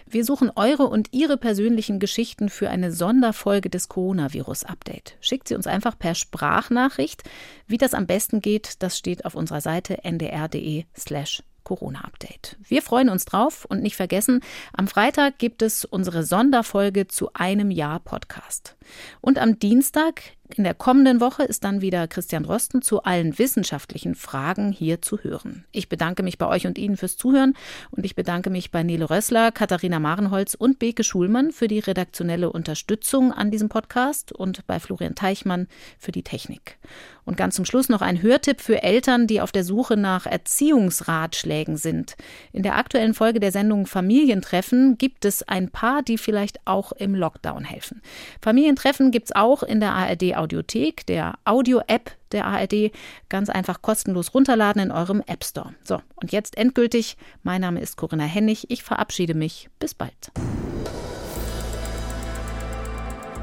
Wir 0.06 0.24
suchen 0.24 0.50
eure 0.54 0.84
und 0.84 1.08
ihre 1.12 1.36
persönlichen 1.36 2.00
Geschichten 2.00 2.48
für 2.48 2.70
eine 2.70 2.92
Sonderfolge 2.92 3.70
des 3.70 3.88
Coronavirus-Update. 3.88 5.16
Schickt 5.20 5.48
sie 5.48 5.54
uns 5.54 5.66
einfach 5.66 5.98
per 5.98 6.14
Sprachnachricht. 6.14 7.22
Wie 7.66 7.78
das 7.78 7.94
am 7.94 8.06
besten 8.06 8.40
geht, 8.40 8.82
das 8.82 8.98
steht 8.98 9.24
auf 9.24 9.34
unserer 9.34 9.60
Seite 9.60 10.04
ndr.de 10.04 10.84
slash 10.96 11.42
Corona-Update. 11.72 12.58
Wir 12.62 12.82
freuen 12.82 13.08
uns 13.08 13.24
drauf 13.24 13.64
und 13.64 13.82
nicht 13.82 13.96
vergessen, 13.96 14.40
am 14.74 14.88
Freitag 14.88 15.38
gibt 15.38 15.62
es 15.62 15.86
unsere 15.86 16.22
Sonderfolge 16.22 17.08
zu 17.08 17.30
einem 17.32 17.70
Jahr 17.70 17.98
Podcast. 17.98 18.76
Und 19.22 19.38
am 19.38 19.58
Dienstag 19.58 20.20
in 20.58 20.64
der 20.64 20.74
kommenden 20.74 21.20
Woche 21.20 21.42
ist 21.44 21.64
dann 21.64 21.80
wieder 21.80 22.08
Christian 22.08 22.44
Rosten 22.44 22.82
zu 22.82 23.02
allen 23.02 23.38
wissenschaftlichen 23.38 24.14
Fragen 24.14 24.72
hier 24.72 25.02
zu 25.02 25.18
hören. 25.18 25.64
Ich 25.72 25.88
bedanke 25.88 26.22
mich 26.22 26.38
bei 26.38 26.46
euch 26.46 26.66
und 26.66 26.78
Ihnen 26.78 26.96
fürs 26.96 27.16
Zuhören 27.16 27.54
und 27.90 28.04
ich 28.04 28.14
bedanke 28.14 28.50
mich 28.50 28.70
bei 28.70 28.82
Nele 28.82 29.10
Rössler, 29.10 29.52
Katharina 29.52 29.98
Marenholz 29.98 30.54
und 30.54 30.78
Beke 30.78 31.04
Schulmann 31.04 31.52
für 31.52 31.68
die 31.68 31.78
redaktionelle 31.78 32.50
Unterstützung 32.50 33.32
an 33.32 33.50
diesem 33.50 33.68
Podcast 33.68 34.32
und 34.32 34.66
bei 34.66 34.80
Florian 34.80 35.14
Teichmann 35.14 35.68
für 35.98 36.12
die 36.12 36.22
Technik. 36.22 36.78
Und 37.24 37.36
ganz 37.36 37.54
zum 37.54 37.64
Schluss 37.64 37.88
noch 37.88 38.02
ein 38.02 38.20
Hörtipp 38.20 38.60
für 38.60 38.82
Eltern, 38.82 39.28
die 39.28 39.40
auf 39.40 39.52
der 39.52 39.62
Suche 39.62 39.96
nach 39.96 40.26
Erziehungsratschlägen 40.26 41.76
sind. 41.76 42.16
In 42.52 42.64
der 42.64 42.76
aktuellen 42.76 43.14
Folge 43.14 43.38
der 43.38 43.52
Sendung 43.52 43.86
Familientreffen 43.86 44.98
gibt 44.98 45.24
es 45.24 45.46
ein 45.46 45.70
paar, 45.70 46.02
die 46.02 46.18
vielleicht 46.18 46.66
auch 46.66 46.90
im 46.90 47.14
Lockdown 47.14 47.64
helfen. 47.64 48.02
Familientreffen 48.40 49.12
gibt 49.12 49.26
es 49.26 49.36
auch 49.36 49.62
in 49.62 49.78
der 49.78 49.92
ARD 49.92 50.34
Audiothek, 50.42 51.06
der 51.06 51.34
Audio-App 51.44 52.16
der 52.32 52.46
ARD, 52.46 52.90
ganz 53.28 53.48
einfach 53.48 53.82
kostenlos 53.82 54.34
runterladen 54.34 54.82
in 54.82 54.90
eurem 54.90 55.22
App 55.26 55.44
Store. 55.44 55.74
So, 55.84 56.00
und 56.16 56.32
jetzt 56.32 56.56
endgültig. 56.58 57.16
Mein 57.42 57.60
Name 57.60 57.80
ist 57.80 57.96
Corinna 57.96 58.24
Hennig. 58.24 58.70
Ich 58.70 58.82
verabschiede 58.82 59.34
mich. 59.34 59.68
Bis 59.78 59.94
bald. 59.94 60.32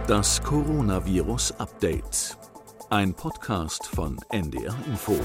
Das 0.08 0.42
Coronavirus 0.44 1.54
Update. 1.60 2.38
Ein 2.90 3.14
Podcast 3.14 3.86
von 3.86 4.20
NDR 4.32 4.76
Info. 4.88 5.16